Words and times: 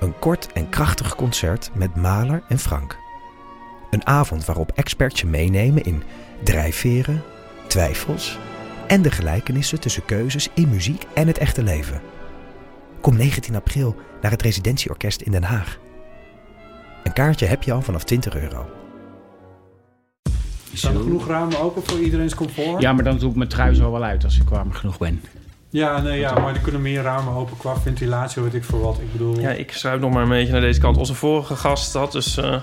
Een 0.00 0.18
kort 0.18 0.52
en 0.52 0.68
krachtig 0.68 1.14
concert 1.14 1.70
met 1.74 1.96
Maler 1.96 2.42
en 2.48 2.58
Frank. 2.58 2.98
Een 3.90 4.06
avond 4.06 4.44
waarop 4.44 4.72
experts 4.74 5.20
je 5.20 5.26
meenemen 5.26 5.82
in 5.82 6.02
drijfveren, 6.42 7.22
twijfels 7.66 8.38
en 8.86 9.02
de 9.02 9.10
gelijkenissen 9.10 9.80
tussen 9.80 10.04
keuzes 10.04 10.48
in 10.54 10.68
muziek 10.68 11.06
en 11.14 11.26
het 11.26 11.38
echte 11.38 11.62
leven. 11.62 12.00
Kom 13.00 13.16
19 13.16 13.54
april 13.54 13.96
naar 14.20 14.30
het 14.30 14.42
Residentieorkest 14.42 15.20
in 15.20 15.32
Den 15.32 15.42
Haag. 15.42 15.78
Een 17.04 17.12
kaartje 17.12 17.46
heb 17.46 17.62
je 17.62 17.72
al 17.72 17.82
vanaf 17.82 18.04
20 18.04 18.36
euro. 18.36 18.70
Staan 20.72 20.94
er 20.94 21.02
genoeg 21.02 21.26
ramen 21.26 21.60
open 21.60 21.82
voor 21.84 21.98
iedereen's 21.98 22.34
comfort? 22.34 22.80
Ja, 22.80 22.92
maar 22.92 23.04
dan 23.04 23.18
doe 23.18 23.30
ik 23.30 23.36
mijn 23.36 23.48
trui 23.48 23.74
zo 23.74 23.92
wel 23.92 24.02
uit 24.02 24.24
als 24.24 24.40
ik 24.40 24.48
warm 24.48 24.72
genoeg 24.72 24.98
ben. 24.98 25.22
Ja, 25.70 26.00
nee, 26.00 26.18
ja, 26.18 26.38
maar 26.38 26.54
er 26.54 26.60
kunnen 26.60 26.82
meer 26.82 27.02
ramen 27.02 27.34
open 27.34 27.56
qua 27.56 27.76
ventilatie, 27.76 28.42
weet 28.42 28.54
ik 28.54 28.64
voor 28.64 28.80
wat. 28.80 28.98
Ik 28.98 29.12
bedoel... 29.12 29.40
Ja, 29.40 29.50
ik 29.50 29.72
schuif 29.72 30.00
nog 30.00 30.12
maar 30.12 30.22
een 30.22 30.28
beetje 30.28 30.52
naar 30.52 30.60
deze 30.60 30.80
kant. 30.80 30.96
Onze 30.96 31.14
vorige 31.14 31.56
gast 31.56 31.92
had 31.94 32.12
dus 32.12 32.36
eh, 32.36 32.54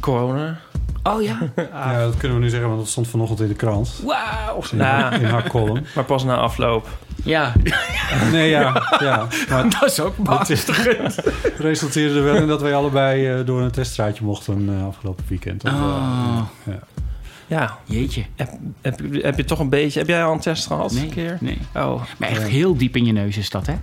corona. 0.00 0.58
Oh 1.02 1.22
ja? 1.22 1.38
Ja, 1.72 1.98
dat 2.00 2.16
kunnen 2.16 2.36
we 2.38 2.42
nu 2.42 2.48
zeggen, 2.50 2.68
want 2.68 2.80
dat 2.80 2.90
stond 2.90 3.08
vanochtend 3.08 3.40
in 3.40 3.48
de 3.48 3.54
krant. 3.54 4.00
Wauw. 4.04 4.62
In, 4.70 4.76
Nou. 4.76 5.14
in 5.14 5.24
haar 5.24 5.48
column. 5.48 5.84
Maar 5.94 6.04
pas 6.04 6.24
na 6.24 6.36
afloop. 6.36 6.88
Ja, 7.24 7.52
Nee, 8.32 8.48
ja, 8.50 8.82
ja. 8.98 9.26
Maar 9.48 9.70
dat 9.80 9.90
is 9.90 10.00
ook 10.00 10.16
beangstigend. 10.16 11.16
het 11.42 11.58
resulteerde 11.58 12.14
er 12.18 12.24
wel 12.24 12.34
in 12.34 12.46
dat 12.46 12.60
wij 12.60 12.74
allebei 12.74 13.28
eh, 13.28 13.46
door 13.46 13.60
een 13.60 13.70
teststraatje 13.70 14.24
mochten 14.24 14.68
eh, 14.78 14.86
afgelopen 14.86 15.24
weekend. 15.28 15.64
Of, 15.64 15.70
eh, 15.70 15.78
Oh, 15.78 16.40
ja. 16.64 16.78
Ja, 17.50 17.78
jeetje. 17.84 18.24
heb, 18.36 18.50
heb, 18.80 19.00
je- 19.12 19.20
heb 19.20 19.36
je 19.36 19.44
toch 19.44 19.58
een 19.58 19.68
beetje... 19.68 19.98
Heb 19.98 20.08
jij 20.08 20.24
al 20.24 20.32
een 20.32 20.40
test 20.40 20.66
gehad 20.66 20.92
Nee, 20.92 21.02
een 21.02 21.10
keer? 21.10 21.38
nee. 21.40 21.58
Oh, 21.74 22.02
Maar 22.18 22.28
echt 22.28 22.48
heel 22.48 22.76
diep 22.76 22.96
in 22.96 23.04
je 23.04 23.12
neus 23.12 23.36
is 23.36 23.50
dat, 23.50 23.66
hè? 23.66 23.74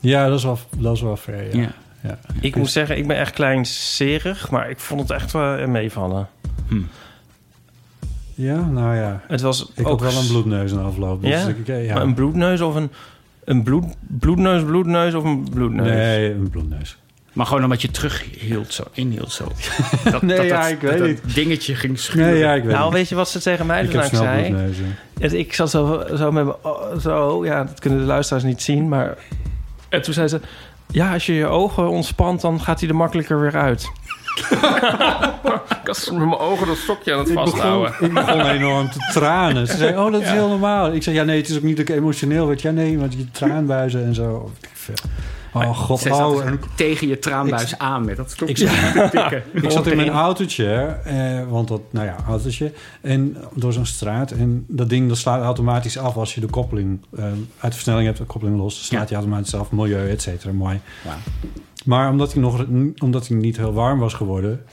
ja, 0.00 0.28
dat 0.28 0.38
is 0.38 0.44
wel, 0.44 0.58
dat 0.78 0.94
is 0.94 1.00
wel 1.02 1.16
fair, 1.16 1.56
ja. 1.56 1.62
Ja. 1.62 1.70
ja. 2.02 2.18
ik 2.40 2.56
moet 2.56 2.70
zeggen, 2.70 2.96
ik 2.98 3.06
ben 3.06 3.16
echt 3.16 3.32
kleinserig, 3.32 4.50
maar 4.50 4.70
ik 4.70 4.78
vond 4.78 5.00
het 5.00 5.10
echt 5.10 5.32
wel 5.32 5.68
meevallen. 5.68 6.28
Ja, 8.34 8.60
nou 8.60 8.96
ja. 8.96 9.20
Het 9.28 9.40
was 9.40 9.70
Ik 9.74 9.86
ook 9.88 10.00
had 10.00 10.12
wel 10.12 10.20
een 10.22 10.26
bloedneus 10.28 10.70
in 10.70 10.76
de 10.76 10.82
afloop. 10.82 11.22
Dus 11.22 11.30
Ja? 11.30 11.48
ik, 11.48 11.66
ja. 11.66 11.94
Maar 11.94 12.02
een 12.02 12.14
bloedneus 12.14 12.60
of 12.60 12.74
een, 12.74 12.90
een 13.44 13.62
bloed, 13.62 13.84
bloedneus, 14.06 14.62
bloedneus 14.64 15.14
of 15.14 15.24
een 15.24 15.48
bloedneus? 15.50 15.86
Nee, 15.86 16.32
een 16.32 16.50
bloedneus. 16.50 16.96
Maar 17.38 17.46
gewoon 17.46 17.62
omdat 17.64 17.82
je 17.82 17.90
terughield 17.90 18.72
zo, 18.74 18.82
inhield 18.92 19.32
zo. 19.32 19.44
Dat, 20.10 20.22
Nee, 20.22 20.36
dat, 20.36 20.46
ja, 20.46 20.60
dat- 20.60 20.70
ik 20.70 20.80
weet 20.80 20.98
dat 20.98 21.06
niet. 21.06 21.34
dingetje 21.34 21.74
ging 21.74 21.98
schuren. 21.98 22.30
Nee, 22.30 22.38
ja, 22.38 22.52
ik 22.54 22.62
weet 22.62 22.72
Nou, 22.72 22.84
niet. 22.84 22.92
weet 22.92 23.08
je 23.08 23.14
wat 23.14 23.28
ze 23.28 23.40
tegen 23.40 23.66
mij 23.66 23.86
snel 23.86 24.04
zei? 24.08 24.54
Het- 25.20 25.32
Ik 25.32 25.54
zat 25.54 25.70
zo, 25.70 26.04
zo 26.16 26.32
met 26.32 26.44
mijn... 26.44 26.56
oh, 26.62 26.96
Zo, 27.00 27.44
ja, 27.44 27.64
dat 27.64 27.80
kunnen 27.80 27.98
de 27.98 28.04
luisteraars 28.04 28.44
niet 28.44 28.62
zien, 28.62 28.88
maar... 28.88 29.16
En 29.88 30.02
toen 30.02 30.14
zei 30.14 30.28
ze... 30.28 30.40
Ja, 30.90 31.12
als 31.12 31.26
je 31.26 31.34
je 31.34 31.46
ogen 31.46 31.88
ontspant, 31.88 32.40
dan 32.40 32.60
gaat 32.60 32.80
hij 32.80 32.88
er 32.88 32.94
makkelijker 32.96 33.40
weer 33.40 33.56
uit. 33.56 33.82
ik 35.80 35.86
was 35.86 36.10
met 36.10 36.18
mijn 36.18 36.38
ogen 36.38 36.66
dat 36.66 36.76
stokje 36.76 37.12
aan 37.12 37.18
het 37.18 37.28
Ik 37.28 37.34
begon, 37.34 37.50
vasthouden. 37.50 37.92
ik 38.00 38.12
begon 38.14 38.46
enorm 38.46 38.90
te 38.90 39.10
tranen. 39.12 39.66
Ze 39.66 39.76
zei, 39.76 39.96
oh, 39.98 40.12
dat 40.12 40.20
is 40.22 40.30
heel 40.30 40.48
normaal. 40.48 40.92
Ik 40.92 41.02
zei, 41.02 41.16
ja, 41.16 41.22
nee, 41.24 41.36
het 41.40 41.48
is 41.48 41.56
ook 41.56 41.62
niet 41.62 41.76
dat 41.76 41.88
ik 41.88 41.94
emotioneel 41.94 42.46
werd. 42.46 42.60
Ja, 42.62 42.70
nee, 42.70 42.98
want 42.98 43.12
je 43.12 43.30
traanbuizen 43.30 44.04
en 44.04 44.14
zo. 44.14 44.50
Oh, 45.52 45.78
god. 45.78 46.00
Zij 46.00 46.12
Oh, 46.12 46.36
dus 46.36 46.44
en 46.44 46.60
tegen 46.74 47.08
je 47.08 47.18
traanbuis 47.18 47.78
aan 47.78 48.04
met 48.04 48.16
dat 48.16 48.30
stokje. 48.30 48.64
Ik 48.64 49.44
ik 49.62 49.70
zat 49.70 49.86
in 49.86 49.96
mijn 49.96 50.10
autootje, 50.10 50.74
eh, 51.04 51.48
want 51.48 51.68
dat, 51.68 51.80
nou 51.90 52.06
ja, 52.06 52.16
autootje. 52.26 52.72
En 53.00 53.36
door 53.54 53.72
zo'n 53.72 53.86
straat. 53.86 54.30
En 54.30 54.64
dat 54.68 54.88
ding 54.88 55.08
dat 55.08 55.18
slaat 55.18 55.42
automatisch 55.42 55.98
af 55.98 56.16
als 56.16 56.34
je 56.34 56.40
de 56.40 56.46
koppeling 56.46 57.00
eh, 57.16 57.24
uit 57.24 57.36
de 57.60 57.72
versnelling 57.72 58.06
hebt, 58.06 58.18
de 58.18 58.24
koppeling 58.24 58.58
los. 58.58 58.86
Slaat 58.86 59.00
Ja. 59.00 59.06
hij 59.06 59.16
automatisch 59.16 59.54
af, 59.54 59.70
milieu, 59.70 60.10
et 60.10 60.22
cetera, 60.22 60.52
mooi. 60.52 60.80
Ja. 61.04 61.16
Maar 61.84 62.10
omdat 62.10 62.32
hij, 62.32 62.42
nog, 62.42 62.64
omdat 62.98 63.28
hij 63.28 63.36
niet 63.36 63.56
heel 63.56 63.72
warm 63.72 63.98
was 63.98 64.14
geworden... 64.14 64.64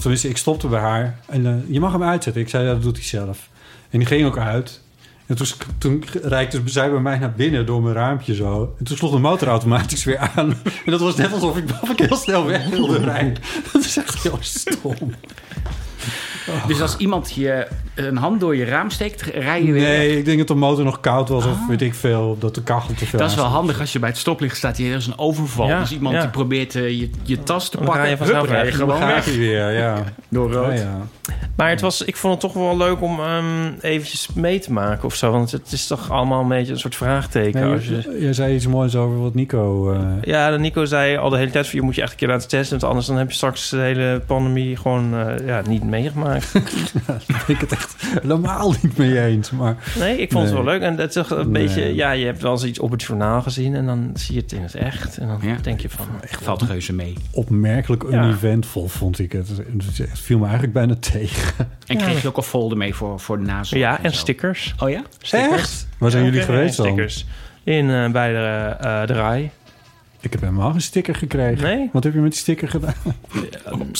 Tenminste, 0.00 0.28
ik 0.28 0.36
stopte 0.36 0.68
bij 0.68 0.80
haar. 0.80 1.18
En 1.26 1.46
eh, 1.46 1.52
je 1.68 1.80
mag 1.80 1.92
hem 1.92 2.02
uitzetten. 2.02 2.42
Ik 2.42 2.48
zei, 2.48 2.66
dat 2.66 2.82
doet 2.82 2.96
hij 2.96 3.04
zelf. 3.04 3.48
En 3.90 3.98
die 3.98 4.08
ging 4.08 4.26
ook 4.26 4.38
uit. 4.38 4.80
En 5.26 5.36
toen, 5.36 5.46
toen 5.78 6.04
reikte 6.22 6.62
zij 6.64 6.90
bij 6.90 7.00
mij 7.00 7.18
naar 7.18 7.32
binnen 7.32 7.66
door 7.66 7.82
mijn 7.82 7.94
raampje 7.94 8.34
zo. 8.34 8.74
En 8.78 8.84
toen 8.84 8.96
sloeg 8.96 9.10
de 9.10 9.18
motor 9.18 9.48
automatisch 9.48 10.04
weer 10.04 10.18
aan. 10.18 10.50
En 10.84 10.90
dat 10.90 11.00
was 11.00 11.16
net 11.16 11.32
alsof 11.32 11.56
ik, 11.56 11.70
ik 11.70 11.98
heel 12.08 12.16
snel 12.16 12.44
weg 12.46 12.68
wilde 12.68 12.98
rijden. 12.98 13.36
Dat 13.72 13.84
is 13.84 13.96
echt 13.96 14.22
heel 14.22 14.38
stom. 14.40 15.14
Dus 16.66 16.80
als 16.80 16.96
iemand 16.96 17.32
je 17.34 17.66
een 17.94 18.16
hand 18.16 18.40
door 18.40 18.56
je 18.56 18.64
raam 18.64 18.90
steekt, 18.90 19.22
rij 19.22 19.64
je 19.64 19.72
weer 19.72 19.82
weg. 19.82 19.96
Nee, 19.96 20.18
ik 20.18 20.24
denk 20.24 20.38
dat 20.38 20.48
de 20.48 20.54
motor 20.54 20.84
nog 20.84 21.00
koud 21.00 21.28
was. 21.28 21.44
Of 21.44 21.66
weet 21.68 21.82
ik 21.82 21.94
veel, 21.94 22.36
dat 22.38 22.54
de 22.54 22.62
kachel 22.62 22.94
te 22.94 23.06
veel 23.06 23.18
Dat 23.18 23.30
is 23.30 23.36
wel 23.36 23.44
handig 23.44 23.80
als 23.80 23.92
je 23.92 23.98
bij 23.98 24.08
het 24.08 24.18
stoplicht 24.18 24.56
staat. 24.56 24.76
Hier 24.76 24.96
is 24.96 25.06
een 25.06 25.18
overval. 25.18 25.68
Ja, 25.68 25.80
dus 25.80 25.92
iemand 25.92 26.14
ja. 26.14 26.20
die 26.20 26.30
probeert 26.30 26.74
eh, 26.74 26.88
je, 27.00 27.10
je 27.22 27.42
tas 27.42 27.68
te 27.68 27.76
Dan 27.76 27.86
pakken. 27.86 28.04
ga 28.04 28.10
je 28.10 28.16
vanzelf 28.16 28.48
Hup, 28.48 28.72
gewoon 28.72 29.06
weg. 29.06 29.24
weer, 29.24 29.72
ja. 29.72 30.04
Door 30.28 30.52
rood. 30.52 30.78
Ja, 30.78 30.84
ja. 30.84 31.06
Maar 31.56 31.68
het 31.70 31.80
was, 31.80 32.02
ik 32.02 32.16
vond 32.16 32.32
het 32.32 32.42
toch 32.42 32.52
wel 32.62 32.76
leuk 32.76 33.02
om 33.02 33.20
ehm, 33.20 33.72
eventjes 33.80 34.28
mee 34.34 34.58
te 34.58 34.72
maken 34.72 35.04
of 35.04 35.14
zo. 35.14 35.30
Want 35.30 35.50
het 35.50 35.72
is 35.72 35.86
toch 35.86 36.10
allemaal 36.10 36.40
een 36.40 36.48
beetje 36.48 36.72
een 36.72 36.78
soort 36.78 36.96
vraagteken. 36.96 37.60
Nee, 37.60 37.74
als 37.74 37.86
je, 37.86 37.94
je, 37.94 38.20
je 38.20 38.32
zei 38.32 38.54
iets 38.54 38.66
moois 38.66 38.96
over 38.96 39.20
wat 39.20 39.34
Nico... 39.34 39.92
eh, 39.92 40.00
ja, 40.22 40.50
de 40.50 40.58
Nico 40.58 40.84
zei 40.84 41.16
al 41.16 41.30
de 41.30 41.36
hele 41.36 41.50
tijd 41.50 41.66
van... 41.66 41.78
je 41.78 41.84
moet 41.84 41.94
je 41.94 42.02
echt 42.02 42.10
een 42.10 42.16
keer 42.16 42.28
laten 42.28 42.48
testen... 42.48 42.70
want 42.70 42.88
anders 42.90 43.06
dan 43.06 43.16
heb 43.16 43.28
je 43.28 43.34
straks 43.34 43.68
de 43.70 43.76
hele 43.76 44.22
pandemie 44.26 44.76
gewoon 44.76 45.14
eh, 45.14 45.46
ja, 45.46 45.62
niet 45.68 45.84
meegemaakt. 45.84 46.35
ben 47.26 47.38
ik 47.46 47.60
het 47.60 47.72
echt 47.72 47.94
helemaal 48.20 48.74
niet 48.82 48.96
mee 48.96 49.20
eens. 49.24 49.50
Maar 49.50 49.76
Nee, 49.98 50.18
ik 50.18 50.32
vond 50.32 50.44
het 50.44 50.52
wel 50.54 50.64
leuk. 50.64 50.80
En 50.80 50.96
het 50.98 51.08
is 51.08 51.14
toch 51.14 51.30
een 51.38 51.50
Nee. 51.50 51.64
beetje... 51.64 51.94
Ja, 51.94 52.10
je 52.10 52.24
hebt 52.24 52.42
wel 52.42 52.52
eens 52.52 52.64
iets 52.64 52.78
op 52.78 52.90
het 52.90 53.02
journaal 53.02 53.42
gezien... 53.42 53.74
en 53.74 53.86
dan 53.86 54.10
zie 54.14 54.34
je 54.34 54.40
het 54.40 54.52
in 54.52 54.62
het 54.62 54.74
echt. 54.74 55.18
En 55.18 55.26
dan 55.26 55.38
Ja. 55.42 55.56
denk 55.62 55.80
je 55.80 55.88
van... 55.88 56.06
Valt 56.42 56.62
reuze 56.62 56.92
mee. 56.92 57.14
opmerkelijk 57.30 58.02
Ja. 58.10 58.22
uneventvol 58.24 58.88
vond 58.88 59.18
ik 59.18 59.32
het. 59.32 59.48
Het 59.96 60.08
viel 60.20 60.36
me 60.38 60.42
eigenlijk 60.44 60.72
bijna 60.72 60.94
tegen. 61.00 61.68
En 61.86 61.96
kreeg 61.96 62.22
je 62.22 62.28
ook 62.28 62.36
een 62.36 62.42
folder 62.42 62.78
mee 62.78 62.94
voor, 62.94 63.20
voor 63.20 63.38
de 63.38 63.44
nazorg 63.44 63.80
Ja, 63.80 64.02
en 64.02 64.12
stickers. 64.12 64.74
Oh 64.78 64.90
ja? 64.90 65.02
stickers. 65.18 65.86
Waar 65.98 66.10
zijn 66.10 66.24
Ja, 66.24 66.30
jullie 66.30 66.44
geweest 66.44 66.76
dan? 66.76 66.86
Stickers. 66.86 67.26
In, 67.64 67.90
eh, 67.90 68.10
bij 68.10 68.32
de, 68.32 68.76
eh 68.80 69.06
de 69.06 69.12
RAI. 69.12 69.50
Ik 70.20 70.32
heb 70.32 70.40
helemaal 70.40 70.70
geen 70.70 70.80
sticker 70.80 71.14
gekregen. 71.14 71.62
Nee? 71.64 71.90
Wat 71.92 72.04
heb 72.04 72.12
je 72.14 72.18
met 72.20 72.30
die 72.30 72.40
sticker 72.40 72.68
gedaan? 72.68 72.94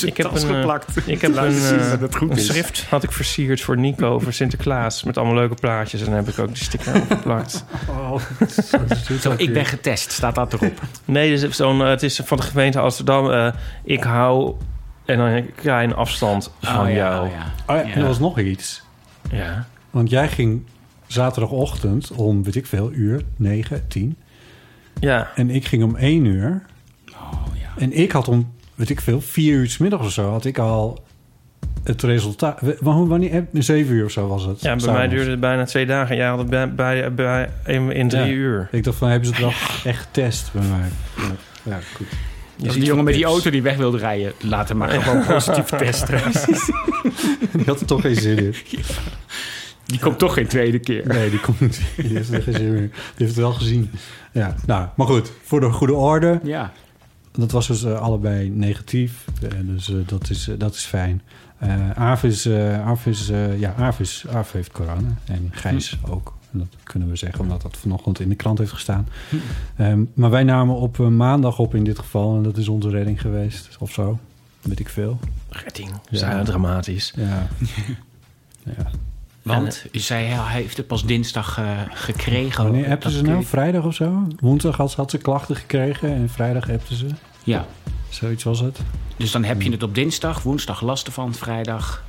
ik 0.04 0.16
heb 0.16 0.26
een, 0.34 0.64
eh, 0.64 1.06
Ik 1.06 1.20
heb 1.20 1.36
een, 1.36 1.60
eh, 1.62 2.00
een 2.28 2.38
schrift 2.38 2.84
had 2.90 3.02
ik 3.02 3.12
versierd 3.12 3.60
voor 3.60 3.78
Nico 3.78 4.18
voor 4.18 4.32
Sinterklaas 4.32 5.02
met 5.02 5.16
allemaal 5.16 5.34
leuke 5.34 5.54
plaatjes 5.54 6.00
en 6.00 6.06
dan 6.06 6.14
heb 6.14 6.28
ik 6.28 6.38
ook 6.38 6.54
die 6.54 6.64
sticker 6.64 6.94
opgeplakt. 7.00 7.64
Zo, 9.20 9.34
ik 9.36 9.52
ben 9.52 9.64
getest, 9.64 10.12
staat 10.12 10.34
dat 10.34 10.52
erop. 10.52 10.80
Nee, 11.04 11.36
dus 11.36 11.56
zo'n, 11.56 11.80
eh, 11.82 11.88
het 11.88 12.02
is 12.02 12.20
van 12.24 12.36
de 12.36 12.42
gemeente 12.42 12.78
Amsterdam. 12.78 13.30
eh, 13.30 13.52
ik 13.84 14.02
hou 14.02 14.54
en 15.04 15.18
dan 15.18 15.26
een 15.26 15.54
kleine 15.54 15.94
afstand 15.94 16.52
van 16.60 16.80
oh, 16.86 16.90
ja, 16.90 16.94
jou. 16.96 17.26
oh, 17.26 17.32
ja. 17.32 17.52
Oh 17.74 17.76
ja, 17.82 17.88
Ja. 17.88 17.94
er 17.94 18.06
was 18.06 18.18
nog 18.18 18.38
iets. 18.38 18.82
Ja. 19.30 19.66
Want 19.90 20.10
jij 20.10 20.28
ging 20.28 20.62
zaterdagochtend 21.06 22.10
om, 22.12 22.42
weet 22.44 22.54
ik 22.56 22.66
veel, 22.66 22.92
uur, 22.92 23.22
9, 23.36 23.88
10. 23.88 24.16
Ja. 25.00 25.30
En 25.34 25.50
ik 25.50 25.66
ging 25.66 25.82
om 25.82 25.96
1 25.96 26.24
uur. 26.24 26.62
Oh, 27.12 27.42
ja. 27.60 27.68
En 27.78 27.92
ik 27.92 28.12
had 28.12 28.28
om, 28.28 28.52
weet 28.74 28.90
ik 28.90 29.00
veel, 29.00 29.20
4 29.20 29.54
uur 29.54 29.68
's 29.70 29.78
middag 29.78 30.00
of 30.00 30.12
zo... 30.12 30.30
had 30.30 30.44
ik 30.44 30.58
al 30.58 31.04
het 31.84 32.02
resultaat... 32.02 32.60
Wanneer, 32.80 33.08
wanneer, 33.08 33.44
7 33.52 33.94
uur 33.94 34.04
of 34.04 34.10
zo 34.10 34.28
was 34.28 34.44
het. 34.44 34.60
Ja, 34.60 34.76
bij 34.76 34.92
mij 34.92 35.08
duurde 35.08 35.30
het 35.30 35.40
bijna 35.40 35.64
twee 35.64 35.86
dagen. 35.86 36.16
Jij 36.16 36.26
had 36.26 36.38
het 36.38 36.50
bij, 36.50 36.74
bij, 36.74 37.14
bij, 37.14 37.50
in, 37.66 37.92
in 37.92 38.08
drie 38.08 38.22
Ja. 38.24 38.30
uur. 38.30 38.68
Ik 38.72 38.84
dacht 38.84 38.96
van, 38.96 39.08
hebben 39.08 39.26
ze 39.28 39.34
het 39.34 39.42
wel 39.42 39.52
echt 39.92 40.00
getest 40.00 40.52
bij 40.52 40.62
mij? 40.62 40.88
Ja, 41.16 41.32
ja 41.62 41.78
goed. 41.94 42.06
Dus 42.56 42.74
die 42.74 42.84
jongen 42.84 43.04
met 43.04 43.14
die 43.14 43.24
auto 43.24 43.50
die 43.50 43.62
weg 43.62 43.76
wilde 43.76 43.98
rijden, 43.98 44.32
laat 44.40 44.68
hem 44.68 44.78
maar 44.78 44.88
gewoon 44.88 45.26
positief 45.34 45.64
testen. 45.64 46.20
Die 47.52 47.64
had 47.66 47.80
er 47.80 47.86
toch 47.86 48.00
geen 48.00 48.14
zin 48.16 48.38
in. 48.38 48.54
Die 49.86 49.98
komt 49.98 50.18
toch 50.18 50.34
geen 50.34 50.46
tweede 50.46 50.78
keer. 50.78 51.06
Nee, 51.06 51.30
die 51.30 51.40
komt 51.40 51.60
niet. 51.60 51.80
Die 51.96 52.16
heeft 52.16 52.32
er 52.32 52.42
geen 52.42 52.54
zin 52.54 52.72
meer. 52.72 52.80
Die 52.90 52.90
heeft 53.16 53.30
het 53.30 53.36
wel 53.36 53.52
gezien. 53.52 53.90
Ja, 54.32 54.54
nou, 54.66 54.88
maar 54.96 55.06
goed. 55.06 55.32
Voor 55.42 55.60
de 55.60 55.70
goede 55.70 55.94
orde. 55.94 56.40
Ja. 56.42 56.72
Dat 57.32 57.50
was 57.50 57.66
dus 57.66 57.84
eh, 57.84 58.00
allebei 58.00 58.50
negatief. 58.50 59.24
Eh, 59.42 59.50
dus 59.62 59.90
eh, 59.90 59.96
dat, 60.06 60.30
is, 60.30 60.50
dat 60.58 60.74
is 60.74 60.84
fijn. 60.84 61.22
Eh 61.58 61.90
Aaf 61.90 62.24
is... 62.24 62.46
eh 62.46 62.86
Aaf 62.86 63.06
is 63.06 63.28
eh, 63.28 63.60
ja, 63.60 63.74
Aaf, 63.78 64.00
is, 64.00 64.24
Aaf 64.32 64.52
heeft 64.52 64.72
corona. 64.72 65.16
En 65.24 65.48
Gijs 65.50 65.98
ook. 66.08 66.34
En 66.52 66.58
dat 66.58 66.68
kunnen 66.82 67.08
we 67.08 67.16
zeggen 67.16 67.40
omdat 67.40 67.62
dat 67.62 67.76
vanochtend 67.76 68.20
in 68.20 68.28
de 68.28 68.34
krant 68.34 68.58
heeft 68.58 68.72
gestaan. 68.72 69.08
Ehm, 69.76 70.04
maar 70.14 70.30
wij 70.30 70.44
namen 70.44 70.74
op 70.74 70.98
maandag 70.98 71.58
op 71.58 71.74
in 71.74 71.84
dit 71.84 71.98
geval. 71.98 72.36
En 72.36 72.42
dat 72.42 72.56
is 72.56 72.68
onze 72.68 72.88
redding 72.90 73.20
geweest. 73.20 73.76
Of 73.78 73.92
zo. 73.92 74.18
Weet 74.62 74.80
ik 74.80 74.88
veel. 74.88 75.18
Retting. 75.48 75.90
Ja. 76.10 76.18
Zijn 76.18 76.44
dramatisch. 76.44 77.12
Ja. 77.16 77.46
ja. 78.76 78.90
Want 79.46 79.84
zij 79.92 80.24
hij 80.24 80.52
heeft 80.60 80.76
het 80.76 80.86
pas 80.86 81.04
dinsdag 81.04 81.58
eh, 81.58 81.64
gekregen. 81.90 82.62
Wanneer 82.64 82.98
ze 83.10 83.22
nou? 83.22 83.44
Vrijdag 83.44 83.84
of 83.84 83.94
zo? 83.94 84.26
Woensdag 84.40 84.76
had, 84.76 84.94
had 84.94 85.10
ze 85.10 85.18
klachten 85.18 85.56
gekregen. 85.56 86.14
En 86.14 86.28
vrijdag 86.28 86.70
appten 86.70 86.96
ze. 86.96 87.06
Ja, 87.44 87.66
Zoiets 88.08 88.44
was 88.44 88.60
het. 88.60 88.78
dus 89.16 89.30
dan 89.30 89.44
heb 89.44 89.62
je 89.62 89.70
het 89.70 89.82
op 89.82 89.94
dinsdag, 89.94 90.42
woensdag 90.42 90.80
last 90.80 91.06
ervan, 91.06 91.34
vrijdag. 91.34 92.04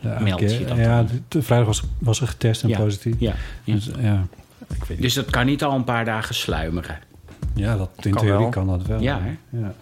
Ja, 0.00 0.18
Meld 0.20 0.40
je 0.40 0.64
dat 0.64 0.76
Ja, 0.76 1.04
de, 1.28 1.42
vrijdag 1.42 1.66
was, 1.66 1.82
was 1.98 2.16
ze 2.18 2.26
getest 2.26 2.62
en 2.62 2.68
Ja. 2.68 2.78
positief. 2.78 3.14
Ja, 3.18 3.34
ja. 3.64 3.74
Dus, 3.74 3.90
ja. 4.00 4.26
Ik 4.68 4.78
weet 4.78 4.88
niet. 4.88 5.00
Dus 5.02 5.14
dat 5.14 5.30
kan 5.30 5.46
niet 5.46 5.64
al 5.64 5.74
een 5.74 5.84
paar 5.84 6.04
dagen 6.04 6.34
sluimeren. 6.34 6.98
Ja, 7.54 7.76
dat, 7.76 7.90
in 8.00 8.10
Kan 8.10 8.22
theorie 8.22 8.40
wel. 8.40 8.48
kan 8.50 8.66
dat 8.66 8.86
wel. 8.86 9.00
Ja, 9.00 9.20
hè? 9.22 9.58
ja. 9.58 9.74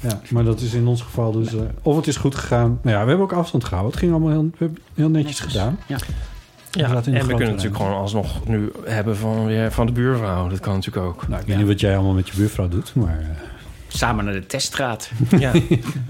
Ja, 0.00 0.20
maar 0.30 0.44
dat 0.44 0.60
is 0.60 0.74
in 0.74 0.86
ons 0.86 1.02
geval 1.02 1.32
dus... 1.32 1.54
eh, 1.54 1.60
of 1.82 1.96
het 1.96 2.06
is 2.06 2.16
goed 2.16 2.34
gegaan. 2.34 2.78
Nou 2.82 2.96
ja, 2.96 3.02
we 3.02 3.08
hebben 3.08 3.18
ook 3.26 3.32
afstand 3.32 3.64
gehouden. 3.64 3.90
Het 3.92 4.00
ging 4.00 4.12
allemaal 4.12 4.30
heel, 4.30 4.42
we 4.44 4.56
hebben 4.58 4.78
heel 4.94 5.08
netjes 5.08 5.40
gedaan. 5.40 5.78
Ja. 5.86 5.96
Ja, 6.70 6.88
en 6.94 7.12
we 7.12 7.26
kunnen 7.26 7.48
natuurlijk 7.48 7.76
gewoon 7.76 7.92
alsnog 7.94 8.46
nu 8.46 8.72
hebben 8.84 9.16
van, 9.16 9.46
weer 9.46 9.72
van 9.72 9.86
de 9.86 9.92
buurvrouw. 9.92 10.48
Dat 10.48 10.60
kan 10.60 10.74
natuurlijk 10.74 11.06
ook. 11.06 11.28
Nou, 11.28 11.40
ik 11.40 11.46
weet 11.46 11.54
Ja. 11.56 11.60
niet 11.62 11.70
wat 11.70 11.80
jij 11.80 11.94
allemaal 11.94 12.12
met 12.14 12.28
je 12.28 12.36
buurvrouw 12.36 12.68
doet, 12.68 12.94
maar... 12.94 13.18
eh, 13.20 13.26
Samen 13.88 14.24
naar 14.24 14.34
de 14.34 14.46
teststraat. 14.46 15.10
Ja. 15.38 15.52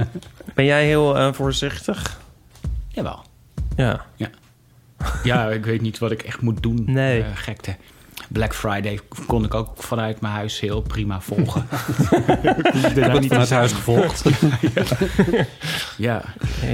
ben 0.55 0.65
jij 0.65 0.87
heel 0.87 1.19
eh, 1.19 1.33
voorzichtig? 1.33 2.21
Jawel. 2.89 3.23
Ja. 3.77 4.05
Ja, 5.25 5.51
ik 5.51 5.65
weet 5.65 5.81
niet 5.81 5.99
wat 5.99 6.11
ik 6.11 6.23
echt 6.23 6.41
moet 6.41 6.63
doen. 6.63 6.83
Nee. 6.87 7.23
Eh, 7.23 7.29
gekte. 7.35 7.77
Black 8.33 8.55
Friday 8.55 8.99
kon 9.27 9.45
ik 9.45 9.55
ook 9.55 9.69
vanuit 9.77 10.21
mijn 10.21 10.35
huis 10.35 10.61
heel 10.61 10.81
prima 10.81 11.21
volgen. 11.21 11.63
ik 12.95 12.95
heb 12.95 13.13
het 13.13 13.27
vanuit 13.27 13.51
huis 13.51 13.73
gevolgd. 13.73 14.25
Ja, 15.97 16.23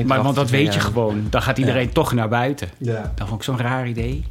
maar 0.06 0.22
want 0.22 0.34
dat 0.34 0.50
weet 0.50 0.74
je 0.74 0.80
gewoon. 0.80 1.26
Dan 1.30 1.42
gaat 1.42 1.58
iedereen 1.58 1.92
toch 1.92 2.12
naar 2.12 2.28
buiten. 2.28 2.68
ja. 2.78 3.12
Dat 3.14 3.28
vond 3.28 3.40
ik 3.40 3.44
zo'n 3.46 3.58
raar 3.58 3.88
idee. 3.88 4.24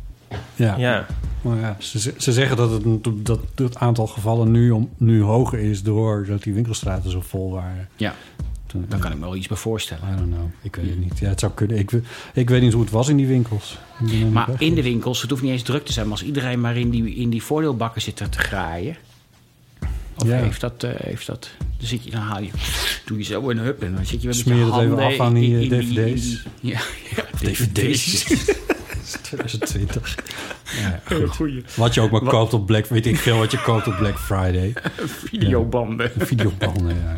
Ja. 0.56 0.75
Ja. 0.77 1.06
Maar 1.41 1.57
ja, 1.57 1.75
ze, 1.79 2.13
ze 2.18 2.33
zeggen 2.33 2.57
dat 2.57 2.71
het, 2.71 2.83
dat 3.25 3.39
het 3.56 3.77
aantal 3.77 4.07
gevallen 4.07 4.51
nu, 4.51 4.71
om, 4.71 4.89
nu 4.97 5.21
hoger 5.21 5.59
is... 5.59 5.83
doordat 5.83 6.44
die 6.44 6.53
winkelstraten 6.53 7.12
zo 7.12 7.21
vol 7.21 7.51
waren. 7.51 7.89
Ja, 7.95 8.13
Toen, 8.67 8.85
daar 8.89 8.99
kan 8.99 9.11
ik 9.11 9.17
me 9.17 9.23
wel 9.23 9.35
iets 9.35 9.47
bij 9.47 9.57
voorstellen. 9.57 10.03
I 10.13 10.17
don't 10.17 10.33
know. 10.33 10.45
Ik 10.61 10.75
weet 10.75 10.89
het 10.89 10.99
niet. 10.99 11.19
Ja, 11.19 11.27
het 11.29 11.39
zou 11.39 11.51
kunnen. 11.51 11.77
Ik, 11.77 11.91
ik 12.33 12.49
weet 12.49 12.61
niet 12.61 12.73
hoe 12.73 12.81
het 12.81 12.91
was 12.91 13.07
in 13.07 13.17
die 13.17 13.27
winkels. 13.27 13.77
Maar 14.31 14.49
in 14.57 14.75
de 14.75 14.83
winkels, 14.83 15.21
het 15.21 15.29
hoeft 15.29 15.41
niet 15.41 15.51
eens 15.51 15.61
druk 15.63 15.85
te 15.85 15.91
zijn... 15.93 16.07
maar 16.07 16.17
als 16.17 16.25
iedereen 16.27 16.61
maar 16.61 16.77
in 16.77 16.89
die, 16.89 17.15
in 17.15 17.29
die 17.29 17.43
voordeelbakken 17.43 18.01
zit 18.01 18.15
te 18.15 18.25
graaien... 18.31 18.95
Of 20.17 20.27
Ja. 20.27 20.35
heeft, 20.37 20.61
dat, 20.61 20.83
eh, 20.83 20.91
heeft 20.95 21.25
dat... 21.27 21.49
Dan, 21.77 21.87
zit 21.87 22.03
je, 22.03 22.11
dan 22.11 22.21
haal 22.21 22.41
je, 22.41 22.49
doe 23.05 23.17
je 23.17 23.23
zo 23.23 23.49
in 23.49 23.57
een 23.57 23.63
hup 23.63 23.81
en 23.83 23.95
dan 23.95 24.05
zit 24.05 24.21
je 24.21 24.27
met 24.27 24.35
Smeer 24.35 24.57
je 24.57 24.65
het 24.65 24.81
even 24.81 24.99
af 24.99 25.19
aan 25.19 25.33
die, 25.33 25.59
in- 25.59 25.61
in 25.61 25.71
eh, 25.71 25.77
in 25.79 25.95
DVD's. 25.95 26.43
die- 26.61 26.71
ja, 26.71 26.79
ja, 27.15 27.23
DVD's. 27.39 28.25
2020. 29.21 30.15
Ja, 30.81 31.00
goed. 31.06 31.30
goeie. 31.30 31.63
Wat 31.75 31.94
je 31.94 32.01
ook 32.01 32.12
maar 32.12 32.21
koopt 32.21 32.54
op 32.54 32.65
Black... 32.65 32.86
Weet 32.86 33.06
ik 33.06 33.18
veel 33.18 33.38
wat 33.38 33.51
je 33.51 33.62
koopt 33.62 33.88
op 33.88 33.95
Black 33.98 34.19
Friday. 34.19 34.74
Videobanden. 35.30 36.12
Videobanden, 36.18 36.95
ja. 36.95 37.18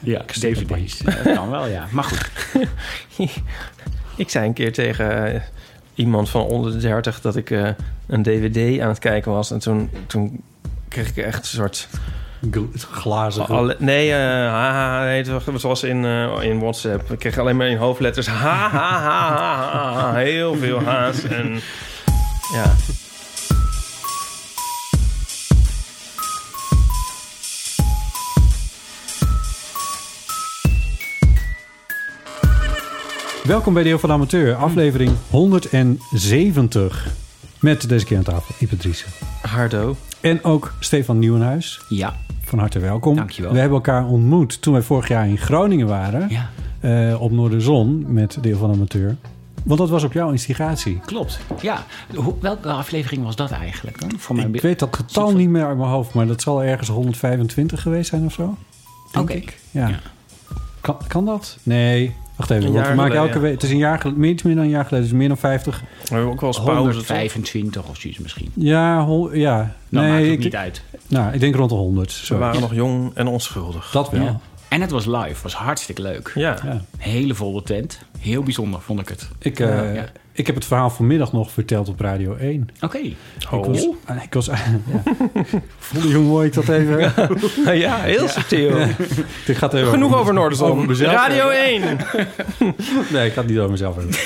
Ja, 0.00 0.24
DVD's. 0.26 0.98
Ja, 0.98 1.22
dat 1.22 1.34
kan 1.34 1.50
wel, 1.50 1.66
ja. 1.66 1.88
Maar 1.90 2.04
goed. 2.04 2.30
Ik 4.16 4.30
zei 4.30 4.46
een 4.46 4.52
keer 4.52 4.72
tegen 4.72 5.34
eh, 5.34 5.40
iemand 5.94 6.28
van 6.28 6.42
onder 6.42 6.72
de 6.72 6.78
30 6.78 7.20
dat 7.20 7.36
ik 7.36 7.50
eh, 7.50 7.68
een 8.06 8.22
DVD 8.22 8.80
aan 8.80 8.88
het 8.88 8.98
kijken 8.98 9.32
was. 9.32 9.50
En 9.50 9.58
toen, 9.58 9.90
toen 10.06 10.42
kreeg 10.88 11.08
ik 11.08 11.16
echt 11.16 11.38
een 11.38 11.44
soort. 11.44 11.88
Gl- 12.50 12.64
Glazen. 12.90 13.46
Alle, 13.46 13.76
nee, 13.78 14.10
eh, 14.12 14.16
ha, 14.18 14.72
ha, 14.72 15.04
nee, 15.04 15.16
het 15.16 15.28
was- 15.28 15.44
in, 15.82 16.04
eh, 16.04 16.32
in 16.42 16.58
WhatsApp. 16.60 17.10
Ik 17.12 17.18
kreeg 17.18 17.38
alleen 17.38 17.56
maar 17.56 17.68
in 17.68 17.76
hoofdletters. 17.76 18.26
Ha, 18.26 18.36
ha, 18.36 18.68
ha, 18.68 19.00
ha, 19.00 19.70
ha, 19.72 19.92
ha. 20.00 20.14
Heel 20.14 20.54
veel 20.56 20.82
haast. 20.82 21.24
En 21.24 21.60
ja. 22.52 22.74
Welkom 33.44 33.72
bij 33.74 33.82
de 33.82 33.88
Heel 33.88 33.98
van 33.98 34.08
de 34.08 34.14
Amateur, 34.14 34.54
aflevering 34.54 35.10
170. 35.30 37.06
Met 37.60 37.88
deze 37.88 38.04
keer 38.04 38.16
aan 38.16 38.22
tafel 38.22 38.54
Ipe 38.58 38.76
Driessen. 38.76 39.08
Hardo. 39.42 39.96
En 40.20 40.44
ook 40.44 40.72
Stefan 40.80 41.18
Nieuwenhuis. 41.18 41.80
Ja, 41.88 42.14
Van 42.40 42.58
harte 42.58 42.78
welkom. 42.78 43.16
Dankjewel. 43.16 43.52
We 43.52 43.58
hebben 43.58 43.76
elkaar 43.76 44.06
ontmoet 44.06 44.62
toen 44.62 44.72
wij 44.72 44.82
vorig 44.82 45.08
jaar 45.08 45.28
in 45.28 45.38
Groningen 45.38 45.86
waren. 45.86 46.28
ja, 46.28 46.50
eh, 46.80 47.20
op 47.22 47.30
Noorderzon 47.30 48.12
met 48.12 48.38
de 48.40 48.48
Heel 48.48 48.58
van 48.58 48.70
Amateur. 48.72 49.16
Want 49.64 49.80
dat 49.80 49.88
was 49.88 50.02
op 50.04 50.12
jouw 50.12 50.30
instigatie. 50.30 51.00
klopt. 51.04 51.40
Ja, 51.60 51.84
Hoe- 52.14 52.34
welke 52.40 52.68
aflevering 52.68 53.24
was 53.24 53.36
dat 53.36 53.50
eigenlijk 53.50 54.00
dan? 54.00 54.10
Voor 54.18 54.36
mijn 54.36 54.54
Ik 54.54 54.60
weet 54.60 54.78
dat 54.78 54.96
getal 54.96 55.32
niet 55.32 55.48
meer 55.48 55.66
uit 55.66 55.76
mijn 55.76 55.88
hoofd, 55.90 56.14
maar 56.14 56.26
dat 56.26 56.42
zal 56.42 56.62
ergens 56.62 56.88
125 56.88 57.82
geweest 57.82 58.10
zijn 58.10 58.24
of 58.24 58.32
zo. 58.32 58.56
Denk 59.12 59.24
Oké. 59.30 59.38
ik. 59.38 59.58
Ja. 59.70 59.88
Ja. 59.88 59.98
Kan, 60.80 60.96
kan 61.08 61.24
dat? 61.24 61.58
Nee. 61.62 62.14
Wacht 62.38 62.50
even. 62.50 62.72
Want 62.72 62.86
we 62.88 62.94
maken 62.94 63.16
elke 63.16 63.38
week. 63.38 63.52
Het 63.52 63.62
is 63.62 63.70
een 63.70 63.76
jaar 63.76 63.98
geleden, 63.98 64.24
iets 64.24 64.42
meer 64.42 64.54
dan 64.54 64.64
een 64.64 64.70
jaar 64.70 64.84
geleden. 64.84 65.08
Dus 65.08 65.16
meer 65.18 65.28
dan 65.28 65.36
50. 65.38 65.80
We 65.80 66.14
hebben 66.14 66.30
ook 66.32 66.40
wel 66.40 66.48
eens 66.50 66.58
pauze. 66.62 66.82
toch? 66.82 66.82
125 66.92 67.88
of 67.88 67.96
zoiets 67.96 68.18
misschien. 68.18 68.50
Ja, 68.54 69.04
hol- 69.04 69.34
ja. 69.34 69.74
Dan 69.88 70.08
maakt 70.08 70.22
het 70.22 70.30
ik, 70.32 70.38
niet 70.38 70.54
uit. 70.56 70.82
Nou, 71.06 71.32
ik 71.32 71.40
denk 71.40 71.54
rond 71.54 71.70
de 71.70 71.76
100. 71.76 72.20
We 72.20 72.26
Zo. 72.26 72.38
waren 72.38 72.60
nog 72.60 72.74
jong 72.74 73.10
en 73.14 73.26
onschuldig. 73.26 73.90
Dat 73.90 74.10
wel. 74.10 74.22
Ja. 74.22 74.40
En 74.68 74.80
het 74.80 74.90
was 74.90 75.06
live, 75.06 75.42
was 75.42 75.54
hartstikke 75.54 76.02
leuk. 76.02 76.32
Ja. 76.34 76.56
Ja. 76.64 76.80
Hele 76.98 77.34
volle 77.34 77.62
tent. 77.62 77.98
Heel 78.18 78.42
bijzonder 78.42 78.80
vond 78.80 79.00
ik 79.00 79.08
het. 79.08 79.28
Ik, 79.38 79.60
eh, 79.60 79.94
Ja. 79.94 80.04
Ik 80.38 80.46
heb 80.46 80.54
het 80.54 80.64
verhaal 80.64 80.90
vanmiddag 80.90 81.32
nog 81.32 81.50
verteld 81.50 81.88
op 81.88 82.00
Radio 82.00 82.34
1. 82.36 82.68
Oké. 82.80 82.98
Ik 82.98 83.16
Oh. 83.50 83.66
was, 83.66 83.88
ik 84.22 84.34
was, 84.34 84.46
ja. 84.52 84.54
Voelde 85.78 86.08
je 86.08 86.14
hoe 86.14 86.24
mooi 86.24 86.46
ik 86.46 86.54
dat 86.54 86.68
even... 86.68 87.12
ja, 87.78 87.96
heel 88.14 88.28
subtiel. 88.28 88.80
Ik 89.46 89.56
ga 89.56 89.66
het 89.66 89.74
even 89.74 89.88
Genoeg 89.88 90.08
over 90.08 90.20
Over 90.20 90.34
Noorderzon. 90.34 90.86
mezelf 90.86 91.12
Radio 91.12 91.48
1. 91.48 91.82
Nee, 93.12 93.26
ik 93.26 93.32
ga 93.32 93.40
het 93.40 93.46
niet 93.46 93.58
over 93.58 93.70
mezelf 93.70 93.94
hebben. 93.96 94.14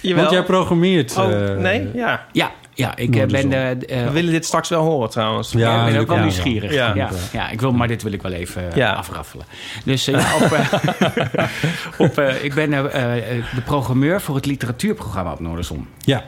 Jawel. 0.00 0.22
Want 0.22 0.34
jij 0.34 0.44
programmeert... 0.44 1.16
Oh, 1.18 1.50
eh, 1.50 1.56
nee? 1.58 1.88
Ja. 1.94 2.26
Ja, 2.32 2.52
ja 2.82 2.96
ik 2.96 3.16
eh, 3.16 3.26
ben... 3.26 3.52
eh, 3.52 3.70
eh, 3.70 3.76
We 4.06 4.10
willen 4.12 4.32
dit 4.32 4.44
straks 4.44 4.68
wel 4.68 4.82
horen 4.82 5.10
trouwens. 5.10 5.52
Ja, 5.52 5.58
Ja, 5.58 5.86
ik 5.86 5.92
ben 5.92 6.00
ook 6.00 6.06
wel 6.06 6.16
ja, 6.16 6.22
nieuwsgierig. 6.22 6.72
ja. 6.74 6.94
Ja. 6.94 7.08
Ja, 7.32 7.50
ik 7.50 7.60
wil, 7.60 7.72
maar 7.72 7.88
dit 7.88 8.02
wil 8.02 8.12
ik 8.12 8.22
wel 8.22 8.32
even 8.32 8.62
Ja. 8.74 8.92
afraffelen. 8.92 9.46
Dus 9.84 10.04
ja, 10.04 10.34
op, 10.40 10.58
op, 12.08 12.18
eh, 12.18 12.44
ik 12.44 12.54
ben 12.54 12.70
de 12.70 13.42
programmeur 13.64 14.20
voor 14.20 14.34
het 14.34 14.46
literatuurprogramma 14.46 15.32
op 15.32 15.40
Noorderzon. 15.40 15.86
Ja, 15.98 16.24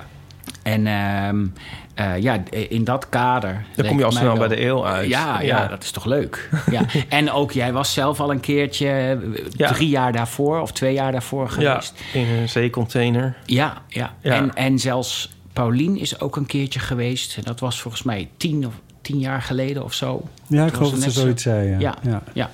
En 0.62 0.86
ehm, 0.86 1.46
eh, 1.94 2.22
ja, 2.22 2.38
in 2.68 2.84
dat 2.84 3.08
kader... 3.08 3.64
Dan 3.76 3.86
kom 3.86 3.98
je 3.98 4.04
al 4.04 4.12
snel 4.12 4.24
wel- 4.38 4.48
bij 4.48 4.56
de 4.56 4.64
eeuw 4.64 4.86
uit. 4.86 5.08
Ja, 5.08 5.40
ja, 5.40 5.40
Ja. 5.40 5.66
dat 5.66 5.82
is 5.82 5.90
toch 5.90 6.04
leuk. 6.04 6.48
Ja. 6.70 6.80
En 7.08 7.30
ook 7.32 7.52
jij 7.52 7.72
was 7.72 7.92
zelf 7.92 8.20
al 8.20 8.30
een 8.30 8.40
keertje 8.40 9.18
Ja. 9.50 9.68
drie 9.72 9.88
jaar 9.88 10.12
daarvoor 10.12 10.60
of 10.60 10.72
twee 10.72 10.94
jaar 10.94 11.12
daarvoor 11.12 11.44
Ja, 11.58 11.70
geweest. 11.70 12.02
in 12.12 12.26
een 12.28 12.48
zeecontainer. 12.48 13.34
Ja, 13.44 13.74
ja. 13.88 14.14
Ja. 14.20 14.34
En, 14.34 14.54
en 14.54 14.78
zelfs 14.78 15.33
Paulien 15.54 15.98
is 15.98 16.20
ook 16.20 16.36
een 16.36 16.46
keertje 16.46 16.80
geweest. 16.80 17.36
En 17.36 17.42
dat 17.42 17.60
was 17.60 17.80
volgens 17.80 18.02
mij 18.02 18.28
tien, 18.36 18.66
of, 18.66 18.74
tien 19.00 19.18
jaar 19.18 19.42
geleden 19.42 19.84
of 19.84 19.94
zo. 19.94 20.22
ja 20.46 20.64
ik 20.64 20.72
Toen 20.72 20.76
geloof 20.76 20.92
dat 20.92 21.02
ze 21.02 21.20
zoiets 21.20 21.42
zei. 21.42 21.68
Ja. 21.68 21.78
Ja. 21.78 21.98
Ja. 22.02 22.22
Ja. 22.32 22.50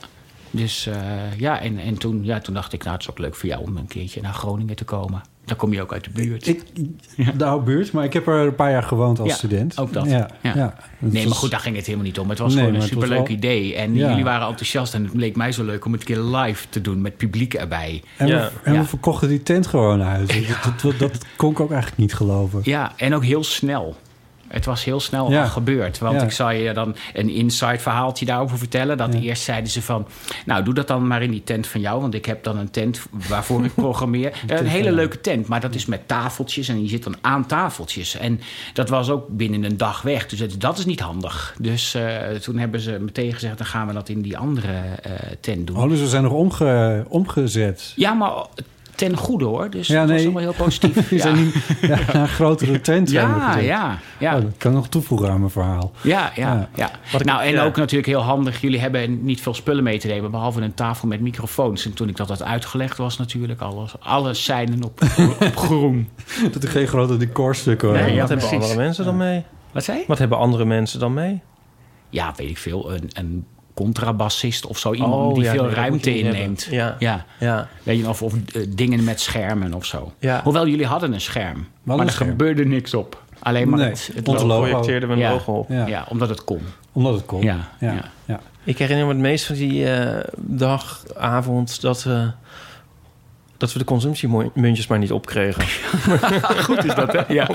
Dus 0.50 0.86
eh, 0.86 1.38
ja, 1.38 1.60
en, 1.60 1.78
en 1.78 1.98
toen, 1.98 2.24
ja, 2.24 2.40
toen 2.40 2.54
dacht 2.54 2.72
ik, 2.72 2.82
nou, 2.82 2.92
het 2.92 3.02
is 3.02 3.10
ook 3.10 3.18
leuk 3.18 3.34
voor 3.34 3.48
jou 3.48 3.62
om 3.62 3.76
een 3.76 3.86
keertje 3.86 4.20
naar 4.20 4.34
Groningen 4.34 4.76
te 4.76 4.84
komen. 4.84 5.22
Dan 5.50 5.58
kom 5.58 5.72
je 5.72 5.82
ook 5.82 5.92
uit 5.92 6.04
de 6.04 6.10
buurt. 6.10 6.46
Ik, 6.46 6.62
nou, 7.38 7.62
buurt, 7.62 7.92
maar 7.92 8.04
ik 8.04 8.12
heb 8.12 8.26
er 8.26 8.34
een 8.46 8.54
paar 8.54 8.70
jaar 8.70 8.82
gewoond 8.82 9.18
als 9.18 9.28
Ja, 9.28 9.34
student. 9.34 9.78
ook 9.78 9.92
dat. 9.92 10.10
Ja, 10.10 10.30
Ja. 10.42 10.52
ja. 10.54 10.74
Nee, 10.98 11.12
maar 11.12 11.28
was- 11.28 11.38
goed, 11.38 11.50
daar 11.50 11.60
ging 11.60 11.76
het 11.76 11.84
helemaal 11.86 12.06
niet 12.06 12.18
om. 12.18 12.28
Het 12.28 12.38
was 12.38 12.48
Nee, 12.54 12.58
gewoon 12.58 12.72
een 12.74 12.78
maar 12.80 12.88
superleuk 12.88 13.26
wel- 13.26 13.36
idee. 13.36 13.74
En 13.74 13.94
Ja. 13.94 14.08
jullie 14.08 14.24
waren 14.24 14.46
enthousiast. 14.48 14.94
En 14.94 15.04
het 15.04 15.14
leek 15.14 15.36
mij 15.36 15.52
zo 15.52 15.64
leuk 15.64 15.84
om 15.84 15.92
het 15.92 16.00
een 16.00 16.06
keer 16.06 16.22
live 16.22 16.66
te 16.68 16.80
doen 16.80 17.00
met 17.00 17.16
publiek 17.16 17.54
erbij. 17.54 18.02
En, 18.16 18.26
Ja. 18.26 18.38
we, 18.38 18.50
en 18.62 18.72
Ja. 18.74 18.80
we 18.80 18.86
verkochten 18.86 19.28
die 19.28 19.42
tent 19.42 19.66
gewoon 19.66 20.02
uit. 20.02 20.28
Dat, 20.64 20.80
dat, 20.82 20.98
dat 20.98 21.24
kon 21.36 21.50
ik 21.50 21.60
ook 21.60 21.70
eigenlijk 21.70 22.00
niet 22.00 22.14
geloven. 22.14 22.60
Ja, 22.64 22.92
en 22.96 23.14
ook 23.14 23.24
heel 23.24 23.44
snel. 23.44 23.96
Het 24.50 24.64
was 24.64 24.84
heel 24.84 25.00
snel 25.00 25.30
Ja. 25.30 25.42
al 25.42 25.48
gebeurd. 25.48 25.98
Want 25.98 26.14
Ja. 26.20 26.22
ik 26.22 26.30
zou 26.32 26.52
je 26.52 26.72
dan 26.72 26.96
een 27.12 27.28
inside 27.30 27.78
verhaaltje 27.78 28.24
daarover 28.26 28.58
vertellen. 28.58 28.96
Dat 28.96 29.12
Ja. 29.12 29.20
eerst 29.20 29.42
zeiden 29.42 29.70
ze 29.70 29.82
van... 29.82 30.06
Nou, 30.46 30.64
doe 30.64 30.74
dat 30.74 30.86
dan 30.88 31.06
maar 31.06 31.22
in 31.22 31.30
die 31.30 31.44
tent 31.44 31.66
van 31.66 31.80
jou. 31.80 32.00
Want 32.00 32.14
ik 32.14 32.24
heb 32.26 32.44
dan 32.44 32.58
een 32.58 32.70
tent 32.70 33.02
waarvoor 33.28 33.64
ik 33.64 33.74
programmeer. 33.86 34.32
een 34.46 34.56
van 34.56 34.66
hele 34.66 34.92
leuke 34.92 35.20
tent. 35.20 35.46
Maar 35.46 35.60
dat 35.60 35.74
is 35.74 35.86
met 35.86 36.08
tafeltjes. 36.08 36.68
En 36.68 36.82
je 36.82 36.88
zit 36.88 37.04
dan 37.04 37.16
aan 37.20 37.46
tafeltjes. 37.46 38.16
En 38.16 38.40
dat 38.72 38.88
was 38.88 39.10
ook 39.10 39.28
binnen 39.28 39.64
een 39.64 39.76
dag 39.76 40.02
weg. 40.02 40.26
Dus 40.26 40.38
dat- 40.38 40.54
dat 40.60 40.78
is 40.78 40.84
niet 40.84 41.00
handig. 41.00 41.54
Dus 41.60 41.94
eh, 41.94 42.16
toen 42.28 42.58
hebben 42.58 42.80
ze 42.80 42.98
meteen 43.00 43.32
gezegd... 43.32 43.58
Dan 43.58 43.66
gaan 43.66 43.86
we 43.86 43.92
dat 43.92 44.08
in 44.08 44.22
die 44.22 44.38
andere 44.38 44.72
eh, 45.02 45.12
tent 45.40 45.66
doen. 45.66 45.76
Oh, 45.76 45.88
dus 45.88 46.00
we 46.00 46.08
zijn 46.08 46.22
nog 46.22 46.32
omge, 46.32 47.04
omgezet. 47.08 47.92
Ja, 47.96 48.12
maar 48.12 48.32
ten 49.00 49.16
goede 49.16 49.44
hoor. 49.44 49.70
Dus 49.70 49.86
Ja, 49.86 49.94
dat 50.00 50.08
was 50.08 50.16
nee. 50.16 50.24
allemaal 50.24 50.42
heel 50.42 50.64
positief. 50.64 51.10
Ja. 51.10 51.18
zijn 51.18 51.44
niet 51.44 51.54
een 52.12 52.28
grotere 52.28 52.80
tent 52.80 53.10
zijn 53.10 53.34
we 53.34 53.40
ja, 53.40 53.56
ja, 53.58 53.98
ja. 54.18 54.36
Oh, 54.36 54.42
dat 54.42 54.52
kan 54.58 54.72
nog 54.72 54.88
toevoegen 54.88 55.30
aan 55.30 55.38
mijn 55.38 55.50
verhaal. 55.50 55.92
Ja, 56.00 56.32
ja, 56.34 56.52
Ja. 56.54 56.68
ja. 56.74 56.90
Wat 57.12 57.20
ik- 57.20 57.26
nou, 57.26 57.42
en 57.42 57.52
ja. 57.52 57.64
ook 57.64 57.76
natuurlijk 57.76 58.08
heel 58.08 58.20
handig. 58.20 58.60
Jullie 58.60 58.80
hebben 58.80 59.24
niet 59.24 59.40
veel 59.40 59.54
spullen 59.54 59.84
mee 59.84 59.98
te 59.98 60.06
nemen, 60.06 60.30
behalve 60.30 60.60
een 60.60 60.74
tafel 60.74 61.08
met 61.08 61.20
microfoons. 61.20 61.84
En 61.84 61.94
toen 61.94 62.08
ik 62.08 62.16
dat 62.16 62.28
had 62.28 62.42
uitgelegd, 62.42 62.96
was 62.96 63.18
natuurlijk 63.18 63.60
alles, 63.60 63.94
alles 64.00 64.44
seinen 64.44 64.84
op, 64.84 65.00
op 65.40 65.56
groen. 65.56 66.08
Dat 66.52 66.62
er 66.62 66.68
geen 66.68 66.86
grote 66.86 67.16
decorstukken 67.16 67.88
Nee, 67.88 67.98
waren. 67.98 68.14
ja, 68.14 68.20
wat 68.20 68.28
hebben 68.28 68.48
precies. 68.48 68.64
andere 68.66 68.84
mensen 68.84 69.04
dan 69.04 69.16
mee? 69.16 69.44
Wat 69.72 69.84
zei 69.84 69.98
je? 69.98 70.04
Wat 70.06 70.18
hebben 70.18 70.38
andere 70.38 70.64
mensen 70.64 71.00
dan 71.00 71.14
mee? 71.14 71.40
Ja, 72.10 72.32
weet 72.36 72.50
ik 72.50 72.58
veel. 72.58 72.92
Een, 72.92 73.10
een 73.12 73.46
contrabassist 73.74 74.66
of 74.66 74.78
zo. 74.78 74.92
Iemand 74.92 75.14
Oh, 75.14 75.34
die 75.34 75.42
ja, 75.44 75.50
veel 75.52 75.64
nee, 75.64 75.74
ruimte 75.74 76.18
inneemt. 76.18 76.66
Ja. 76.70 76.96
ja. 76.98 77.24
Ja. 77.38 77.68
Weet 77.82 77.98
je, 77.98 78.08
of, 78.08 78.22
of 78.22 78.32
eh, 78.34 78.62
dingen 78.68 79.04
met 79.04 79.20
schermen 79.20 79.74
of 79.74 79.84
zo. 79.84 80.12
Ja. 80.18 80.40
Hoewel 80.44 80.66
jullie 80.66 80.86
hadden 80.86 81.12
een 81.12 81.20
scherm. 81.20 81.66
maar 81.82 81.98
er 81.98 82.10
scherm. 82.10 82.30
gebeurde 82.30 82.64
niks 82.64 82.94
op. 82.94 83.22
Alleen 83.38 83.68
maar 83.68 83.78
Nee, 83.78 83.88
het, 83.88 84.10
het 84.14 84.28
onze 84.28 84.46
logo. 84.46 84.58
logo. 84.58 84.68
Projecteerden 84.70 85.08
we 85.08 85.14
een 85.14 85.20
Ja. 85.20 85.30
logo 85.30 85.52
op. 85.52 85.68
Ja. 85.68 86.06
Omdat 86.08 86.28
het 86.28 86.44
kon. 86.44 86.60
Omdat 86.92 87.14
het 87.14 87.24
kon. 87.24 87.42
Ja, 87.42 87.68
ja. 87.80 88.40
Ik 88.64 88.78
herinner 88.78 89.06
me 89.06 89.12
het 89.12 89.20
meest 89.20 89.44
van 89.46 89.54
die 89.54 89.90
eh, 89.90 90.24
dag, 90.36 91.02
avond, 91.16 91.80
dat 91.80 92.02
we, 92.02 92.30
dat 93.60 93.72
we 93.72 93.78
de 93.78 93.84
consumptiemuntjes 93.84 94.86
maar 94.86 94.98
niet 94.98 95.12
opkregen. 95.12 95.62
Goed 96.64 96.84
is 96.84 96.94
dat, 96.94 97.12
hè? 97.12 97.22
Ja. 97.32 97.48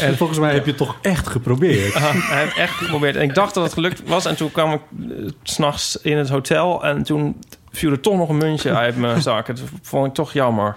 En 0.00 0.16
volgens 0.16 0.38
mij 0.38 0.52
heb 0.52 0.62
je 0.64 0.68
het 0.70 0.78
toch 0.78 0.96
echt 1.02 1.26
geprobeerd. 1.28 1.94
Hij 1.98 2.42
heeft 2.42 2.56
echt 2.56 2.72
geprobeerd. 2.74 3.16
En 3.16 3.22
ik 3.22 3.34
dacht 3.34 3.54
dat 3.54 3.64
het 3.64 3.72
gelukt 3.72 4.02
was. 4.08 4.24
En 4.24 4.36
toen 4.36 4.50
kwam 4.52 4.72
ik 4.72 4.80
eh, 5.10 5.26
's 5.42 5.52
s'nachts 5.52 5.96
in 6.02 6.16
het 6.16 6.28
hotel. 6.28 6.84
En 6.84 7.02
toen 7.02 7.36
viel 7.70 7.90
er 7.90 8.00
toch 8.00 8.16
nog 8.16 8.28
een 8.28 8.36
muntje 8.36 8.74
uit 8.74 8.96
mijn 8.96 9.22
zak. 9.30 9.46
Dat 9.46 9.60
vond 9.82 10.06
ik 10.06 10.14
toch 10.14 10.32
jammer. 10.32 10.76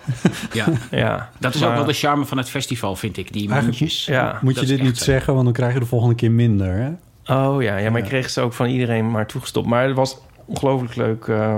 ja. 0.54 0.66
Ja. 0.92 1.30
Dat 1.40 1.54
is 1.54 1.60
Maar- 1.62 1.70
ook 1.70 1.76
wel 1.76 1.86
de 1.86 1.94
charme 1.94 2.26
van 2.26 2.38
het 2.38 2.50
festival, 2.50 2.96
vind 2.96 3.18
ik. 3.18 3.34
Die 3.34 3.50
muntjes. 3.50 4.06
Ja. 4.06 4.40
Moet 4.42 4.60
je 4.60 4.66
dit 4.66 4.82
niet 4.82 4.98
zo. 4.98 5.04
zeggen, 5.04 5.34
want 5.34 5.46
dan 5.46 5.54
krijg 5.54 5.74
je 5.74 5.80
de 5.80 5.86
volgende 5.86 6.16
keer 6.16 6.32
minder. 6.32 6.74
Hè? 6.74 6.90
Oh 7.36 7.62
ja, 7.62 7.78
ja, 7.78 7.90
maar 7.90 8.00
Ja. 8.00 8.04
ik 8.06 8.10
kreeg 8.12 8.30
ze 8.30 8.42
ook 8.42 8.54
van 8.54 8.68
iedereen 8.68 9.12
maar 9.12 9.26
toegestopt. 9.28 9.68
Maar 9.68 9.88
het 9.88 9.96
was 9.96 10.18
ongelooflijk 10.46 10.96
leuk 10.96 11.26
eh, 11.28 11.58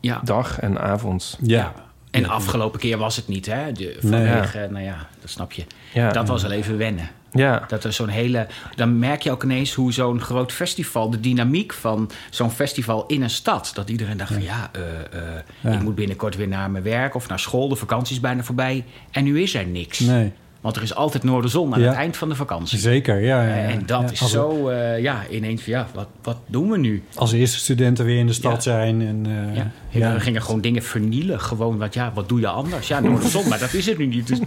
Ja. 0.00 0.20
dag 0.24 0.60
en 0.60 0.80
avond. 0.80 1.38
Ja. 1.40 1.72
En 2.14 2.20
Ja. 2.20 2.28
afgelopen 2.28 2.80
keer 2.80 2.98
was 2.98 3.16
het 3.16 3.28
niet, 3.28 3.46
hè? 3.46 3.72
De, 3.72 3.98
Nee. 4.00 4.26
vanwege, 4.26 4.68
nou 4.70 4.84
ja, 4.84 5.06
dat 5.20 5.30
snap 5.30 5.52
je. 5.52 5.64
Ja. 5.92 6.10
Dat 6.12 6.28
was 6.28 6.42
wel 6.42 6.50
even 6.50 6.76
wennen. 6.78 7.10
ja. 7.32 7.64
Dat 7.68 7.84
er 7.84 7.92
zo'n 7.92 8.08
hele. 8.08 8.46
Dan 8.74 8.98
merk 8.98 9.22
je 9.22 9.30
ook 9.30 9.42
ineens 9.44 9.74
hoe 9.74 9.92
zo'n 9.92 10.20
groot 10.20 10.52
festival, 10.52 11.10
de 11.10 11.20
dynamiek 11.20 11.72
van 11.72 12.10
zo'n 12.30 12.50
festival 12.50 13.06
in 13.06 13.22
een 13.22 13.30
stad. 13.30 13.70
Dat 13.74 13.90
iedereen 13.90 14.16
dacht 14.16 14.32
van 14.32 14.42
ja, 14.42 14.70
eh, 14.72 14.82
eh, 14.82 15.40
Ja. 15.60 15.70
ik 15.72 15.82
moet 15.82 15.94
binnenkort 15.94 16.36
weer 16.36 16.48
naar 16.48 16.70
mijn 16.70 16.84
werk 16.84 17.14
of 17.14 17.28
naar 17.28 17.38
school. 17.38 17.68
De 17.68 17.76
vakantie 17.76 18.14
is 18.14 18.20
bijna 18.20 18.42
voorbij. 18.42 18.84
En 19.10 19.24
nu 19.24 19.40
is 19.42 19.54
er 19.54 19.66
niks. 19.66 19.98
Nee, 19.98 20.32
Want 20.64 20.76
er 20.76 20.82
is 20.82 20.94
altijd 20.94 21.22
Noorderzon 21.22 21.74
aan 21.74 21.80
Ja. 21.80 21.86
het 21.88 21.96
eind 21.96 22.16
van 22.16 22.28
de 22.28 22.34
vakantie. 22.34 22.78
zeker. 22.78 23.20
Ja, 23.20 23.42
ja, 23.42 23.56
ja. 23.56 23.68
En 23.68 23.86
dat 23.86 24.12
is 24.12 24.30
zo, 24.30 24.68
eh, 24.68 25.00
ja, 25.02 25.22
ineens 25.30 25.62
van 25.62 25.72
ja, 25.72 25.86
wat, 25.94 26.08
wat 26.22 26.36
doen 26.46 26.70
we 26.70 26.78
nu? 26.78 27.02
Als 27.14 27.32
eerste 27.32 27.58
studenten 27.58 28.04
weer 28.04 28.18
in 28.18 28.26
de 28.26 28.32
stad 28.32 28.62
zijn. 28.62 29.00
En, 29.02 29.26
eh, 29.56 29.62
Ja. 29.90 30.12
We 30.14 30.20
gingen 30.20 30.42
gewoon 30.42 30.60
dingen 30.60 30.82
vernielen. 30.82 31.40
Gewoon, 31.40 31.78
want 31.78 31.94
ja, 31.94 32.10
wat 32.14 32.28
doe 32.28 32.40
je 32.40 32.48
anders? 32.48 32.88
Ja, 32.88 33.00
Noorderzon, 33.00 33.48
maar 33.48 33.58
dat 33.58 33.72
is 33.72 33.86
het 33.86 33.98
nu 33.98 34.06
niet. 34.06 34.26
Dus 34.26 34.38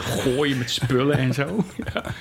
gooien 0.00 0.58
met 0.58 0.70
spullen 0.70 1.18
en 1.18 1.34
zo. 1.34 1.64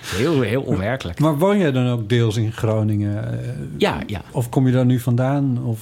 Heel, 0.06 0.42
heel 0.42 0.62
onwerkelijk. 0.62 1.20
Maar 1.20 1.38
woon 1.38 1.58
jij 1.58 1.72
dan 1.72 1.88
ook 1.90 2.10
deels 2.10 2.38
in 2.38 2.52
Groningen? 2.52 3.32
Eh, 3.44 3.50
Ja, 3.78 3.98
ja. 4.08 4.22
Of 4.32 4.50
kom 4.50 4.68
je 4.68 4.74
daar 4.74 4.86
nu 4.86 5.00
vandaan? 5.00 5.60
Of, 5.66 5.80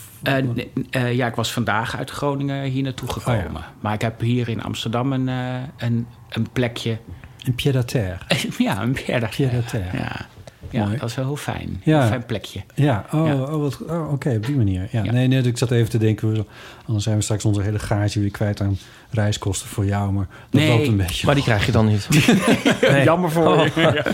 ja, 0.91 1.27
ik 1.27 1.36
was 1.36 1.53
vandaag 1.53 1.98
uit 1.98 2.10
Groningen 2.10 2.63
hier 2.63 2.84
naartoe 2.84 3.10
gekomen. 3.10 3.46
Oh, 3.46 3.51
ja. 3.53 3.72
Maar 3.79 3.93
ik 3.93 4.01
heb 4.01 4.20
hier 4.20 4.50
in 4.50 4.63
Amsterdam 4.63 5.13
een, 5.13 5.27
een, 5.77 6.08
een 6.29 6.48
plekje. 6.53 6.98
In 7.43 7.55
Pied-à-terre? 7.55 8.17
ja, 8.57 8.81
een. 8.81 8.91
Pied-à-terre. 8.93 9.97
Ja. 9.97 10.25
ja, 10.69 10.85
Mooi. 10.85 10.97
dat 10.97 11.09
is 11.09 11.15
wel 11.15 11.25
heel 11.25 11.35
fijn. 11.35 11.81
Ja. 11.83 12.01
Een 12.01 12.07
fijn 12.07 12.25
plekje. 12.25 12.62
Ja, 12.75 13.05
oh, 13.12 13.27
Ja. 13.27 13.33
oh, 13.41 13.62
wat- 13.62 13.81
oh, 13.89 14.12
oké, 14.12 14.29
op 14.35 14.45
die 14.45 14.55
manier. 14.55 14.88
Ja. 14.91 15.03
Ja. 15.03 15.12
Nee, 15.12 15.27
nee, 15.27 15.41
ik 15.41 15.57
zat 15.57 15.71
even 15.71 15.89
te 15.89 15.97
denken, 15.97 16.31
we- 16.33 16.45
anders 16.85 17.03
zijn 17.03 17.15
we 17.17 17.21
straks 17.23 17.45
onze 17.45 17.62
hele 17.62 17.79
gaatje 17.79 18.19
weer 18.19 18.31
kwijt 18.31 18.62
aan 18.62 18.77
reiskosten 19.13 19.67
voor 19.70 19.86
jou. 19.86 20.12
Maar 20.12 20.27
dat 20.50 20.62
Nee, 20.62 20.70
loopt 20.70 20.88
een 20.88 20.98
beetje. 20.98 21.25
Maar 21.25 21.36
die 21.36 21.43
krijg 21.43 21.65
je 21.65 21.72
dan 21.72 21.86
niet. 21.86 22.08
Nee. 22.91 23.03
Jammer 23.03 23.32
voor 23.32 23.58
je. 23.75 24.03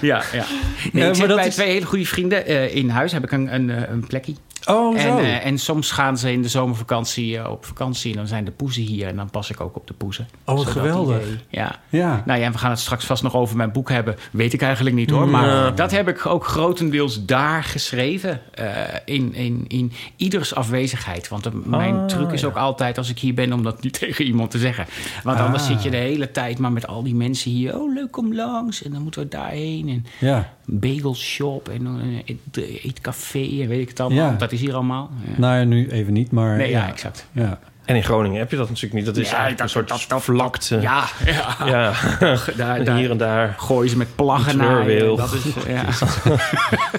Ja, 0.00 0.22
ja. 0.22 0.22
ja. 0.32 0.44
Nee, 0.92 1.02
Ja, 1.02 1.08
ik 1.08 1.14
zit 1.14 1.18
maar 1.18 1.28
dat 1.28 1.36
bij 1.36 1.46
is- 1.46 1.54
twee 1.54 1.68
hele 1.70 1.86
goede 1.86 2.06
vrienden 2.06 2.46
eh, 2.46 2.74
in 2.74 2.88
huis. 2.88 3.12
Heb 3.12 3.24
ik 3.24 3.32
een, 3.32 3.54
een, 3.54 3.70
eh, 3.70 3.90
een 3.90 4.06
plekje. 4.06 4.34
oh, 4.66 4.98
zo. 5.00 5.08
En, 5.18 5.24
eh, 5.24 5.46
en 5.46 5.58
soms 5.58 5.90
gaan 5.90 6.18
ze 6.18 6.32
in 6.32 6.42
de 6.42 6.48
zomervakantie 6.48 7.38
eh, 7.38 7.50
op 7.50 7.64
vakantie. 7.64 8.10
En 8.10 8.16
dan 8.16 8.26
zijn 8.26 8.44
de 8.44 8.50
poezen 8.50 8.82
hier. 8.82 9.06
En 9.06 9.16
dan 9.16 9.30
pas 9.30 9.50
ik 9.50 9.60
ook 9.60 9.76
op 9.76 9.86
de 9.86 9.94
poezen. 9.94 10.28
Oh, 10.44 10.56
wat 10.56 10.66
geweldig. 10.66 11.22
Ja. 11.48 11.76
ja. 11.88 12.22
Nou 12.26 12.38
ja, 12.40 12.46
en 12.46 12.52
we 12.52 12.58
gaan 12.58 12.70
het 12.70 12.80
straks 12.80 13.04
vast 13.04 13.22
nog 13.22 13.34
over 13.34 13.56
mijn 13.56 13.72
boek 13.72 13.88
hebben. 13.90 14.16
Weet 14.32 14.52
ik 14.52 14.62
eigenlijk 14.62 14.96
niet 14.96 15.10
hoor. 15.10 15.28
Maar 15.28 15.46
Ja. 15.48 15.70
dat 15.70 15.90
heb 15.90 16.08
ik 16.08 16.26
ook 16.26 16.46
grotendeels 16.46 17.24
daar 17.24 17.64
geschreven. 17.64 18.40
eh, 18.54 18.70
in, 19.04 19.34
in, 19.34 19.64
in 19.68 19.92
ieders 20.16 20.54
afwezigheid. 20.54 21.28
Want 21.28 21.42
de- 21.42 21.50
mijn 21.64 21.94
Ah, 21.96 22.04
truc 22.06 22.32
is 22.32 22.40
ja. 22.40 22.46
ook 22.46 22.56
altijd 22.56 22.98
als 22.98 23.10
ik 23.10 23.18
hier 23.18 23.34
ben... 23.34 23.52
om 23.52 23.62
dat 23.62 23.82
niet 23.82 23.98
tegen 24.00 24.25
iemand 24.26 24.50
te 24.50 24.58
zeggen. 24.58 24.86
Want 25.24 25.38
anders 25.40 25.62
Ah. 25.62 25.68
zit 25.68 25.82
je 25.82 25.90
de 25.90 25.96
hele 25.96 26.30
tijd 26.30 26.58
maar 26.58 26.72
met 26.72 26.86
al 26.86 27.02
die 27.02 27.14
mensen 27.14 27.50
hier. 27.50 27.78
Oh, 27.80 27.94
leuk, 27.94 28.10
kom 28.10 28.34
langs. 28.34 28.82
En 28.82 28.92
dan 28.92 29.02
moeten 29.02 29.22
we 29.22 29.28
daarheen. 29.28 29.88
En 29.88 30.06
ja. 30.18 30.52
bagelshop 30.64 31.68
en 31.68 31.84
een 31.84 32.22
eet, 32.24 32.56
eetcafé 32.84 33.38
en 33.62 33.68
weet 33.68 33.80
ik 33.80 33.88
het 33.88 34.00
allemaal. 34.00 34.30
Ja. 34.30 34.36
Dat 34.38 34.52
is 34.52 34.60
hier 34.60 34.74
allemaal. 34.74 35.10
Ja. 35.24 35.32
Nou 35.38 35.56
ja, 35.58 35.64
nu 35.64 35.88
even 35.90 36.12
niet, 36.12 36.30
maar... 36.30 36.56
nee, 36.56 36.70
ja, 36.70 36.80
ja. 36.86 36.88
exact. 36.92 37.26
Ja. 37.32 37.58
En 37.84 37.96
in 37.96 38.02
Groningen 38.02 38.38
heb 38.38 38.50
je 38.50 38.56
dat 38.56 38.68
natuurlijk 38.68 38.94
niet. 38.94 39.04
Dat 39.04 39.16
is 39.16 39.30
Ja, 39.30 39.36
eigenlijk 39.36 39.58
dat- 39.58 39.66
een 39.66 39.72
soort 39.72 39.88
dat- 39.88 40.04
dat- 40.08 40.22
vlakte. 40.22 40.80
Ja, 40.80 41.04
ja. 41.24 41.56
Ja. 41.66 41.92
Daar, 42.56 42.84
daar 42.84 42.96
hier 42.96 43.10
en 43.10 43.16
daar. 43.16 43.54
gooien 43.58 43.90
ze 43.90 43.96
met 43.96 44.14
plaggen 44.16 44.56
naar. 44.56 44.86
Dat 45.16 45.32
is, 45.32 45.42
ja. 45.68 45.84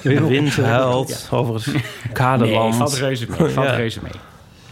De 0.14 0.28
wind 0.28 0.56
huilt 0.56 1.28
over 1.32 1.54
het 1.56 1.66
Nee, 1.66 1.84
kaderland. 2.14 2.76
valt 2.76 2.94
reuze 2.98 3.26
mee. 3.30 3.50
Valt 3.50 3.68
Ja. 3.68 3.76
reuze 3.76 4.00
mee. 4.04 4.12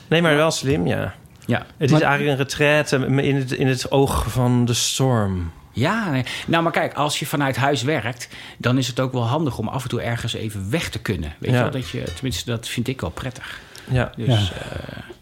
Nee, 0.08 0.22
maar 0.22 0.36
wel 0.36 0.52
slim, 0.52 0.88
ja. 0.88 1.14
Ja. 1.46 1.66
Het 1.78 1.90
Maar- 1.90 2.00
is 2.00 2.06
eigenlijk 2.06 2.40
een 2.40 2.46
retraite 2.46 2.96
in 3.24 3.36
het, 3.36 3.52
in 3.52 3.68
het 3.68 3.92
oog 3.92 4.26
van 4.32 4.66
de 4.66 4.74
storm. 4.74 5.52
Ja, 5.72 6.10
nee. 6.12 6.24
nou 6.48 6.64
maar 6.64 6.72
kijk, 6.72 6.94
als 6.94 7.20
je 7.20 7.26
vanuit 7.26 7.56
huis 7.56 7.84
werkt... 7.84 8.30
dan 8.58 8.78
is 8.78 8.88
het 8.88 9.00
ook 9.00 9.12
wel 9.14 9.26
handig 9.28 9.58
om 9.58 9.68
af 9.68 9.84
en 9.84 9.90
toe 9.90 10.02
ergens 10.02 10.34
even 10.34 10.70
weg 10.72 10.90
te 10.90 11.00
kunnen. 11.00 11.34
Weet 11.40 11.52
Ja. 11.52 11.56
je 11.58 11.62
wel? 11.64 11.72
Dat 11.72 11.90
je, 11.90 12.04
tenminste, 12.14 12.46
dat 12.52 12.68
vind 12.68 12.88
ik 12.88 13.02
wel 13.02 13.10
prettig. 13.10 13.60
Ja, 13.90 14.12
Dus, 14.18 14.26
Ja. 14.28 14.36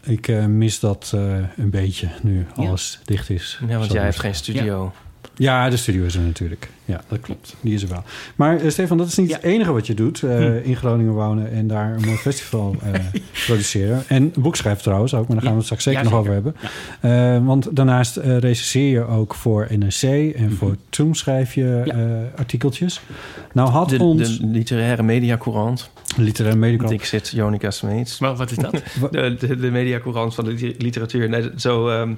eh, 0.04 0.12
Ik 0.12 0.28
eh, 0.28 0.44
mis 0.44 0.80
dat 0.80 1.10
eh, 1.14 1.20
een 1.56 1.70
beetje 1.70 2.08
nu 2.22 2.46
Ja. 2.56 2.62
alles 2.66 2.98
dicht 3.04 3.30
is. 3.30 3.60
ja 3.68 3.78
want 3.78 3.92
jij 3.92 4.02
hebt 4.02 4.18
geen 4.20 4.34
studio. 4.34 4.92
Ja, 5.36 5.70
de 5.70 5.76
studio 5.76 6.04
is 6.04 6.14
er 6.14 6.20
natuurlijk. 6.20 6.68
Ja, 6.84 7.00
dat 7.08 7.20
klopt. 7.20 7.54
Die 7.60 7.74
is 7.74 7.82
er 7.82 7.88
wel. 7.88 8.02
Maar 8.36 8.60
eh, 8.60 8.70
Stefan, 8.70 8.96
dat 8.98 9.06
is 9.06 9.16
niet 9.16 9.28
Ja. 9.28 9.34
het 9.36 9.44
enige 9.44 9.72
wat 9.72 9.86
je 9.86 9.94
doet. 9.94 10.22
eh, 10.22 10.66
In 10.66 10.76
Groningen 10.76 11.12
wonen 11.12 11.50
en 11.52 11.66
daar 11.66 11.94
een 11.94 12.00
mooi 12.04 12.16
festival 12.16 12.76
eh, 12.82 13.00
produceren. 13.46 14.02
En 14.08 14.22
een 14.22 14.42
boek 14.42 14.56
schrijven 14.56 14.82
trouwens 14.82 15.14
ook, 15.14 15.26
maar 15.26 15.36
daar 15.36 15.40
gaan 15.44 15.50
we 15.50 15.56
het 15.56 15.64
straks 15.64 15.82
zeker 15.82 16.02
Ja, 16.02 16.08
nog 16.08 16.18
over 16.18 16.32
hebben. 16.32 16.54
Eh, 17.00 17.46
want 17.46 17.76
daarnaast 17.76 18.16
eh 18.16 18.38
recenseer 18.38 18.90
je 18.90 19.06
ook 19.06 19.34
voor 19.34 19.66
NRC 19.78 20.02
en 20.34 20.52
voor 20.52 20.76
Toen 20.88 21.14
schrijf 21.14 21.54
je 21.54 21.82
Ja. 21.84 21.92
eh, 21.94 22.00
artikeltjes. 22.36 23.00
Nou 23.52 23.68
had 23.70 23.88
De, 23.88 23.98
ons... 23.98 24.38
de 24.38 24.46
literaire 24.46 25.02
mediacourant. 25.02 25.90
literaire 26.16 26.58
medicus. 26.58 26.90
ik 26.90 27.04
zit 27.04 27.28
Jonica 27.28 27.70
Smeets. 27.70 28.18
maar 28.18 28.34
wat 28.36 28.50
is 28.50 28.56
dat? 28.56 28.72
De, 29.10 29.36
de, 29.38 29.56
de 29.56 29.70
mediacourant 29.70 30.34
van 30.34 30.44
de 30.44 30.50
li- 30.52 30.74
literatuur. 30.78 31.28
Nee, 31.28 31.50
zo 31.56 31.88
ehm, 31.88 32.12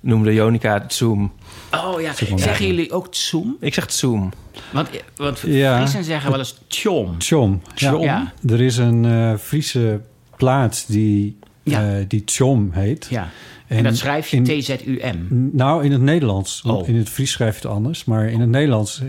noemde 0.00 0.34
Jonica 0.34 0.72
het 0.82 0.94
Zoom. 0.94 1.32
Oh 1.74 2.00
ja, 2.00 2.12
zeggen 2.36 2.66
jullie 2.66 2.92
ook 2.92 3.06
Zoom? 3.10 3.56
Ik 3.60 3.74
zeg 3.74 3.92
Zoom. 3.92 4.32
Want, 4.72 4.88
want 5.16 5.40
Ja. 5.46 5.76
Friesen 5.76 6.04
zeggen 6.04 6.30
wel 6.30 6.38
eens 6.38 6.58
tjom. 6.66 7.18
Tjom. 7.18 7.60
Ja. 7.74 8.32
Er 8.48 8.60
is 8.60 8.76
een 8.76 9.04
eh, 9.04 9.34
Friese 9.36 10.00
plaats 10.36 10.86
die, 10.86 11.38
Ja. 11.62 11.96
eh, 11.98 12.04
die 12.08 12.24
Tjom 12.24 12.70
heet. 12.72 13.06
Ja. 13.10 13.28
En, 13.66 13.82
dat 13.84 13.96
schrijf 13.96 14.28
je 14.28 14.42
T-Z-U-M. 14.42 15.48
Nou, 15.52 15.84
in 15.84 15.92
het 15.92 16.00
Nederlands. 16.00 16.62
Oh. 16.66 16.88
In 16.88 16.96
het 16.96 17.08
Fries 17.08 17.30
schrijf 17.30 17.60
je 17.60 17.68
het 17.68 17.76
anders. 17.76 18.04
Maar 18.04 18.26
in 18.28 18.40
het 18.40 18.48
Nederlands 18.48 19.02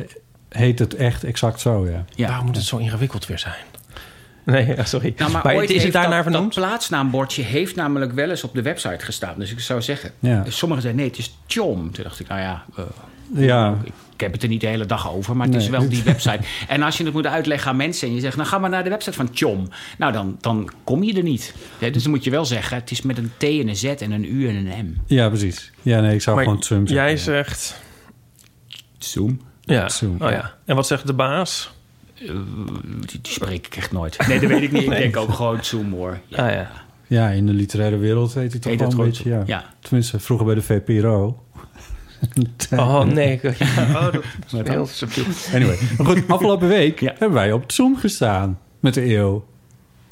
heet 0.49 0.79
het 0.79 0.95
echt 0.95 1.23
exact 1.23 1.59
zo, 1.61 1.87
ja. 1.89 2.05
Ja. 2.15 2.27
Waarom 2.27 2.45
moet 2.45 2.55
het 2.55 2.65
zo 2.65 2.77
ingewikkeld 2.77 3.25
weer 3.27 3.39
zijn? 3.39 3.55
Nee, 4.55 4.75
ja, 4.75 4.83
sorry. 4.85 5.13
Nou, 5.17 5.31
maar, 5.31 5.41
maar 5.45 5.55
ooit 5.55 5.69
is 5.69 5.83
het 5.83 5.93
daarnaar 5.93 6.11
dat, 6.11 6.23
dat 6.23 6.33
vernoemd? 6.33 6.53
plaatsnaambordje 6.55 7.41
heeft 7.43 7.75
namelijk 7.75 8.11
wel 8.11 8.29
eens 8.29 8.43
op 8.43 8.53
de 8.53 8.61
website 8.61 9.05
gestaan. 9.05 9.35
Dus 9.39 9.51
ik 9.51 9.59
zou 9.59 9.81
zeggen, 9.81 10.11
Ja. 10.19 10.43
sommigen 10.47 10.83
zeiden 10.83 11.01
nee, 11.01 11.09
het 11.11 11.19
is 11.19 11.37
Tjom. 11.45 11.91
Toen 11.91 12.03
dacht 12.03 12.19
ik, 12.19 12.27
nou 12.27 12.41
ja, 12.41 12.65
eh, 12.75 12.83
Ja, 13.45 13.77
ik 14.13 14.27
heb 14.27 14.31
het 14.31 14.43
er 14.43 14.49
niet 14.49 14.61
de 14.61 14.67
hele 14.67 14.85
dag 14.85 15.11
over, 15.13 15.35
maar 15.35 15.47
het 15.47 15.55
is 15.55 15.69
wel 15.69 15.89
die 15.89 16.03
website. 16.13 16.39
En 16.67 16.81
als 16.81 16.97
je 16.97 17.03
het 17.03 17.13
moet 17.13 17.27
uitleggen 17.27 17.69
aan 17.69 17.75
mensen 17.77 18.07
en 18.07 18.13
je 18.15 18.19
zegt, 18.19 18.35
nou 18.35 18.47
ga 18.47 18.57
maar 18.57 18.69
naar 18.69 18.83
de 18.83 18.89
website 18.89 19.15
van 19.15 19.29
Tjom. 19.31 19.67
Nou, 19.97 20.13
dan, 20.13 20.37
dan 20.41 20.69
kom 20.83 21.03
je 21.03 21.13
er 21.13 21.23
niet. 21.23 21.53
Ja, 21.77 21.89
dus 21.89 22.01
dan 22.03 22.11
moet 22.11 22.23
je 22.23 22.29
wel 22.29 22.45
zeggen, 22.45 22.77
het 22.77 22.91
is 22.91 23.01
met 23.01 23.17
een 23.17 23.31
T 23.37 23.43
en 23.43 23.67
een 23.67 23.75
Z 23.75 23.83
en 23.83 24.11
een 24.11 24.25
U 24.35 24.47
en 24.49 24.55
een 24.55 24.85
M. 24.85 25.01
ja 25.05 25.27
precies. 25.27 25.71
Ja, 25.81 25.99
nee, 26.01 26.13
ik 26.13 26.21
zou 26.21 26.35
Maar 26.35 26.45
gewoon 26.45 26.59
Tjum 26.59 26.87
zeggen. 26.87 27.05
jij 27.05 27.11
ja. 27.15 27.21
zegt... 27.21 27.81
Zoom? 28.97 29.41
Ja. 29.61 29.89
Zoom. 29.89 30.15
Oh, 30.21 30.29
ja. 30.31 30.53
En 30.65 30.75
wat 30.75 30.87
zegt 30.87 31.07
de 31.07 31.13
baas? 31.13 31.71
Die, 32.25 33.19
die 33.21 33.31
spreek 33.33 33.65
ik 33.67 33.75
echt 33.75 33.91
nooit. 33.91 34.27
Nee, 34.27 34.39
dat 34.39 34.49
weet 34.49 34.61
ik 34.61 34.71
niet. 34.71 34.81
Ik 34.83 34.89
denk 34.89 35.17
ook 35.17 35.33
gewoon 35.33 35.57
Zoom 35.63 35.91
hoor. 35.93 36.19
Ja. 36.27 36.37
Ah 36.47 36.53
ja. 36.53 36.71
Ja, 37.07 37.29
in 37.29 37.45
de 37.45 37.53
literaire 37.53 37.97
wereld 37.97 38.33
heet 38.33 38.53
het 38.53 38.61
toch 38.61 38.75
wel 38.77 38.89
een 38.89 38.95
beetje, 38.97 39.29
ja. 39.29 39.43
Ja. 39.45 39.65
Tenminste, 39.79 40.19
vroeger 40.19 40.45
bij 40.45 40.55
de 40.55 40.61
VPRO. 40.61 41.39
Oh 42.71 43.03
nee. 43.03 43.39
Ja, 43.41 43.49
oh, 43.99 44.03
dat 44.13 44.23
is 44.51 44.69
heel 44.69 44.85
subtiel. 44.85 45.23
Anyway, 45.53 45.77
maar 45.97 46.07
goed, 46.07 46.23
afgelopen 46.27 46.67
week 46.67 46.99
Ja. 46.99 47.09
hebben 47.17 47.31
wij 47.37 47.51
op 47.51 47.71
Zoom 47.71 47.97
gestaan 47.97 48.59
met 48.79 48.93
de 48.93 49.15
eeuw. 49.15 49.45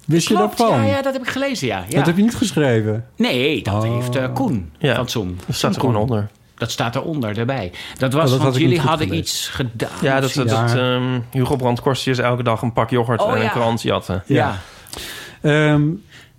Wist 0.06 0.28
je 0.28 0.36
Klopt, 0.36 0.58
daarvan? 0.58 0.78
ja, 0.78 0.84
ja, 0.86 1.02
dat 1.02 1.14
heb 1.14 1.22
ik 1.22 1.28
gelezen, 1.30 1.68
ja. 1.68 1.86
ja. 1.90 1.96
Dat 1.98 2.06
heb 2.06 2.18
je 2.18 2.22
niet 2.24 2.36
geschreven. 2.36 3.06
Nee, 3.18 3.64
dat 3.64 3.74
Oh. 3.84 3.94
heeft 3.96 4.16
eh, 4.16 4.34
Koen 4.34 4.72
Ja. 4.78 4.96
van 4.96 5.10
Zoom. 5.10 5.36
Dat 5.46 5.56
staat 5.56 5.74
er 5.76 5.80
gewoon 5.80 5.96
onder. 5.96 6.30
Dat 6.60 6.72
staat 6.72 6.96
eronder, 6.96 7.38
erbij. 7.38 7.72
Dat 7.98 8.14
was, 8.14 8.24
Oh, 8.26 8.32
dat 8.32 8.42
want 8.42 8.56
jullie 8.56 8.80
hadden 8.80 9.08
gelezen. 9.08 9.18
iets 9.18 9.48
gedaan. 9.48 9.90
Ja, 10.02 10.20
dat, 10.20 10.34
dat, 10.34 10.50
ehm, 10.76 11.20
Hugo 11.32 11.56
Brandt 11.56 11.82
Korstjes 11.82 12.18
elke 12.18 12.44
dag 12.44 12.62
een 12.62 12.74
pak 12.74 12.90
yoghurt 12.90 13.22
Oh, 13.22 13.30
en 13.30 13.36
een 13.38 13.42
ja. 13.44 13.50
krant 13.50 13.82
jatten. 13.82 14.24
ja. 14.26 14.60
Ehm, 15.42 15.88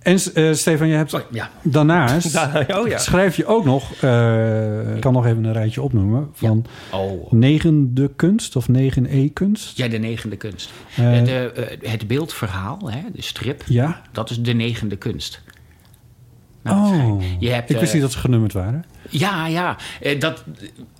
en 0.01 0.19
eh, 0.33 0.53
Stefan, 0.53 0.87
je 0.87 0.95
hebt 0.95 1.13
Oh, 1.13 1.21
ja. 1.31 1.49
daarnaast... 1.61 2.35
oh 2.79 2.87
ja. 2.87 2.97
Schrijf 2.97 3.35
je 3.35 3.45
ook 3.45 3.65
nog, 3.65 3.93
eh, 4.01 4.95
ik 4.95 5.01
kan 5.01 5.13
nog 5.13 5.25
even 5.25 5.43
een 5.43 5.53
rijtje 5.53 5.81
opnoemen, 5.81 6.29
van 6.33 6.65
Oh. 6.91 7.31
negende 7.31 8.11
kunst 8.15 8.55
of 8.55 8.67
9e-kunst. 8.71 9.77
Ja, 9.77 9.87
de 9.87 9.97
negende 9.97 10.35
kunst. 10.35 10.71
Eh, 10.95 11.23
de, 11.23 11.77
het 11.81 12.07
beeldverhaal, 12.07 12.79
hè, 12.85 12.99
de 13.13 13.21
strip, 13.21 13.63
ja? 13.67 14.01
dat 14.11 14.29
is 14.29 14.41
de 14.41 14.53
negende 14.53 14.95
kunst. 14.95 15.41
Nou, 16.63 16.95
Oh, 17.11 17.21
je 17.39 17.49
hebt, 17.49 17.69
ik 17.69 17.77
wist 17.79 17.93
niet 17.93 18.01
dat 18.01 18.11
ze 18.11 18.17
genummerd 18.17 18.53
waren. 18.53 18.83
Ja, 19.13 19.47
ja. 19.47 19.75
Eh, 20.01 20.19
Dat, 20.19 20.43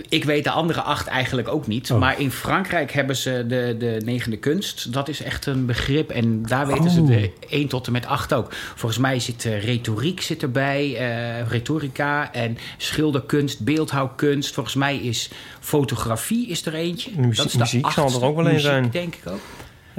ik 0.09 0.23
weet 0.23 0.43
de 0.43 0.49
andere 0.51 0.81
acht 0.81 1.07
eigenlijk 1.07 1.47
ook 1.47 1.67
niet. 1.67 1.91
Oh. 1.91 1.99
Maar 1.99 2.19
in 2.19 2.31
Frankrijk 2.31 2.91
hebben 2.91 3.15
ze 3.15 3.45
de, 3.47 3.75
de 3.79 4.01
negende 4.05 4.37
kunst. 4.37 4.93
Dat 4.93 5.09
is 5.09 5.21
echt 5.23 5.45
een 5.45 5.65
begrip. 5.65 6.09
En 6.09 6.43
daar 6.45 6.67
weten 6.67 6.89
ze 6.89 6.99
Oh. 7.01 7.07
de 7.07 7.31
1 7.49 7.67
tot 7.67 7.85
en 7.85 7.91
met 7.91 8.05
8 8.05 8.33
ook. 8.33 8.53
Volgens 8.75 9.01
mij 9.01 9.19
zit 9.19 9.45
eh, 9.45 9.63
retoriek 9.63 10.21
zit 10.21 10.41
erbij. 10.41 10.95
eh, 10.97 11.47
retorica 11.47 12.33
en 12.33 12.57
schilderkunst, 12.77 13.59
beeldhouwkunst. 13.59 14.53
Volgens 14.53 14.75
mij 14.75 14.97
is 14.97 15.29
fotografie 15.59 16.47
is 16.47 16.65
er 16.65 16.73
eentje. 16.73 17.11
Muziek- 17.15 17.35
dat 17.35 17.45
is 17.45 17.51
de 17.51 17.57
muziek 17.57 17.81
zal 17.91 17.93
er 18.03 18.09
achtste. 18.09 18.25
ook 18.25 18.35
wel 18.35 18.45
een 18.45 18.51
Muziek, 18.51 18.69
zijn. 18.69 18.89
denk 18.91 19.15
ik 19.15 19.27
ook. 19.27 19.39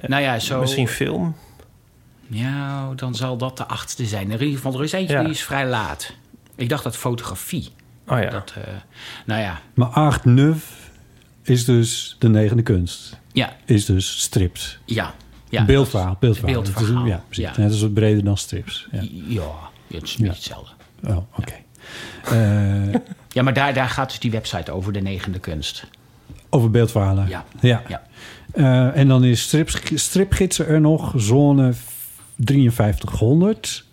Nou 0.06 0.22
ja, 0.22 0.38
zo... 0.38 0.60
Misschien 0.60 0.88
film. 0.88 1.36
Ja, 2.28 2.92
dan 2.96 3.14
zal 3.14 3.36
dat 3.36 3.56
de 3.56 3.66
achtste 3.66 4.04
zijn. 4.06 4.30
In 4.30 4.40
ieder 4.40 4.56
geval, 4.56 4.74
er 4.74 4.82
is 4.84 4.92
eentje 4.92 5.14
Ja. 5.16 5.22
die 5.22 5.30
is 5.32 5.42
vrij 5.42 5.66
laat. 5.68 6.12
Ik 6.56 6.68
dacht 6.68 6.84
dat 6.84 6.96
fotografie. 6.96 7.68
Oh 8.12 8.20
ja. 8.22 8.30
Dat, 8.30 8.52
eh, 8.56 8.62
nou 9.26 9.40
ja, 9.40 9.60
Maar 9.74 9.88
8 9.88 10.24
neuf 10.24 10.90
is 11.42 11.64
dus 11.64 12.16
de 12.18 12.28
negende 12.28 12.62
kunst. 12.62 13.18
ja, 13.32 13.56
Is 13.64 13.84
dus 13.84 14.20
strips. 14.20 14.78
ja. 14.84 15.14
ja 15.48 15.64
beeldverhaal. 15.64 16.16
Beeldverhaal. 16.20 16.62
Is- 16.62 17.08
ja, 17.08 17.22
precies. 17.28 17.56
ja. 17.56 17.62
Het 17.62 17.72
is 17.72 17.80
wat 17.80 17.94
breder 17.94 18.24
dan 18.24 18.36
strips. 18.36 18.86
Ja. 18.92 19.00
Ja, 19.28 19.42
het 19.94 20.02
is 20.02 20.14
Ja. 20.14 20.22
niet 20.22 20.32
hetzelfde. 20.34 20.72
Oh, 21.06 21.16
oké. 21.36 21.54
Eh, 22.24 22.94
Ja, 23.32 23.42
maar 23.42 23.54
daar, 23.54 23.74
daar 23.74 23.88
gaat 23.88 24.08
dus 24.08 24.18
die 24.18 24.30
website 24.30 24.72
over 24.72 24.92
de 24.92 25.00
negende 25.00 25.38
kunst. 25.38 25.84
over 26.50 26.70
beeldverhalen. 26.70 27.28
Ja. 27.28 27.44
ja. 27.60 27.82
Ja. 27.88 28.02
Eh, 28.52 28.96
en 29.00 29.08
dan 29.08 29.24
is 29.24 29.42
strips, 29.42 29.78
stripgidsen 29.94 30.66
er 30.66 30.80
nog, 30.80 31.12
zone 31.16 31.72
5300. 32.38 33.84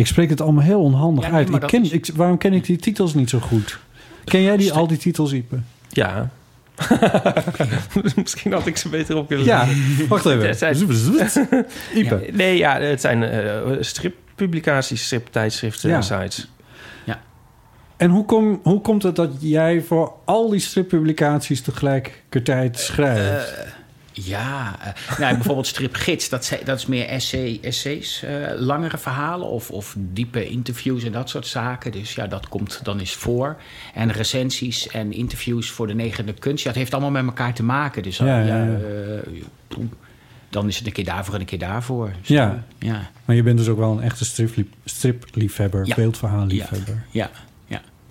Ja. 0.00 0.06
Ik 0.06 0.06
spreek 0.06 0.30
het 0.30 0.40
allemaal 0.40 0.64
heel 0.64 0.80
onhandig 0.82 1.24
Ja, 1.24 1.30
nee, 1.30 1.38
uit. 1.46 1.62
Ik 1.62 1.68
ken, 1.68 1.82
is- 1.84 1.90
ik, 1.90 2.10
waarom 2.14 2.38
ken 2.38 2.52
ik 2.52 2.64
die 2.64 2.76
titels 2.76 3.14
niet 3.14 3.30
zo 3.30 3.38
goed? 3.38 3.78
Ken 4.24 4.42
jij 4.42 4.56
die, 4.56 4.72
al 4.72 4.86
die 4.86 4.96
titels, 4.98 5.32
Ipe? 5.32 5.58
Ja. 5.88 6.30
Misschien 8.16 8.52
had 8.52 8.66
ik 8.66 8.76
ze 8.76 8.88
beter 8.88 9.16
op 9.16 9.28
kunnen 9.28 9.46
Ja, 9.46 9.66
wacht 10.08 10.26
even. 10.26 10.46
Het 10.48 10.58
zijn- 10.58 10.76
Ipe. 11.94 12.28
Nee, 12.32 12.56
ja, 12.56 12.80
het 12.80 13.00
zijn 13.00 13.22
eh, 13.22 13.56
strippublicaties, 13.80 15.04
striptijdschriften 15.04 15.90
Ja. 15.90 15.96
en 15.96 16.02
sites. 16.02 16.48
En 17.96 18.10
hoe, 18.10 18.24
kom, 18.24 18.60
hoe 18.62 18.80
komt 18.80 19.02
het 19.02 19.16
dat 19.16 19.30
jij 19.38 19.82
voor 19.82 20.12
al 20.24 20.48
die 20.50 20.60
strippublicaties 20.60 21.60
tegelijkertijd 21.60 22.78
schrijft? 22.78 23.54
Ja, 24.12 24.76
eh, 24.80 25.18
nou, 25.18 25.34
bijvoorbeeld 25.34 25.66
stripgids, 25.66 26.28
dat, 26.28 26.52
dat 26.64 26.78
is 26.78 26.86
meer 26.86 27.06
essay, 27.06 27.58
essays, 27.62 28.22
eh, 28.22 28.32
langere 28.56 28.98
verhalen 28.98 29.46
of, 29.48 29.70
of 29.70 29.94
diepe 29.98 30.48
interviews 30.48 31.04
en 31.04 31.12
dat 31.12 31.28
soort 31.28 31.46
zaken. 31.46 31.92
Dus 31.92 32.14
ja, 32.14 32.26
dat 32.26 32.48
komt 32.48 32.80
dan 32.84 32.98
eens 32.98 33.14
voor. 33.14 33.56
En 33.94 34.12
recensies 34.12 34.88
en 34.88 35.12
interviews 35.12 35.70
voor 35.70 35.86
de 35.86 35.94
negende 35.94 36.32
kunst, 36.32 36.62
ja, 36.62 36.68
het 36.70 36.78
heeft 36.78 36.92
allemaal 36.92 37.10
met 37.10 37.24
elkaar 37.24 37.54
te 37.54 37.62
maken. 37.62 38.02
Dus 38.02 38.16
Ja, 38.16 38.44
eh, 38.46 39.78
dan 40.50 40.68
is 40.68 40.76
het 40.78 40.86
een 40.86 40.92
keer 40.92 41.04
daarvoor 41.04 41.34
en 41.34 41.40
een 41.40 41.46
keer 41.46 41.58
daarvoor. 41.58 42.12
Dus, 42.18 42.28
Ja. 42.28 42.64
ja. 42.78 43.10
Maar 43.24 43.36
je 43.36 43.42
bent 43.42 43.58
dus 43.58 43.68
ook 43.68 43.78
wel 43.78 43.92
een 43.92 44.02
echte 44.02 44.24
striplie- 44.24 44.70
stripliefhebber, 44.84 45.86
Ja. 45.86 45.94
beeldverhaalliefhebber. 45.94 47.04
Ja, 47.10 47.30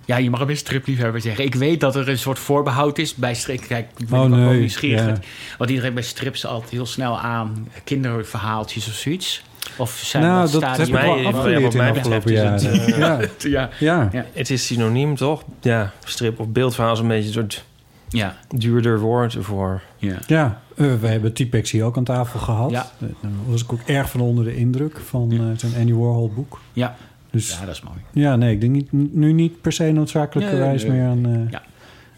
ja. 0.04 0.16
Ja, 0.16 0.22
je 0.22 0.30
mag 0.30 0.38
hem 0.38 0.48
best 0.48 0.60
stripliefhebber 0.60 1.20
zeggen. 1.20 1.44
Ik 1.44 1.54
weet 1.54 1.80
dat 1.80 1.96
er 1.96 2.08
een 2.08 2.18
soort 2.18 2.38
voorbehoud 2.38 2.98
is 2.98 3.14
bij 3.14 3.34
strip. 3.34 3.60
Kijk, 3.66 3.88
ik 3.96 4.08
ben 4.08 4.18
Oh, 4.20 4.48
ook 4.48 4.54
nieuwsgierig. 4.54 5.06
ja. 5.06 5.14
Want 5.58 5.70
iedereen 5.70 5.94
bij 5.94 6.02
strips 6.02 6.46
altijd 6.46 6.70
heel 6.70 6.86
snel 6.86 7.18
aan 7.18 7.68
kinderverhaaltjes 7.84 8.88
of 8.88 8.94
zoiets. 8.94 9.42
Of 9.76 9.90
zijn 10.04 10.22
Nou, 10.22 10.42
dat 10.42 10.52
dat 10.52 10.60
staat 10.62 10.76
heb 10.76 10.86
ik 10.86 10.92
wel 10.92 11.26
afgeleerd 11.26 11.74
in 11.74 11.80
de 11.80 12.10
het, 12.10 12.24
eh, 12.24 12.98
ja. 12.98 13.18
Ja, 13.50 13.70
Ja. 13.78 14.08
Ja. 14.12 14.24
Het 14.32 14.50
is 14.50 14.66
synoniem, 14.66 15.16
toch? 15.16 15.42
Ja, 15.60 15.92
strip 16.04 16.40
of 16.40 16.48
beeldverhaal 16.48 16.92
is 16.92 16.98
een 16.98 17.08
beetje 17.08 17.26
een 17.26 17.32
soort 17.32 17.64
ja, 18.08 18.36
duurder 18.54 18.98
woord 19.00 19.36
voor. 19.40 19.82
ja. 19.98 20.16
Ja, 20.26 20.60
eh, 20.76 20.86
we 21.00 21.06
hebben 21.06 21.32
T-Pex 21.32 21.70
hier 21.70 21.84
ook 21.84 21.96
aan 21.96 22.04
tafel 22.04 22.40
gehad. 22.40 22.70
Ja. 22.70 22.90
Eh, 23.00 23.08
Daar 23.20 23.30
was 23.46 23.62
ik 23.62 23.72
ook 23.72 23.80
erg 23.86 24.10
van 24.10 24.20
onder 24.20 24.44
de 24.44 24.56
indruk 24.56 24.96
van 25.08 25.32
eh, 25.32 25.38
zijn 25.56 25.72
Andy 25.78 25.92
Warhol 25.92 26.32
boek. 26.34 26.60
ja. 26.72 26.96
Dus 27.30 27.48
Ja, 27.50 27.58
ja, 27.60 27.64
dat 27.66 27.74
is 27.74 27.82
mooi. 27.82 28.36
nee, 28.36 28.52
ik 28.52 28.60
denk 28.60 28.72
niet, 28.72 28.92
nu 29.14 29.32
niet 29.32 29.60
per 29.60 29.72
se 29.72 29.90
noodzakelijkerwijs 29.92 30.82
Nee, 30.82 30.90
nee. 30.92 31.00
meer 31.00 31.08
aan... 31.10 31.26
eh, 31.46 31.50
Ja. 31.50 31.62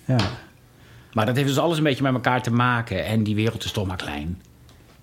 ja. 0.05 0.16
Maar 1.12 1.27
dat 1.27 1.37
heeft 1.37 1.48
dus 1.48 1.59
alles 1.59 1.79
een 1.79 1.85
beetje 1.85 2.03
met 2.03 2.12
elkaar 2.14 2.42
te 2.42 2.51
maken. 2.53 3.05
En 3.05 3.22
die 3.22 3.35
wereld 3.35 3.64
is 3.64 3.72
toch 3.72 3.87
maar 3.87 3.96
klein. 3.96 4.40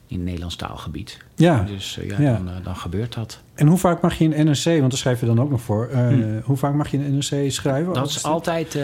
In 0.08 0.15
het 0.15 0.26
Nederlands 0.26 0.56
taalgebied. 0.56 1.17
Ja. 1.36 1.63
Dus 1.63 1.98
eh, 2.00 2.10
ja, 2.10 2.22
Ja. 2.22 2.34
Dan, 2.34 2.50
eh, 2.50 2.54
dan 2.63 2.76
gebeurt 2.76 3.13
dat. 3.13 3.41
En 3.56 3.67
hoe 3.67 3.78
vaak 3.78 4.02
mag 4.02 4.17
je 4.17 4.24
in 4.24 4.45
NRC, 4.45 4.63
want 4.63 4.82
daar 4.82 4.91
schrijf 5.00 5.19
je 5.19 5.26
dan 5.26 5.41
ook 5.41 5.50
nog 5.50 5.62
voor... 5.62 5.89
Hm. 5.91 6.39
hoe 6.43 6.58
vaak 6.58 6.74
mag 6.74 6.88
je 6.91 6.98
in 6.98 7.13
NRC 7.15 7.52
schrijven? 7.52 7.93
Dat 7.93 8.10
is 8.10 8.24
altijd 8.24 8.80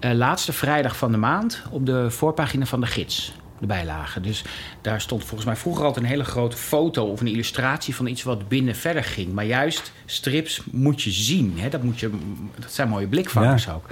laatste 0.00 0.52
vrijdag 0.52 0.96
van 0.96 1.10
de 1.12 1.16
maand 1.18 1.62
op 1.70 1.86
de 1.86 2.10
voorpagina 2.10 2.64
van 2.64 2.80
de 2.80 2.86
gids. 2.86 3.34
De. 3.60 4.20
Dus 4.22 4.44
daar 4.80 5.00
stond 5.00 5.24
volgens 5.24 5.44
mij 5.44 5.56
vroeger 5.56 5.84
altijd 5.84 6.04
een 6.04 6.10
hele 6.10 6.24
grote 6.24 6.56
foto 6.56 7.04
of 7.04 7.20
een 7.20 7.26
illustratie 7.26 7.94
van 7.94 8.06
iets 8.06 8.22
wat 8.22 8.48
binnen 8.48 8.76
verder 8.76 9.04
ging. 9.04 9.32
Maar 9.32 9.44
juist 9.44 9.92
strips 10.06 10.62
moet 10.70 11.02
je 11.02 11.10
zien. 11.10 11.54
Hè? 11.58 11.68
Dat, 11.68 11.82
moet 11.82 12.00
je, 12.00 12.10
dat 12.58 12.72
zijn 12.72 12.88
mooie 12.88 13.06
blikvangers 13.06 13.64
Ja. 13.64 13.72
ook. 13.72 13.86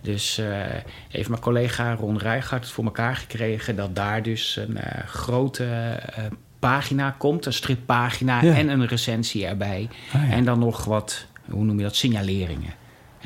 Dus 0.00 0.38
eh, 0.38 0.46
heeft 1.08 1.28
mijn 1.28 1.40
collega 1.40 1.94
Ron 1.94 2.18
Rijgaard 2.18 2.62
het 2.64 2.72
voor 2.72 2.84
elkaar 2.84 3.16
gekregen 3.16 3.76
dat 3.76 3.96
daar 3.96 4.22
dus 4.22 4.56
een 4.56 4.76
eh, 4.76 5.06
grote 5.06 5.64
eh, 5.64 6.24
pagina 6.58 7.14
komt, 7.18 7.46
een 7.46 7.52
strippagina 7.52 8.42
Ja. 8.42 8.54
en 8.54 8.68
een 8.68 8.86
recensie 8.86 9.46
erbij. 9.46 9.88
Ah, 10.12 10.28
ja. 10.28 10.34
En 10.34 10.44
dan 10.44 10.58
nog 10.58 10.84
wat, 10.84 11.26
hoe 11.50 11.64
noem 11.64 11.76
je 11.78 11.82
dat, 11.84 11.96
signaleringen. 11.96 12.72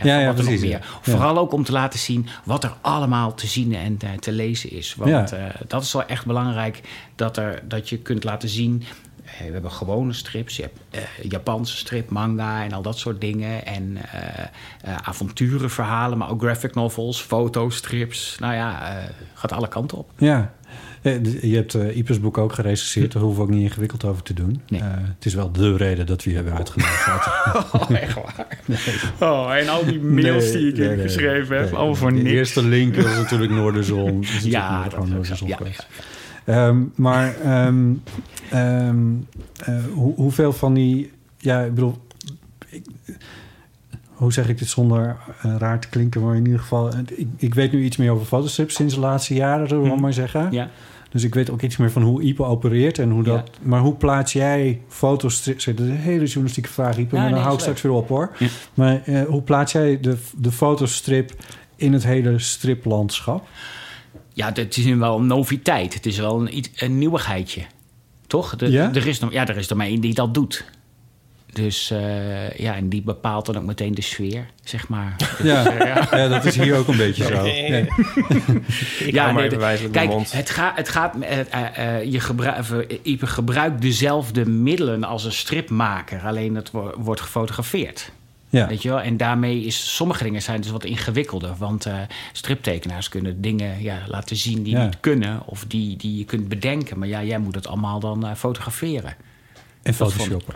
Ja, 0.02 0.18
ja, 0.18 0.26
nog 0.26 0.34
precies, 0.34 0.60
meer. 0.60 0.86
Vooral 1.00 1.38
ook 1.38 1.52
om 1.52 1.64
te 1.64 1.72
laten 1.72 1.98
zien 1.98 2.26
wat 2.44 2.64
er 2.64 2.72
allemaal 2.80 3.34
te 3.34 3.46
zien 3.46 3.74
en 3.74 3.96
te, 3.96 4.06
te 4.18 4.32
lezen 4.32 4.70
is. 4.70 4.94
Want 4.94 5.30
Ja. 5.30 5.36
eh, 5.36 5.54
dat 5.66 5.82
is 5.82 5.92
wel 5.92 6.04
echt 6.06 6.26
belangrijk 6.26 6.80
dat, 7.16 7.36
er, 7.36 7.62
dat 7.68 7.88
je 7.88 7.98
kunt 7.98 8.24
laten 8.24 8.48
zien. 8.48 8.84
eh, 9.24 9.46
we 9.46 9.52
hebben 9.52 9.72
gewone 9.72 10.12
strips, 10.12 10.56
je 10.56 10.62
hebt 10.62 10.78
eh, 10.90 11.24
Japanse 11.30 11.76
strip, 11.76 12.10
manga 12.10 12.62
en 12.64 12.72
al 12.72 12.82
dat 12.82 12.98
soort 12.98 13.20
dingen. 13.20 13.66
En 13.66 13.96
eh 14.12 14.44
eh, 14.82 14.94
avonturenverhalen, 15.04 16.18
maar 16.18 16.30
ook 16.30 16.40
graphic 16.42 16.74
novels, 16.74 17.20
fotostrips. 17.22 18.36
Nou 18.40 18.54
ja, 18.54 18.88
eh, 18.98 19.04
gaat 19.34 19.52
alle 19.52 19.68
kanten 19.68 19.98
op. 19.98 20.10
Ja. 20.18 20.52
Eh, 21.02 21.42
Je 21.42 21.56
hebt 21.56 21.74
eh 21.74 21.96
Ipes 21.96 22.20
boek 22.20 22.38
ook 22.38 22.52
gerecenseerd. 22.52 23.12
Daar 23.12 23.22
hoeven 23.22 23.40
we 23.44 23.48
ook 23.48 23.54
niet 23.54 23.64
ingewikkeld 23.64 24.04
over 24.04 24.22
te 24.22 24.34
doen. 24.34 24.60
Nee. 24.68 24.80
Eh, 24.80 24.86
het 24.90 25.24
is 25.26 25.34
wel 25.34 25.52
de 25.52 25.76
reden 25.76 26.06
dat 26.06 26.24
we 26.24 26.30
je 26.30 26.36
hebben 26.36 26.54
uitgenodigd. 26.56 27.06
Oh, 27.72 27.90
echt 27.90 28.14
waar? 28.14 28.46
Oh, 29.20 29.54
en 29.54 29.68
al 29.68 29.84
die 29.84 30.00
mails 30.00 30.52
Nee, 30.52 30.72
die 30.72 30.90
ik 30.92 31.00
geschreven 31.00 31.58
heb, 31.58 31.72
allemaal 31.74 31.94
voor 31.94 32.10
De 32.12 32.16
niks. 32.16 32.30
eerste 32.30 32.62
link 32.64 32.94
was 32.96 33.16
natuurlijk 33.16 33.52
Noorderzon. 33.52 34.20
Dus 34.20 34.42
Ja, 34.42 34.82
dat 34.82 34.92
gewoon 34.94 35.08
Noorderzon. 35.08 35.48
Ja, 35.48 35.58
ja, 35.64 35.72
Ehm, 36.44 36.82
maar 36.94 37.34
ehm, 37.36 37.92
ehm, 38.50 38.96
eh, 39.64 39.74
hoe, 39.94 40.14
hoeveel 40.14 40.52
van 40.52 40.74
die... 40.74 41.10
Ja, 41.38 41.60
ik 41.60 41.74
bedoel... 41.74 41.98
ik- 42.68 42.84
hoe 44.18 44.32
zeg 44.32 44.48
ik 44.48 44.58
dit 44.58 44.68
zonder 44.68 45.16
eh, 45.42 45.54
raar 45.58 45.80
te 45.80 45.88
klinken? 45.88 46.22
Maar 46.24 46.36
in 46.36 46.44
ieder 46.44 46.60
geval... 46.60 46.90
eh, 46.92 46.98
Ik, 47.16 47.26
ik 47.36 47.54
weet 47.54 47.72
nu 47.72 47.84
iets 47.84 47.96
meer 47.96 48.10
over 48.10 48.26
fotostrips 48.26 48.74
sinds 48.74 48.94
de 48.94 49.00
laatste 49.00 49.34
jaren, 49.34 49.68
zullen 49.68 49.82
we 49.84 49.90
Mhm. 49.90 50.00
maar 50.00 50.12
zeggen. 50.12 50.48
Ja. 50.50 50.68
Dus 51.10 51.24
ik 51.24 51.34
weet 51.34 51.50
ook 51.50 51.62
iets 51.62 51.76
meer 51.76 51.90
van 51.90 52.02
hoe 52.02 52.22
Ipe 52.22 52.42
opereert 52.44 52.98
en 52.98 53.10
hoe 53.10 53.22
dat. 53.22 53.50
Maar 53.62 53.80
hoe 53.80 53.94
plaats 53.94 54.32
jij 54.32 54.80
fotostrips? 54.88 55.64
Dat 55.64 55.78
is 55.80 55.88
een 55.88 55.96
hele 55.96 56.24
journalistieke 56.24 56.68
vraag, 56.68 56.96
Ipe, 56.98 57.14
Ja, 57.16 57.20
maar 57.20 57.22
dan 57.22 57.32
nee, 57.32 57.40
hou 57.42 57.54
ik 57.54 57.60
straks 57.60 57.82
weer 57.82 57.92
op 57.92 58.08
hoor. 58.08 58.30
Ja. 58.38 58.46
Maar 58.74 59.02
eh, 59.04 59.22
hoe 59.22 59.42
plaats 59.42 59.72
jij 59.72 60.00
de, 60.00 60.16
de 60.36 60.52
fotostrip 60.52 61.32
in 61.76 61.92
het 61.92 62.04
hele 62.04 62.38
striplandschap? 62.38 63.46
Ja, 64.32 64.52
het 64.52 64.76
is 64.76 64.84
nu 64.84 64.96
wel 64.96 65.18
een 65.18 65.26
noviteit. 65.26 65.94
Het 65.94 66.06
is 66.06 66.18
wel 66.18 66.40
een, 66.40 66.56
iets- 66.56 66.70
een 66.76 66.98
nieuwigheidje. 66.98 67.62
Toch? 68.26 68.56
De, 68.56 68.70
Ja? 68.70 68.94
Er 68.94 69.06
is, 69.06 69.18
nog, 69.18 69.32
ja, 69.32 69.46
er 69.46 69.56
is 69.56 69.70
er 69.70 69.76
maar 69.76 69.86
één 69.86 70.00
die 70.00 70.14
dat 70.14 70.34
doet. 70.34 70.64
Dus 71.52 71.90
eh, 71.90 72.50
ja, 72.50 72.74
en 72.76 72.88
die 72.88 73.02
bepaalt 73.02 73.46
dan 73.46 73.56
ook 73.56 73.64
meteen 73.64 73.94
de 73.94 74.02
sfeer, 74.02 74.46
zeg 74.64 74.88
maar. 74.88 75.16
Ja. 75.42 75.74
ja, 76.16 76.28
dat 76.28 76.44
is 76.44 76.56
hier 76.56 76.76
ook 76.76 76.88
een 76.88 76.96
beetje 76.96 77.24
zo. 77.24 77.42
Nee. 77.42 77.70
Nee. 77.70 77.82
Ik 78.98 79.12
ja, 79.14 79.32
maar 79.32 79.48
nee, 79.48 79.90
kijk, 79.90 80.08
mond. 80.08 80.32
het, 80.32 80.50
gaat, 80.50 80.76
het 80.76 80.88
gaat, 80.88 81.14
eh, 81.20 81.40
eh, 81.40 81.96
eh, 81.96 82.12
je 82.12 82.20
gebruikt, 82.20 82.70
Ipe 83.02 83.26
gebruikt 83.26 83.82
dezelfde 83.82 84.46
middelen 84.46 85.04
als 85.04 85.24
een 85.24 85.32
stripmaker, 85.32 86.20
alleen 86.20 86.54
het 86.54 86.70
wo- 86.70 86.94
wordt 86.98 87.20
gefotografeerd. 87.20 88.10
Ja. 88.50 88.66
Weet 88.68 88.82
je 88.82 88.88
wel? 88.88 89.00
En 89.00 89.16
daarmee 89.16 89.64
is 89.64 89.94
sommige 89.96 90.24
dingen 90.24 90.42
zijn 90.42 90.60
dus 90.60 90.70
wat 90.70 90.84
ingewikkelder. 90.84 91.54
Want 91.58 91.86
eh, 91.86 91.94
striptekenaars 92.32 93.08
kunnen 93.08 93.40
dingen 93.40 93.82
ja, 93.82 93.98
laten 94.06 94.36
zien 94.36 94.62
die 94.62 94.76
Ja. 94.76 94.84
niet 94.84 95.00
kunnen. 95.00 95.42
Of 95.46 95.64
die, 95.68 95.96
die 95.96 96.18
je 96.18 96.24
kunt 96.24 96.48
bedenken. 96.48 96.98
Maar 96.98 97.08
ja, 97.08 97.22
jij 97.22 97.38
moet 97.38 97.54
het 97.54 97.66
allemaal 97.66 98.00
dan 98.00 98.26
eh, 98.26 98.34
fotograferen. 98.34 99.14
En 99.82 99.94
photoshoppen. 99.94 100.54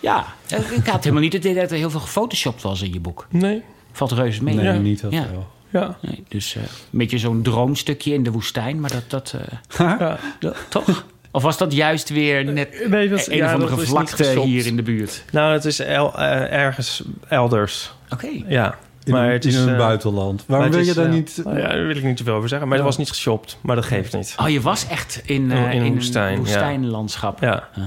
Ja, 0.00 0.26
eh, 0.48 0.58
ik 0.72 0.86
had 0.86 1.02
helemaal 1.02 1.22
niet 1.22 1.32
het 1.32 1.44
idee 1.44 1.60
dat 1.62 1.70
er 1.70 1.76
heel 1.76 1.90
veel 1.90 2.00
gefotoshopt 2.00 2.62
was 2.62 2.82
in 2.82 2.92
je 2.92 3.00
boek. 3.00 3.26
Nee, 3.30 3.62
Valt 3.92 4.12
reuze 4.12 4.42
mee. 4.42 4.54
Nee, 4.54 4.64
Ja. 4.64 4.72
niet 4.72 5.00
heel 5.00 5.10
Ja. 5.12 5.26
veel. 5.26 5.46
ja. 5.70 5.96
Nee, 6.02 6.24
dus 6.28 6.54
eh, 6.56 6.62
een 6.62 6.68
beetje 6.98 7.18
zo'n 7.18 7.42
droomstukje 7.42 8.12
in 8.14 8.22
de 8.22 8.30
woestijn. 8.30 8.80
Maar 8.80 8.90
dat, 8.92 9.04
dat, 9.10 9.34
eh, 9.78 9.90
ja. 9.98 10.18
dat- 10.40 10.56
toch? 10.68 11.04
Of 11.30 11.42
was 11.42 11.58
dat 11.58 11.72
juist 11.72 12.08
weer 12.08 12.44
net 12.44 12.88
Nee, 12.88 13.08
dat- 13.08 13.26
een 13.26 13.36
ja, 13.36 13.46
of 13.46 13.52
andere 13.62 13.76
vlakte 13.86 14.40
hier 14.40 14.66
in 14.66 14.76
de 14.76 14.82
buurt? 14.82 15.24
Nou, 15.32 15.52
het 15.52 15.64
is 15.64 15.78
el- 15.78 16.18
eh, 16.18 16.52
ergens 16.52 17.02
elders. 17.28 17.92
Oké. 18.10 18.28
Ja, 18.48 18.78
In, 19.04 19.12
maar 19.12 19.26
een- 19.26 19.32
het 19.32 19.44
is... 19.44 19.54
in 19.56 19.62
een 19.62 19.68
eh, 19.72 19.78
buitenland. 19.78 20.44
maar 20.46 20.58
Waarom 20.58 20.76
wil 20.76 20.84
je 20.86 20.94
daar 20.94 21.06
eh, 21.06 21.12
niet... 21.12 21.40
nou 21.44 21.58
ja, 21.58 21.68
daar 21.68 21.86
wil 21.86 21.96
ik 21.96 22.02
niet 22.04 22.16
te 22.16 22.24
veel 22.24 22.34
over 22.34 22.48
zeggen. 22.48 22.68
Maar 22.68 22.76
Ja. 22.78 22.84
het 22.84 22.92
was 22.96 23.04
niet 23.06 23.14
geshopt, 23.14 23.58
maar 23.60 23.76
dat 23.76 23.84
geeft 23.84 24.12
niet. 24.14 24.34
Oh, 24.40 24.48
je 24.48 24.60
was 24.60 24.86
echt 24.88 25.22
in, 25.24 25.50
eh, 25.52 25.72
In- 25.74 25.82
in 25.82 25.92
woestijn, 25.94 26.32
een 26.32 26.38
woestijnlandschap. 26.38 27.40
Ja, 27.40 27.68
Ah, 27.76 27.82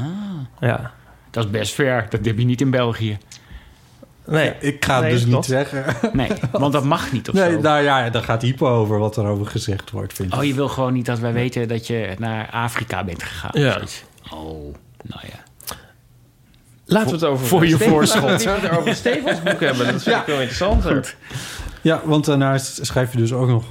ja. 0.60 0.92
Dat 1.32 1.46
is 1.46 1.50
best 1.52 1.74
ver. 1.74 2.06
Dat 2.10 2.26
heb 2.26 2.38
je 2.38 2.46
niet 2.46 2.62
in 2.62 2.70
België. 2.70 3.18
Nee, 4.26 4.54
Ik 4.60 4.86
ga 4.86 4.94
het 4.94 5.04
Nee, 5.04 5.12
dus 5.12 5.26
niet 5.26 5.46
zeggen. 5.46 5.86
Nee, 6.14 6.30
want 6.52 6.74
dat 6.74 6.84
mag 6.84 7.12
niet 7.12 7.30
of 7.30 7.36
Nee, 7.36 7.52
zo. 7.52 7.60
nou 7.60 7.84
ja, 7.84 8.10
daar 8.10 8.24
gaat 8.24 8.42
hypo 8.42 8.68
over 8.68 9.00
wat 9.00 9.18
er 9.18 9.26
over 9.26 9.46
gezegd 9.46 9.92
wordt, 9.92 10.14
vind 10.14 10.34
ik. 10.34 10.40
Oh, 10.40 10.46
je 10.46 10.54
wil 10.54 10.68
gewoon 10.68 10.94
niet 10.94 11.06
dat 11.06 11.20
wij 11.20 11.34
weten 11.34 11.68
dat 11.68 11.88
je 11.88 12.16
naar 12.18 12.50
Afrika 12.52 13.04
bent 13.04 13.24
gegaan. 13.24 13.62
Ja. 13.62 13.82
Oh, 14.34 14.76
nou 15.02 15.22
ja. 15.22 15.76
laten 16.86 17.08
we 17.08 17.14
het 17.16 17.24
over... 17.24 17.48
voor 17.48 17.68
je 17.68 17.78
voorschot. 17.78 18.30
Laten 18.30 18.62
we 18.62 18.68
het 18.68 18.78
over 18.78 18.96
Stefans 18.96 19.44
boek 19.44 19.60
hebben. 19.60 19.86
Dat 19.92 20.04
vind 20.04 20.16
ik 20.16 20.24
veel 20.26 20.34
interessanter. 20.42 21.16
Ja, 21.82 22.02
want 22.06 22.26
daarna 22.26 22.58
schrijf 22.58 23.12
je 23.12 23.18
dus 23.18 23.34
ook 23.34 23.48
nog 23.48 23.64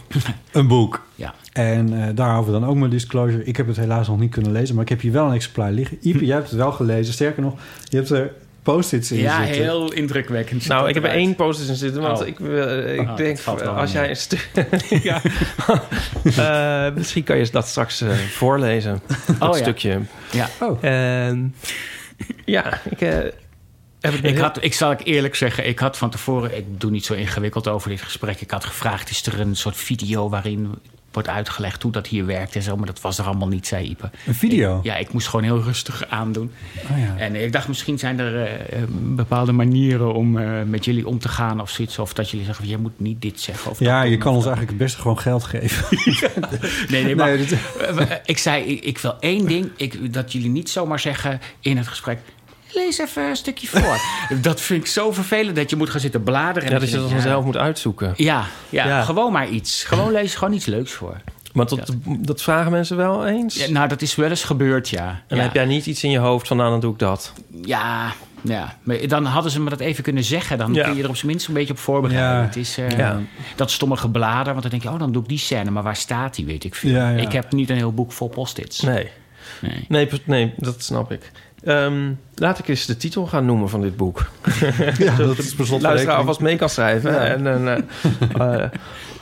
een 0.52 0.66
boek. 0.68 1.02
Ja. 1.14 1.34
En 1.52 2.02
eh 2.02 2.08
daarover 2.14 2.52
dan 2.52 2.66
ook 2.66 2.76
mijn 2.76 2.90
disclosure. 2.90 3.44
Ik 3.44 3.56
heb 3.56 3.66
het 3.66 3.76
helaas 3.76 4.08
nog 4.08 4.18
niet 4.18 4.30
kunnen 4.30 4.52
lezen, 4.52 4.74
maar 4.74 4.84
ik 4.84 4.90
heb 4.90 5.00
hier 5.00 5.12
wel 5.12 5.26
een 5.26 5.34
exemplaar 5.34 5.72
liggen. 5.72 5.98
Ipe, 6.00 6.24
jij 6.26 6.34
hebt 6.36 6.48
het 6.50 6.58
wel 6.58 6.72
gelezen. 6.72 7.12
Sterker 7.12 7.42
nog, 7.42 7.54
je 7.88 7.96
hebt 7.96 8.10
er 8.10 8.32
post-its 8.62 9.12
in 9.12 9.18
Ja, 9.18 9.44
zitten. 9.44 9.62
heel 9.62 9.92
indrukwekkend. 9.92 10.68
Nou, 10.68 10.88
ik 10.88 10.94
heb 10.94 11.04
er 11.04 11.10
één 11.10 11.34
post 11.34 11.68
in 11.68 11.74
zitten, 11.74 12.02
want 12.02 12.20
Oh. 12.20 12.26
ik, 12.26 12.40
eh, 12.40 12.94
ik 12.94 13.00
Oh, 13.00 13.16
denk, 13.16 13.38
als 13.76 13.92
jij 13.92 14.08
een 14.08 14.16
stuk... 14.16 14.50
ja. 15.02 15.20
Eh, 16.36 16.94
misschien 16.94 17.22
kan 17.24 17.38
je 17.38 17.48
dat 17.50 17.66
straks 17.66 18.00
eh, 18.00 18.10
voorlezen, 18.10 19.00
dat 19.38 19.48
Oh, 19.48 19.56
ja. 19.56 19.62
stukje. 19.62 19.98
Ja. 20.32 20.48
Oh. 20.60 20.84
En 20.84 21.54
ja, 22.44 22.80
ik 22.90 23.00
eh, 23.00 23.18
Ik, 24.22 24.38
had, 24.38 24.62
ik 24.64 24.74
zal 24.74 24.90
ik 24.90 25.00
eerlijk 25.04 25.34
zeggen, 25.34 25.66
ik 25.68 25.78
had 25.78 25.96
van 25.96 26.10
tevoren... 26.10 26.56
Ik 26.56 26.80
doe 26.80 26.90
niet 26.90 27.04
zo 27.04 27.14
ingewikkeld 27.14 27.68
over 27.68 27.88
dit 27.90 28.02
gesprek. 28.02 28.40
Ik 28.40 28.50
had 28.50 28.64
gevraagd, 28.64 29.10
is 29.10 29.26
er 29.26 29.40
een 29.40 29.56
soort 29.56 29.76
video 29.76 30.28
waarin 30.28 30.74
wordt 31.12 31.28
uitgelegd 31.28 31.82
hoe 31.82 31.92
dat 31.92 32.06
hier 32.06 32.26
werkt 32.26 32.54
en 32.56 32.62
zo. 32.62 32.76
Maar 32.76 32.86
dat 32.86 33.00
was 33.00 33.18
er 33.18 33.24
allemaal 33.24 33.48
niet, 33.48 33.66
zei 33.66 33.88
Ipe. 33.88 34.10
Een 34.26 34.34
video? 34.34 34.78
Ik- 34.78 34.84
ja, 34.84 34.96
ik 34.96 35.12
moest 35.12 35.28
gewoon 35.28 35.44
heel 35.44 35.62
rustig 35.62 36.04
aandoen. 36.08 36.52
Oh 36.90 36.98
ja. 36.98 37.14
En 37.16 37.34
ik 37.44 37.52
dacht, 37.52 37.68
misschien 37.68 37.98
zijn 37.98 38.18
er 38.18 38.36
eh, 38.46 38.82
eh, 38.82 38.88
bepaalde 38.90 39.52
manieren 39.52 40.14
om 40.14 40.38
eh, 40.38 40.62
met 40.62 40.84
jullie 40.84 41.06
om 41.06 41.18
te 41.18 41.28
gaan 41.28 41.60
of 41.60 41.70
zoiets. 41.70 41.98
Of 41.98 42.12
dat 42.12 42.30
jullie 42.30 42.46
zeggen, 42.46 42.68
je 42.68 42.76
moet 42.78 43.00
niet 43.00 43.22
dit 43.22 43.40
zeggen. 43.40 43.70
Of 43.70 43.78
Ja, 43.78 44.02
je 44.02 44.10
doen, 44.10 44.18
kan 44.18 44.34
ons 44.34 44.44
dat. 44.44 44.56
eigenlijk 44.56 44.78
het 44.82 44.86
beste 44.88 45.00
gewoon 45.02 45.18
geld 45.18 45.44
geven. 45.44 45.84
Nee, 46.88 47.04
nee, 47.04 47.16
maar 47.16 47.36
Nee, 47.36 47.46
dit- 47.46 47.58
ik 48.24 48.38
zei, 48.38 48.64
ik, 48.64 48.84
ik 48.84 48.98
wil 48.98 49.16
één 49.20 49.46
ding. 49.46 49.70
Ik, 49.76 50.12
dat 50.12 50.32
jullie 50.32 50.50
niet 50.50 50.70
zomaar 50.70 51.00
zeggen 51.00 51.40
in 51.60 51.76
het 51.76 51.88
gesprek... 51.88 52.18
Lees 52.72 52.98
even 52.98 53.28
een 53.28 53.36
stukje 53.36 53.66
voor. 53.66 54.00
dat 54.42 54.60
vind 54.60 54.80
ik 54.84 54.90
zo 54.90 55.12
vervelend 55.12 55.56
dat 55.56 55.70
je 55.70 55.76
moet 55.76 55.90
gaan 55.90 56.00
zitten 56.00 56.22
bladeren. 56.22 56.68
en 56.68 56.74
ja, 56.74 56.78
dat 56.80 56.88
je 56.90 56.94
dat 56.96 57.08
denkt, 57.08 57.22
vanzelf 57.22 57.44
moet 57.44 57.56
uitzoeken. 57.56 58.12
Ja, 58.16 58.44
ja, 58.68 58.86
Ja. 58.86 59.02
gewoon 59.02 59.32
maar 59.32 59.48
iets. 59.48 59.84
Gewoon 59.84 60.12
lees 60.12 60.34
gewoon 60.34 60.54
iets 60.54 60.66
leuks 60.66 60.92
voor. 60.92 61.20
Maar 61.52 61.66
dat, 61.66 61.92
dat 62.04 62.42
vragen 62.42 62.70
mensen 62.70 62.96
wel 62.96 63.26
eens. 63.26 63.54
Ja, 63.64 63.70
nou, 63.70 63.88
dat 63.88 64.02
is 64.02 64.14
wel 64.14 64.28
eens 64.28 64.44
gebeurd, 64.44 64.88
ja. 64.88 65.08
en 65.08 65.22
dan 65.28 65.38
heb 65.38 65.54
jij 65.54 65.64
niet 65.64 65.86
iets 65.86 66.04
in 66.04 66.10
je 66.10 66.18
hoofd 66.18 66.46
van, 66.48 66.56
nou, 66.56 66.70
dan 66.70 66.80
doe 66.80 66.92
ik 66.92 66.98
dat. 66.98 67.32
Ja, 67.62 68.12
ja. 68.42 68.76
Maar 68.82 69.08
dan 69.08 69.24
hadden 69.24 69.52
ze 69.52 69.60
me 69.60 69.70
dat 69.70 69.80
even 69.80 70.02
kunnen 70.02 70.24
zeggen. 70.24 70.58
Dan 70.58 70.74
Ja. 70.74 70.84
kun 70.84 70.96
je 70.96 71.02
er 71.02 71.08
op 71.08 71.16
zijn 71.16 71.30
minst 71.30 71.48
een 71.48 71.54
beetje 71.54 71.72
op 71.72 71.78
voorbereiden. 71.78 72.36
Ja. 72.36 72.42
Het 72.42 72.56
is 72.56 72.78
eh, 72.78 72.90
Ja. 72.98 73.20
dat 73.56 73.70
stomme 73.70 73.96
geblader. 73.96 74.50
Want 74.52 74.62
dan 74.62 74.70
denk 74.70 74.82
je, 74.82 74.88
oh, 74.90 74.98
dan 74.98 75.12
doe 75.12 75.22
ik 75.22 75.28
die 75.28 75.38
scène. 75.38 75.70
Maar 75.70 75.82
waar 75.82 75.96
staat 75.96 76.34
die, 76.34 76.46
weet 76.46 76.64
ik 76.64 76.74
veel. 76.74 76.90
Ja, 76.90 77.10
ja. 77.10 77.16
Ik 77.22 77.32
heb 77.32 77.52
niet 77.52 77.70
een 77.70 77.76
heel 77.76 77.92
boek 77.94 78.12
vol 78.12 78.28
post-its. 78.28 78.80
Nee. 78.80 79.08
Nee. 79.60 79.84
Nee, 79.88 80.08
nee 80.24 80.52
dat 80.56 80.82
snap 80.82 81.12
ik. 81.12 81.30
Ehm, 81.64 82.12
laat 82.34 82.58
ik 82.58 82.68
eens 82.68 82.86
de 82.86 82.96
titel 82.96 83.26
gaan 83.26 83.44
noemen 83.44 83.68
van 83.68 83.80
dit 83.80 83.96
boek. 83.96 84.30
ja, 84.98 85.16
dat 85.16 85.38
is 85.38 85.54
per 85.54 85.66
slot 85.66 85.80
van 85.80 85.80
Luisteraar 85.80 86.16
alvast 86.16 86.40
mee 86.40 86.56
kan 86.56 86.68
schrijven. 86.68 87.20
En 87.20 87.44
dan 87.44 87.68
eh, 87.68 88.62
eh, 88.64 88.70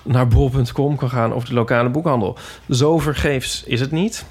naar 0.03 0.29
bol.com 0.29 0.97
kan 0.97 1.11
gaan 1.11 1.33
of 1.33 1.45
de 1.45 1.55
lokale 1.55 1.89
boekhandel. 1.89 2.39
Zo 2.71 2.99
vergeefs 2.99 3.65
is 3.65 3.81
het 3.81 3.91
niet. 3.91 4.25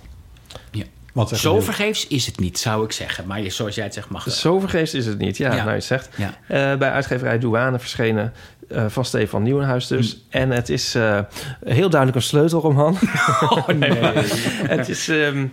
Wat 1.18 1.38
Zo 1.38 1.60
vergeefs 1.62 2.08
is 2.08 2.26
het 2.26 2.40
niet, 2.40 2.60
zou 2.60 2.84
ik 2.86 2.92
zeggen. 2.92 3.28
Maar 3.28 3.42
je- 3.42 3.50
zoals 3.50 3.76
jij 3.76 3.84
het 3.84 3.94
zegt, 3.94 4.10
mag 4.10 4.24
het. 4.24 4.34
Zo 4.34 4.60
vergeefs 4.60 4.94
is 4.94 5.06
het 5.06 5.18
niet. 5.18 5.38
Ja, 5.38 5.54
Ja. 5.56 5.64
nou 5.64 5.76
je 5.76 5.82
zegt. 5.82 6.10
Ja. 6.16 6.34
Eh, 6.48 6.78
bij 6.78 6.90
uitgeverij 6.92 7.40
Douane 7.40 7.80
verschenen 7.80 8.34
eh, 8.70 8.86
van 8.88 9.06
Stefan 9.06 9.44
Nieuwenhuis 9.44 9.88
dus. 9.88 10.26
En 10.30 10.52
het 10.52 10.70
is 10.70 10.96
eh, 10.96 11.20
heel 11.66 11.90
duidelijk 11.90 12.16
een 12.16 12.28
sleutelroman. 12.28 12.98
Oh, 13.50 13.68
nee. 13.68 13.92
het 14.76 14.90
is... 14.90 15.08
ehm, 15.08 15.46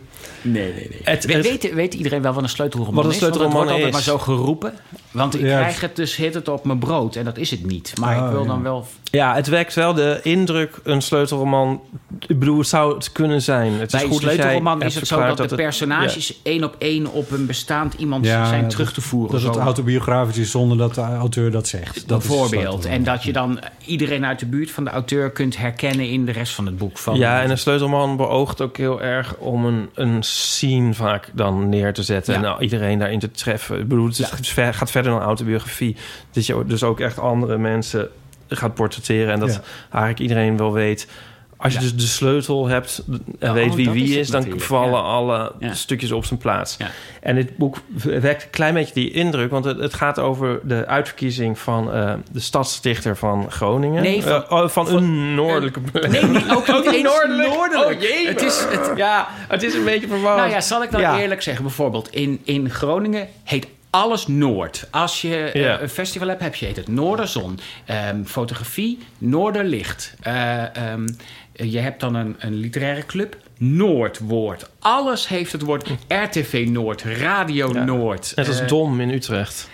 Nee, 0.46 0.72
nee, 0.72 0.88
nee. 0.90 1.00
Het- 1.05 1.24
We- 1.24 1.33
het- 1.33 1.42
weet, 1.46 1.74
weet 1.74 1.94
iedereen 1.94 2.22
wel 2.22 2.33
wat 2.33 2.42
een 2.42 2.48
sleutelroman 2.48 2.94
Wat 2.94 3.05
een 3.05 3.11
is? 3.11 3.18
Want 3.20 3.35
sleutelroman 3.35 3.68
het 3.68 3.70
wordt 3.81 3.92
altijd 3.94 4.07
is. 4.09 4.12
maar 4.16 4.18
zo 4.29 4.35
geroepen. 4.35 4.72
Want 5.11 5.35
ik 5.35 5.40
Ja. 5.40 5.59
krijg 5.59 5.81
het 5.81 5.96
dus 5.96 6.16
hit 6.16 6.35
het 6.35 6.48
op 6.48 6.64
mijn 6.64 6.79
brood. 6.79 7.16
En 7.16 7.24
dat 7.24 7.37
is 7.38 7.50
het 7.50 7.66
niet. 7.66 7.92
Maar 8.00 8.18
Oh, 8.20 8.24
ik 8.27 8.31
wil 8.33 8.40
ja. 8.42 8.46
dan 8.46 8.62
wel... 8.62 8.87
ja, 9.11 9.35
het 9.35 9.46
wekt 9.46 9.74
wel 9.74 9.94
de 9.94 10.20
indruk 10.22 10.81
een 10.83 11.03
sleutelroman... 11.03 11.81
Ik 12.27 12.38
bedoel, 12.38 12.59
het 12.59 12.66
zou 12.68 12.94
het 12.94 13.12
kunnen 13.12 13.42
zijn. 13.42 13.72
Het 13.72 13.90
Bij 13.90 14.00
is 14.00 14.07
een 14.07 14.12
goed 14.12 14.22
sleutelroman 14.22 14.83
is 14.83 14.94
het 14.94 15.07
zo 15.07 15.35
dat 15.35 15.48
de 15.48 15.53
het- 15.56 15.66
personages 15.66 16.40
één 16.42 16.64
op 16.64 16.74
één 16.78 17.06
op 17.12 17.30
een 17.30 17.46
bestaand 17.46 17.94
iemand 17.94 18.24
Ja, 18.24 18.46
zijn 18.46 18.68
terug 18.68 18.92
te 18.92 19.00
voeren. 19.00 19.32
Dat 19.32 19.42
het 19.42 19.54
Zo. 19.54 19.60
autobiografisch 19.60 20.36
is 20.38 20.50
zonder 20.50 20.76
dat 20.78 20.94
de 20.94 21.00
auteur 21.00 21.50
dat 21.50 21.68
zegt. 21.68 22.08
Dat 22.08 22.22
is 22.22 22.28
Bijvoorbeeld. 22.28 22.62
sleutel. 22.82 22.90
En 22.90 23.02
dat 23.04 23.22
je 23.22 23.32
dan 23.32 23.58
iedereen 23.86 24.26
uit 24.26 24.38
de 24.38 24.46
buurt 24.46 24.70
van 24.70 24.84
de 24.84 24.90
auteur 24.90 25.30
kunt 25.30 25.56
herkennen 25.56 26.08
in 26.08 26.24
de 26.26 26.32
rest 26.32 26.52
van 26.54 26.66
het 26.66 26.78
boek. 26.78 26.98
Van, 26.98 27.16
Ja, 27.16 27.42
en 27.42 27.50
een 27.50 27.58
sleutelman 27.58 28.16
beoogt 28.16 28.60
ook 28.60 28.76
heel 28.76 29.02
erg 29.02 29.36
om 29.36 29.64
een, 29.64 29.88
een 29.94 30.22
scene 30.22 30.94
vaak 30.94 31.30
dan 31.32 31.68
neer 31.68 31.92
te 31.92 32.02
zetten. 32.02 32.32
Ja. 32.32 32.38
En 32.38 32.44
nou, 32.44 32.62
iedereen 32.62 32.98
daarin 32.98 33.18
te 33.18 33.30
treffen. 33.30 33.78
Ik 33.80 33.88
bedoel, 33.88 34.06
het 34.06 34.18
is- 34.18 34.30
het 34.30 34.48
ver- 34.48 34.74
gaat 34.74 34.90
verder 34.90 35.12
dan 35.12 35.20
autobiografie. 35.20 35.96
Dat 36.32 36.46
je 36.46 36.62
dus 36.66 36.82
ook 36.82 37.00
echt 37.00 37.18
andere 37.18 37.58
mensen 37.58 38.08
gaat 38.48 38.74
portretteren. 38.74 39.32
En 39.32 39.40
dat 39.40 39.52
Ja. 39.52 39.60
eigenlijk 39.90 40.20
iedereen 40.20 40.56
wel 40.56 40.72
weet. 40.72 41.08
Als 41.56 41.72
je 41.72 41.78
dus 41.78 41.96
de 41.96 42.06
sleutel 42.06 42.66
hebt 42.66 43.04
en 43.38 43.52
weet 43.52 43.70
oh, 43.70 43.74
wie 43.76 43.86
is 43.86 43.92
wie 43.92 44.18
is... 44.18 44.28
dan 44.30 44.60
vallen 44.60 45.02
alle 45.02 45.52
stukjes 45.72 46.12
op 46.12 46.24
zijn 46.24 46.38
plaats. 46.38 46.76
En 47.22 47.34
dit 47.34 47.56
boek 47.56 47.76
wekt 48.02 48.42
een 48.42 48.50
klein 48.50 48.74
beetje 48.74 48.94
die 48.94 49.10
indruk... 49.10 49.50
want 49.50 49.64
het, 49.64 49.78
het 49.78 49.94
gaat 49.94 50.18
over 50.18 50.60
de 50.64 50.86
uitverkiezing 50.86 51.58
van 51.58 51.92
eh, 51.92 52.14
de 52.32 52.40
stadsstichter 52.40 53.16
van 53.16 53.50
Groningen. 53.50 54.02
Nee, 54.02 54.22
van- 54.22 54.32
Eh, 54.44 54.50
oh, 54.52 54.68
van, 54.68 54.88
een 54.88 55.34
noordelijke 55.34 55.80
plek. 55.80 56.08
Nee, 56.08 56.24
niet, 56.40 56.50
ook 56.50 56.66
niet 56.66 56.92
eens 56.92 57.02
noordelijk. 57.02 57.48
noordelijk. 57.54 57.94
Oh, 57.96 58.00
jee. 58.02 58.26
Het 58.28 58.42
is, 58.42 58.64
het, 58.68 58.90
Ja, 58.96 59.28
het 59.48 59.62
is 59.62 59.74
een 59.74 59.84
beetje 59.84 60.08
verwarrend. 60.08 60.40
nou 60.40 60.50
ja, 60.50 60.60
zal 60.60 60.82
ik 60.82 60.90
dan 60.90 61.14
eerlijk 61.18 61.42
zeggen? 61.42 61.64
Bijvoorbeeld 61.64 62.08
in, 62.14 62.40
in 62.44 62.70
Groningen 62.70 63.28
heet 63.44 63.66
alles 63.94 64.26
Noord. 64.26 64.87
Als 64.90 65.20
je 65.20 65.37
eh, 65.37 65.62
Ja. 65.62 65.80
een 65.80 65.88
festival 65.88 66.28
hebt, 66.28 66.40
heb 66.42 66.54
je 66.54 66.66
heet 66.66 66.76
het 66.76 66.88
Noorderzon. 66.88 67.59
Ehm, 67.85 68.24
fotografie, 68.24 68.98
Noorderlicht. 69.18 70.14
Eh, 70.20 70.76
ehm, 70.76 71.07
je 71.52 71.78
hebt 71.78 72.00
dan 72.00 72.14
een, 72.14 72.37
een 72.38 72.54
literaire 72.54 73.07
club, 73.07 73.37
Noordwoord. 73.59 74.70
Alles 74.78 75.28
heeft 75.28 75.52
het 75.52 75.62
woord 75.62 75.88
RTV 76.09 76.64
Noord, 76.68 77.02
Radio 77.02 77.72
Ja. 77.72 77.85
Noord. 77.85 78.33
Net 78.37 78.48
als 78.48 78.61
Eh, 78.61 78.68
Dom 78.68 79.00
in 79.00 79.11
Utrecht. 79.11 79.68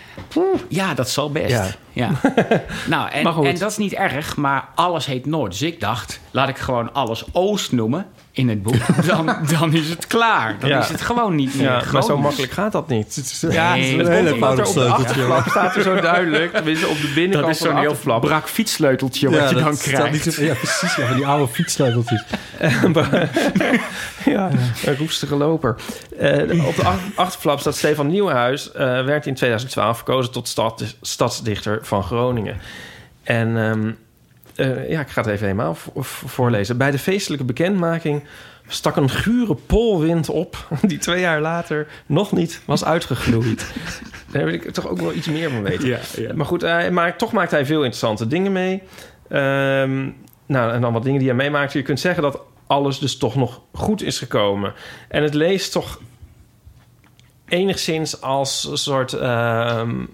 Ja, 0.69 0.93
dat 0.93 1.09
zal 1.09 1.31
best. 1.31 1.49
Ja. 1.51 1.67
Ja. 1.93 2.11
nou, 2.89 3.09
en, 3.11 3.25
en 3.25 3.57
dat 3.57 3.71
is 3.71 3.77
niet 3.77 3.93
erg, 3.93 4.35
maar 4.35 4.67
alles 4.75 5.05
heet 5.05 5.25
Noord. 5.25 5.51
Dus 5.51 5.61
ik 5.61 5.79
dacht, 5.79 6.19
laat 6.31 6.49
ik 6.49 6.57
gewoon 6.57 6.93
alles 6.93 7.23
Oost 7.31 7.71
noemen 7.71 8.05
in 8.31 8.49
het 8.49 8.63
boek. 8.63 8.75
Dan, 9.07 9.35
dan 9.59 9.73
is 9.73 9.89
het 9.89 10.07
klaar. 10.07 10.55
Dan 10.59 10.69
Ja. 10.69 10.79
is 10.79 10.87
het 10.87 11.01
gewoon 11.01 11.35
niet 11.35 11.55
meer 11.55 11.63
Ja, 11.65 11.83
maar 11.91 12.03
zo 12.03 12.17
makkelijk 12.17 12.51
gaat 12.51 12.71
dat 12.71 12.87
niet. 12.87 13.15
Ja, 13.15 13.21
het 13.75 13.79
is 13.85 13.89
dat 13.91 13.99
een 13.99 14.05
komt 14.05 14.07
hele 14.07 14.33
omdat 14.33 14.57
er 14.59 14.67
op 14.67 14.73
de 14.73 14.83
achterflap 14.85 15.47
staat 15.49 15.75
er 15.75 15.81
zo 15.83 15.99
duidelijk. 16.01 16.53
Tenminste, 16.53 16.87
op 16.87 16.95
de 16.95 17.01
Dat 17.05 17.13
binnenkant 17.13 17.53
is 17.53 17.57
van 17.57 17.67
zo'n 17.67 17.77
heel 17.77 17.87
achterflap. 17.89 18.21
brak 18.21 18.47
fietssleuteltje 18.49 19.29
wat 19.29 19.49
je 19.49 19.55
dat 19.55 19.63
dan 19.63 19.77
krijgt. 19.77 20.25
niet 20.25 20.35
ja, 20.35 20.53
precies. 20.53 20.95
Ja, 20.95 21.13
die 21.13 21.25
oude 21.25 21.53
fietssleuteltjes. 21.53 22.23
Ja, 24.25 24.49
een 24.85 24.97
roestige 24.97 25.35
loper. 25.35 25.75
Eh, 26.19 26.65
op 26.67 26.75
de 26.75 26.83
ach- 26.83 26.99
achterflap 27.15 27.59
staat 27.59 27.75
Stefan 27.75 28.07
Nieuwenhuis. 28.07 28.71
eh, 28.71 28.79
werd 29.05 29.25
in 29.25 29.33
2012 29.35 29.95
verkozen 29.95 30.31
tot 30.31 30.47
stad, 30.47 30.95
stadsdichter 31.01 31.79
van 31.81 32.03
Groningen. 32.03 32.57
En 33.23 33.57
ehm, 33.57 33.91
eh, 34.61 34.89
ja, 34.89 34.99
ik 34.99 35.09
ga 35.09 35.21
het 35.21 35.29
even 35.29 35.45
helemaal 35.45 35.75
vo- 35.75 36.01
vo- 36.01 36.27
voorlezen. 36.27 36.77
Bij 36.77 36.91
de 36.91 36.99
feestelijke 36.99 37.45
bekendmaking 37.45 38.23
stak 38.67 38.95
een 38.95 39.09
gure 39.09 39.55
polwind 39.55 40.29
op... 40.29 40.67
die 40.81 40.97
twee 40.97 41.19
jaar 41.19 41.41
later 41.41 41.87
nog 42.05 42.31
niet 42.31 42.61
was 42.65 42.83
uitgegloeid. 42.85 43.73
Daar 44.31 44.45
wil 44.45 44.53
ik 44.53 44.71
toch 44.71 44.87
ook 44.87 44.99
wel 44.99 45.13
iets 45.13 45.27
meer 45.27 45.49
van 45.49 45.61
weten. 45.61 45.87
Ja, 45.87 45.99
ja. 46.15 46.33
Maar 46.33 46.45
goed, 46.45 46.61
hij 46.61 46.91
maakt, 46.91 47.17
toch 47.17 47.31
maakt 47.31 47.51
hij 47.51 47.65
veel 47.65 47.83
interessante 47.83 48.27
dingen 48.27 48.51
mee. 48.51 48.83
Ehm, 49.29 50.09
nou, 50.45 50.73
en 50.73 50.81
dan 50.81 50.93
wat 50.93 51.03
dingen 51.03 51.19
die 51.19 51.27
hij 51.27 51.37
meemaakt. 51.37 51.73
Je 51.73 51.81
kunt 51.81 51.99
zeggen 51.99 52.23
dat 52.23 52.41
alles 52.67 52.99
dus 52.99 53.17
toch 53.17 53.35
nog 53.35 53.61
goed 53.73 54.01
is 54.01 54.17
gekomen. 54.17 54.73
En 55.07 55.23
het 55.23 55.33
leest 55.33 55.71
toch 55.71 55.99
enigszins 57.47 58.21
als 58.21 58.67
een 58.71 58.77
soort... 58.77 59.13
ehm, 59.13 60.05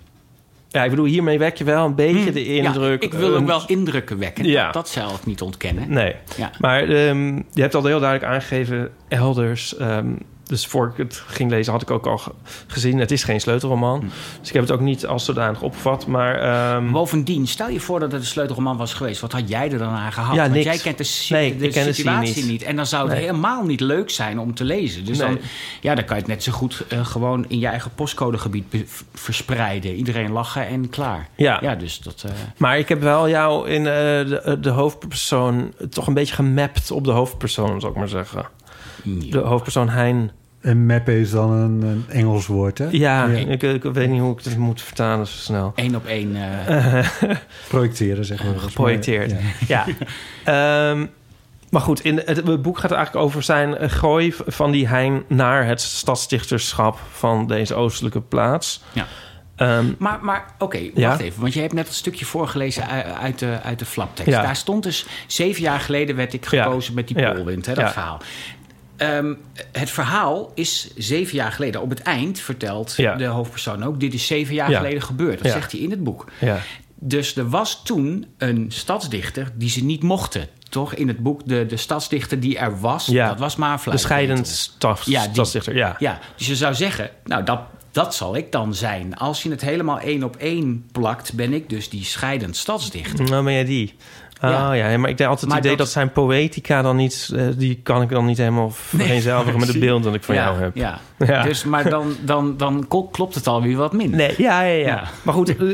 ja, 0.77 0.83
ik 0.83 0.89
bedoel, 0.89 1.05
hiermee 1.05 1.37
wek 1.39 1.55
je 1.57 1.63
wel 1.63 1.85
een 1.85 1.95
beetje 1.95 2.31
de 2.31 2.45
indruk... 2.45 3.01
Ja, 3.03 3.07
ik 3.07 3.13
wil 3.13 3.29
ook 3.33 3.37
een- 3.39 3.45
wel 3.45 3.61
indrukken 3.67 4.17
wekken. 4.19 4.45
Ja. 4.45 4.63
Dat, 4.65 4.73
dat 4.73 4.89
zelf 4.89 5.25
niet 5.25 5.41
ontkennen. 5.41 5.89
Nee, 5.89 6.15
Ja. 6.37 6.51
maar 6.59 6.83
ehm, 6.83 7.35
je 7.35 7.61
hebt 7.61 7.75
al 7.75 7.85
heel 7.85 7.99
duidelijk 7.99 8.31
aangegeven... 8.33 8.89
elders... 9.07 9.77
ehm, 9.77 10.07
dus 10.47 10.65
voor 10.67 10.87
ik 10.87 10.97
het 10.97 11.23
ging 11.27 11.49
lezen 11.49 11.71
had 11.73 11.81
ik 11.81 11.91
ook 11.91 12.05
al 12.07 12.17
ge- 12.17 12.31
gezien... 12.67 12.97
het 12.99 13.11
is 13.11 13.23
geen 13.23 13.39
sleutelroman. 13.41 13.99
Hm. 13.99 14.05
Dus 14.39 14.47
ik 14.47 14.53
heb 14.53 14.63
het 14.63 14.71
ook 14.71 14.79
niet 14.79 15.05
als 15.05 15.25
zodanig 15.25 15.61
opgevat. 15.61 16.07
Maar 16.07 16.35
ehm, 16.39 16.91
Bovendien, 16.91 17.47
stel 17.47 17.69
je 17.69 17.79
voor 17.79 17.99
dat 17.99 18.11
het 18.11 18.21
een 18.21 18.27
sleutelroman 18.27 18.77
was 18.77 18.93
geweest. 18.93 19.21
Wat 19.21 19.31
had 19.31 19.49
jij 19.49 19.71
er 19.71 19.77
dan 19.77 19.89
aan 19.93 20.11
gehad? 20.11 20.35
Ja, 20.35 20.41
Want 20.41 20.53
niks. 20.53 20.65
jij 20.65 20.77
kent 20.77 20.97
de, 20.97 21.03
si- 21.03 21.33
Nee, 21.33 21.57
de 21.57 21.65
ik 21.65 21.71
ken 21.71 21.85
de 21.85 21.93
situatie 21.93 22.35
niet. 22.41 22.51
niet. 22.51 22.63
En 22.63 22.75
dan 22.75 22.85
zou 22.85 23.03
het 23.07 23.13
Nee. 23.17 23.25
helemaal 23.25 23.63
niet 23.63 23.79
leuk 23.79 24.09
zijn 24.09 24.39
om 24.39 24.53
te 24.53 24.63
lezen. 24.63 25.05
Dus 25.05 25.17
Nee. 25.17 25.27
dan, 25.27 25.37
ja, 25.81 25.95
dan 25.95 26.05
kan 26.05 26.15
je 26.15 26.21
het 26.21 26.31
net 26.31 26.43
zo 26.43 26.51
goed 26.51 26.83
eh, 26.89 27.05
gewoon 27.05 27.45
in 27.47 27.59
je 27.59 27.67
eigen 27.67 27.91
postcodegebied 27.95 28.65
verspreiden. 29.13 29.93
Iedereen 29.95 30.31
lachen 30.31 30.67
en 30.67 30.89
klaar. 30.89 31.27
Ja. 31.35 31.57
Ja, 31.61 31.75
dus 31.75 31.99
dat... 31.99 32.23
eh, 32.25 32.31
Maar 32.57 32.77
ik 32.77 32.89
heb 32.89 33.01
wel 33.01 33.29
jou 33.29 33.69
in 33.69 33.79
eh, 33.79 33.93
de, 33.93 34.57
de 34.61 34.69
hoofdpersoon 34.69 35.73
toch 35.89 36.07
een 36.07 36.13
beetje 36.13 36.35
gemapt 36.35 36.91
op 36.91 37.03
de 37.03 37.11
hoofdpersoon, 37.11 37.79
zou 37.79 37.91
ik 37.91 37.97
maar 37.97 38.07
zeggen. 38.07 38.45
De 39.29 39.39
hoofdpersoon 39.39 39.89
Hein. 39.89 40.31
En 40.61 40.85
mappen 40.85 41.13
is 41.13 41.31
dan 41.31 41.51
een, 41.51 41.81
een 41.81 42.05
Engels 42.09 42.47
woord, 42.47 42.77
hè? 42.77 42.87
Ja, 42.91 43.25
Ik, 43.27 43.63
ik 43.63 43.83
weet 43.83 44.09
niet 44.09 44.21
hoe 44.21 44.37
ik 44.37 44.43
het 44.43 44.57
moet 44.57 44.81
vertalen 44.81 45.27
zo 45.27 45.37
snel. 45.37 45.71
één 45.75 45.95
op 45.95 46.05
één... 46.05 46.35
eh, 46.35 47.07
Projecteren, 47.67 48.25
zeg 48.25 48.43
maar. 48.43 48.59
Geprojecteerd. 48.59 49.33
Ja. 49.67 49.85
Ja. 50.43 50.89
Ehm, 50.91 51.05
maar 51.69 51.81
goed, 51.81 51.99
in 52.03 52.21
het, 52.25 52.27
het 52.47 52.61
boek 52.61 52.77
gaat 52.79 52.91
eigenlijk 52.91 53.25
over 53.25 53.43
zijn 53.43 53.89
gooi 53.89 54.33
van 54.47 54.71
die 54.71 54.87
Hein 54.87 55.23
naar 55.27 55.65
het 55.65 55.81
stadsdichterschap 55.81 56.99
van 57.11 57.47
deze 57.47 57.75
oostelijke 57.75 58.21
plaats. 58.21 58.83
Ja. 58.93 59.05
Ehm, 59.55 59.85
Maar, 59.97 60.19
maar 60.21 60.45
oké, 60.57 60.79
wacht 60.93 61.19
even. 61.19 61.41
Want 61.41 61.53
je 61.53 61.59
hebt 61.61 61.73
net 61.73 61.87
een 61.87 61.93
stukje 61.93 62.25
voorgelezen 62.25 62.87
uit 63.19 63.39
de, 63.39 63.59
uit 63.63 63.79
de 63.79 63.85
flaptekst. 63.85 64.31
Ja. 64.33 64.41
Daar 64.41 64.55
stond 64.55 64.83
dus... 64.83 65.05
Zeven 65.27 65.61
jaar 65.61 65.79
geleden 65.79 66.15
werd 66.15 66.33
ik 66.33 66.49
Ja. 66.51 66.63
gekozen 66.63 66.93
met 66.93 67.07
die 67.07 67.17
Ja. 67.19 67.31
polwind, 67.33 67.65
hè, 67.65 67.73
dat 67.73 67.83
Ja. 67.83 67.91
verhaal. 67.91 68.21
Ehm, 68.97 69.33
het 69.71 69.89
verhaal 69.89 70.51
is 70.55 70.89
zeven 70.95 71.35
jaar 71.35 71.51
geleden. 71.51 71.81
Op 71.81 71.89
het 71.89 72.01
eind 72.01 72.39
vertelt 72.39 72.93
Ja. 72.97 73.15
de 73.15 73.25
hoofdpersoon 73.25 73.83
ook... 73.83 73.99
dit 73.99 74.13
is 74.13 74.27
zeven 74.27 74.53
jaar 74.55 74.69
Ja. 74.69 74.77
geleden 74.77 75.01
gebeurd. 75.01 75.37
Dat 75.37 75.47
Ja. 75.47 75.53
zegt 75.53 75.71
hij 75.71 75.81
in 75.81 75.91
het 75.91 76.03
boek. 76.03 76.25
ja. 76.39 76.57
Dus 76.99 77.35
er 77.35 77.49
was 77.49 77.83
toen 77.83 78.25
een 78.37 78.65
stadsdichter 78.69 79.51
die 79.55 79.69
ze 79.69 79.83
niet 79.83 80.03
mochten. 80.03 80.47
Toch 80.69 80.93
in 80.93 81.07
het 81.07 81.19
boek, 81.19 81.41
de, 81.47 81.65
de 81.65 81.77
stadsdichter 81.77 82.39
die 82.39 82.57
er 82.57 82.79
was... 82.79 83.05
Ja. 83.05 83.27
dat 83.27 83.39
was 83.39 83.55
maar 83.55 83.81
De 83.83 83.97
scheidend 83.97 84.47
staf, 84.47 85.05
Ja, 85.05 85.21
die- 85.23 85.31
stadsdichter. 85.33 85.75
Ja. 85.75 85.95
Ja, 85.99 86.19
dus 86.37 86.47
je 86.47 86.55
zou 86.55 86.73
zeggen, 86.73 87.09
nou, 87.23 87.43
dat, 87.43 87.59
dat 87.91 88.15
zal 88.15 88.35
ik 88.35 88.51
dan 88.51 88.73
zijn. 88.75 89.15
Als 89.17 89.43
je 89.43 89.49
het 89.49 89.61
helemaal 89.61 89.99
één 89.99 90.23
op 90.23 90.35
één 90.35 90.85
plakt, 90.91 91.33
ben 91.33 91.53
ik 91.53 91.69
dus 91.69 91.89
die 91.89 92.03
scheidend 92.03 92.55
stadsdichter. 92.57 93.25
Nou 93.29 93.43
ben 93.43 93.53
jij 93.53 93.65
die. 93.65 93.93
Oh 94.41 94.49
Ja. 94.49 94.73
ja, 94.73 94.97
maar 94.97 95.09
ik 95.09 95.17
denk 95.17 95.29
altijd 95.29 95.47
Maar 95.47 95.57
het 95.57 95.65
idee 95.65 95.77
dat- 95.77 95.85
dat, 95.85 95.95
zijn 95.95 96.11
poëtica 96.11 96.81
dan 96.81 96.95
niet... 96.95 97.29
eh, 97.35 97.43
die 97.55 97.79
kan 97.83 98.01
ik 98.01 98.09
dan 98.09 98.25
niet 98.25 98.37
helemaal 98.37 98.69
vereenzelvigen 98.97 99.59
met 99.59 99.67
het 99.67 99.79
beeld 99.79 100.03
dat 100.03 100.13
ik 100.13 100.23
van 100.23 100.35
ja, 100.35 100.43
jou 100.43 100.59
heb. 100.61 100.75
Ja. 100.75 100.99
Ja. 101.25 101.43
Dus, 101.43 101.63
maar 101.63 101.89
dan, 101.89 102.15
dan, 102.21 102.57
dan 102.57 102.85
kl- 102.87 102.99
klopt 103.11 103.35
het 103.35 103.47
alweer 103.47 103.77
wat 103.77 103.93
minder. 103.93 104.17
Nee, 104.17 104.33
ja, 104.37 104.61
ja, 104.61 104.73
ja. 104.73 104.85
Ja. 104.87 105.03
Maar 105.21 105.33
goed, 105.33 105.57
eh, 105.57 105.67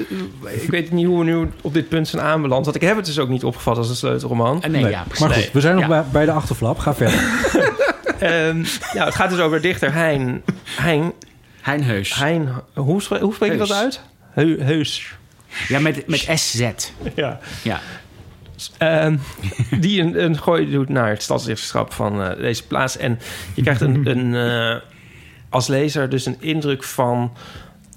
ik 0.63 0.69
weet 0.69 0.91
niet 0.91 1.05
hoe 1.05 1.17
we 1.19 1.23
nu 1.25 1.49
op 1.61 1.73
dit 1.73 1.89
punt 1.89 2.07
zijn 2.07 2.21
aanbeland. 2.21 2.63
Want 2.65 2.75
ik 2.77 2.81
heb 2.81 2.95
het 2.95 3.05
dus 3.05 3.19
ook 3.19 3.29
niet 3.29 3.43
opgevat 3.43 3.77
als 3.77 3.89
een 3.89 3.95
sleutelroman. 3.95 4.63
Eh, 4.63 4.69
nee, 4.69 4.81
Nee. 4.81 4.91
ja, 4.91 5.03
precies. 5.07 5.25
Maar 5.25 5.35
goed, 5.35 5.49
we 5.51 5.61
zijn 5.61 5.73
nog 5.75 5.83
Ja. 5.83 5.89
bij, 5.89 6.03
bij 6.11 6.25
de 6.25 6.31
achterflap. 6.31 6.79
Ga 6.79 6.93
verder. 6.95 7.19
Ehm, 8.19 8.63
ja, 8.93 9.05
het 9.05 9.15
gaat 9.15 9.29
dus 9.29 9.39
over 9.39 9.61
dichter 9.61 9.93
Hein. 9.93 10.43
Hein, 10.79 11.13
Hein 11.61 11.83
Heus. 11.83 12.15
hein 12.15 12.49
hoe, 12.73 13.01
spre- 13.01 13.19
hoe 13.19 13.33
spreek 13.33 13.51
je 13.51 13.57
dat 13.57 13.71
uit? 13.71 14.01
Heu- 14.31 14.59
Heus. 14.61 15.13
Ja, 15.67 15.79
met, 15.79 16.07
met 16.07 16.27
SZ. 16.33 16.69
Ja. 17.15 17.39
Ja. 17.63 17.79
Ehm, 18.77 19.17
die 19.79 20.01
een, 20.01 20.23
een 20.23 20.37
gooi 20.37 20.71
doet 20.71 20.89
naar 20.89 21.09
het 21.09 21.21
stadsdichterschap 21.21 21.93
van 21.93 22.23
eh, 22.23 22.37
deze 22.37 22.67
plaats. 22.67 22.97
En 22.97 23.19
je 23.53 23.61
krijgt 23.61 23.81
een, 23.81 24.07
een, 24.17 24.35
eh, 24.35 24.81
als 25.49 25.67
lezer 25.67 26.09
dus 26.09 26.25
een 26.25 26.37
indruk 26.39 26.83
van 26.83 27.31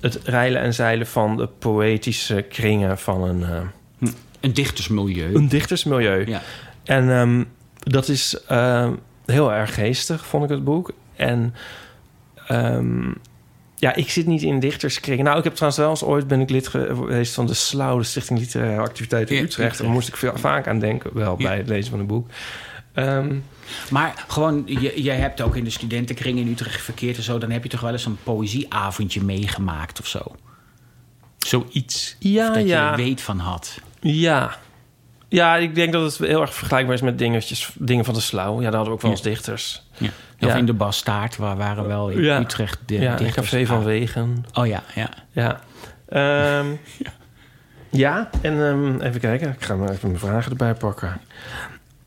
het 0.01 0.21
reilen 0.25 0.61
en 0.61 0.75
zeilen 0.75 1.07
van 1.07 1.37
de 1.37 1.47
poëtische 1.47 2.43
kringen 2.43 2.99
van 2.99 3.23
een, 3.23 3.43
eh, 3.43 4.09
Een 4.41 4.53
dichtersmilieu. 4.53 5.35
een 5.35 5.49
dichtersmilieu. 5.49 6.27
Ja. 6.27 6.43
En 6.85 7.11
ehm, 7.11 7.45
dat 7.79 8.09
is 8.09 8.45
ehm, 8.47 8.93
heel 9.27 9.53
erg 9.53 9.75
geestig, 9.75 10.27
vond 10.27 10.45
ik 10.45 10.51
het 10.51 10.65
boek. 10.65 10.93
En 11.17 11.55
ehm, 12.47 13.13
ja, 13.79 13.95
ik 13.95 14.11
zit 14.11 14.27
niet 14.27 14.43
in 14.43 14.61
dichterskringen. 14.61 15.25
Nou, 15.25 15.39
ik 15.39 15.45
heb 15.45 15.53
trouwens 15.55 15.81
wel 15.81 15.91
eens 15.91 16.03
ooit 16.03 16.27
ben 16.29 16.41
ik 16.41 16.51
lid 16.51 16.69
geweest 16.69 17.35
van 17.35 17.47
de 17.47 17.55
SLAU, 17.55 17.99
de 17.99 18.05
Stichting 18.05 18.39
Literaire 18.39 18.81
Activiteiten 18.83 19.37
in 19.37 19.45
Utrecht. 19.45 19.79
Daar 19.79 19.91
moest 19.91 20.09
ik 20.09 20.17
veel, 20.17 20.33
vaak 20.37 20.67
aan 20.69 20.79
denken, 20.79 21.11
wel 21.15 21.37
bij 21.37 21.57
het 21.57 21.69
lezen 21.69 21.91
van 21.91 22.01
een 22.01 22.07
boek. 22.07 22.29
Ehm, 22.93 23.35
Maar 23.91 24.25
gewoon, 24.29 24.63
je, 24.67 25.03
je 25.03 25.11
hebt 25.11 25.41
ook 25.41 25.57
in 25.57 25.65
de 25.65 25.71
studentenkring 25.71 26.39
in 26.39 26.49
Utrecht 26.49 26.83
verkeerd 26.83 27.17
en 27.17 27.23
zo... 27.23 27.39
dan 27.39 27.51
heb 27.51 27.63
je 27.63 27.69
toch 27.69 27.81
wel 27.81 27.93
eens 27.93 28.05
een 28.07 28.19
poëzieavondje 28.23 29.23
meegemaakt 29.23 30.01
of 30.01 30.07
zo? 30.07 30.21
Zoiets. 31.39 32.17
Ja, 32.19 32.49
Of 32.49 32.55
dat 32.55 32.67
ja. 32.67 32.85
je 32.85 32.91
er 32.91 32.97
weet 32.97 33.21
van 33.21 33.39
had. 33.39 33.79
ja. 34.01 34.57
Ja, 35.29 35.57
ik 35.57 35.75
denk 35.75 35.93
dat 35.93 36.03
het 36.19 36.29
heel 36.29 36.41
erg 36.41 36.55
vergelijkbaar 36.55 36.95
is 36.95 37.01
met 37.01 37.19
dingetjes, 37.19 37.71
dingen 37.75 38.05
van 38.05 38.15
de 38.15 38.21
SLAU. 38.21 38.55
Ja, 38.55 38.61
daar 38.71 38.75
hadden 38.75 38.85
we 38.89 38.91
ook 38.91 39.01
wel 39.03 39.11
Ja. 39.11 39.17
eens 39.17 39.27
dichters. 39.27 39.83
Ja. 39.99 40.11
Of 40.41 40.55
in 40.55 40.67
de 40.67 40.73
Bastaard, 40.73 41.37
waar 41.37 41.57
waren 41.57 41.87
wel 41.87 42.09
in. 42.09 42.41
Utrecht 42.41 42.79
de 42.87 42.95
ja, 42.99 43.11
in 43.11 43.17
dichters. 43.25 43.51
Café 43.51 43.67
van. 43.67 43.85
Wegen. 43.85 44.45
Oh 44.55 44.67
ja, 44.67 44.83
ja. 44.95 45.09
Ja. 45.33 45.61
Ehm, 46.09 46.67
ja. 47.91 48.31
en 48.43 48.67
ehm, 48.69 49.01
even 49.01 49.21
kijken. 49.21 49.49
Ik 49.49 49.65
ga 49.65 49.75
maar 49.75 49.91
even 49.91 50.09
mijn 50.09 50.21
vragen 50.21 50.51
erbij 50.51 50.75
pakken. 50.75 51.21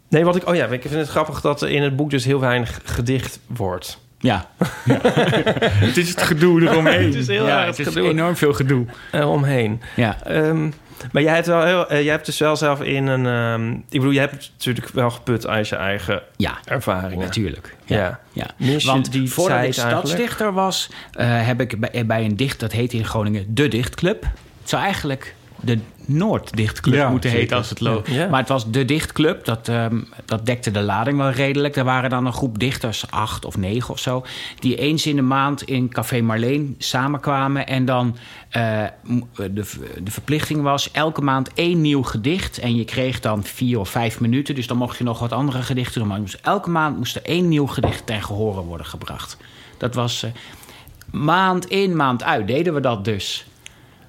Nee, 0.09 0.23
wat 0.25 0.35
ik... 0.35 0.47
Oh 0.47 0.55
ja, 0.55 0.65
ik 0.65 0.81
vind 0.81 0.93
het 0.93 1.09
grappig 1.09 1.41
dat 1.41 1.61
in 1.61 1.83
het 1.83 1.95
boek 1.95 2.09
dus 2.09 2.25
heel 2.25 2.39
weinig 2.39 2.79
gedicht 2.83 3.39
wordt. 3.47 3.99
Ja. 4.19 4.45
het 5.85 5.97
is 5.97 6.09
het 6.09 6.21
gedoe 6.21 6.61
eromheen. 6.61 7.05
Het 7.11 7.15
is 7.15 7.27
heel 7.27 7.45
ja, 7.45 7.57
erg 7.57 7.65
het 7.67 7.77
het 7.77 7.87
is 7.87 7.93
gedoe. 7.93 8.09
enorm 8.09 8.35
veel 8.35 8.53
gedoe. 8.53 8.85
eh, 9.11 9.31
omheen. 9.31 9.81
Ja. 9.95 10.17
Ehm, 10.23 10.69
maar 11.11 11.21
jij 11.21 11.33
hebt, 11.33 11.47
wel 11.47 11.63
heel, 11.63 11.89
eh, 11.89 12.01
jij 12.03 12.11
hebt 12.11 12.25
dus 12.25 12.39
wel 12.39 12.55
zelf 12.55 12.81
in 12.81 13.07
een... 13.07 13.25
ehm, 13.25 13.71
ik 13.71 13.83
bedoel, 13.89 14.11
jij 14.11 14.21
hebt 14.21 14.51
natuurlijk 14.57 14.89
wel 14.89 15.09
geput 15.09 15.47
uit 15.47 15.67
je 15.67 15.75
eigen 15.75 16.21
Ja, 16.37 16.57
ervaringen. 16.65 17.25
natuurlijk. 17.25 17.75
Ja. 17.85 18.19
Ja. 18.33 18.49
ja. 18.57 18.77
Want 18.85 19.11
die 19.11 19.31
voordat 19.31 19.63
ik 19.63 19.73
stadsdichter 19.73 20.53
was, 20.53 20.89
eh, 21.11 21.47
heb 21.47 21.61
ik 21.61 21.79
bij, 21.79 22.05
bij 22.05 22.25
een 22.25 22.35
dicht, 22.35 22.59
dat 22.59 22.71
heet 22.71 22.93
in 22.93 23.05
Groningen 23.05 23.55
de 23.55 23.67
Dichtclub. 23.67 24.23
Het 24.59 24.69
zou 24.69 24.83
eigenlijk 24.83 25.35
de 25.61 25.79
Noorddichtclub 26.05 26.95
Ja, 26.95 27.09
moeten 27.09 27.29
zeker. 27.29 27.43
heten 27.43 27.57
als 27.57 27.69
het 27.69 27.79
loopt. 27.79 28.09
Ja. 28.11 28.27
Maar 28.27 28.39
het 28.39 28.49
was 28.49 28.71
de 28.71 28.85
Dichtclub, 28.85 29.45
dat, 29.45 29.67
ehm, 29.67 29.99
dat 30.25 30.45
dekte 30.45 30.71
de 30.71 30.81
lading 30.81 31.17
wel 31.17 31.29
redelijk. 31.29 31.75
Er 31.75 31.83
waren 31.83 32.09
dan 32.09 32.25
een 32.25 32.33
groep 32.33 32.59
dichters, 32.59 33.11
acht 33.11 33.45
of 33.45 33.57
negen 33.57 33.89
of 33.93 33.99
zo... 33.99 34.25
die 34.59 34.75
eens 34.75 35.05
in 35.05 35.15
de 35.15 35.21
maand 35.21 35.61
in 35.63 35.89
Café 35.89 36.21
Marleen 36.21 36.75
samenkwamen... 36.77 37.67
en 37.67 37.85
dan 37.85 38.17
eh, 38.49 38.83
m- 39.03 39.19
de, 39.35 39.63
de 40.03 40.11
verplichting 40.11 40.61
was 40.61 40.91
elke 40.91 41.21
maand 41.21 41.53
één 41.53 41.81
nieuw 41.81 42.03
gedicht... 42.03 42.57
en 42.57 42.75
je 42.75 42.85
kreeg 42.85 43.19
dan 43.19 43.43
vier 43.43 43.79
of 43.79 43.89
vijf 43.89 44.19
minuten... 44.19 44.55
dus 44.55 44.67
dan 44.67 44.77
mocht 44.77 44.97
je 44.97 45.03
nog 45.03 45.19
wat 45.19 45.31
andere 45.31 45.61
gedichten 45.61 45.99
doen... 45.99 46.09
maar 46.09 46.19
moest- 46.19 46.39
elke 46.41 46.69
maand 46.69 46.97
moest 46.97 47.15
er 47.15 47.23
één 47.25 47.47
nieuw 47.47 47.67
gedicht 47.67 48.05
ten 48.05 48.21
gehore 48.23 48.61
worden 48.61 48.85
gebracht. 48.85 49.37
Dat 49.77 49.95
was 49.95 50.23
eh, 50.23 50.31
maand 51.11 51.65
in, 51.65 51.95
maand 51.95 52.23
uit 52.23 52.47
deden 52.47 52.73
we 52.73 52.79
dat 52.79 53.05
dus. 53.05 53.43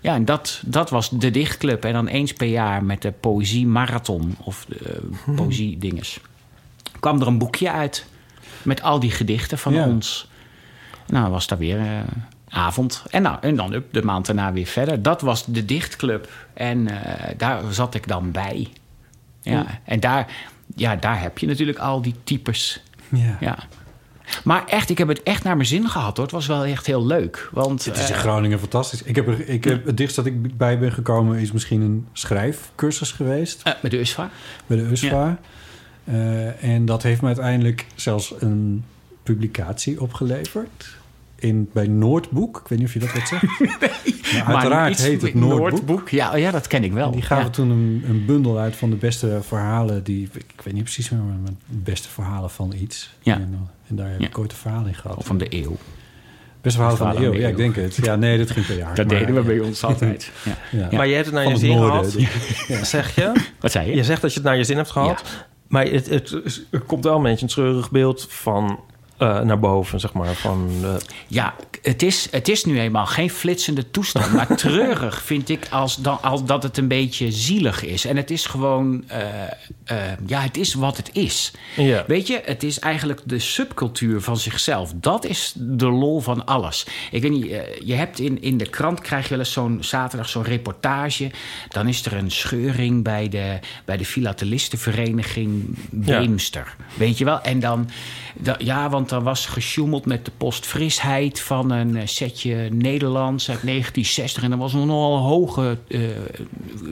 Ja, 0.01 0.15
en 0.15 0.25
dat, 0.25 0.63
dat 0.67 0.91
was 0.91 1.11
de 1.11 1.31
dichtclub. 1.31 1.85
En 1.85 1.93
dan 1.93 2.07
eens 2.07 2.33
per 2.33 2.47
jaar 2.49 2.85
met 2.85 3.03
de 3.03 3.11
poëzie 3.13 3.67
marathon 3.67 4.37
of 4.45 4.67
de 4.69 5.01
uh, 5.29 5.35
poëzie 5.37 5.79
dinges. 5.79 6.21
Kwam 7.01 7.21
er 7.21 7.27
een 7.27 7.39
boekje 7.39 7.71
uit 7.71 8.07
met 8.63 8.83
al 8.83 9.01
die 9.01 9.11
gedichten 9.11 9.59
van 9.59 9.73
Ja. 9.73 9.87
ons. 9.87 10.29
Nou, 11.07 11.31
was 11.31 11.47
daar 11.47 11.59
weer 11.59 11.79
eh, 11.79 12.01
avond. 12.49 13.03
En, 13.11 13.23
nou, 13.23 13.37
en 13.41 13.57
dan 13.57 13.73
up, 13.73 13.93
de 13.93 14.03
maand 14.03 14.27
daarna 14.27 14.53
weer 14.53 14.67
verder. 14.67 15.03
Dat 15.03 15.21
was 15.21 15.45
de 15.47 15.65
dichtclub. 15.65 16.31
En 16.55 17.05
eh, 17.05 17.35
daar 17.37 17.63
zat 17.73 17.95
ik 17.95 18.09
dan 18.09 18.31
bij. 18.31 18.69
Ja, 19.43 19.67
en 19.85 20.01
daar, 20.01 20.27
ja, 20.77 20.97
daar 20.97 21.21
heb 21.21 21.39
je 21.39 21.47
natuurlijk 21.47 21.79
al 21.79 22.03
die 22.03 22.15
types. 22.25 22.83
Ja. 23.09 23.37
Ja. 23.41 23.59
Maar 24.45 24.67
echt, 24.67 24.91
ik 24.91 24.99
heb 24.99 25.09
het 25.09 25.23
echt 25.23 25.45
naar 25.45 25.57
mijn 25.57 25.69
zin 25.69 25.89
gehad 25.89 26.17
hoor. 26.17 26.25
Het 26.25 26.35
was 26.35 26.47
wel 26.47 26.65
echt 26.65 26.87
heel 26.87 27.07
leuk. 27.07 27.49
Want 27.53 27.85
Het 27.85 27.97
is 27.97 28.09
in 28.09 28.15
eh, 28.15 28.21
Groningen 28.21 28.59
fantastisch. 28.59 29.03
Ik 29.03 29.17
heb, 29.17 29.29
er, 29.29 29.49
ik 29.49 29.65
heb, 29.65 29.87
het 29.87 29.97
dichtst 29.97 30.17
dat 30.17 30.27
ik 30.27 30.57
bij 30.57 30.79
ben 30.79 30.93
gekomen 30.93 31.39
is 31.39 31.53
misschien 31.53 31.81
een 31.81 32.07
schrijfcursus 32.13 33.13
geweest 33.13 33.63
eh, 33.63 33.73
met 33.83 33.91
de 33.91 33.99
USVA. 33.99 34.31
bij 34.67 34.77
de 34.77 34.83
USVA. 34.83 35.39
Eh, 36.05 36.65
en 36.65 36.85
dat 36.85 37.03
heeft 37.03 37.21
me 37.21 37.27
uiteindelijk 37.27 37.87
zelfs 37.95 38.35
een 38.39 38.85
publicatie 39.23 40.01
opgeleverd. 40.01 40.99
In, 41.41 41.69
bij 41.73 41.87
Noordboek. 41.87 42.61
Ik 42.63 42.69
weet 42.69 42.79
niet 42.79 42.87
of 42.89 42.93
je 42.95 42.99
dat 43.01 43.13
wat 43.13 43.29
zegt. 43.29 43.45
Maar 44.47 44.55
uiteraard 44.55 45.03
heet 45.03 45.23
het 45.23 45.35
Noordboek. 45.35 46.09
Ja, 46.09 46.33
oh 46.33 46.39
ja, 46.39 46.51
dat 46.51 46.67
ken 46.67 46.85
ik 46.85 46.93
wel. 46.93 47.07
En 47.07 47.13
die 47.13 47.23
gaven 47.23 47.45
Ja. 47.45 47.51
toen 47.51 47.71
een, 47.71 48.05
een 48.09 48.25
bundel 48.27 48.59
uit 48.59 48.77
van 48.77 48.91
de 48.91 48.97
beste 48.97 49.39
verhalen. 49.43 50.03
Die, 50.05 50.29
ik 50.35 50.61
weet 50.65 50.75
niet 50.75 50.83
precies 50.83 51.11
meer, 51.11 51.21
maar 51.21 51.51
de 51.67 51.77
beste 51.77 52.09
verhalen 52.09 52.51
van 52.51 52.73
iets. 52.81 53.11
Ja. 53.23 53.35
En, 53.35 53.49
eh, 53.53 53.89
en 53.91 53.97
daar 53.97 54.11
heb 54.11 54.21
Ja. 54.21 54.27
ik 54.27 54.39
ooit 54.39 54.51
een 54.53 54.59
verhaal 54.59 54.85
in 54.87 54.95
gehad. 54.95 55.17
Of 55.17 55.27
van 55.27 55.39
de 55.39 55.47
eeuw. 55.49 55.77
Beste 56.61 56.79
verhaal 56.79 56.97
van 56.97 57.11
de 57.11 57.25
eeuw. 57.27 57.33
Ja, 57.35 57.49
ik 57.49 57.57
denk 57.57 57.77
het. 57.77 57.95
Ja, 58.03 58.17
nee, 58.17 58.39
dat 58.39 58.51
ging 58.51 58.67
per 58.67 58.77
jaar. 58.77 58.95
Dat 58.95 59.07
Maar, 59.07 59.19
deden 59.19 59.35
we 59.35 59.41
ja. 59.41 59.47
bij 59.47 59.61
ons 59.61 59.85
altijd. 59.85 60.31
Ja. 60.45 60.57
Ja. 60.91 60.97
Maar 60.97 61.07
je 61.07 61.15
hebt 61.15 61.27
het 61.27 61.35
naar 61.35 61.45
Van 61.45 61.53
je 61.53 61.59
zin 61.59 61.77
gehad, 61.79 62.17
zeg 62.87 63.15
je. 63.15 63.33
Wat 63.61 63.71
zei 63.71 63.87
je? 63.91 63.97
Je 63.97 64.05
zegt 64.05 64.21
dat 64.21 64.31
je 64.33 64.37
het 64.39 64.47
naar 64.49 64.57
je 64.57 64.65
zin 64.65 64.77
hebt 64.77 64.91
gehad. 64.91 65.23
Maar 65.69 65.85
het, 65.87 66.09
het, 66.09 66.63
er 66.71 66.81
komt 66.81 67.05
wel 67.05 67.17
een 67.17 67.23
beetje 67.23 67.43
een 67.43 67.53
treurig 67.53 67.91
beeld 67.91 68.27
van 68.31 68.81
eh, 69.21 69.41
naar 69.41 69.59
boven, 69.59 70.01
zeg 70.01 70.13
maar. 70.13 70.35
Van, 70.35 70.71
Ja, 71.27 71.55
het 71.83 72.03
is, 72.03 72.29
het 72.31 72.49
is 72.49 72.65
nu 72.65 72.81
eenmaal 72.81 73.07
geen 73.07 73.31
flitsende 73.31 73.91
toestand. 73.91 74.33
Maar 74.33 74.57
treurig 74.67 75.23
vind 75.23 75.49
ik 75.49 75.67
als, 75.71 75.97
dan, 75.97 76.23
als 76.23 76.45
dat 76.45 76.63
het 76.63 76.77
een 76.77 76.89
beetje 76.89 77.33
zielig 77.33 77.85
is. 77.85 78.05
En 78.05 78.17
het 78.17 78.31
is 78.31 78.47
gewoon... 78.47 79.05
eh, 79.07 79.21
eh, 79.85 79.97
ja, 80.27 80.41
het 80.41 80.57
is 80.57 80.75
wat 80.75 80.97
het 80.97 81.11
is. 81.13 81.53
ja. 81.77 82.05
Weet 82.07 82.27
je, 82.27 82.41
het 82.45 82.63
is 82.63 82.79
eigenlijk 82.79 83.21
de 83.25 83.39
subcultuur 83.39 84.21
van 84.21 84.37
zichzelf. 84.37 84.93
Dat 84.97 85.25
is 85.25 85.53
de 85.57 85.89
lol 85.89 86.21
van 86.21 86.47
alles. 86.47 86.87
Ik 87.11 87.23
weet 87.23 87.31
niet, 87.31 87.47
je 87.85 87.95
hebt 87.95 88.19
in, 88.19 88.43
in 88.43 88.57
de 88.57 88.69
krant 88.69 89.01
krijg 89.01 89.25
je 89.25 89.31
wel 89.31 89.39
eens 89.39 89.53
zo'n 89.53 89.79
zaterdag 89.81 90.29
zo'n 90.29 90.43
reportage. 90.45 91.31
Dan 91.69 91.89
is 91.89 92.05
er 92.07 92.13
een 92.13 92.31
scheuring 92.31 93.03
bij 93.05 93.29
de, 93.29 93.59
bij 93.85 93.97
de 93.97 94.05
filatelistenvereniging 94.05 95.79
Beemster. 95.91 96.75
Weet 96.95 97.19
je 97.19 97.25
wel? 97.25 97.41
En 97.41 97.61
dan, 97.61 97.89
da- 98.35 98.57
ja, 98.59 98.89
want 98.91 99.09
dan 99.11 99.23
was 99.23 99.47
gesjoemeld 99.47 100.07
met 100.07 100.25
de 100.25 100.31
postfrisheid 100.37 101.41
van 101.41 101.71
een 101.71 101.97
eh, 101.97 102.03
setje 102.07 102.55
Nederlands 102.73 103.49
uit 103.51 103.63
1960. 103.63 104.43
En 104.43 104.51
dan 104.51 104.59
was 104.59 104.73
er 104.75 104.79
nogal 104.87 105.17
een 105.17 105.23
hoge, 105.23 105.77
eh, 105.89 106.01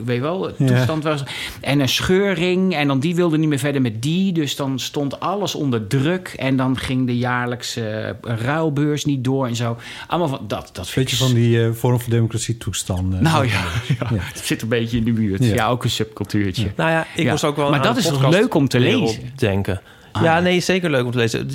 weet 0.03 0.15
je 0.15 0.21
wel, 0.21 0.47
Ja. 0.49 0.53
toestand. 0.67 1.03
Was, 1.03 1.23
en 1.61 1.79
een 1.79 1.89
scheuring. 1.89 2.75
En 2.75 2.87
dan 2.87 2.99
die 2.99 3.15
wilde 3.15 3.37
niet 3.37 3.49
meer 3.49 3.59
verder 3.59 3.81
met 3.81 4.01
die. 4.01 4.33
Dus 4.33 4.55
dan 4.55 4.79
stond 4.79 5.19
alles 5.19 5.55
onder 5.55 5.87
druk. 5.87 6.33
En 6.37 6.55
dan 6.55 6.77
ging 6.77 7.05
de 7.07 7.17
jaarlijkse 7.17 7.89
eh, 8.21 8.33
ruilbeurs 8.37 9.05
niet 9.05 9.23
door 9.23 9.47
en 9.47 9.55
zo. 9.55 9.77
Allemaal 10.07 10.27
van 10.37 10.47
dat. 10.47 10.69
Dat 10.73 10.89
vind 10.89 11.05
Beetje 11.09 11.25
ik 11.25 11.31
van 11.31 11.41
die 11.41 11.63
eh 11.63 11.71
vorm 11.73 11.99
van 11.99 12.09
democratie 12.11 12.57
toestanden. 12.57 13.23
nou 13.23 13.45
ja, 13.47 13.51
ja, 13.99 14.07
Ja. 14.09 14.17
het 14.19 14.45
zit 14.45 14.61
een 14.61 14.67
beetje 14.67 14.97
in 14.97 15.03
de 15.03 15.11
buurt. 15.13 15.43
Ja. 15.45 15.53
Ja, 15.53 15.67
ook 15.69 15.83
een 15.83 15.89
subcultuurtje. 15.89 16.71
Nou 16.75 16.89
ja, 16.89 17.07
ik 17.15 17.23
Ja. 17.23 17.31
moest 17.31 17.43
ook 17.43 17.55
wel 17.55 17.69
Maar 17.69 17.79
aan 17.79 17.85
dat 17.85 17.97
is 17.97 18.07
toch 18.07 18.29
leuk 18.29 18.53
om 18.53 18.67
te 18.67 18.79
lezen? 18.79 19.31
denken. 19.35 19.81
Ah. 20.11 20.23
Ja, 20.23 20.39
nee, 20.39 20.59
zeker 20.59 20.89
leuk 20.89 21.05
om 21.05 21.11
te 21.11 21.17
lezen. 21.17 21.49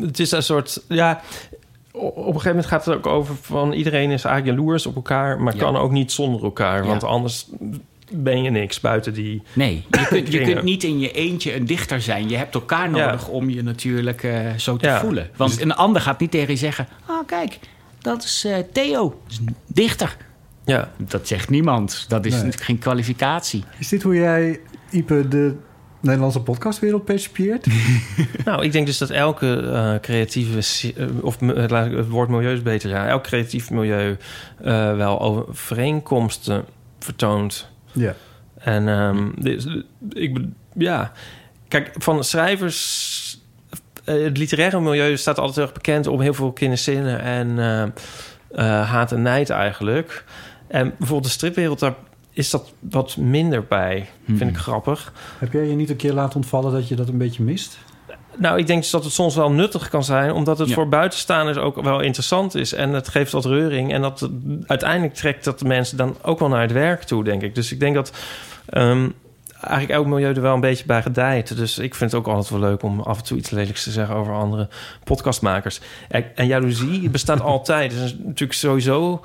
Het 0.00 0.18
is 0.18 0.30
een 0.30 0.42
soort... 0.42 0.82
Ja, 0.88 1.20
op 1.92 2.16
een 2.16 2.24
gegeven 2.24 2.48
moment 2.48 2.66
gaat 2.66 2.84
het 2.84 2.94
ook 2.94 3.06
over 3.06 3.34
van... 3.40 3.72
iedereen 3.72 4.10
is 4.10 4.24
eigenlijk 4.24 4.58
jaloers 4.58 4.86
op 4.86 4.94
elkaar... 4.94 5.40
maar 5.40 5.54
Ja. 5.54 5.60
kan 5.60 5.76
ook 5.76 5.90
niet 5.90 6.12
zonder 6.12 6.42
elkaar. 6.44 6.86
Want 6.86 7.02
Ja. 7.02 7.08
anders 7.08 7.46
ben 8.12 8.42
je 8.42 8.50
niks 8.50 8.80
buiten 8.80 9.14
die... 9.14 9.42
Nee, 9.52 9.84
je 9.90 10.06
kunt, 10.06 10.32
je 10.32 10.40
kunt 10.42 10.62
niet 10.62 10.84
in 10.84 10.98
je 10.98 11.12
eentje 11.12 11.56
een 11.56 11.66
dichter 11.66 12.00
zijn. 12.02 12.28
Je 12.28 12.36
hebt 12.36 12.54
elkaar 12.54 12.90
Ja. 12.90 13.06
nodig 13.06 13.28
om 13.28 13.50
je 13.50 13.62
natuurlijk 13.62 14.22
eh, 14.22 14.52
zo 14.56 14.76
te 14.76 14.86
Ja. 14.86 15.00
voelen. 15.00 15.30
Want 15.36 15.60
een 15.60 15.74
ander 15.74 16.02
gaat 16.02 16.20
niet 16.20 16.30
tegen 16.30 16.52
je 16.52 16.58
zeggen... 16.58 16.88
Ah, 17.06 17.26
kijk, 17.26 17.58
dat 17.98 18.22
is 18.24 18.44
eh, 18.44 18.56
Theo, 18.72 19.08
dat 19.08 19.32
is 19.32 19.38
een 19.38 19.54
dichter. 19.66 20.16
Ja, 20.64 20.90
Dat 20.96 21.28
zegt 21.28 21.50
niemand. 21.50 22.04
Dat 22.08 22.24
is 22.26 22.42
Nee. 22.42 22.52
geen 22.52 22.78
kwalificatie. 22.78 23.64
Is 23.78 23.88
dit 23.88 24.02
hoe 24.02 24.14
jij, 24.14 24.60
Ipe, 24.90 25.28
de 25.28 25.54
Nederlandse 26.00 26.40
podcastwereld 26.40 27.04
percipieert? 27.04 27.66
nou, 28.44 28.64
ik 28.64 28.72
denk 28.72 28.86
dus 28.86 28.98
dat 28.98 29.10
elke 29.10 29.70
eh, 29.72 29.94
creatieve... 30.00 30.92
eh, 30.96 31.06
of 31.20 31.40
laat 31.40 31.86
ik 31.86 31.96
het 31.96 32.08
woord 32.08 32.28
milieu 32.28 32.52
is 32.52 32.62
beter, 32.62 32.90
ja. 32.90 33.06
Elk 33.06 33.22
creatief 33.22 33.70
milieu 33.70 34.16
eh, 34.62 34.96
wel 34.96 35.20
overeenkomsten 35.20 36.64
vertoont... 36.98 37.68
ja. 37.92 38.14
En 38.58 38.88
ehm, 38.88 39.28
dus, 39.36 39.66
ik, 40.12 40.38
ja, 40.74 41.12
kijk, 41.68 41.90
van 41.98 42.24
schrijvers. 42.24 43.40
het 44.04 44.38
literaire 44.38 44.80
milieu 44.80 45.16
staat 45.16 45.38
altijd 45.38 45.56
heel 45.56 45.64
erg 45.64 45.74
bekend 45.74 46.06
om 46.06 46.20
heel 46.20 46.34
veel 46.34 46.52
kinderzinnen 46.52 47.20
en 47.20 47.58
haat 48.84 49.12
en 49.12 49.22
nijd 49.22 49.50
eigenlijk. 49.50 50.24
En 50.68 50.88
bijvoorbeeld 50.88 51.24
de 51.24 51.30
stripwereld, 51.30 51.78
daar 51.78 51.94
is 52.38 52.50
dat 52.50 52.72
wat 52.78 53.16
minder 53.16 53.64
bij. 53.64 54.08
Vind 54.26 54.50
ik 54.50 54.56
grappig. 54.56 55.12
Heb 55.38 55.52
jij 55.52 55.66
je 55.68 55.74
niet 55.74 55.90
een 55.90 55.96
keer 55.96 56.12
laten 56.12 56.36
ontvallen 56.36 56.72
dat 56.72 56.88
je 56.88 56.94
dat 56.94 57.08
een 57.08 57.18
beetje 57.18 57.42
mist? 57.42 57.78
Nou, 58.36 58.58
ik 58.58 58.66
denk 58.66 58.90
dat 58.90 59.04
het 59.04 59.12
soms 59.12 59.34
wel 59.34 59.50
nuttig 59.50 59.88
kan 59.88 60.04
zijn, 60.04 60.32
omdat 60.32 60.58
het 60.58 60.68
Ja. 60.68 60.74
voor 60.74 60.88
buitenstaanders 60.88 61.58
ook 61.58 61.82
wel 61.82 62.00
interessant 62.00 62.54
is. 62.54 62.72
En 62.72 62.92
het 62.92 63.08
geeft 63.08 63.32
wat 63.32 63.44
reuring. 63.44 63.92
En 63.92 64.02
dat 64.02 64.28
uiteindelijk 64.66 65.14
trekt 65.14 65.44
dat 65.44 65.58
de 65.58 65.64
mensen 65.64 65.96
dan 65.96 66.16
ook 66.22 66.38
wel 66.38 66.48
naar 66.48 66.60
het 66.60 66.72
werk 66.72 67.02
toe, 67.02 67.24
denk 67.24 67.42
ik. 67.42 67.54
Dus 67.54 67.72
ik 67.72 67.80
denk 67.80 67.94
dat 67.94 68.12
ehm, 68.68 69.08
eigenlijk 69.60 69.90
elk 69.90 70.06
milieu 70.06 70.34
er 70.34 70.40
wel 70.42 70.54
een 70.54 70.60
beetje 70.60 70.86
bij 70.86 71.02
gedijt. 71.02 71.56
Dus 71.56 71.78
ik 71.78 71.94
vind 71.94 72.10
het 72.10 72.20
ook 72.20 72.26
altijd 72.28 72.50
wel 72.50 72.60
leuk 72.60 72.82
om 72.82 73.00
af 73.00 73.18
en 73.18 73.24
toe 73.24 73.38
iets 73.38 73.50
lelijks 73.50 73.82
te 73.82 73.90
zeggen 73.90 74.14
over 74.16 74.32
andere 74.34 74.68
podcastmakers. 75.04 75.80
En, 76.08 76.24
en 76.34 76.46
jaloezie 76.46 77.10
bestaat 77.10 77.40
altijd. 77.54 77.90
Dus 77.90 78.16
natuurlijk 78.18 78.58
sowieso 78.58 79.20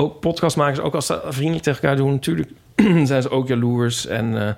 ook 0.00 0.20
podcastmakers, 0.20 0.80
ook 0.80 0.94
als 0.94 1.06
ze 1.06 1.20
vriendelijk 1.28 1.64
tegen 1.64 1.82
elkaar 1.82 1.96
doen, 1.96 2.10
natuurlijk 2.12 2.50
zijn 3.04 3.22
ze 3.22 3.30
ook 3.30 3.48
jaloers 3.48 4.06
en 4.06 4.46
eh, 4.46 4.52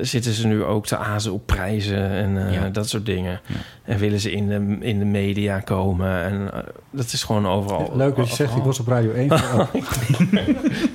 zitten 0.00 0.32
ze 0.32 0.46
nu 0.46 0.64
ook 0.64 0.86
te 0.86 0.96
azen 0.96 1.32
op 1.32 1.46
prijzen 1.46 2.10
en 2.10 2.46
eh, 2.46 2.52
Ja. 2.54 2.68
dat 2.68 2.88
soort 2.88 3.06
dingen. 3.06 3.40
En 3.84 3.98
willen 3.98 4.20
ze 4.20 4.32
in 4.32 4.48
de, 4.48 4.86
in 4.86 4.98
de 4.98 5.04
media 5.04 5.60
komen 5.60 6.22
en 6.24 6.50
eh, 6.52 6.60
dat 6.90 7.12
is 7.12 7.22
gewoon 7.22 7.46
overal. 7.46 7.92
Leuk 7.94 8.16
dat 8.16 8.28
je 8.28 8.34
zegt, 8.34 8.56
ik 8.56 8.62
was 8.62 8.78
op 8.80 8.86
Radio 8.88 9.12
1. 9.12 9.30
Oh, 9.32 9.58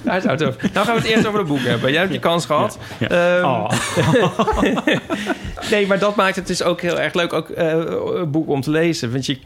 Daar 0.04 0.21
zou 0.21 0.34
het 0.34 0.43
over. 0.43 0.69
Nou 0.73 0.86
gaan 0.86 0.95
we 0.95 1.02
het 1.02 1.10
eerst 1.10 1.25
over 1.28 1.39
het 1.39 1.47
boek 1.47 1.60
hebben. 1.60 1.91
Jij 1.91 1.99
hebt 2.02 2.13
je 2.13 2.19
kans 2.19 2.45
gehad. 2.45 2.78
Ja. 2.99 3.08
Ehm, 3.08 3.45
Oh. 3.45 3.69
nee, 5.71 5.88
maar 5.88 5.99
dat 5.99 6.15
maakt 6.15 6.36
het 6.36 6.47
dus 6.47 6.63
ook 6.63 6.82
heel 6.82 6.99
erg 6.99 7.13
leuk, 7.13 7.34
ook 7.34 7.49
eh, 7.49 7.67
een 8.15 8.32
boek 8.32 8.47
om 8.49 8.62
te 8.62 8.71
lezen. 8.71 9.12
Want 9.12 9.25
je, 9.25 9.38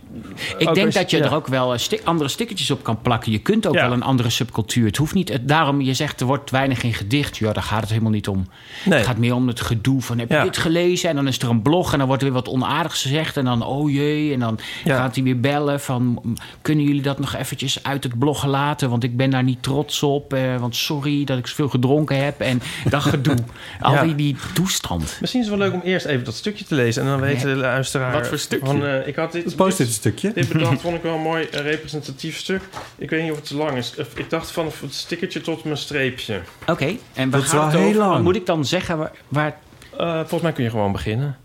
Ik 0.57 0.73
denk 0.73 0.85
als 0.85 0.95
dat 0.95 1.11
je 1.11 1.17
ja. 1.17 1.23
er 1.23 1.33
ook 1.33 1.47
wel 1.47 1.73
eh, 1.73 1.79
sti- 1.79 1.99
andere 2.03 2.29
stickertjes 2.29 2.71
op 2.71 2.83
kan 2.83 3.01
plakken. 3.01 3.31
Je 3.31 3.39
kunt 3.39 3.67
ook 3.67 3.73
Ja. 3.73 3.81
wel 3.83 3.91
een 3.91 4.03
andere 4.03 4.29
subcultuur. 4.29 4.85
Het 4.85 4.97
hoeft 4.97 5.13
niet. 5.13 5.29
Het, 5.29 5.47
daarom, 5.47 5.81
je 5.81 5.93
zegt 5.93 6.19
er 6.21 6.25
wordt 6.27 6.51
weinig 6.51 6.83
in 6.83 6.93
gedicht. 6.93 7.37
Ja, 7.37 7.53
daar 7.53 7.63
gaat 7.63 7.81
het 7.81 7.89
helemaal 7.89 8.11
niet 8.11 8.27
om. 8.27 8.47
Nee. 8.85 8.97
Het 8.97 9.07
gaat 9.07 9.17
meer 9.17 9.33
om 9.35 9.47
het 9.47 9.61
gedoe 9.61 10.01
van 10.01 10.19
heb 10.19 10.29
je 10.29 10.35
Ja. 10.35 10.43
dit 10.43 10.57
gelezen? 10.57 11.09
En 11.09 11.15
dan 11.15 11.27
is 11.27 11.39
er 11.39 11.49
een 11.49 11.61
blog 11.61 11.91
en 11.91 11.97
dan 11.97 12.07
wordt 12.07 12.23
er 12.23 12.31
weer 12.31 12.37
wat 12.41 12.49
onaardigs 12.53 13.01
gezegd. 13.01 13.32
En 13.37 13.45
dan 13.45 13.61
oh 13.65 13.91
jee. 13.91 14.33
En 14.33 14.39
dan 14.39 14.59
Ja. 14.83 14.95
gaat 14.97 15.15
hij 15.15 15.23
weer 15.23 15.39
bellen 15.39 15.79
van 15.79 16.21
kunnen 16.61 16.85
jullie 16.85 17.01
dat 17.01 17.19
nog 17.19 17.35
eventjes 17.35 17.83
uit 17.83 18.03
het 18.03 18.19
blog 18.19 18.45
laten? 18.45 18.89
Want 18.89 19.03
ik 19.03 19.17
ben 19.17 19.29
daar 19.29 19.43
niet 19.43 19.63
trots 19.63 20.03
op. 20.03 20.33
Eh, 20.33 20.55
want 20.59 20.75
sorry 20.75 21.23
dat 21.23 21.37
ik 21.37 21.47
zoveel 21.47 21.69
gedronken 21.69 22.23
heb. 22.23 22.39
En 22.39 22.61
dat 22.89 23.01
gedoe. 23.01 23.35
Al 23.81 24.03
die, 24.05 24.15
die 24.15 24.35
toestand. 24.53 25.17
Misschien 25.19 25.41
is 25.41 25.47
het 25.47 25.57
wel 25.57 25.67
leuk 25.67 25.73
om 25.81 25.81
eerst 25.87 26.05
even 26.05 26.23
dat 26.25 26.35
stukje 26.35 26.65
te 26.65 26.75
lezen. 26.75 27.01
En 27.03 27.07
dan 27.09 27.19
weet 27.19 27.41
de 27.41 27.47
luisteraar... 27.55 28.13
Wat 28.13 28.27
voor 28.27 28.37
stukje? 28.37 28.65
Van, 28.65 28.85
eh, 28.85 29.07
ik 29.07 29.15
had 29.15 29.31
dit, 29.31 29.43
Het 29.45 29.55
post 29.55 29.77
dit 29.77 29.87
een 29.87 29.93
stukje. 29.93 30.31
dit 30.33 30.47
bedacht, 30.49 30.81
vond 30.81 30.95
ik 30.95 31.01
wel 31.03 31.15
een 31.15 31.21
mooi 31.21 31.43
eh, 31.45 31.59
representatief 31.61 32.37
stuk. 32.37 32.61
Ik 32.97 33.09
weet 33.09 33.21
niet 33.21 33.31
of 33.31 33.37
het 33.37 33.45
te 33.47 33.55
lang 33.55 33.77
is. 33.77 33.93
Ik 34.15 34.29
dacht 34.29 34.51
van 34.51 34.65
het 34.81 34.93
stickertje 34.93 35.41
tot 35.41 35.63
mijn 35.63 35.77
streepje. 35.77 36.41
Oké. 36.67 36.95
En 37.13 37.29
Dat 37.29 37.39
waar 37.39 37.41
is 37.49 37.51
wel 37.53 37.63
het 37.63 37.73
heel 37.73 37.87
over? 37.87 37.95
lang. 37.99 38.23
Moet 38.23 38.35
ik 38.35 38.45
dan 38.45 38.65
zeggen 38.65 38.97
waar... 38.97 39.11
waar... 39.27 39.57
Eh, 39.97 40.13
volgens 40.17 40.41
mij 40.41 40.51
kun 40.51 40.63
je 40.63 40.69
gewoon 40.69 40.91
beginnen. 40.91 41.37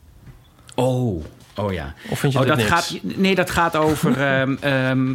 Oh. 0.75 1.25
Oh 1.59 1.73
ja. 1.73 1.95
Of 2.09 2.19
vind 2.19 2.33
je 2.33 2.39
Oh, 2.39 2.47
dat, 2.47 2.63
gaat, 2.63 2.99
nee, 3.03 3.35
dat 3.35 3.51
gaat 3.51 3.77
over 3.77 4.21
ehm, 4.27 4.57
ehm, 4.61 5.15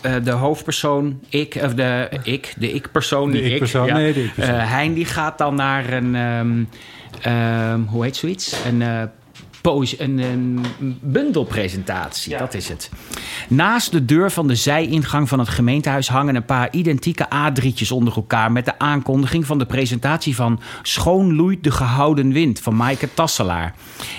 eh, 0.00 0.12
de 0.24 0.30
hoofdpersoon, 0.30 1.20
ik, 1.28 1.58
of 1.62 1.74
de 1.74 2.08
ik, 2.22 2.54
de 2.56 2.72
ik-persoon, 2.72 3.30
die 3.30 3.42
ik-persoon, 3.42 3.88
ik. 3.88 3.92
nee, 3.94 4.12
de 4.12 4.24
ik-persoon. 4.24 4.54
Eh, 4.54 4.70
Hein 4.70 4.94
die 4.94 5.04
gaat 5.04 5.38
dan 5.38 5.54
naar 5.54 5.92
een, 5.92 6.14
ehm, 7.22 7.80
hoe 7.80 8.04
heet 8.04 8.16
zoiets? 8.16 8.56
Een, 8.66 9.10
een, 9.72 10.18
een 10.18 10.64
bundelpresentatie. 11.00 12.36
Dat 12.36 12.54
is 12.54 12.68
het. 12.68 12.90
Naast 13.48 13.92
de 13.92 14.04
deur 14.04 14.30
van 14.30 14.46
de 14.46 14.54
zijingang 14.54 15.28
van 15.28 15.38
het 15.38 15.48
gemeentehuis 15.48 16.08
hangen 16.08 16.34
een 16.34 16.44
paar 16.44 16.68
identieke 16.72 17.26
A3'tjes 17.34 17.88
onder 17.88 18.16
elkaar 18.16 18.52
met 18.52 18.64
de 18.64 18.78
aankondiging 18.78 19.46
van 19.46 19.58
de 19.58 19.66
presentatie 19.66 20.34
van 20.34 20.60
Schoon 20.82 21.34
loeit 21.34 21.64
de 21.64 21.70
gehouden 21.70 22.32
wind 22.32 22.60
van 22.60 22.76
Maaike 22.76 23.08
Tasselaar. 23.14 23.74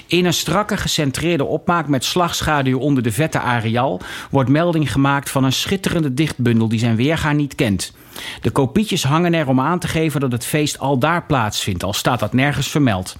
In 0.08 0.26
een 0.26 0.34
strakke 0.34 0.78
gecentreerde 0.78 1.46
opmaak 1.46 1.88
met 1.88 2.04
slagschaduw 2.04 2.80
onder 2.80 3.04
de 3.04 3.12
vette 3.12 3.40
areal 3.40 4.02
wordt 4.32 4.50
melding 4.50 4.92
gemaakt 4.92 5.30
van 5.30 5.44
een 5.44 5.54
schitterende 5.54 6.14
dichtbundel 6.14 6.68
die 6.68 6.80
zijn 6.80 6.96
weerga 6.96 7.32
niet 7.32 7.56
kent. 7.56 7.94
De 8.42 8.50
kopietjes 8.50 9.04
hangen 9.04 9.34
er 9.34 9.48
om 9.48 9.60
aan 9.60 9.80
te 9.80 9.88
geven 9.88 10.20
dat 10.20 10.32
het 10.32 10.46
feest 10.46 10.80
al 10.80 10.98
daar 10.98 11.26
plaatsvindt, 11.26 11.84
al 11.84 11.94
staat 11.94 12.20
dat 12.20 12.34
nergens 12.34 12.68
vermeld. 12.68 13.18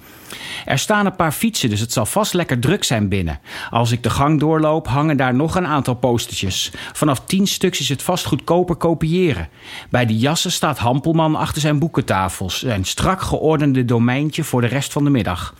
Er 0.64 0.78
staan 0.78 1.06
een 1.06 1.16
paar 1.16 1.32
fietsen, 1.32 1.70
dus 1.70 1.80
het 1.80 1.92
zal 1.92 2.06
vast 2.06 2.34
lekker 2.34 2.58
druk 2.58 2.84
zijn 2.84 3.08
binnen. 3.08 3.40
Als 3.70 3.90
ik 3.90 4.02
de 4.02 4.10
gang 4.10 4.40
doorloop, 4.40 4.88
hangen 4.88 5.16
daar 5.16 5.34
nog 5.34 5.54
een 5.54 5.66
aantal 5.66 5.94
postertjes. 5.94 6.72
Vanaf 6.92 7.20
tien 7.20 7.46
stuks 7.46 7.80
is 7.80 7.88
het 7.88 8.02
vast 8.02 8.24
goedkoper 8.24 8.76
kopiëren. 8.76 9.48
Bij 9.90 10.06
de 10.06 10.18
jassen 10.18 10.52
staat 10.52 10.78
Hampelman 10.78 11.36
achter 11.36 11.60
zijn 11.60 11.78
boekentafels. 11.78 12.62
Een 12.62 12.84
strak 12.84 13.20
geordende 13.20 13.84
domeintje 13.84 14.44
voor 14.44 14.60
de 14.60 14.66
rest 14.66 14.92
van 14.92 15.04
de 15.04 15.10
middag. 15.10 15.54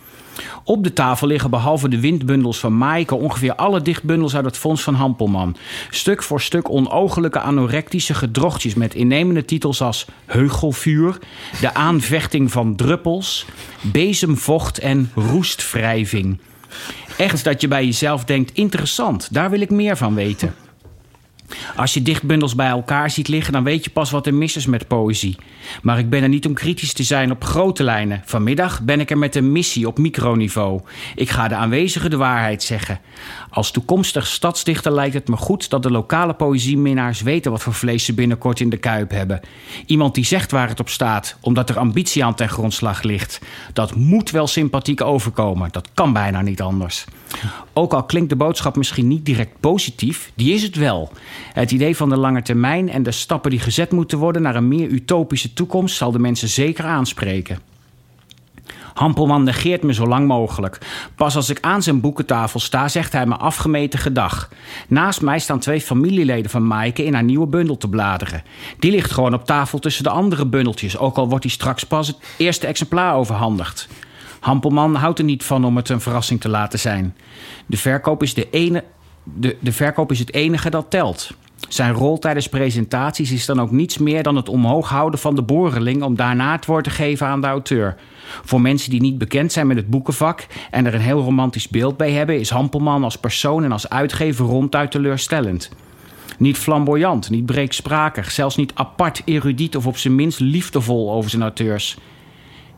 Op 0.63 0.83
de 0.83 0.93
tafel 0.93 1.27
liggen 1.27 1.49
behalve 1.49 1.89
de 1.89 1.99
windbundels 1.99 2.59
van 2.59 2.77
Maaike 2.77 3.15
ongeveer 3.15 3.55
alle 3.55 3.81
dichtbundels 3.81 4.35
uit 4.35 4.45
het 4.45 4.57
Fonds 4.57 4.81
van 4.81 4.93
Hampelman. 4.93 5.55
Stuk 5.89 6.23
voor 6.23 6.41
stuk 6.41 6.69
onogelijke 6.69 7.39
anorectische 7.39 8.13
gedrochtjes 8.13 8.73
met 8.73 8.95
innemende 8.95 9.45
titels 9.45 9.81
als 9.81 10.05
Heugelvuur, 10.25 11.17
De 11.61 11.73
aanvechting 11.73 12.51
van 12.51 12.75
druppels, 12.75 13.45
Bezemvocht 13.81 14.79
en 14.79 15.11
Roestwrijving. 15.15 16.39
Echt 17.17 17.43
dat 17.43 17.61
je 17.61 17.67
bij 17.67 17.85
jezelf 17.85 18.23
denkt: 18.23 18.51
interessant, 18.53 19.33
daar 19.33 19.49
wil 19.49 19.61
ik 19.61 19.69
meer 19.69 19.97
van 19.97 20.15
weten. 20.15 20.55
Als 21.75 21.93
je 21.93 22.01
dichtbundels 22.01 22.55
bij 22.55 22.67
elkaar 22.67 23.09
ziet 23.09 23.27
liggen, 23.27 23.53
dan 23.53 23.63
weet 23.63 23.83
je 23.83 23.89
pas 23.89 24.11
wat 24.11 24.25
er 24.27 24.33
mis 24.33 24.55
is 24.55 24.65
met 24.65 24.87
poëzie. 24.87 25.35
Maar 25.81 25.99
ik 25.99 26.09
ben 26.09 26.23
er 26.23 26.29
niet 26.29 26.45
om 26.45 26.53
kritisch 26.53 26.93
te 26.93 27.03
zijn 27.03 27.31
op 27.31 27.43
grote 27.43 27.83
lijnen. 27.83 28.21
Vanmiddag 28.25 28.81
ben 28.81 28.99
ik 28.99 29.09
er 29.09 29.17
met 29.17 29.35
een 29.35 29.51
missie 29.51 29.87
op 29.87 29.97
microniveau. 29.97 30.81
Ik 31.15 31.29
ga 31.29 31.47
de 31.47 31.55
aanwezigen 31.55 32.09
de 32.09 32.17
waarheid 32.17 32.63
zeggen. 32.63 32.99
Als 33.49 33.71
toekomstig 33.71 34.27
stadsdichter 34.27 34.91
lijkt 34.93 35.13
het 35.13 35.27
me 35.27 35.37
goed 35.37 35.69
dat 35.69 35.83
de 35.83 35.91
lokale 35.91 36.33
poëzieminnaars 36.33 37.21
weten 37.21 37.51
wat 37.51 37.63
voor 37.63 37.73
vlees 37.73 38.05
ze 38.05 38.13
binnenkort 38.13 38.59
in 38.59 38.69
de 38.69 38.77
kuip 38.77 39.11
hebben. 39.11 39.39
Iemand 39.85 40.15
die 40.15 40.25
zegt 40.25 40.51
waar 40.51 40.67
het 40.67 40.79
op 40.79 40.89
staat, 40.89 41.37
omdat 41.41 41.69
er 41.69 41.79
ambitie 41.79 42.25
aan 42.25 42.35
ten 42.35 42.49
grondslag 42.49 43.01
ligt. 43.01 43.41
Dat 43.73 43.95
moet 43.95 44.31
wel 44.31 44.47
sympathiek 44.47 45.01
overkomen. 45.01 45.69
Dat 45.71 45.89
kan 45.93 46.13
bijna 46.13 46.41
niet 46.41 46.61
anders. 46.61 47.05
Ook 47.73 47.93
al 47.93 48.03
klinkt 48.03 48.29
de 48.29 48.35
boodschap 48.35 48.75
misschien 48.75 49.07
niet 49.07 49.25
direct 49.25 49.59
positief, 49.59 50.31
die 50.35 50.53
is 50.53 50.63
het 50.63 50.75
wel. 50.75 51.11
Het 51.53 51.71
idee 51.71 51.95
van 51.95 52.09
de 52.09 52.17
lange 52.17 52.41
termijn 52.41 52.89
en 52.89 53.03
de 53.03 53.11
stappen 53.11 53.51
die 53.51 53.59
gezet 53.59 53.91
moeten 53.91 54.17
worden 54.17 54.41
naar 54.41 54.55
een 54.55 54.67
meer 54.67 54.87
utopische 54.87 55.53
toekomst 55.53 55.95
zal 55.95 56.11
de 56.11 56.19
mensen 56.19 56.47
zeker 56.47 56.85
aanspreken. 56.85 57.59
Hampelman 58.97 59.43
negeert 59.43 59.83
me 59.83 59.93
zo 59.93 60.07
lang 60.07 60.27
mogelijk. 60.27 60.77
Pas 61.15 61.35
als 61.35 61.49
ik 61.49 61.57
aan 61.61 61.83
zijn 61.83 62.01
boekentafel 62.01 62.59
sta, 62.59 62.87
zegt 62.87 63.13
hij 63.13 63.25
me 63.25 63.35
afgemeten 63.35 63.99
gedag. 63.99 64.49
Naast 64.87 65.21
mij 65.21 65.39
staan 65.39 65.59
twee 65.59 65.81
familieleden 65.81 66.51
van 66.51 66.67
Maaike 66.67 67.05
in 67.05 67.13
haar 67.13 67.23
nieuwe 67.23 67.47
bundel 67.47 67.77
te 67.77 67.89
bladeren. 67.89 68.43
Die 68.79 68.91
ligt 68.91 69.11
gewoon 69.11 69.33
op 69.33 69.45
tafel 69.45 69.79
tussen 69.79 70.03
de 70.03 70.09
andere 70.09 70.45
bundeltjes, 70.45 70.97
ook 70.97 71.17
al 71.17 71.29
wordt 71.29 71.43
hij 71.43 71.53
straks 71.53 71.83
pas 71.83 72.07
het 72.07 72.17
eerste 72.37 72.67
exemplaar 72.67 73.15
overhandigd. 73.15 73.87
Hampelman 74.39 74.95
houdt 74.95 75.19
er 75.19 75.25
niet 75.25 75.43
van 75.43 75.65
om 75.65 75.75
het 75.75 75.89
een 75.89 76.01
verrassing 76.01 76.41
te 76.41 76.49
laten 76.49 76.79
zijn. 76.79 77.15
De 77.65 77.77
verkoop 77.77 78.23
is, 78.23 78.33
de 78.33 78.49
ene, 78.49 78.83
de, 79.35 79.57
de 79.59 79.71
verkoop 79.71 80.11
is 80.11 80.19
het 80.19 80.33
enige 80.33 80.69
dat 80.69 80.85
telt. 80.89 81.31
Zijn 81.69 81.93
rol 81.93 82.19
tijdens 82.19 82.49
presentaties 82.49 83.31
is 83.31 83.45
dan 83.45 83.61
ook 83.61 83.71
niets 83.71 83.97
meer 83.97 84.23
dan 84.23 84.35
het 84.35 84.49
omhoog 84.49 84.89
houden 84.89 85.19
van 85.19 85.35
de 85.35 85.41
boreling 85.41 86.03
om 86.03 86.15
daarna 86.15 86.51
het 86.51 86.65
woord 86.65 86.83
te 86.83 86.89
geven 86.89 87.27
aan 87.27 87.41
de 87.41 87.47
auteur. 87.47 87.95
Voor 88.43 88.61
mensen 88.61 88.89
die 88.89 89.01
niet 89.01 89.17
bekend 89.17 89.51
zijn 89.51 89.67
met 89.67 89.77
het 89.77 89.89
boekenvak 89.89 90.47
en 90.71 90.85
er 90.85 90.93
een 90.93 91.01
heel 91.01 91.21
romantisch 91.21 91.67
beeld 91.67 91.97
bij 91.97 92.11
hebben, 92.11 92.39
is 92.39 92.49
Hampelman 92.49 93.03
als 93.03 93.17
persoon 93.17 93.63
en 93.63 93.71
als 93.71 93.89
uitgever 93.89 94.45
ronduit 94.45 94.91
teleurstellend. 94.91 95.71
Niet 96.37 96.57
flamboyant, 96.57 97.29
niet 97.29 97.45
breeksprakig, 97.45 98.31
zelfs 98.31 98.55
niet 98.55 98.71
apart 98.73 99.21
erudiet 99.25 99.75
of 99.75 99.87
op 99.87 99.97
zijn 99.97 100.15
minst 100.15 100.39
liefdevol 100.39 101.11
over 101.11 101.29
zijn 101.29 101.41
auteurs. 101.41 101.97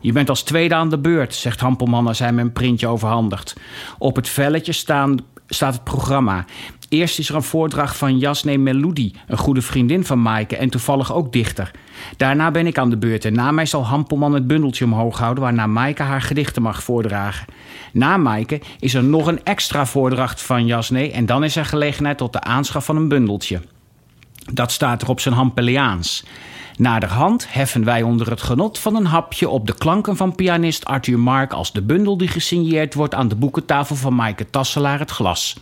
Je 0.00 0.12
bent 0.12 0.28
als 0.28 0.42
tweede 0.42 0.74
aan 0.74 0.88
de 0.88 0.98
beurt, 0.98 1.34
zegt 1.34 1.60
Hampelman 1.60 2.06
als 2.06 2.18
hij 2.18 2.32
me 2.32 2.40
een 2.40 2.52
printje 2.52 2.86
overhandigt. 2.86 3.56
Op 3.98 4.16
het 4.16 4.28
velletje 4.28 4.72
staan, 4.72 5.18
staat 5.50 5.74
het 5.74 5.84
programma. 5.84 6.44
Eerst 6.88 7.18
is 7.18 7.28
er 7.28 7.34
een 7.34 7.42
voordracht 7.42 7.96
van 7.96 8.18
Jasne 8.18 8.56
Meludi, 8.56 9.14
een 9.26 9.38
goede 9.38 9.62
vriendin 9.62 10.04
van 10.04 10.22
Maaike 10.22 10.56
en 10.56 10.70
toevallig 10.70 11.12
ook 11.12 11.32
dichter. 11.32 11.70
Daarna 12.16 12.50
ben 12.50 12.66
ik 12.66 12.78
aan 12.78 12.90
de 12.90 12.98
beurt 12.98 13.24
en 13.24 13.32
na 13.32 13.50
mij 13.50 13.66
zal 13.66 13.86
Hampelman 13.86 14.34
het 14.34 14.46
bundeltje 14.46 14.84
omhoog 14.84 15.18
houden 15.18 15.42
waarna 15.42 15.66
Maaike 15.66 16.02
haar 16.02 16.22
gedichten 16.22 16.62
mag 16.62 16.82
voordragen. 16.82 17.46
Na 17.92 18.16
Maaike 18.16 18.60
is 18.78 18.94
er 18.94 19.04
nog 19.04 19.26
een 19.26 19.44
extra 19.44 19.86
voordracht 19.86 20.42
van 20.42 20.66
Jasne 20.66 21.10
en 21.10 21.26
dan 21.26 21.44
is 21.44 21.56
er 21.56 21.64
gelegenheid 21.64 22.18
tot 22.18 22.32
de 22.32 22.40
aanschaf 22.40 22.84
van 22.84 22.96
een 22.96 23.08
bundeltje. 23.08 23.60
Dat 24.52 24.72
staat 24.72 25.02
er 25.02 25.08
op 25.08 25.20
zijn 25.20 25.34
Hampeliaans. 25.34 26.24
Naderhand 26.80 27.52
heffen 27.52 27.84
wij 27.84 28.02
onder 28.02 28.30
het 28.30 28.42
genot 28.42 28.78
van 28.78 28.96
een 28.96 29.06
hapje 29.06 29.48
op 29.48 29.66
de 29.66 29.74
klanken 29.74 30.16
van 30.16 30.34
pianist 30.34 30.84
Arthur 30.84 31.18
Mark 31.18 31.52
als 31.52 31.72
de 31.72 31.82
bundel 31.82 32.16
die 32.16 32.28
gesigneerd 32.28 32.94
wordt 32.94 33.14
aan 33.14 33.28
de 33.28 33.34
boekentafel 33.34 33.96
van 33.96 34.14
Maaike 34.14 34.50
Tasselaar 34.50 34.98
het 34.98 35.10
glas. 35.10 35.56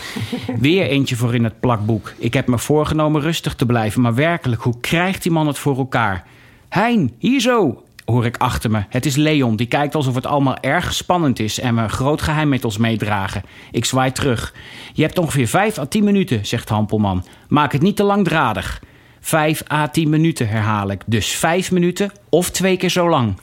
Weer 0.60 0.86
eentje 0.86 1.16
voor 1.16 1.34
in 1.34 1.44
het 1.44 1.60
plakboek. 1.60 2.12
Ik 2.18 2.34
heb 2.34 2.46
me 2.46 2.58
voorgenomen 2.58 3.20
rustig 3.20 3.54
te 3.54 3.66
blijven, 3.66 4.00
maar 4.00 4.14
werkelijk, 4.14 4.62
hoe 4.62 4.80
krijgt 4.80 5.22
die 5.22 5.32
man 5.32 5.46
het 5.46 5.58
voor 5.58 5.76
elkaar? 5.76 6.24
Hein, 6.68 7.14
hier 7.18 7.40
zo, 7.40 7.82
hoor 8.04 8.24
ik 8.24 8.36
achter 8.36 8.70
me. 8.70 8.82
Het 8.88 9.06
is 9.06 9.16
Leon, 9.16 9.56
die 9.56 9.66
kijkt 9.66 9.94
alsof 9.94 10.14
het 10.14 10.26
allemaal 10.26 10.58
erg 10.60 10.94
spannend 10.94 11.38
is 11.38 11.60
en 11.60 11.74
we 11.74 11.80
een 11.80 11.90
groot 11.90 12.22
geheim 12.22 12.48
met 12.48 12.64
ons 12.64 12.78
meedragen. 12.78 13.42
Ik 13.70 13.84
zwaai 13.84 14.12
terug. 14.12 14.54
Je 14.92 15.02
hebt 15.02 15.18
ongeveer 15.18 15.48
5 15.48 15.78
à 15.78 15.86
10 15.86 16.04
minuten, 16.04 16.46
zegt 16.46 16.68
Hampelman. 16.68 17.24
Maak 17.48 17.72
het 17.72 17.82
niet 17.82 17.96
te 17.96 18.02
langdradig. 18.02 18.80
5 19.20 19.62
à 19.72 19.88
10 19.88 20.08
minuten 20.08 20.48
herhaal 20.48 20.90
ik. 20.90 21.02
Dus 21.06 21.28
5 21.28 21.70
minuten 21.70 22.12
of 22.28 22.50
twee 22.50 22.76
keer 22.76 22.90
zo 22.90 23.08
lang. 23.08 23.36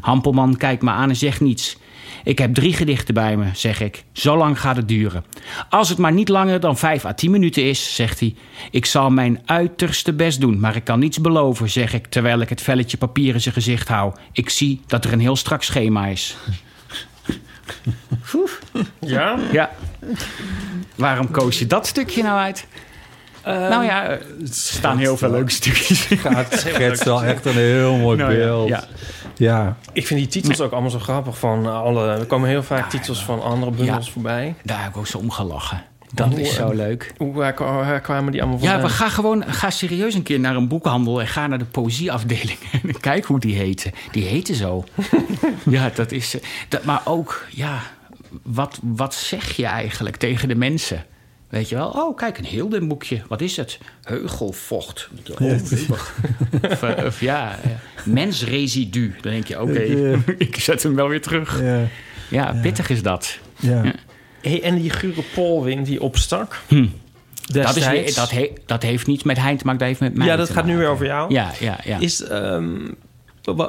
Hampelman 0.00 0.56
kijkt 0.56 0.82
me 0.82 0.90
aan 0.90 1.08
en 1.08 1.16
zegt 1.16 1.40
niets. 1.40 1.76
Ik 2.24 2.38
heb 2.38 2.54
drie 2.54 2.72
gedichten 2.72 3.14
bij 3.14 3.36
me, 3.36 3.46
zeg 3.54 3.80
ik. 3.80 4.04
Zo 4.12 4.36
lang 4.36 4.60
gaat 4.60 4.76
het 4.76 4.88
duren. 4.88 5.24
Als 5.70 5.88
het 5.88 5.98
maar 5.98 6.12
niet 6.12 6.28
langer 6.28 6.60
dan 6.60 6.78
5 6.78 7.04
à 7.04 7.14
10 7.14 7.30
minuten 7.30 7.68
is, 7.68 7.94
zegt 7.94 8.20
hij. 8.20 8.34
Ik 8.70 8.86
zal 8.86 9.10
mijn 9.10 9.42
uiterste 9.44 10.12
best 10.12 10.40
doen, 10.40 10.60
maar 10.60 10.76
ik 10.76 10.84
kan 10.84 10.98
niets 10.98 11.20
beloven, 11.20 11.70
zeg 11.70 11.92
ik 11.92 12.06
terwijl 12.06 12.40
ik 12.40 12.48
het 12.48 12.62
velletje 12.62 12.96
papier 12.96 13.34
in 13.34 13.40
zijn 13.40 13.54
gezicht 13.54 13.88
hou. 13.88 14.12
Ik 14.32 14.50
zie 14.50 14.80
dat 14.86 15.04
er 15.04 15.12
een 15.12 15.20
heel 15.20 15.36
strak 15.36 15.62
schema 15.62 16.06
is. 16.06 16.36
Ja? 18.98 19.38
Ja. 19.52 19.70
Waarom 20.94 21.30
koos 21.30 21.58
je 21.58 21.66
dat 21.66 21.86
stukje 21.86 22.22
nou 22.22 22.38
uit? 22.38 22.66
Nou 23.44 23.84
ja, 23.84 24.04
er 24.08 24.20
staan 24.50 24.98
heel 24.98 25.16
veel 25.16 25.30
leuke 25.30 25.50
stukjes. 25.50 26.08
Ja, 26.08 26.34
het 26.34 26.58
schetst 26.60 27.04
wel 27.04 27.24
echt 27.24 27.44
een 27.46 27.52
heel 27.56 27.96
mooi 27.96 28.16
Nou 28.18 28.32
ja, 28.32 28.38
beeld. 28.38 28.68
ja. 28.68 28.84
ja. 29.36 29.76
Ik 29.92 30.06
vind 30.06 30.20
die 30.20 30.28
titels 30.28 30.60
ook 30.60 30.72
allemaal 30.72 30.90
zo 30.90 30.98
grappig. 30.98 31.38
Van 31.38 31.66
alle, 31.74 32.06
er 32.08 32.24
komen 32.26 32.48
heel 32.48 32.62
vaak 32.62 32.90
titels 32.90 33.24
van 33.24 33.42
andere 33.42 33.70
bundels 33.70 34.06
Ja. 34.06 34.12
voorbij. 34.12 34.54
Daar 34.62 34.80
heb 34.82 34.90
ik 34.90 34.96
ook 34.96 35.06
zo 35.06 35.18
om 35.18 35.30
gelachen. 35.30 35.82
Dat 36.14 36.36
is 36.36 36.54
zo 36.54 36.72
leuk. 36.72 37.12
Hoe 37.16 37.34
waar, 37.34 38.00
kwamen 38.00 38.32
die 38.32 38.42
allemaal 38.42 38.60
Ja, 38.60 38.68
vandaan? 38.70 38.88
we 38.90 38.94
gaan 38.94 39.10
gewoon 39.10 39.44
ga 39.46 39.70
serieus 39.70 40.14
een 40.14 40.22
keer 40.22 40.40
naar 40.40 40.56
een 40.56 40.68
boekhandel 40.68 41.20
en 41.20 41.26
ga 41.26 41.46
naar 41.46 41.58
de 41.58 41.64
poëzieafdeling 41.64 42.58
en 42.82 43.00
kijk 43.00 43.24
hoe 43.24 43.40
die 43.40 43.54
heten. 43.56 43.92
Die 44.10 44.24
heten 44.24 44.54
zo. 44.54 44.84
ja, 45.70 45.90
dat 45.94 46.12
is. 46.12 46.34
eh, 46.34 46.42
Dat, 46.68 46.84
maar 46.84 47.00
ook, 47.04 47.46
ja, 47.50 47.78
wat, 48.42 48.78
wat 48.82 49.14
zeg 49.14 49.56
je 49.56 49.66
eigenlijk 49.66 50.16
tegen 50.16 50.48
de 50.48 50.54
mensen? 50.54 51.04
Weet 51.52 51.68
je 51.68 51.74
wel? 51.74 51.88
Oh, 51.88 52.16
kijk, 52.16 52.38
een 52.38 52.44
heel 52.44 52.68
dun 52.68 52.88
boekje. 52.88 53.22
Wat 53.28 53.40
is 53.40 53.56
het? 53.56 53.78
Heugelvocht. 54.02 55.08
Oh, 55.40 55.52
of, 56.70 56.82
eh, 56.82 57.04
of 57.04 57.20
ja, 57.20 57.58
ja. 57.64 57.80
mensresidu. 58.04 59.14
Dan 59.20 59.32
denk 59.32 59.46
je, 59.46 59.60
oké, 59.60 59.80
ik 60.38 60.56
zet 60.56 60.82
hem 60.82 60.94
wel 60.94 61.08
weer 61.08 61.20
terug. 61.22 61.60
Ja. 61.62 61.80
Ja, 62.30 62.54
pittig 62.62 62.90
is 62.90 63.02
dat. 63.02 63.38
Ja. 63.56 63.82
Ja. 63.84 63.92
Hey, 64.42 64.62
en 64.62 64.76
die 64.80 64.90
gure 64.90 65.22
polwing 65.34 65.86
die 65.86 66.02
opstak. 66.02 66.60
Hm. 66.68 66.86
Dat, 67.46 67.76
is 67.76 67.88
weer, 67.88 68.14
dat, 68.14 68.30
he- 68.30 68.52
dat 68.66 68.82
heeft 68.82 69.06
niets 69.06 69.22
met 69.22 69.38
Hein 69.38 69.56
te 69.56 69.64
maken, 69.64 69.78
dat 69.80 69.88
heeft 69.88 70.00
met 70.00 70.14
mij 70.14 70.26
ja, 70.26 70.36
dat 70.36 70.46
te 70.46 70.52
gaat 70.52 70.64
nu 70.64 70.76
weer 70.76 70.88
over 70.88 71.06
jou. 71.06 71.32
Ja, 71.32 71.50
ja, 71.60 71.78
ja. 71.84 71.98
Is, 71.98 72.22
ehm, 72.22 72.76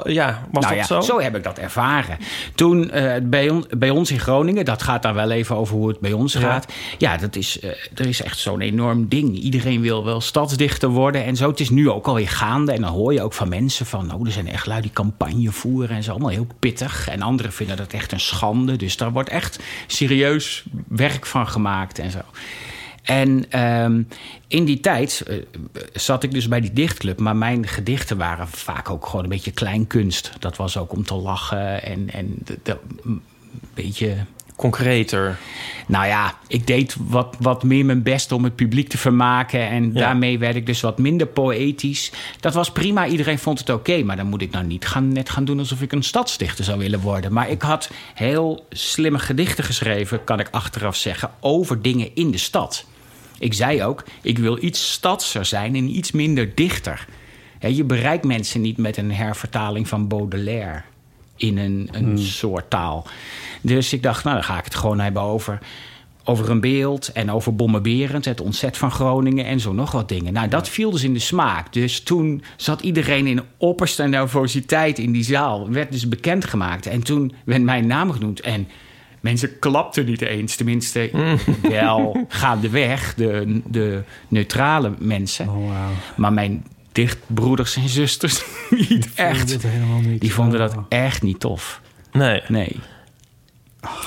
ja, 0.04 0.46
was 0.50 0.64
nou 0.64 0.76
dat 0.76 0.88
ja, 0.88 1.00
zo? 1.00 1.20
heb 1.20 1.36
ik 1.36 1.42
dat 1.44 1.58
ervaren. 1.58 2.18
Toen 2.54 2.90
eh, 2.90 3.12
bij, 3.22 3.48
on- 3.50 3.66
bij 3.76 3.90
ons 3.90 4.10
in 4.10 4.18
Groningen, 4.18 4.64
dat 4.64 4.82
gaat 4.82 5.02
dan 5.02 5.14
wel 5.14 5.30
even 5.30 5.56
over 5.56 5.76
hoe 5.76 5.88
het 5.88 6.00
bij 6.00 6.12
ons 6.12 6.32
Ja. 6.32 6.40
gaat. 6.40 6.72
Ja, 6.98 7.16
dat 7.16 7.36
is, 7.36 7.60
eh, 7.60 7.70
er 7.94 8.06
is 8.06 8.22
echt 8.22 8.38
zo'n 8.38 8.60
enorm 8.60 9.08
ding. 9.08 9.38
Iedereen 9.38 9.80
wil 9.80 10.04
wel 10.04 10.20
stadsdichter 10.20 10.88
worden 10.88 11.24
en 11.24 11.36
zo. 11.36 11.48
Het 11.48 11.60
is 11.60 11.70
nu 11.70 11.90
ook 11.90 12.06
alweer 12.06 12.28
gaande. 12.28 12.72
En 12.72 12.80
dan 12.80 12.92
hoor 12.92 13.12
je 13.12 13.22
ook 13.22 13.32
van 13.32 13.48
mensen 13.48 13.86
van... 13.86 14.06
nou, 14.06 14.26
er 14.26 14.32
zijn 14.32 14.48
echt 14.48 14.66
lui 14.66 14.80
die 14.80 14.92
campagne 14.92 15.50
voeren 15.50 15.96
en 15.96 16.02
zo. 16.02 16.10
Allemaal 16.10 16.28
heel 16.30 16.46
pittig. 16.58 17.08
En 17.08 17.22
anderen 17.22 17.52
vinden 17.52 17.76
dat 17.76 17.92
echt 17.92 18.12
een 18.12 18.20
schande. 18.20 18.76
Dus 18.76 18.96
daar 18.96 19.12
wordt 19.12 19.28
echt 19.28 19.58
serieus 19.86 20.64
werk 20.88 21.26
van 21.26 21.48
gemaakt 21.48 21.98
en 21.98 22.10
zo. 22.10 22.18
En 23.02 23.44
ehm, 23.50 24.02
in 24.54 24.64
die 24.64 24.80
tijd 24.80 25.22
eh, 25.26 25.36
zat 25.92 26.22
ik 26.22 26.30
dus 26.30 26.48
bij 26.48 26.60
die 26.60 26.72
dichtclub. 26.72 27.18
Maar 27.20 27.36
mijn 27.36 27.66
gedichten 27.66 28.16
waren 28.16 28.48
vaak 28.48 28.90
ook 28.90 29.06
gewoon 29.06 29.22
een 29.24 29.30
beetje 29.30 29.50
kleinkunst. 29.52 30.32
Dat 30.38 30.56
was 30.56 30.76
ook 30.76 30.92
om 30.92 31.04
te 31.04 31.14
lachen 31.14 31.82
en, 31.82 32.10
en 32.12 32.34
de- 32.44 32.58
de- 32.62 32.78
een 33.04 33.22
beetje... 33.74 34.16
Concreter. 34.56 35.38
Nou 35.86 36.06
ja, 36.06 36.34
ik 36.46 36.66
deed 36.66 36.96
wat, 36.98 37.36
wat 37.40 37.62
meer 37.62 37.84
mijn 37.84 38.02
best 38.02 38.32
om 38.32 38.44
het 38.44 38.54
publiek 38.56 38.88
te 38.88 38.98
vermaken. 38.98 39.68
En 39.68 39.84
Ja. 39.84 40.00
daarmee 40.00 40.38
werd 40.38 40.54
ik 40.56 40.66
dus 40.66 40.80
wat 40.80 40.98
minder 40.98 41.26
poëtisch. 41.26 42.12
Dat 42.40 42.54
was 42.54 42.72
prima, 42.72 43.06
iedereen 43.06 43.38
vond 43.38 43.58
het 43.58 43.70
oké. 43.70 44.02
maar 44.02 44.16
dan 44.16 44.26
moet 44.26 44.42
ik 44.42 44.50
nou 44.50 44.64
niet 44.66 44.86
gaan, 44.86 45.12
net 45.12 45.30
gaan 45.30 45.44
doen 45.44 45.58
alsof 45.58 45.82
ik 45.82 45.92
een 45.92 46.02
stadsdichter 46.02 46.64
zou 46.64 46.78
willen 46.78 47.00
worden. 47.00 47.32
Maar 47.32 47.50
ik 47.50 47.62
had 47.62 47.90
heel 48.14 48.66
slimme 48.70 49.18
gedichten 49.18 49.64
geschreven, 49.64 50.24
kan 50.24 50.40
ik 50.40 50.48
achteraf 50.50 50.96
zeggen... 50.96 51.30
over 51.40 51.82
dingen 51.82 52.08
in 52.14 52.30
de 52.30 52.38
stad. 52.38 52.84
Ik 53.44 53.54
zei 53.54 53.82
ook, 53.82 54.04
ik 54.22 54.38
wil 54.38 54.62
iets 54.62 54.92
stadser 54.92 55.44
zijn 55.44 55.74
en 55.74 55.96
iets 55.96 56.12
minder 56.12 56.54
dichter. 56.54 57.06
Je 57.60 57.84
bereikt 57.84 58.24
mensen 58.24 58.60
niet 58.60 58.76
met 58.76 58.96
een 58.96 59.12
hervertaling 59.12 59.88
van 59.88 60.08
Baudelaire 60.08 60.82
in 61.36 61.58
een, 61.58 61.88
een 61.92 62.18
soort 62.18 62.70
taal. 62.70 63.06
Dus 63.60 63.92
ik 63.92 64.02
dacht, 64.02 64.24
nou, 64.24 64.36
dan 64.36 64.44
ga 64.44 64.58
ik 64.58 64.64
het 64.64 64.74
gewoon 64.74 65.00
hebben 65.00 65.22
over, 65.22 65.58
over 66.24 66.50
een 66.50 66.60
beeld 66.60 67.12
en 67.12 67.30
over 67.30 67.56
Bommenberend, 67.56 68.24
het 68.24 68.40
ontzet 68.40 68.76
van 68.76 68.90
Groningen 68.90 69.44
en 69.44 69.60
zo 69.60 69.72
nog 69.72 69.92
wat 69.92 70.08
dingen. 70.08 70.32
Nou, 70.32 70.48
dat 70.48 70.68
viel 70.68 70.90
dus 70.90 71.04
in 71.04 71.14
de 71.14 71.18
smaak. 71.18 71.72
Dus 71.72 72.00
toen 72.00 72.42
zat 72.56 72.80
iedereen 72.80 73.26
in 73.26 73.42
opperste 73.56 74.02
nervositeit 74.02 74.98
in 74.98 75.12
die 75.12 75.24
zaal. 75.24 75.70
Werd 75.70 75.92
dus 75.92 76.08
bekendgemaakt. 76.08 76.86
En 76.86 77.02
toen 77.02 77.32
werd 77.44 77.62
mijn 77.62 77.86
naam 77.86 78.12
genoemd. 78.12 78.40
En 78.40 78.68
mensen 79.24 79.58
klapten 79.58 80.04
niet 80.04 80.22
eens. 80.22 80.56
Tenminste, 80.56 81.10
wel 81.62 82.26
gaandeweg, 82.28 83.14
de, 83.14 83.60
de 83.66 84.02
neutrale 84.28 84.92
mensen. 84.98 85.48
Oh. 85.48 85.70
Maar 86.16 86.32
mijn 86.32 86.64
dichtbroeders 86.92 87.76
en 87.76 87.88
zusters 87.88 88.44
niet 88.88 89.08
echt. 89.14 89.60
Die 90.18 90.32
vonden 90.32 90.58
dat 90.58 90.76
echt 90.88 91.22
niet 91.22 91.40
tof. 91.40 91.80
Nee. 92.12 92.42
Nee. 92.48 92.76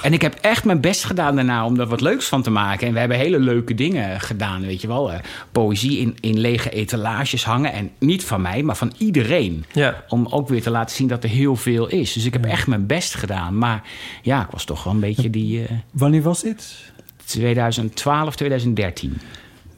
En 0.02 0.14
ik 0.14 0.22
heb 0.22 0.34
echt 0.42 0.66
mijn 0.66 0.82
best 0.82 1.04
gedaan 1.04 1.36
daarna 1.36 1.66
om 1.66 1.80
er 1.80 1.88
wat 1.88 2.02
leuks 2.02 2.28
van 2.28 2.42
te 2.42 2.50
maken. 2.50 2.88
En 2.88 2.94
we 2.94 3.00
hebben 3.00 3.18
hele 3.18 3.40
leuke 3.40 3.74
dingen 3.74 4.22
gedaan, 4.22 4.62
weet 4.62 4.82
je 4.82 4.88
wel. 4.88 5.12
Eh, 5.12 5.20
poëzie 5.52 6.00
in, 6.00 6.18
in 6.20 6.40
lege 6.40 6.70
etalages 6.70 7.46
hangen. 7.46 7.74
En 7.74 7.92
niet 7.98 8.26
van 8.26 8.42
mij, 8.42 8.64
maar 8.64 8.76
van 8.76 8.94
iedereen. 8.98 9.66
Ja. 9.72 10.04
Om 10.08 10.28
ook 10.30 10.48
weer 10.48 10.62
te 10.62 10.70
laten 10.70 10.96
zien 10.96 11.08
dat 11.08 11.24
er 11.24 11.30
heel 11.30 11.56
veel 11.56 11.88
is. 11.88 12.14
Dus 12.14 12.26
ik 12.26 12.34
heb 12.34 12.46
echt 12.46 12.68
mijn 12.68 12.86
best 12.86 13.16
gedaan. 13.16 13.58
Maar 13.58 13.84
ja, 14.22 14.42
ik 14.42 14.52
was 14.52 14.66
toch 14.66 14.84
wel 14.84 14.94
een 14.94 15.00
beetje 15.00 15.30
die 15.30 15.66
eh, 15.66 15.76
Wanneer 15.92 16.22
was 16.22 16.42
dit? 16.42 16.92
2012, 17.26 18.36
2013. 18.36 19.18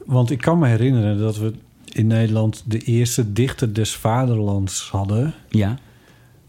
Want 0.04 0.30
ik 0.30 0.38
kan 0.38 0.58
me 0.58 0.66
herinneren 0.66 1.18
dat 1.18 1.38
we 1.38 1.52
in 1.92 2.06
Nederland 2.06 2.62
de 2.66 2.78
eerste 2.78 3.32
dichter 3.32 3.74
des 3.74 3.96
vaderlands 3.96 4.88
hadden. 4.90 5.34
Ja. 5.48 5.78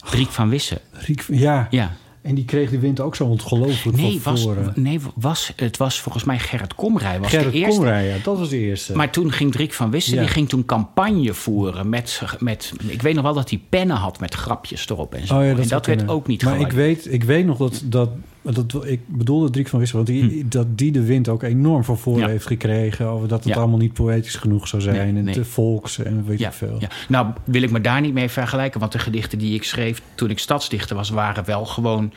Riek 0.03 0.29
van 0.29 0.49
Wissen. 0.49 0.79
Riek, 0.91 1.25
ja. 1.29 1.67
Ja. 1.69 1.91
En 2.21 2.35
die 2.35 2.45
kreeg 2.45 2.69
de 2.69 2.79
wind 2.79 2.99
ook 2.99 3.15
zo 3.15 3.25
ongelooflijk 3.25 3.97
Nee, 3.97 4.21
van 4.21 4.31
was, 4.31 4.41
voren. 4.43 4.73
nee 4.75 4.99
was, 5.15 5.53
het 5.55 5.77
was 5.77 5.99
volgens 6.01 6.23
mij 6.23 6.39
Gerrit 6.39 6.75
Komrij. 6.75 7.19
Was 7.19 7.29
Gerrit 7.29 7.51
de 7.51 7.57
eerste. 7.57 7.75
Komrij, 7.75 8.07
ja, 8.07 8.15
dat 8.23 8.37
was 8.37 8.49
de 8.49 8.57
eerste. 8.57 8.95
Maar 8.95 9.09
toen 9.11 9.31
ging 9.31 9.51
Driek 9.51 9.73
van 9.73 9.91
Wissen, 9.91 10.15
Ja. 10.15 10.19
die 10.21 10.29
ging 10.29 10.49
toen 10.49 10.65
campagne 10.65 11.33
voeren 11.33 11.89
met, 11.89 12.21
met... 12.39 12.73
Ik 12.87 13.01
weet 13.01 13.13
nog 13.13 13.23
wel 13.23 13.33
dat 13.33 13.49
hij 13.49 13.61
pennen 13.69 13.95
had 13.95 14.19
met 14.19 14.33
grapjes 14.33 14.89
erop 14.89 15.13
en 15.15 15.27
zo. 15.27 15.37
Oh 15.37 15.41
ja, 15.43 15.49
en 15.49 15.55
zou 15.55 15.67
dat 15.67 15.85
werd 15.85 15.97
kunnen. 15.97 16.15
ook 16.15 16.27
niet 16.27 16.43
Maar 16.43 16.59
ik 16.59 16.71
weet, 16.71 17.13
ik 17.13 17.23
weet 17.23 17.45
nog 17.45 17.57
dat, 17.57 17.81
dat, 17.85 18.09
dat... 18.41 18.85
Ik 18.85 18.99
bedoelde 19.07 19.49
Driek 19.49 19.67
van 19.67 19.79
Wissen, 19.79 19.97
want 19.97 20.09
die, 20.09 20.47
dat 20.47 20.77
die 20.77 20.91
de 20.91 21.03
wind 21.03 21.29
ook 21.29 21.43
enorm 21.43 21.83
van 21.83 21.97
Hm. 22.03 22.19
Ja. 22.19 22.27
heeft 22.27 22.47
gekregen. 22.47 23.07
Over 23.07 23.27
dat 23.27 23.43
het 23.43 23.53
Ja. 23.53 23.59
allemaal 23.59 23.77
niet 23.77 23.93
poëtisch 23.93 24.35
genoeg 24.35 24.67
zou 24.67 24.81
zijn. 24.81 24.95
Nee, 24.95 25.07
en 25.07 25.23
nee. 25.23 25.33
te 25.33 25.45
volks 25.45 25.99
en 26.03 26.25
weet 26.25 26.39
ja, 26.39 26.47
ik 26.47 26.53
veel. 26.53 26.77
ja. 26.79 26.89
Nou, 27.07 27.27
wil 27.43 27.61
ik 27.61 27.71
me 27.71 27.81
daar 27.81 28.01
niet 28.01 28.13
mee 28.13 28.29
vergelijken. 28.29 28.79
Want 28.79 28.91
de 28.91 28.99
gedichten 28.99 29.37
die 29.37 29.53
ik 29.53 29.63
schreef 29.63 30.01
toen 30.15 30.29
ik 30.29 30.39
stadsdichter 30.39 30.95
was... 30.95 31.09
waren 31.09 31.45
wel 31.45 31.65
gewoon 31.65 32.13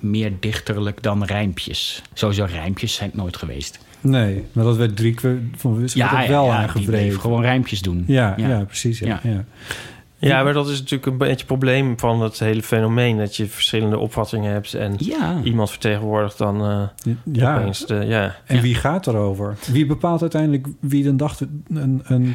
meer 0.00 0.32
dichterlijk 0.40 1.02
dan 1.02 1.24
rijmpjes. 1.24 2.02
Sowieso 2.12 2.44
rijmpjes 2.44 2.94
zijn 2.94 3.10
het 3.10 3.18
nooit 3.18 3.36
geweest. 3.36 3.78
Nee, 4.00 4.44
maar 4.52 4.64
dat 4.64 4.76
werd 4.76 4.96
Driek 4.96 5.20
van 5.56 5.72
ook 5.72 6.26
wel 6.26 6.44
ja, 6.44 6.66
gewoon 6.66 7.40
rijmpjes 7.42 7.82
doen. 7.82 8.04
Ja, 8.06 8.34
ja. 8.36 8.64
precies. 8.64 8.98
Ja. 8.98 9.20
Ja. 10.18 10.42
Maar 10.42 10.52
dat 10.52 10.68
is 10.68 10.78
natuurlijk 10.78 11.06
een 11.06 11.18
beetje 11.18 11.34
het 11.34 11.46
probleem 11.46 11.98
van 11.98 12.20
het 12.22 12.38
hele 12.38 12.62
fenomeen. 12.62 13.16
Dat 13.18 13.36
je 13.36 13.46
verschillende 13.46 13.98
opvattingen 13.98 14.52
hebt 14.52 14.74
en 14.74 14.94
Ja. 14.98 15.40
iemand 15.44 15.70
vertegenwoordigt 15.70 16.38
dan 16.38 16.60
eh 16.64 17.08
Ja. 17.32 17.56
opeens 17.58 17.86
de... 17.86 17.94
Ja. 17.94 18.36
En 18.46 18.56
Ja. 18.56 18.62
wie 18.62 18.74
gaat 18.74 19.06
erover? 19.06 19.56
Wie 19.72 19.86
bepaalt 19.86 20.20
uiteindelijk 20.20 20.66
wie 20.80 21.08
een 21.08 21.16
dag 21.16 21.40
een, 21.40 22.02
een 22.04 22.34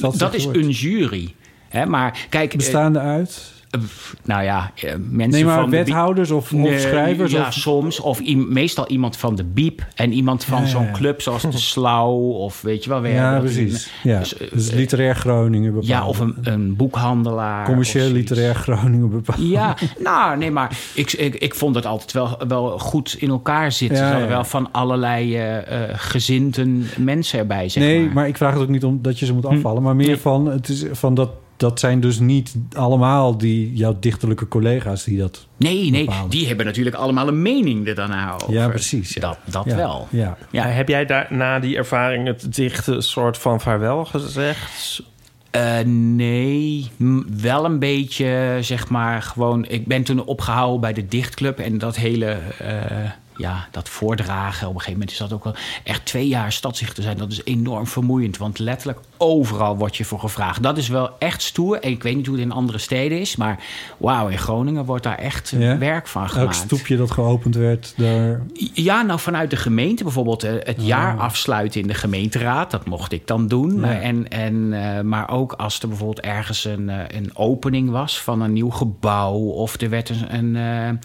Dat 0.00 0.34
is 0.34 0.44
wordt? 0.44 0.58
een 0.58 0.70
jury. 0.70 1.34
Hè, 1.68 1.86
maar 1.86 2.26
kijk, 2.28 2.50
eh, 2.52 2.56
Bestaande 2.56 2.98
uit? 2.98 3.52
Eh, 3.72 3.80
nou 4.24 4.42
ja, 4.42 4.72
eh, 4.74 4.94
mensen 5.10 5.30
Nee, 5.30 5.44
maar 5.44 5.60
van 5.60 5.70
de 5.70 5.76
wethouders 5.76 6.30
of, 6.30 6.52
of 6.52 6.78
schrijvers? 6.78 7.32
Ja, 7.32 7.46
of, 7.46 7.52
soms. 7.52 8.00
Of 8.00 8.20
meestal 8.34 8.86
iemand 8.88 9.16
van 9.16 9.34
de 9.34 9.44
Biep. 9.44 9.86
En 9.94 10.12
iemand 10.12 10.44
van 10.44 10.60
Ja, 10.60 10.66
zo'n 10.66 10.84
ja. 10.84 10.90
club 10.90 11.20
zoals 11.20 11.42
de 11.42 11.58
Slauw. 11.58 12.12
Of 12.18 12.62
weet 12.62 12.84
je 12.84 12.90
wel. 12.90 13.00
we 13.00 13.08
ja, 13.08 13.38
precies. 13.38 13.90
Ja. 14.02 14.18
dus, 14.18 14.34
Dus, 14.52 14.68
eh, 14.70 14.76
literair 14.76 15.14
Groningen 15.14 15.70
bepaalt. 15.72 15.86
Ja, 15.88 16.06
of 16.06 16.18
een, 16.18 16.36
een 16.42 16.76
boekhandelaar. 16.76 17.64
Commercieel 17.64 18.10
literair 18.10 18.54
Groningen 18.54 19.10
bepaalt. 19.10 19.48
Ja, 19.48 19.76
nou 19.98 20.36
nee, 20.38 20.50
maar 20.50 20.78
ik, 20.94 21.12
ik, 21.12 21.34
ik 21.34 21.54
vond 21.54 21.74
het 21.74 21.86
altijd 21.86 22.12
wel, 22.12 22.38
wel 22.48 22.78
goed 22.78 23.16
in 23.18 23.28
elkaar 23.30 23.72
zitten. 23.72 23.98
Er 23.98 24.10
hadden 24.10 24.28
wel 24.28 24.44
van 24.44 24.72
allerlei 24.72 25.36
eh 25.36 25.50
eh, 25.62 25.88
gezinten 25.92 26.86
mensen 26.98 27.38
erbij, 27.38 27.68
zeg 27.68 27.82
nee, 27.82 28.04
maar. 28.04 28.12
maar. 28.12 28.28
ik 28.28 28.36
vraag 28.36 28.52
het 28.52 28.62
ook 28.62 28.68
niet 28.68 28.84
om 28.84 28.98
dat 29.02 29.18
je 29.18 29.26
ze 29.26 29.32
moet 29.34 29.46
afvallen. 29.46 29.82
Maar 29.82 29.96
meer 29.96 30.06
Nee. 30.06 30.16
van, 30.16 30.46
het 30.46 30.68
is, 30.68 30.84
van 30.92 31.14
dat, 31.14 31.30
dat 31.62 31.80
zijn 31.80 32.00
dus 32.00 32.18
niet 32.18 32.54
allemaal 32.72 33.38
die, 33.38 33.72
jouw 33.74 33.96
dichterlijke 34.00 34.48
collega's 34.48 35.04
die 35.04 35.18
dat... 35.18 35.46
Nee, 35.56 35.90
nee, 35.90 36.04
bepalen. 36.04 36.30
die 36.30 36.46
hebben 36.46 36.66
natuurlijk 36.66 36.96
allemaal 36.96 37.28
een 37.28 37.42
mening 37.42 37.88
er 37.88 37.94
daarna 37.94 38.34
over. 38.34 38.52
Ja, 38.52 38.68
precies, 38.68 39.14
ja. 39.14 39.20
Dat, 39.20 39.38
dat 39.44 39.64
ja, 39.64 39.76
wel. 39.76 40.06
Ja. 40.10 40.36
Ja. 40.50 40.66
Heb 40.66 40.88
jij 40.88 41.06
daar 41.06 41.26
na 41.30 41.58
die 41.58 41.76
ervaring 41.76 42.26
het 42.26 42.54
dichte 42.54 43.00
soort 43.00 43.38
van 43.38 43.60
vaarwel 43.60 44.04
gezegd? 44.04 45.02
Eh, 45.50 45.78
nee, 45.84 46.90
m- 46.96 47.20
wel 47.40 47.64
een 47.64 47.78
beetje, 47.78 48.58
zeg 48.60 48.88
maar, 48.88 49.22
gewoon... 49.22 49.64
Ik 49.68 49.86
ben 49.86 50.02
toen 50.02 50.24
opgehouden 50.24 50.80
bij 50.80 50.92
de 50.92 51.06
dichtclub 51.08 51.58
en 51.58 51.78
dat 51.78 51.96
hele... 51.96 52.38
eh, 52.58 53.10
ja, 53.42 53.68
dat 53.70 53.88
voordragen. 53.88 54.68
Op 54.68 54.74
een 54.74 54.80
gegeven 54.80 54.92
moment 54.92 55.10
is 55.10 55.16
dat 55.16 55.32
ook 55.32 55.44
wel 55.44 55.54
echt 55.84 56.04
twee 56.04 56.28
jaar 56.28 56.52
stadzichter 56.52 57.02
zijn. 57.02 57.16
Dat 57.16 57.32
is 57.32 57.44
enorm 57.44 57.86
vermoeiend, 57.86 58.36
want 58.36 58.58
letterlijk 58.58 58.98
overal 59.16 59.76
wordt 59.76 59.96
je 59.96 60.04
voor 60.04 60.20
gevraagd. 60.20 60.62
Dat 60.62 60.78
is 60.78 60.88
wel 60.88 61.10
echt 61.18 61.42
stoer. 61.42 61.80
En 61.80 61.90
ik 61.90 62.02
weet 62.02 62.16
niet 62.16 62.26
hoe 62.26 62.36
het 62.36 62.44
in 62.44 62.52
andere 62.52 62.78
steden 62.78 63.20
is, 63.20 63.36
maar 63.36 63.58
wauw, 63.96 64.28
in 64.28 64.38
Groningen 64.38 64.84
wordt 64.84 65.02
daar 65.02 65.18
echt 65.18 65.54
Ja? 65.58 65.78
werk 65.78 66.06
van 66.06 66.22
Elk 66.22 66.30
gemaakt. 66.30 66.54
stoepje 66.54 66.96
dat 66.96 67.10
geopend 67.10 67.54
werd, 67.54 67.94
daar... 67.96 68.40
Ja, 68.72 69.02
nou 69.02 69.20
vanuit 69.20 69.50
de 69.50 69.56
gemeente 69.56 70.02
bijvoorbeeld 70.02 70.42
eh, 70.42 70.52
het 70.58 70.86
jaar 70.86 71.18
afsluiten 71.18 71.80
in 71.80 71.86
de 71.86 71.94
gemeenteraad. 71.94 72.70
Dat 72.70 72.86
mocht 72.86 73.12
ik 73.12 73.26
dan 73.26 73.48
doen. 73.48 73.80
Ja. 73.80 74.00
En, 74.00 74.28
en, 74.28 74.72
eh, 74.72 75.00
maar 75.00 75.30
ook 75.30 75.52
als 75.52 75.80
er 75.80 75.88
bijvoorbeeld 75.88 76.20
ergens 76.26 76.64
een, 76.64 76.88
eh, 76.88 77.18
een 77.20 77.36
opening 77.36 77.90
was 77.90 78.20
van 78.20 78.40
een 78.40 78.52
nieuw 78.52 78.70
gebouw. 78.70 79.34
Of 79.34 79.80
er 79.80 79.90
werd 79.90 80.08
een, 80.08 80.54
een 80.54 81.00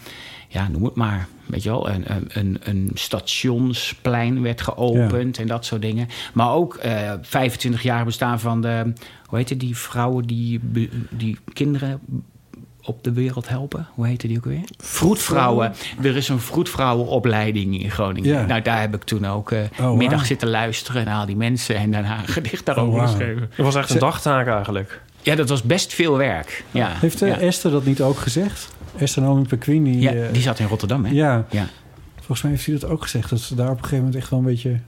ja, 0.48 0.68
noem 0.68 0.84
het 0.84 0.94
maar. 0.94 1.26
Weet 1.46 1.62
je 1.62 1.68
wel, 1.70 1.88
een, 1.90 2.04
een- 2.28 2.58
een, 2.62 2.90
stationsplein 2.94 4.42
werd 4.42 4.60
geopend 4.60 5.38
en 5.38 5.46
dat 5.46 5.64
soort 5.64 5.82
dingen. 5.82 6.08
Maar 6.32 6.52
ook 6.52 6.74
eh 6.74 7.12
25 7.22 7.82
jaar 7.82 8.04
bestaan 8.04 8.40
van 8.40 8.60
de, 8.60 8.92
hoe 9.26 9.38
heet 9.38 9.48
het, 9.48 9.60
die 9.60 9.76
vrouwen 9.76 10.24
die, 10.26 10.60
die 11.10 11.38
kinderen 11.52 12.00
op 12.82 13.04
de 13.04 13.12
wereld 13.12 13.48
helpen. 13.48 13.86
Hoe 13.94 14.06
heette 14.06 14.26
die 14.26 14.36
ook 14.36 14.44
weer? 14.44 14.64
Vroedvrouwen. 14.78 15.72
Er 16.02 16.16
is 16.16 16.28
een 16.28 16.40
vroedvrouwenopleiding 16.40 17.82
in 17.82 17.90
Groningen. 17.90 18.30
Ja. 18.30 18.46
Nou, 18.46 18.62
daar 18.62 18.80
heb 18.80 18.94
ik 18.94 19.02
toen 19.04 19.26
ook 19.26 19.50
eh 19.52 19.60
wauw. 19.78 19.94
middag 19.94 20.26
zitten 20.26 20.48
luisteren 20.48 21.04
naar 21.04 21.18
al 21.18 21.26
die 21.26 21.36
mensen 21.36 21.76
en 21.76 21.90
daarna 21.90 22.18
een 22.18 22.28
gedicht 22.28 22.66
daarover 22.66 23.00
Oh, 23.00 23.06
geschreven. 23.06 23.42
Het 23.42 23.64
was 23.64 23.74
echt 23.74 23.90
een 23.90 23.98
dagtaak 23.98 24.46
eigenlijk. 24.46 25.00
Ja, 25.22 25.34
dat 25.34 25.48
was 25.48 25.62
best 25.62 25.92
veel 25.94 26.16
werk. 26.16 26.64
Ja, 26.70 26.92
Heeft 26.94 27.22
eh, 27.22 27.28
ja. 27.28 27.38
Esther 27.38 27.70
dat 27.70 27.84
niet 27.84 28.00
ook 28.02 28.18
gezegd? 28.18 28.76
Naomi 29.16 29.46
Pequin, 29.46 29.84
die... 29.84 30.00
ja, 30.00 30.12
eh, 30.12 30.32
die 30.32 30.42
zat 30.42 30.58
in 30.58 30.66
Rotterdam, 30.66 31.04
hè? 31.04 31.12
ja, 31.12 31.46
Ja. 31.50 31.66
volgens 32.16 32.42
mij 32.42 32.50
heeft 32.50 32.66
hij 32.66 32.78
dat 32.78 32.90
ook 32.90 33.02
gezegd. 33.02 33.30
Dat 33.30 33.40
ze 33.40 33.54
daar 33.54 33.66
op 33.70 33.76
een 33.76 33.82
gegeven 33.82 33.98
moment 34.04 34.16
echt 34.16 34.30
wel 34.30 34.38
een 34.38 34.44
beetje... 34.44 34.78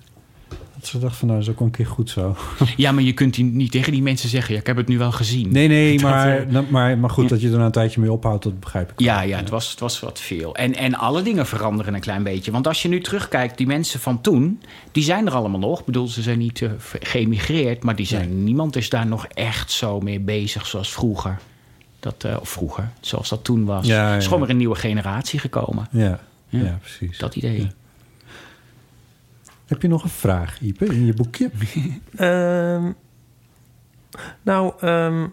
Dat 0.78 0.88
ze 0.88 0.98
dacht 0.98 1.16
van, 1.16 1.28
nou, 1.28 1.42
zo 1.42 1.52
kom 1.52 1.66
een 1.66 1.72
keer 1.72 1.86
goed 1.86 2.10
zo. 2.10 2.36
Ja, 2.76 2.92
maar 2.92 3.02
je 3.02 3.12
kunt 3.12 3.34
die, 3.34 3.44
niet 3.44 3.70
tegen 3.70 3.92
die 3.92 4.02
mensen 4.02 4.28
zeggen... 4.28 4.54
Ja, 4.54 4.60
ik 4.60 4.66
heb 4.66 4.76
het 4.76 4.88
nu 4.88 4.98
wel 4.98 5.12
gezien. 5.12 5.52
Nee, 5.52 5.68
nee, 5.68 5.98
Dat, 5.98 6.10
maar, 6.10 6.38
eh, 6.46 6.60
maar, 6.68 6.98
maar 6.98 7.10
goed 7.10 7.28
dat 7.28 7.40
je 7.40 7.48
er 7.50 7.58
een 7.58 7.70
tijdje 7.70 8.00
mee 8.00 8.12
ophoudt, 8.12 8.44
dat 8.44 8.60
begrijp 8.60 8.90
ik. 8.90 9.00
Ja, 9.00 9.20
ja 9.20 9.36
het, 9.36 9.48
was, 9.50 9.70
het 9.70 9.80
was 9.80 10.00
wat 10.00 10.20
veel. 10.20 10.56
En, 10.56 10.74
en 10.74 10.94
alle 10.94 11.22
dingen 11.22 11.46
veranderen 11.46 11.94
een 11.94 12.00
klein 12.00 12.22
beetje. 12.22 12.50
Want 12.50 12.66
als 12.66 12.82
je 12.82 12.88
nu 12.88 13.00
terugkijkt, 13.00 13.56
die 13.58 13.66
mensen 13.66 14.00
van 14.00 14.20
toen... 14.20 14.60
die 14.92 15.02
zijn 15.02 15.26
er 15.26 15.32
allemaal 15.32 15.60
nog. 15.60 15.78
Ik 15.80 15.84
bedoel, 15.84 16.08
ze 16.08 16.22
zijn 16.22 16.38
niet 16.38 16.62
eh, 16.62 16.70
geëmigreerd... 17.00 17.82
maar 17.82 17.96
die 17.96 18.06
zijn, 18.06 18.44
niemand 18.44 18.76
is 18.76 18.88
daar 18.88 19.06
nog 19.06 19.26
echt 19.26 19.70
zo 19.70 20.00
mee 20.00 20.20
bezig 20.20 20.66
zoals 20.66 20.92
vroeger. 20.92 21.38
Dat, 22.00 22.24
eh, 22.24 22.36
of 22.40 22.48
vroeger, 22.48 22.90
zoals 23.00 23.28
dat 23.28 23.44
toen 23.44 23.64
was. 23.64 23.86
Ja, 23.86 24.10
Er 24.10 24.16
is 24.16 24.22
ja. 24.22 24.24
gewoon 24.28 24.40
weer 24.42 24.50
een 24.50 24.56
nieuwe 24.56 24.74
generatie 24.74 25.38
gekomen. 25.38 25.86
Ja, 25.90 26.20
ja. 26.48 26.62
Ja. 26.62 26.78
precies. 26.80 27.18
Dat 27.18 27.36
idee. 27.36 27.60
Ja. 27.62 27.68
Heb 29.66 29.82
je 29.82 29.88
nog 29.88 30.02
een 30.02 30.08
vraag, 30.10 30.60
Ipe, 30.60 30.84
in 30.84 31.06
je 31.06 31.14
boekje? 31.14 31.50
Ehm, 32.16 32.92
nou, 34.42 34.72
ehm, 34.80 35.26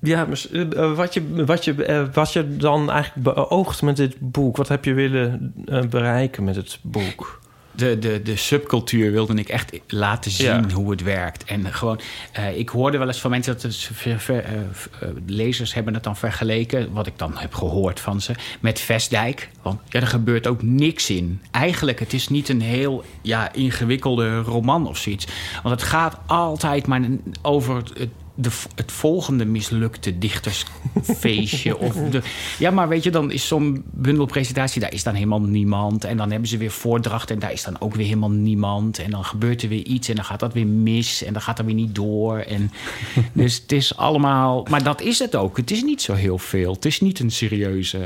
ja, 0.00 0.24
mis- 0.24 0.50
eh, 0.50 0.94
wat, 0.96 1.14
je, 1.14 1.44
wat, 1.44 1.64
je, 1.64 1.84
eh, 1.84 2.04
wat 2.12 2.32
je 2.32 2.56
dan 2.56 2.90
eigenlijk 2.90 3.34
beoogt 3.34 3.82
met 3.82 3.96
dit 3.96 4.16
boek, 4.20 4.56
wat 4.56 4.68
heb 4.68 4.84
je 4.84 4.94
willen 4.94 5.54
eh, 5.66 5.80
bereiken 5.82 6.44
met 6.44 6.56
het 6.56 6.78
boek? 6.82 7.40
De, 7.76 7.98
de, 7.98 8.22
de 8.22 8.36
subcultuur 8.36 9.12
wilde 9.12 9.34
ik 9.34 9.48
echt 9.48 9.72
laten 9.86 10.30
zien 10.30 10.46
Ja. 10.68 10.74
hoe 10.74 10.90
het 10.90 11.02
werkt. 11.02 11.44
En 11.44 11.72
gewoon, 11.72 12.00
eh, 12.32 12.58
ik 12.58 12.68
hoorde 12.68 12.98
wel 12.98 13.06
eens 13.06 13.20
van 13.20 13.30
mensen 13.30 13.56
dat 13.60 13.88
ver- 13.92 14.44
eh, 14.44 14.52
eh, 14.52 15.08
lezers 15.26 15.74
hebben 15.74 15.94
het 15.94 16.02
dan 16.02 16.16
vergeleken, 16.16 16.92
wat 16.92 17.06
ik 17.06 17.18
dan 17.18 17.32
heb 17.36 17.54
gehoord 17.54 18.00
van 18.00 18.20
ze, 18.20 18.32
met 18.60 18.80
Vestdijk. 18.80 19.48
Want 19.62 19.80
ja, 19.88 20.00
er 20.00 20.06
gebeurt 20.06 20.46
ook 20.46 20.62
niks 20.62 21.10
in. 21.10 21.40
Eigenlijk, 21.50 21.98
het 21.98 22.12
is 22.12 22.28
niet 22.28 22.48
een 22.48 22.60
heel 22.60 23.04
ja, 23.22 23.52
ingewikkelde 23.52 24.38
roman 24.40 24.88
of 24.88 24.96
zoiets. 24.98 25.26
Want 25.62 25.80
het 25.80 25.88
gaat 25.88 26.18
altijd 26.26 26.86
maar 26.86 27.00
over 27.42 27.76
het, 27.76 28.08
de, 28.34 28.50
het 28.74 28.92
volgende 28.92 29.44
mislukte 29.44 30.18
dichtersfeestje. 30.18 31.78
of 31.86 31.94
de, 31.94 32.22
ja, 32.58 32.70
maar 32.70 32.88
weet 32.88 33.02
je, 33.02 33.10
dan 33.10 33.30
is 33.30 33.46
zo'n 33.46 33.84
bundelpresentatie, 33.90 34.80
daar 34.80 34.92
is 34.92 35.02
dan 35.02 35.14
helemaal 35.14 35.40
niemand. 35.40 36.04
En 36.04 36.16
dan 36.16 36.30
hebben 36.30 36.48
ze 36.48 36.56
weer 36.56 36.70
voordracht 36.70 37.30
en 37.30 37.38
daar 37.38 37.52
is 37.52 37.62
dan 37.62 37.80
ook 37.80 37.94
weer 37.94 38.06
helemaal 38.06 38.30
niemand. 38.30 38.98
En 38.98 39.10
dan 39.10 39.24
gebeurt 39.24 39.62
er 39.62 39.68
weer 39.68 39.84
iets 39.84 40.08
en 40.08 40.14
dan 40.14 40.24
gaat 40.24 40.40
dat 40.40 40.52
weer 40.52 40.66
mis 40.66 41.22
en 41.22 41.32
dan 41.32 41.42
gaat 41.42 41.56
dat 41.56 41.66
weer 41.66 41.74
niet 41.74 41.94
door. 41.94 42.38
En, 42.38 42.72
dus 43.32 43.54
het 43.54 43.72
is 43.72 43.96
allemaal, 43.96 44.66
maar 44.70 44.82
dat 44.82 45.00
is 45.00 45.18
het 45.18 45.36
ook. 45.36 45.56
Het 45.56 45.70
is 45.70 45.82
niet 45.82 46.02
zo 46.02 46.14
heel 46.14 46.38
veel. 46.38 46.72
Het 46.72 46.84
is 46.84 47.00
niet 47.00 47.18
een 47.18 47.30
serieuze. 47.30 47.98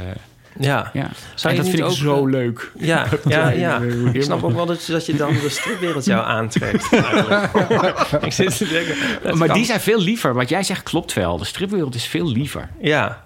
Ja, 0.61 0.91
Ja. 0.93 1.11
Zou 1.35 1.55
en 1.55 1.59
je 1.59 1.71
dat 1.71 1.71
vind 1.71 1.79
ik 1.79 1.85
ook, 1.85 1.97
zo 1.97 2.25
eh, 2.27 2.31
leuk. 2.31 2.73
ja, 2.79 3.07
ja, 3.29 3.49
ja. 3.51 3.81
Ik 4.13 4.23
snap 4.23 4.43
ook 4.45 4.53
wel 4.53 4.67
dat, 4.67 4.85
dat 4.89 5.07
je 5.07 5.17
dan 5.17 5.33
de 5.33 5.49
stripwereld 5.49 6.05
jou 6.05 6.25
aantrekt. 6.27 6.89
ik 8.21 8.33
zit 8.33 8.57
te 8.57 8.69
denken... 8.69 8.95
dat 9.23 9.35
Maar 9.35 9.47
kan- 9.49 9.57
die 9.57 9.67
zijn 9.67 9.81
veel 9.81 10.01
liever. 10.01 10.35
Wat 10.35 10.49
jij 10.49 10.63
zegt 10.63 10.83
klopt 10.83 11.13
wel. 11.13 11.39
De 11.39 11.45
stripwereld 11.45 11.95
is 11.95 12.05
veel 12.05 12.27
liever. 12.29 12.69
Ja. 12.81 13.25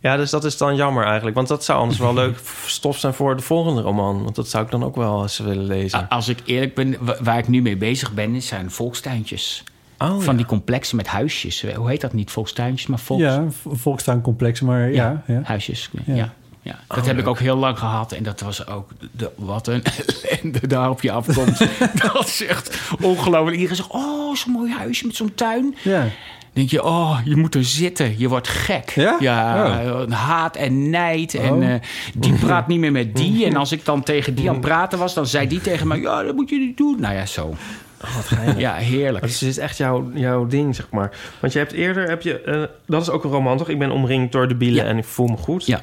ja, 0.00 0.16
dus 0.16 0.30
dat 0.30 0.44
is 0.44 0.56
dan 0.56 0.76
jammer 0.76 1.04
eigenlijk. 1.04 1.36
Want 1.36 1.48
dat 1.48 1.64
zou 1.64 1.78
anders 1.80 1.98
wel 1.98 2.14
leuk 2.14 2.38
stof 2.66 2.98
zijn 2.98 3.14
voor 3.14 3.36
de 3.36 3.42
volgende 3.42 3.80
roman. 3.80 4.22
Want 4.22 4.34
dat 4.36 4.48
zou 4.48 4.64
ik 4.64 4.70
dan 4.70 4.84
ook 4.84 4.96
wel 4.96 5.22
eens 5.22 5.38
willen 5.38 5.64
lezen. 5.66 6.08
Als 6.08 6.28
ik 6.28 6.38
eerlijk 6.44 6.74
ben, 6.74 6.96
wa- 7.00 7.16
waar 7.22 7.38
ik 7.38 7.48
nu 7.48 7.62
mee 7.62 7.76
bezig 7.76 8.12
ben, 8.12 8.42
zijn 8.42 8.70
volkstuintjes. 8.70 9.64
Oh, 9.98 10.08
van 10.08 10.24
ja. 10.24 10.32
die 10.32 10.46
complexen 10.46 10.96
met 10.96 11.06
huisjes. 11.06 11.64
Hoe 11.74 11.88
heet 11.88 12.00
dat 12.00 12.12
niet? 12.12 12.30
Volkstuintjes, 12.30 12.86
maar 12.88 12.98
volks... 12.98 13.22
Ja, 13.22 13.44
v- 13.50 13.66
volkstuincomplex, 13.80 14.60
maar 14.60 14.90
ja. 14.92 15.22
ja, 15.26 15.40
Huisjes, 15.44 15.90
Ja. 16.04 16.32
Ja. 16.62 16.72
ja. 16.72 16.78
Dat 16.88 16.98
Oh, 16.98 17.04
heb 17.04 17.18
ik 17.18 17.26
ook 17.26 17.38
heel 17.38 17.56
lang 17.56 17.78
gehad. 17.78 18.12
En 18.12 18.22
dat 18.22 18.40
was 18.40 18.66
ook... 18.66 18.90
De, 19.12 19.30
wat 19.36 19.66
een 19.66 19.82
ellende 20.28 20.66
daar 20.66 20.90
op 20.90 21.02
je 21.02 21.12
afkomt. 21.12 21.58
dat 22.12 22.26
is 22.26 22.46
echt 22.46 22.78
ongelooflijk. 23.00 23.56
Iedereen 23.56 23.76
zegt, 23.76 23.90
oh, 23.90 24.34
zo'n 24.34 24.52
mooi 24.52 24.72
huisje 24.72 25.06
met 25.06 25.16
zo'n 25.16 25.34
tuin. 25.34 25.74
ja. 25.82 26.06
denk 26.52 26.70
je, 26.70 26.84
oh, 26.84 27.18
je 27.24 27.36
moet 27.36 27.54
er 27.54 27.64
zitten. 27.64 28.14
Je 28.18 28.28
wordt 28.28 28.48
gek. 28.48 28.90
Ja? 28.90 29.80
een 29.84 30.12
haat 30.12 30.56
en 30.56 30.90
nijd. 30.90 31.34
En 31.34 31.52
Oh. 31.52 31.70
eh, 31.74 31.80
die 32.14 32.32
praat 32.32 32.66
niet 32.68 32.78
meer 32.78 32.92
met 32.92 33.16
die. 33.16 33.44
En 33.46 33.56
als 33.56 33.72
ik 33.72 33.84
dan 33.84 34.02
tegen 34.02 34.34
die 34.34 34.48
aan 34.48 34.54
het 34.54 34.64
praten 34.64 34.98
was... 34.98 35.14
dan 35.14 35.26
zei 35.26 35.46
die 35.48 35.60
tegen 35.60 35.86
mij, 35.88 36.00
ja, 36.00 36.22
dat 36.22 36.34
moet 36.34 36.48
je 36.50 36.58
niet 36.58 36.76
doen. 36.76 37.00
Nou 37.00 37.14
ja, 37.14 37.26
zo. 37.26 37.54
Wat 38.00 38.24
geinig. 38.24 38.58
Ja, 38.58 38.74
heerlijk. 38.74 39.24
Dus 39.24 39.40
het 39.40 39.48
is 39.48 39.58
echt 39.58 39.76
jouw, 39.76 40.10
jouw 40.14 40.46
ding, 40.46 40.74
zeg 40.76 40.86
maar. 40.90 41.10
Want 41.40 41.52
je 41.52 41.58
hebt 41.58 41.72
eerder, 41.72 42.08
heb 42.08 42.22
je, 42.22 42.40
eh, 42.40 42.62
dat 42.86 43.02
is 43.02 43.10
ook 43.10 43.24
een 43.24 43.30
roman, 43.30 43.56
toch? 43.58 43.68
Ik 43.68 43.78
ben 43.78 43.90
omringd 43.90 44.32
door 44.32 44.48
de 44.48 44.54
bielen 44.54 44.84
Ja. 44.84 44.90
en 44.90 44.98
ik 44.98 45.04
voel 45.04 45.26
me 45.26 45.36
goed. 45.36 45.66
Ja. 45.66 45.80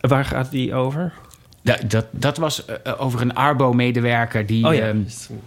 Waar 0.00 0.24
gaat 0.24 0.50
die 0.50 0.74
over? 0.74 1.12
Da- 1.62 1.78
dat, 1.88 2.06
dat 2.10 2.36
was 2.36 2.64
eh, 2.64 2.92
over 2.98 3.20
een 3.20 3.34
Arbo-medewerker 3.34 4.46
die, 4.46 4.66
Oh 4.66 4.74
ja. 4.74 4.80
ehm, 4.88 4.98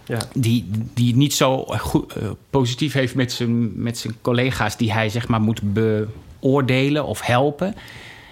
ja. 0.06 0.18
die, 0.34 0.70
die 0.94 1.08
het 1.08 1.16
niet 1.16 1.34
zo 1.34 1.64
goed, 1.66 2.14
eh, 2.14 2.30
positief 2.50 2.94
heeft 2.94 3.16
met 3.16 3.32
zijn, 3.32 3.82
met 3.82 3.98
zijn 3.98 4.14
collega's... 4.22 4.78
die 4.78 4.94
hij 4.94 5.10
zeg 5.10 5.28
maar 5.28 5.42
moet 5.42 5.62
beoordelen 5.74 7.06
of 7.06 7.22
helpen. 7.22 7.76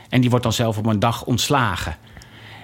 En 0.09 0.21
die 0.21 0.29
wordt 0.29 0.45
dan 0.45 0.53
zelf 0.53 0.77
op 0.77 0.85
een 0.85 0.99
dag 0.99 1.25
ontslagen. 1.25 1.95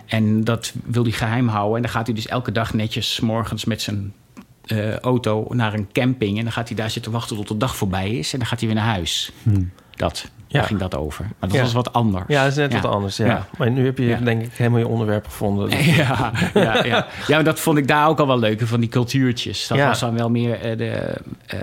En 0.06 0.44
dat 0.44 0.74
wil 0.84 1.04
hij 1.04 1.12
geheim 1.12 1.48
houden. 1.48 1.76
En 1.76 1.82
dan 1.82 1.92
gaat 1.92 2.06
hij 2.06 2.16
dus 2.16 2.28
elke 2.28 2.52
dag 2.52 2.74
netjes 2.74 3.14
's 3.14 3.20
morgens 3.20 3.66
met 3.66 3.82
zijn 3.82 4.14
eh, 4.66 4.98
auto 4.98 5.46
naar 5.50 5.74
een 5.74 5.88
camping. 5.92 6.38
En 6.38 6.44
dan 6.44 6.54
gaat 6.54 6.68
hij 6.68 6.78
daar 6.78 6.92
zitten 6.92 7.12
wachten 7.12 7.36
tot 7.36 7.48
de 7.48 7.58
dag 7.58 7.76
voorbij 7.76 8.10
is. 8.12 8.34
En 8.34 8.40
dan 8.40 8.48
gaat 8.48 8.60
hij 8.60 8.68
weer 8.68 8.78
naar 8.78 8.88
huis. 8.94 9.32
Dat, 9.96 10.20
Ja. 10.22 10.30
Daar 10.54 10.64
ging 10.64 10.80
dat 10.80 10.96
over. 10.96 11.26
Maar 11.40 11.50
dat 11.50 11.60
was 11.60 11.74
wat 11.74 11.94
anders. 11.94 12.24
Ja, 12.28 12.42
dat 12.44 12.52
is 12.52 12.58
net 12.58 12.74
wat 12.74 12.86
anders, 12.86 13.18
ja. 13.18 13.48
Maar 13.58 13.72
nu 13.72 13.86
heb 13.86 13.98
je 13.98 14.18
denk 14.24 14.42
ik 14.42 14.54
helemaal 14.54 14.80
je 14.80 14.88
onderwerp 14.88 15.26
gevonden. 15.26 15.70
Ja, 15.96 16.32
ja, 16.54 16.86
ja. 16.86 17.08
ja, 17.28 17.36
maar 17.36 17.44
dat 17.44 17.60
vond 17.60 17.78
ik 17.78 17.88
daar 17.88 18.08
ook 18.08 18.20
al 18.20 18.28
wel 18.28 18.40
leuk, 18.40 18.62
van 18.68 18.80
die 18.80 18.90
cultuurtjes. 18.90 19.68
Dat 19.68 19.78
was 19.78 20.00
dan 20.00 20.14
wel 20.18 20.30
meer 20.30 20.62
eh, 20.62 20.78
de... 20.78 21.18
eh, 21.46 21.60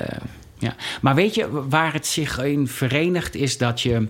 ja. 0.58 0.74
Maar 1.00 1.14
weet 1.14 1.34
je, 1.34 1.68
waar 1.68 1.92
het 1.92 2.06
zich 2.06 2.38
in 2.38 2.68
verenigt, 2.68 3.34
is 3.34 3.58
dat 3.58 3.80
je... 3.80 4.08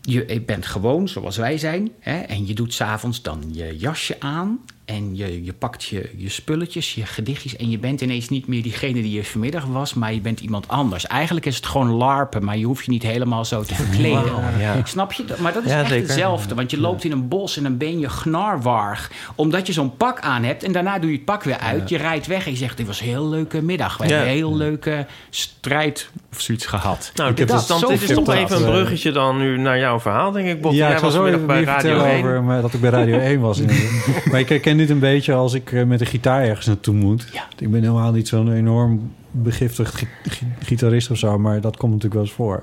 je, 0.00 0.24
je 0.26 0.40
bent 0.40 0.66
gewoon 0.66 1.08
zoals 1.08 1.36
wij 1.36 1.58
zijn. 1.58 1.90
Hè, 2.00 2.18
en 2.20 2.46
je 2.46 2.54
doet 2.54 2.74
s'avonds 2.74 3.22
dan 3.22 3.42
je 3.52 3.76
jasje 3.76 4.16
aan. 4.18 4.58
En 4.86 5.16
je, 5.16 5.44
je 5.44 5.52
pakt 5.52 5.84
je, 5.84 6.10
je 6.16 6.28
spulletjes, 6.28 6.94
je 6.94 7.06
gedichtjes. 7.06 7.56
En 7.56 7.70
je 7.70 7.78
bent 7.78 8.00
ineens 8.00 8.28
niet 8.28 8.46
meer 8.46 8.62
diegene 8.62 8.92
die 9.02 9.12
je 9.12 9.24
vanmiddag 9.24 9.64
was. 9.64 9.94
Maar 9.94 10.12
je 10.14 10.20
bent 10.20 10.40
iemand 10.40 10.68
anders. 10.68 11.06
Eigenlijk 11.06 11.46
is 11.46 11.56
het 11.56 11.66
gewoon 11.66 11.88
larpen. 11.90 12.44
Maar 12.44 12.56
je 12.58 12.64
hoeft 12.66 12.84
je 12.84 12.90
niet 12.90 13.02
helemaal 13.02 13.44
zo 13.44 13.62
te 13.62 13.74
verkleden. 13.74 14.32
Ja. 14.58 14.80
Snap 14.84 15.12
je? 15.12 15.24
Maar 15.38 15.52
dat 15.52 15.64
is 15.64 15.70
Ja, 15.70 15.80
echt 15.80 15.88
zeker. 15.88 16.06
hetzelfde. 16.08 16.54
Want 16.54 16.70
je 16.70 16.80
loopt 16.80 17.04
in 17.04 17.12
een 17.12 17.28
bos 17.28 17.56
en 17.56 17.62
dan 17.62 17.76
ben 17.76 17.98
je 17.98 18.08
gnarwarg. 18.08 19.10
Omdat 19.34 19.66
je 19.66 19.72
zo'n 19.72 19.96
pak 19.96 20.20
aan 20.20 20.42
hebt. 20.42 20.62
En 20.62 20.72
daarna 20.72 20.98
doe 20.98 21.10
je 21.10 21.16
het 21.16 21.24
pak 21.24 21.42
weer 21.42 21.58
uit. 21.58 21.88
Je 21.88 21.96
rijdt 21.96 22.26
weg 22.26 22.44
en 22.44 22.50
je 22.50 22.56
zegt... 22.56 22.76
dit 22.76 22.86
was 22.86 23.00
een 23.00 23.06
heel 23.06 23.28
leuke 23.28 23.62
middag. 23.62 23.96
We 23.96 24.04
Ja. 24.04 24.10
hebben 24.10 24.28
een 24.28 24.36
heel 24.36 24.56
leuke 24.56 25.06
strijd 25.30 26.08
of 26.32 26.40
zoiets 26.40 26.66
gehad. 26.66 27.10
Nou, 27.14 27.30
Ik 27.30 27.36
dit 27.36 27.50
is, 27.52 27.66
dat 27.66 27.80
dan, 27.80 27.90
dit 27.90 28.02
is 28.02 28.14
toch 28.16 28.28
even 28.34 28.56
een 28.56 28.62
eh, 28.64 28.68
bruggetje 28.70 29.12
dan 29.12 29.38
nu 29.38 29.58
naar 29.58 29.78
jouw 29.78 30.00
verhaal, 30.00 30.30
denk 30.32 30.48
ik, 30.48 30.60
Bob. 30.60 30.72
Ja, 30.72 30.86
Jij 30.86 30.96
ik 30.96 31.02
was 31.02 31.12
zo 31.14 31.22
bij 31.22 31.62
Radio 31.62 31.64
vertellen 31.72 32.04
1. 32.06 32.18
over 32.18 32.42
maar 32.42 32.62
dat 32.62 32.72
ik 32.74 32.80
bij 32.80 32.90
Radio 32.90 33.18
1 33.18 33.40
was. 33.40 33.60
maar 34.30 34.40
ik 34.40 34.48
herken 34.76 34.94
dit 34.96 35.10
een 35.10 35.10
beetje 35.10 35.32
als 35.34 35.54
ik 35.54 35.72
eh, 35.72 35.84
met 35.84 36.00
een 36.00 36.06
gitaar 36.06 36.42
ergens 36.42 36.66
naartoe 36.66 36.94
moet. 36.94 37.28
Ja. 37.32 37.46
Ik 37.58 37.70
ben 37.70 37.80
helemaal 37.80 38.12
niet 38.12 38.28
zo'n 38.28 38.52
enorm 38.52 39.12
begiftigd 39.30 39.94
gi- 39.94 40.06
gi- 40.22 40.46
gitarist 40.62 41.10
of 41.10 41.18
zo, 41.18 41.38
maar 41.38 41.60
dat 41.60 41.76
komt 41.76 41.92
natuurlijk 41.92 42.14
wel 42.14 42.22
eens 42.24 42.32
voor. 42.32 42.62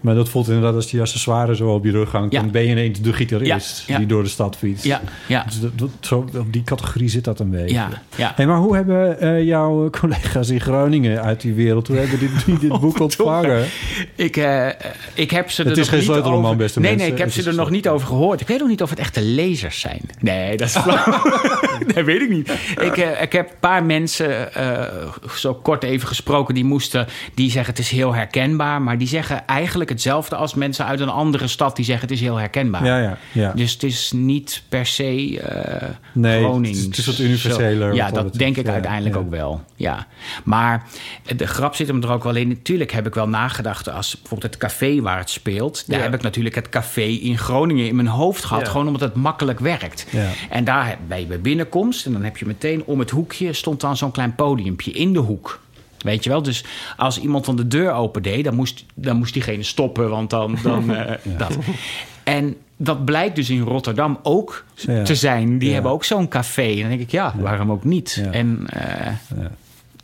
Maar 0.00 0.14
dat 0.14 0.28
voelt 0.28 0.46
inderdaad 0.48 0.74
als 0.74 0.90
die 0.90 1.00
accessoire 1.00 1.56
zo 1.56 1.68
op 1.74 1.84
je 1.84 1.90
rug 1.90 2.12
hangt. 2.12 2.32
Ja. 2.32 2.40
Dan 2.40 2.50
ben 2.50 2.62
je 2.62 2.68
ineens 2.70 3.00
de 3.00 3.12
gitarist 3.12 3.82
Ja, 3.86 3.92
ja. 3.92 3.98
die 3.98 4.06
door 4.06 4.22
de 4.22 4.28
stad 4.28 4.56
fietst. 4.56 4.84
Ja, 4.84 5.00
ja, 5.26 5.44
Dus 5.44 5.60
dat, 5.60 5.78
dat- 5.78 5.90
zo, 6.00 6.24
op 6.36 6.52
die 6.52 6.64
categorie 6.64 7.08
zit 7.08 7.24
dat 7.24 7.40
een 7.40 7.50
beetje. 7.50 7.74
ja, 7.74 7.88
ja. 8.16 8.32
Hey, 8.36 8.46
maar 8.46 8.56
hoe 8.58 8.74
hebben 8.74 9.20
eh, 9.20 9.42
jouw 9.44 9.90
collega's 9.90 10.48
in 10.48 10.60
Groningen 10.60 11.22
uit 11.22 11.40
die 11.40 11.52
wereld... 11.54 11.86
hoe 11.88 11.96
hebben 11.96 12.18
dit, 12.18 12.30
die 12.44 12.58
dit 12.58 12.80
boek 12.80 13.00
ontvangen? 13.00 13.64
Ik, 14.14 14.36
eh, 14.36 14.68
ik 15.14 15.30
heb 15.30 15.50
ze 15.50 15.62
er 15.62 15.68
Het 15.68 15.78
is 15.78 15.84
nog 15.84 15.94
geen 15.94 16.02
sleutelroman, 16.04 16.44
over... 16.44 16.56
beste 16.56 16.80
nee, 16.80 16.88
mensen. 16.90 17.06
nee, 17.08 17.16
ik 17.18 17.24
heb 17.24 17.32
ze 17.44 17.50
er 17.50 17.56
nog 17.56 17.70
niet 17.70 17.88
over 17.88 18.06
gehoord. 18.06 18.40
Ik 18.40 18.46
weet 18.48 18.62
ook 18.62 18.68
niet 18.68 18.82
of 18.82 18.90
het 18.90 18.98
echte 18.98 19.22
lezers 19.22 19.80
zijn. 19.80 20.00
Nee, 20.20 20.56
dat 20.56 20.68
is 20.68 20.76
flauw. 20.84 21.22
nee, 21.94 22.04
weet 22.04 22.20
ik 22.22 22.28
niet. 22.30 22.50
Ik, 22.80 22.96
eh, 22.96 23.22
ik 23.22 23.32
heb 23.32 23.48
een 23.50 23.56
paar 23.60 23.84
mensen 23.84 24.48
zo 25.36 25.54
kort 25.54 25.82
even 25.84 26.08
gesproken... 26.08 26.54
die 26.54 26.64
moesten, 26.64 27.06
die 27.34 27.50
zeggen 27.50 27.74
het 27.74 27.82
is 27.82 27.90
heel 27.90 28.14
herkenbaar... 28.14 28.82
maar 28.82 28.98
die 28.98 29.08
zeggen 29.08 29.46
eigenlijk 29.46 29.87
hetzelfde 29.88 30.36
als 30.36 30.54
mensen 30.54 30.84
uit 30.86 31.00
een 31.00 31.08
andere 31.08 31.46
stad... 31.48 31.76
die 31.76 31.84
zeggen 31.84 32.08
het 32.08 32.16
is 32.16 32.22
heel 32.22 32.36
herkenbaar. 32.36 32.84
Ja, 32.84 32.98
ja, 32.98 33.18
ja. 33.32 33.52
Dus 33.52 33.72
het 33.72 33.82
is 33.82 34.12
niet 34.14 34.62
per 34.68 34.86
se 34.86 35.40
eh 35.40 35.88
Nee, 36.12 36.42
Gronings. 36.44 36.78
het 36.78 36.78
is- 36.78 36.84
het 36.86 36.98
is 36.98 37.06
wat 37.06 37.18
universeler 37.18 37.88
Zo. 37.90 37.94
Ja, 37.96 38.10
wat 38.10 38.14
dat 38.22 38.34
denk 38.34 38.56
ik 38.56 38.66
ja, 38.66 38.72
uiteindelijk 38.72 39.14
ja. 39.14 39.20
ook 39.20 39.30
wel. 39.30 39.62
Ja. 39.76 40.06
Maar 40.44 40.86
de 41.36 41.46
grap 41.46 41.74
zit 41.74 41.86
hem 41.86 42.02
er 42.02 42.10
ook 42.10 42.24
wel 42.24 42.34
in. 42.34 42.48
Natuurlijk 42.48 42.92
heb 42.92 43.06
ik 43.06 43.14
wel 43.14 43.28
nagedacht 43.28 43.88
als 43.90 44.12
bijvoorbeeld 44.20 44.52
het 44.54 44.62
café 44.62 45.00
waar 45.00 45.18
het 45.18 45.30
speelt. 45.30 45.84
Daar 45.86 45.98
Ja. 45.98 46.04
heb 46.04 46.14
ik 46.14 46.22
natuurlijk 46.22 46.54
het 46.54 46.68
café 46.68 47.02
in 47.02 47.38
Groningen 47.38 47.86
in 47.86 47.96
mijn 47.96 48.08
hoofd 48.08 48.44
gehad. 48.44 48.62
Ja. 48.64 48.70
Gewoon 48.70 48.86
omdat 48.86 49.00
het 49.02 49.14
makkelijk 49.14 49.60
werkt. 49.60 50.06
Ja. 50.10 50.28
En 50.50 50.64
daar 50.64 50.86
heb- 50.88 50.98
bij 51.08 51.26
bij 51.26 51.40
binnenkomst. 51.40 52.06
En 52.06 52.12
dan 52.12 52.22
heb 52.22 52.36
je 52.36 52.46
meteen 52.46 52.82
om 52.84 52.98
het 52.98 53.10
hoekje 53.10 53.52
stond 53.52 53.80
dan 53.80 53.96
zo'n 53.96 54.10
klein 54.10 54.34
podiumpje 54.34 54.90
in 54.90 55.12
de 55.12 55.18
hoek. 55.18 55.60
Weet 55.98 56.24
je 56.24 56.30
wel? 56.30 56.42
Dus 56.42 56.64
als 56.96 57.20
iemand 57.20 57.44
dan 57.44 57.56
de 57.56 57.66
deur 57.68 57.92
open 57.92 58.22
deed, 58.22 58.44
dan 58.44 58.54
moest, 58.54 58.84
dan 58.94 59.16
moest 59.16 59.32
diegene 59.32 59.62
stoppen. 59.62 60.10
Want 60.10 60.30
dan. 60.30 60.58
dan 60.62 60.94
eh, 60.96 61.14
dat. 61.38 61.56
En 62.24 62.56
dat 62.76 63.04
blijkt 63.04 63.36
dus 63.36 63.50
in 63.50 63.60
Rotterdam 63.60 64.18
ook 64.22 64.64
Ja. 64.74 65.02
te 65.02 65.14
zijn. 65.14 65.58
Die 65.58 65.68
Ja. 65.68 65.74
hebben 65.74 65.92
ook 65.92 66.04
zo'n 66.04 66.28
café. 66.28 66.62
En 66.70 66.78
dan 66.80 66.88
denk 66.88 67.00
ik, 67.00 67.10
ja, 67.10 67.34
waarom 67.38 67.70
ook 67.72 67.84
niet? 67.84 68.24
En, 68.30 68.66
eh, 68.70 69.12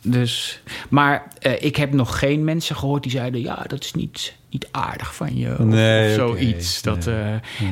dus, 0.01 0.61
maar 0.89 1.27
eh, 1.39 1.63
ik 1.63 1.75
heb 1.75 1.93
nog 1.93 2.19
geen 2.19 2.43
mensen 2.43 2.75
gehoord 2.75 3.03
die 3.03 3.11
zeiden... 3.11 3.41
ja, 3.41 3.63
dat 3.67 3.83
is 3.83 3.93
niet, 3.93 4.35
niet 4.49 4.67
aardig 4.71 5.15
van 5.15 5.37
je. 5.37 5.51
of- 5.51 5.57
Nee, 5.65 6.07
of 6.09 6.13
zoiets. 6.15 6.81
Dat, 6.81 7.07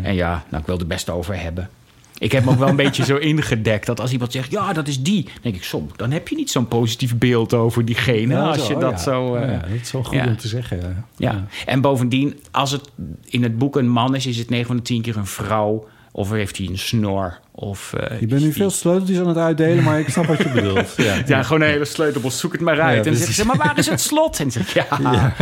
En 0.04 0.14
ja, 0.16 0.44
nou, 0.50 0.62
ik 0.62 0.68
wil 0.68 0.80
er 0.80 0.88
best 0.88 1.10
over 1.10 1.40
hebben. 1.42 1.70
Ik 2.18 2.32
heb 2.32 2.43
me 2.45 2.51
ook 2.51 2.57
wel 2.59 2.68
een 2.68 2.76
beetje 2.86 3.05
zo 3.05 3.16
ingedekt 3.18 3.86
dat 3.86 3.99
als 3.99 4.11
iemand 4.11 4.32
zegt... 4.32 4.51
ja, 4.51 4.74
dat 4.74 4.88
is 4.88 5.01
die, 5.01 5.24
dan 5.24 5.34
denk 5.41 5.55
ik 5.55 5.64
soms... 5.64 5.91
dan 5.95 6.11
heb 6.11 6.28
je 6.28 6.36
niet 6.36 6.51
zo'n 6.51 6.68
positief 6.68 7.18
beeld 7.18 7.53
over 7.53 7.86
diegene... 7.86 8.34
Ja, 8.34 8.47
als 8.47 8.66
zo, 8.66 8.74
je 8.74 8.80
dat 8.80 8.91
ja. 8.91 8.97
zo... 8.97 9.36
eh, 9.36 9.51
ja, 9.51 9.57
dat 9.59 9.80
is 9.82 9.91
wel 9.91 10.03
goed 10.03 10.16
ja. 10.16 10.26
om 10.28 10.38
te 10.38 10.47
zeggen. 10.47 10.80
Ja. 11.18 11.32
ja. 11.32 11.45
En 11.66 11.82
bovendien, 11.82 12.39
als 12.51 12.72
het 12.72 12.89
in 13.26 13.43
het 13.43 13.57
boek 13.57 13.76
een 13.76 13.88
man 13.89 14.16
is, 14.16 14.26
is 14.26 14.38
het 14.38 14.49
9 14.49 14.68
van 14.68 14.76
de 14.76 14.82
10 14.82 15.01
keer 15.01 15.18
een 15.18 15.26
vrouw. 15.28 15.88
Of 16.16 16.30
heeft 16.32 16.57
hij 16.57 16.68
een 16.68 16.78
snor. 16.78 17.39
Of, 17.51 17.93
eh, 17.93 18.20
Je 18.20 18.28
bent 18.28 18.39
nu 18.41 18.47
die- 18.47 18.53
veel 18.55 18.70
sleuteltjes 18.70 19.20
aan 19.20 19.28
het 19.28 19.38
uitdelen, 19.38 19.84
maar 19.84 19.99
ik 19.99 20.09
snap 20.09 20.26
wat 20.26 20.38
je 20.38 20.49
bedoelt. 20.61 20.93
Ja. 20.97 21.22
Ja, 21.26 21.43
gewoon 21.43 21.61
een 21.61 21.68
hele 21.68 21.86
sleutelbos. 21.86 22.39
Zoek 22.39 22.51
het 22.51 22.61
maar 22.61 22.82
uit. 22.82 22.91
Ja, 22.91 22.97
en 22.97 23.03
dan 23.03 23.16
zeggen 23.16 23.34
ze, 23.36 23.45
maar 23.45 23.57
waar 23.57 23.78
is 23.78 23.88
het 23.89 24.01
slot? 24.01 24.39
En 24.39 24.51
zeg 24.51 24.76
ik, 24.76 24.84
ja, 24.91 25.34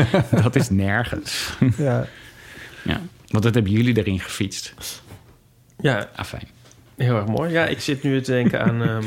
dat 0.42 0.56
is 0.56 0.70
nergens. 0.70 1.50
Ja. 1.78 2.06
Ja, 2.84 3.02
want 3.28 3.44
dat 3.44 3.54
hebben 3.54 3.72
jullie 3.72 3.98
erin 3.98 4.20
gefietst. 4.20 4.74
Ja, 5.82 6.10
Afijn. 6.16 6.48
Heel 7.02 7.16
erg 7.16 7.26
mooi. 7.26 7.52
Ja, 7.52 7.66
ik 7.66 7.80
zit 7.82 8.04
nu 8.04 8.22
te 8.22 8.32
denken 8.32 8.62
aan, 8.64 8.82
ehm, 8.90 9.04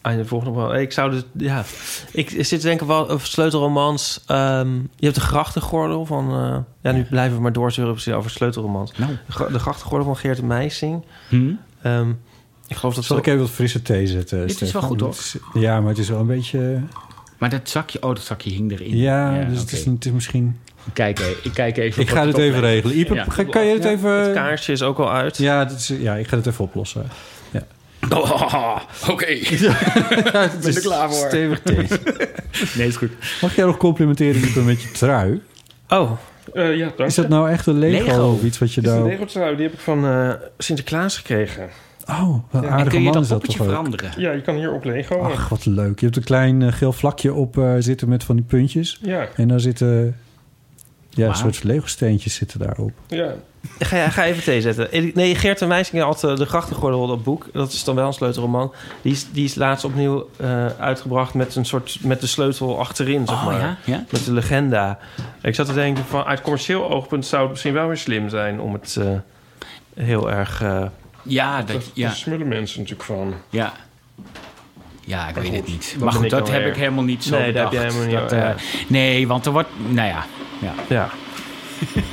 aan 0.00 0.16
de 0.16 0.24
volgende 0.24 0.58
wel. 0.58 0.76
Ik 0.76 0.92
zou 0.92 1.10
dus, 1.10 1.22
ja, 1.36 1.64
ik 2.12 2.28
zit 2.30 2.48
te 2.60 2.66
denken 2.66 2.86
wel 2.86 3.08
over 3.08 3.26
sleutelromans. 3.26 4.22
Ehm, 4.26 4.74
je 4.74 5.04
hebt 5.04 5.14
de 5.14 5.20
grachtengordel 5.20 6.06
van, 6.06 6.30
eh, 6.30 6.56
ja, 6.82 6.92
nu 6.92 7.04
blijven 7.04 7.36
we 7.36 7.42
maar 7.42 7.52
doorzeuren 7.52 7.92
precies 7.94 8.12
over 8.12 8.30
sleutelromans. 8.30 8.92
Nou. 8.98 9.12
De, 9.26 9.32
gra- 9.32 9.48
de 9.48 9.58
grachtengordel 9.58 10.06
van 10.06 10.16
Geert 10.16 10.36
de 10.36 10.44
Meijsing. 10.44 11.04
Hm? 11.28 11.50
Ehm, 11.82 12.10
ik 12.66 12.76
geloof 12.76 12.94
dat 12.94 13.04
Zal 13.04 13.16
ik 13.18 13.26
even 13.26 13.40
wat 13.40 13.50
frisse 13.50 13.82
thee 13.82 14.06
zetten? 14.06 14.46
Dit 14.46 14.60
is 14.60 14.72
wel 14.72 14.82
goed, 14.82 15.00
hoor. 15.00 15.10
Is- 15.10 15.36
Ja, 15.54 15.80
maar 15.80 15.88
het 15.88 15.98
is 15.98 16.08
wel 16.08 16.20
een 16.20 16.26
beetje... 16.26 16.80
Maar 17.38 17.50
dat 17.50 17.68
zakje, 17.68 18.02
oh, 18.02 18.08
dat 18.08 18.20
zakje 18.22 18.50
hing 18.50 18.72
erin. 18.72 18.96
Ja, 18.96 19.44
dus 19.44 19.60
het, 19.60 19.72
is, 19.72 19.84
het 19.84 20.04
is 20.04 20.12
misschien... 20.12 20.58
Ik 20.88 20.94
kijk, 20.94 21.18
e- 21.18 21.36
ik 21.42 21.52
kijk 21.54 21.76
even. 21.76 22.02
Ik 22.02 22.10
ga 22.10 22.26
het 22.26 22.34
dit 22.36 22.44
even 22.44 22.60
regelen. 22.60 22.96
Ja. 22.96 23.24
kan 23.50 23.66
je 23.66 23.72
het 23.72 23.84
het 23.84 23.92
even... 23.92 24.32
kaarsje 24.34 24.72
is 24.72 24.82
ook 24.82 24.98
al 24.98 25.12
uit. 25.12 25.36
Ja, 25.36 25.68
is, 25.70 25.92
ja, 25.98 26.14
ik 26.14 26.28
ga 26.28 26.36
het 26.36 26.46
even 26.46 26.64
oplossen. 26.64 27.06
Oh, 28.10 28.76
Oké, 29.10 29.26
ben 30.62 30.74
er 30.74 30.80
klaar 30.80 31.12
voor. 31.12 31.28
Stevig 31.28 31.60
thee. 31.60 31.86
Nee, 32.74 32.86
is 32.86 32.96
goed. 32.96 33.10
Mag 33.40 33.56
jij 33.56 33.64
nog 33.64 33.76
complimenteren 33.76 34.42
Ipe, 34.42 34.60
met 34.60 34.82
je 34.82 34.90
trui? 34.90 35.40
Oh, 35.88 36.10
eh, 36.54 36.76
ja, 36.76 36.92
dank 36.96 37.08
Is 37.08 37.14
dat 37.14 37.28
nou 37.28 37.50
echt 37.50 37.66
een 37.66 37.78
Lego, 37.78 38.04
Lego. 38.04 38.32
of 38.32 38.42
iets 38.42 38.58
wat 38.58 38.74
je 38.74 38.80
Dit 38.80 38.90
is 38.90 38.96
een 38.96 39.02
daar... 39.02 39.10
Lego 39.12 39.24
trui, 39.24 39.56
die 39.56 39.64
heb 39.64 39.74
ik 39.74 39.80
van 39.80 40.06
eh, 40.06 40.30
Sinterklaas 40.58 41.16
gekregen. 41.16 41.68
Oh, 42.10 42.34
wat 42.50 42.64
aardige 42.64 42.88
kun 42.88 42.98
je 42.98 43.04
man 43.04 43.12
dat 43.12 43.22
is 43.22 43.28
dat 43.28 43.44
toch 43.44 43.60
ook? 43.60 43.66
veranderen? 43.68 44.10
Ja, 44.16 44.32
je 44.32 44.40
kan 44.40 44.54
hier 44.54 44.72
op 44.72 44.84
Lego. 44.84 45.20
Ach, 45.20 45.48
wat 45.48 45.66
leuk. 45.66 45.98
Je 45.98 46.04
hebt 46.04 46.16
een 46.16 46.24
klein 46.24 46.62
eh, 46.62 46.72
geel 46.72 46.92
vlakje 46.92 47.32
op 47.34 47.58
eh, 47.58 47.74
zitten 47.78 48.08
met 48.08 48.24
van 48.24 48.36
die 48.36 48.44
puntjes. 48.44 48.98
Ja, 49.02 49.28
En 49.34 49.48
daar 49.48 49.60
zitten... 49.60 50.16
Ja, 51.18 51.28
een 51.28 51.34
soort 51.36 51.64
Lego-steentjes 51.64 52.34
zitten 52.34 52.58
daarop. 52.58 52.90
ja. 53.08 53.34
Ga, 53.78 54.08
ga 54.10 54.24
even 54.24 54.42
thee 54.42 54.60
zetten. 54.60 55.12
Nee, 55.14 55.34
Geert 55.34 55.62
en 55.62 55.68
Wijsing 55.68 56.02
had 56.02 56.24
eh, 56.24 56.36
de 56.36 56.46
grachtengordel 56.46 57.06
dat 57.06 57.22
boek. 57.22 57.46
Dat 57.52 57.72
is 57.72 57.84
dan 57.84 57.94
wel 57.94 58.06
een 58.06 58.12
sleutelroman. 58.12 58.72
Die 59.02 59.12
is, 59.12 59.26
die 59.32 59.44
is 59.44 59.54
laatst 59.54 59.84
opnieuw 59.84 60.28
eh, 60.36 60.66
uitgebracht 60.66 61.34
met 61.34 61.56
een 61.56 61.64
soort 61.64 61.98
met 62.02 62.20
de 62.20 62.26
sleutel 62.26 62.78
achterin, 62.78 63.26
zeg 63.26 63.36
Oh, 63.36 63.44
maar. 63.46 63.58
ja? 63.60 63.76
Ja? 63.84 64.04
Met 64.10 64.24
de 64.24 64.32
legenda. 64.32 64.98
Ik 65.42 65.54
zat 65.54 65.66
te 65.66 65.74
denken 65.74 66.04
van 66.04 66.24
uit 66.24 66.40
commercieel 66.40 66.90
oogpunt 66.90 67.26
zou 67.26 67.42
het 67.42 67.50
misschien 67.50 67.72
wel 67.72 67.86
weer 67.86 67.96
slim 67.96 68.28
zijn 68.28 68.60
om 68.60 68.72
het 68.72 68.96
eh, 69.00 69.06
heel 70.04 70.30
erg. 70.30 70.62
eh 70.62 70.82
Ja, 71.22 71.62
dat, 71.62 71.90
ja, 71.94 72.06
Daar 72.06 72.16
smullen 72.16 72.48
mensen 72.48 72.78
natuurlijk 72.80 73.08
van. 73.08 73.34
ja. 73.50 73.72
Ja, 75.08 75.28
ik 75.28 75.34
weet 75.34 75.52
het 75.52 75.66
niet. 75.66 75.96
Maar 76.00 76.12
goed, 76.12 76.30
dat 76.30 76.50
heb 76.50 76.66
ik 76.66 76.76
helemaal 76.76 77.04
niet 77.04 77.24
zo 77.24 77.38
Nee, 77.38 77.52
dat 77.52 77.62
heb 77.62 77.70
bedacht. 77.70 77.92
jij 77.94 78.02
helemaal 78.02 78.20
niet- 78.22 78.30
Dat, 78.30 78.38
eh, 78.38 78.48
ja. 78.48 78.54
Nee, 78.86 79.26
want 79.28 79.46
er 79.46 79.52
wordt... 79.52 79.68
Nou 79.88 80.08
ja, 80.08 80.26
ja. 80.60 80.74
Ja. 80.88 81.08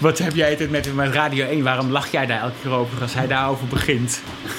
Wat 0.00 0.18
heb 0.18 0.34
jij 0.34 0.50
het 0.58 0.70
met, 0.70 0.94
met 0.94 1.12
Radio 1.14 1.46
1? 1.46 1.62
Waarom 1.62 1.90
lach 1.90 2.10
jij 2.10 2.26
daar 2.26 2.40
elke 2.40 2.54
keer 2.62 2.70
over 2.72 3.02
als 3.02 3.14
hij 3.14 3.26
daarover 3.26 3.66
begint? 3.66 4.20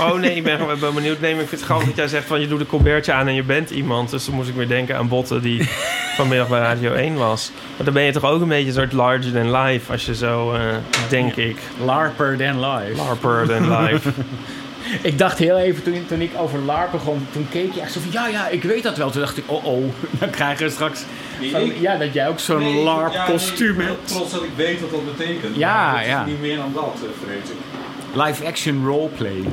Oh 0.00 0.14
nee, 0.14 0.34
ik 0.34 0.42
ben 0.44 0.58
gewoon 0.58 0.78
ben 0.78 0.94
benieuwd. 0.94 1.20
Nee, 1.20 1.30
ik 1.30 1.36
vind 1.38 1.50
het 1.50 1.60
grappig 1.62 1.86
dat 1.86 1.96
jij 1.96 2.08
zegt 2.08 2.26
van 2.26 2.40
je 2.40 2.46
doet 2.48 2.60
een 2.60 2.66
colbertje 2.66 3.12
aan 3.12 3.28
en 3.28 3.34
je 3.34 3.42
bent 3.42 3.70
iemand. 3.70 4.10
Dus 4.10 4.24
dan 4.24 4.34
moest 4.34 4.48
ik 4.48 4.54
weer 4.54 4.68
denken 4.68 4.96
aan 4.96 5.08
Botten 5.08 5.42
die 5.42 5.68
vanmiddag 6.16 6.48
bij 6.48 6.58
Radio 6.60 6.92
1 6.92 7.14
was. 7.14 7.50
Maar 7.76 7.84
dan 7.84 7.94
ben 7.94 8.02
je 8.02 8.12
toch 8.12 8.24
ook 8.24 8.40
een 8.40 8.48
beetje 8.48 8.66
een 8.66 8.72
soort 8.74 8.92
larger 8.92 9.32
than 9.32 9.56
life 9.62 9.92
als 9.92 10.06
je 10.06 10.14
zo, 10.14 10.52
eh, 10.52 10.60
denk 11.08 11.36
ik, 11.36 11.56
Larper 11.84 12.36
than 12.36 12.60
live. 12.70 12.96
larper 12.96 13.46
than 13.48 13.82
life. 13.82 14.10
Ik 15.10 15.18
dacht 15.18 15.38
heel 15.38 15.58
even 15.58 15.82
toen, 15.82 16.06
toen 16.06 16.20
ik 16.20 16.30
over 16.36 16.58
LARP 16.58 16.90
begon, 16.90 17.26
toen 17.32 17.46
keek 17.50 17.72
je 17.72 17.80
echt 17.80 17.92
zo 17.92 18.00
van 18.00 18.12
ja, 18.12 18.26
ja, 18.26 18.48
ik 18.48 18.62
weet 18.62 18.82
dat 18.82 18.96
wel. 18.96 19.10
Toen 19.10 19.20
dacht 19.20 19.36
ik, 19.36 19.44
oh 19.46 19.64
oh, 19.64 19.84
dan 20.20 20.30
krijgen 20.30 20.66
we 20.66 20.72
straks 20.72 21.04
van, 21.50 21.80
ja, 21.80 21.96
dat 21.96 22.12
jij 22.12 22.28
ook 22.28 22.38
zo'n 22.38 22.82
LARP-kostuum 22.82 23.80
hebt. 23.80 24.08
Trots 24.08 24.32
dat 24.32 24.42
ik 24.42 24.50
weet 24.56 24.80
wat 24.80 24.90
dat 24.90 25.16
betekent. 25.16 25.56
Ja, 25.56 25.74
Maar 25.74 25.96
het 25.96 26.06
is 26.06 26.12
ja. 26.12 26.24
niet 26.24 26.40
meer 26.40 26.56
dan 26.56 26.72
dat, 26.74 26.98
vrees 27.24 27.50
ik. 27.50 27.56
Live 28.14 28.46
action 28.46 28.86
roleplay. 28.86 29.44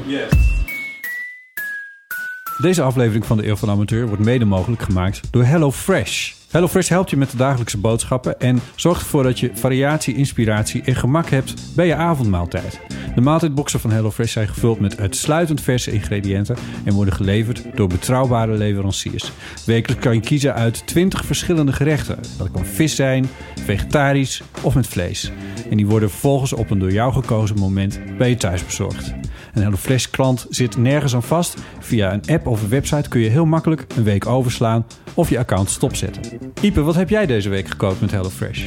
Deze 2.58 2.82
aflevering 2.82 3.26
van 3.26 3.38
de 3.38 3.48
Eeuw 3.48 3.56
van 3.56 3.68
de 3.68 3.74
Amateur 3.74 4.08
wordt 4.08 4.24
mede 4.24 4.46
mogelijk 4.46 4.82
gemaakt 4.82 5.22
door 5.32 5.44
HelloFresh. 5.44 6.34
HelloFresh 6.58 6.90
helpt 6.90 7.10
je 7.10 7.18
met 7.18 7.32
de 7.32 7.38
dagelijkse 7.38 7.78
boodschappen 7.78 8.40
en 8.40 8.60
zorgt 8.76 9.02
ervoor 9.02 9.24
dat 9.24 9.40
je 9.40 9.52
variatie, 9.54 10.16
inspiratie 10.16 10.82
en 10.82 10.96
gemak 10.96 11.30
hebt 11.30 11.54
bij 11.76 11.88
je 11.88 11.96
avondmaaltijd. 11.96 12.80
De 13.16 13.22
maaltijdboxen 13.22 13.80
van 13.80 13.92
HelloFresh 13.92 14.32
zijn 14.32 14.48
gevuld 14.48 14.80
met 14.80 15.00
uitsluitend 15.00 15.62
verse 15.62 15.92
ingrediënten 15.92 16.56
en 16.84 16.94
worden 16.94 17.14
geleverd 17.14 17.64
door 17.76 17.88
betrouwbare 17.88 18.54
leveranciers. 18.54 19.32
Wekelijks 19.66 20.04
kan 20.04 20.14
je 20.14 20.20
kiezen 20.20 20.54
uit 20.54 20.88
20 20.88 21.26
verschillende 21.26 21.74
gerechten. 21.74 22.20
Dat 22.38 22.52
kan 22.52 22.66
vis 22.66 22.96
zijn, 22.96 23.30
vegetarisch 23.66 24.44
of 24.62 24.76
met 24.76 24.88
vlees. 24.88 25.32
En 25.70 25.78
die 25.78 25.88
worden 25.88 26.10
vervolgens 26.10 26.54
op 26.54 26.70
een 26.70 26.80
door 26.80 26.92
jou 26.92 27.14
gekozen 27.14 27.60
moment 27.60 28.00
bij 28.18 28.30
je 28.30 28.38
thuis 28.38 28.66
bezorgd. 28.66 29.14
Een 29.54 29.62
HelloFresh 29.64 30.06
klant 30.06 30.46
zit 30.50 30.78
nergens 30.78 31.16
aan 31.16 31.24
vast. 31.24 31.58
Via 31.80 32.14
een 32.14 32.28
app 32.28 32.48
of 32.48 32.62
een 32.62 32.70
website 32.70 33.10
kun 33.10 33.22
je 33.22 33.30
heel 33.30 33.46
makkelijk 33.46 33.86
een 33.96 34.04
week 34.04 34.26
overslaan 34.26 34.86
of 35.14 35.30
je 35.30 35.40
account 35.40 35.70
stopzetten. 35.70 36.47
Ipe, 36.62 36.82
wat 36.82 36.96
heb 36.96 37.10
jij 37.10 37.26
deze 37.26 37.50
week 37.50 37.68
gekookt 37.68 38.02
met 38.02 38.12
HelloFresh? 38.12 38.66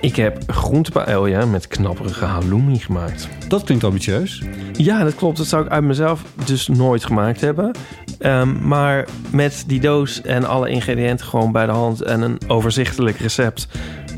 ik 0.00 0.16
heb 0.16 0.42
groente 0.46 0.90
paella 0.90 1.46
met 1.46 1.66
knapperige 1.66 2.24
halloumi 2.24 2.78
gemaakt. 2.78 3.28
Dat 3.48 3.64
klinkt 3.64 3.84
ambitieus. 3.84 4.42
Ja, 4.72 5.04
dat 5.04 5.14
klopt. 5.14 5.36
Dat 5.36 5.46
zou 5.46 5.64
ik 5.64 5.70
uit 5.70 5.84
mezelf 5.84 6.22
dus 6.44 6.68
nooit 6.68 7.04
gemaakt 7.04 7.40
hebben. 7.40 7.72
Ehm, 8.18 8.68
maar 8.68 9.08
met 9.30 9.64
die 9.66 9.80
doos 9.80 10.22
en 10.22 10.44
alle 10.44 10.68
ingrediënten 10.68 11.26
gewoon 11.26 11.52
bij 11.52 11.66
de 11.66 11.72
hand 11.72 12.02
en 12.02 12.20
een 12.20 12.38
overzichtelijk 12.46 13.18
recept 13.18 13.68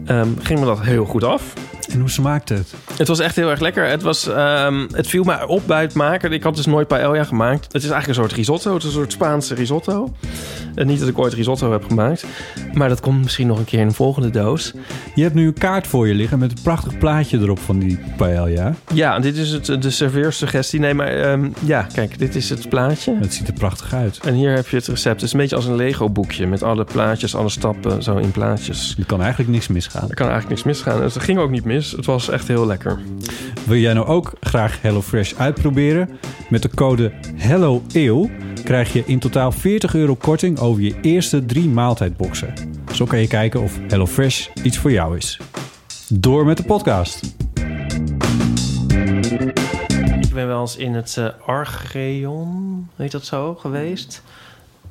ehm, 0.07 0.29
ging 0.43 0.61
me 0.61 0.67
dat 0.67 0.81
heel 0.81 1.05
goed 1.05 1.25
af. 1.25 1.53
En 1.93 2.01
hoe 2.01 2.11
smaakt 2.11 2.49
het? 2.49 2.75
Het 2.97 3.09
was 3.09 3.19
echt 3.19 3.37
heel 3.37 3.51
erg 3.51 3.61
lekker. 3.61 3.89
Het, 3.89 4.03
was, 4.03 4.27
ehm, 4.27 4.87
het 4.93 5.07
viel 5.07 5.25
me 5.25 5.47
op 5.47 5.63
bij 5.67 5.81
het 5.81 5.95
maken. 5.95 6.33
Ik 6.33 6.43
had 6.43 6.57
dus 6.57 6.67
nooit 6.67 6.89
paella 6.89 7.25
gemaakt. 7.25 7.65
Het 7.65 7.83
is 7.83 7.91
eigenlijk 7.91 8.09
een 8.09 8.25
soort 8.25 8.33
risotto. 8.33 8.75
Het 8.75 8.83
is 8.83 8.89
een 8.89 8.95
soort 8.95 9.13
Spaanse 9.13 9.55
risotto. 9.55 10.15
Niet 10.75 10.99
dat 10.99 11.09
ik 11.09 11.19
ooit 11.19 11.33
risotto 11.33 11.73
heb 11.73 11.85
gemaakt. 11.85 12.25
Maar 12.73 12.89
dat 12.89 13.01
komt 13.01 13.23
misschien 13.23 13.47
nog 13.47 13.59
een 13.59 13.65
keer 13.65 13.81
in 13.81 13.87
een 13.87 13.93
volgende 13.93 14.31
doos. 14.31 14.73
Je 15.15 15.23
hebt 15.23 15.35
nu 15.35 15.47
een 15.47 15.53
kaart 15.53 15.87
voor 15.87 16.09
je 16.09 16.15
liggen 16.15 16.39
met 16.39 16.51
een 16.51 16.63
prachtig 16.63 16.99
plaatje 16.99 17.39
erop 17.39 17.59
van 17.59 17.79
die 17.79 17.99
paella. 18.17 18.75
Ja, 18.95 19.19
dit 19.19 19.37
is 19.37 19.51
het, 19.51 19.83
de 19.83 19.91
serveersuggestie. 19.91 20.81
Nee, 20.81 20.95
maar 20.95 21.09
ehm, 21.09 21.49
ja, 21.65 21.87
kijk, 21.93 22.19
dit 22.19 22.35
is 22.35 22.51
het 22.51 22.69
plaatje. 22.69 23.17
Het 23.21 23.35
ziet 23.35 23.49
er 23.49 23.55
prachtig 23.55 23.95
uit. 23.95 24.19
En 24.19 24.35
hier 24.35 24.55
heb 24.55 24.69
je 24.69 24.77
het 24.77 24.87
recept. 24.87 25.15
Het 25.15 25.23
is 25.23 25.33
een 25.33 25.39
beetje 25.39 25.57
als 25.57 25.67
een 25.67 25.77
Lego-boekje 25.77 26.47
met 26.47 26.63
alle 26.63 26.85
plaatjes, 26.85 27.35
alle 27.35 27.49
stappen 27.49 28.03
zo 28.03 28.17
in 28.17 28.31
plaatjes. 28.31 28.95
Er 28.99 29.07
kan 29.07 29.21
eigenlijk 29.21 29.51
niks 29.51 29.69
misgaan. 29.69 30.09
Er 30.09 30.15
kan 30.15 30.29
eigenlijk 30.29 30.49
niks 30.49 30.63
misgaan. 30.63 31.03
Het 31.03 31.19
ging 31.19 31.39
ook 31.39 31.51
niet 31.51 31.65
mis. 31.65 31.91
Het 31.91 32.07
was 32.07 32.29
echt 32.29 32.49
heel 32.49 32.67
lekker. 32.67 32.99
Wil 33.67 33.77
jij 33.77 33.93
nou 33.93 34.07
ook 34.07 34.33
graag 34.41 34.79
HelloFresh 34.83 35.35
uitproberen? 35.35 36.09
Met 36.49 36.63
de 36.63 36.71
code 36.75 37.13
HelloEeuw 37.37 38.31
krijg 38.65 38.93
je 38.93 39.03
in 39.07 39.19
totaal 39.19 39.53
40 39.53 39.95
euro 39.95 40.15
korting 40.15 40.59
over 40.59 40.83
je 40.83 40.95
eerste 41.01 41.47
drie 41.47 41.69
maaltijdboxen. 41.69 42.55
Zo 42.93 43.05
kan 43.05 43.19
je 43.19 43.27
kijken 43.27 43.61
of 43.63 43.79
HelloFresh 43.89 44.49
iets 44.63 44.79
voor 44.79 44.93
jou 44.93 45.17
is. 45.17 45.41
Door 46.09 46.45
met 46.45 46.57
de 46.57 46.63
podcast. 46.63 47.35
Ik 50.21 50.33
ben 50.37 50.47
wel 50.47 50.61
eens 50.61 50.77
in 50.77 50.95
het 50.95 51.17
eh, 51.17 51.27
Archeon, 51.47 52.89
heet 52.97 53.11
dat 53.13 53.25
zo, 53.25 53.55
geweest. 53.55 54.23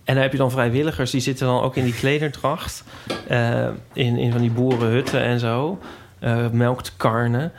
En 0.03 0.13
daar 0.13 0.23
heb 0.23 0.31
je 0.31 0.37
dan 0.37 0.51
vrijwilligers, 0.51 1.11
die 1.11 1.21
zitten 1.21 1.47
dan 1.47 1.61
ook 1.61 1.75
in 1.75 1.83
die 1.83 1.93
klederdracht. 1.93 2.83
eh, 3.27 3.67
in, 3.93 4.17
in 4.17 4.31
van 4.31 4.41
die 4.41 4.51
boerenhutten 4.51 5.21
en 5.21 5.39
zo. 5.39 5.79
eh 6.19 6.49
melk 6.51 6.83
te 6.83 6.91
karnen. 6.97 7.51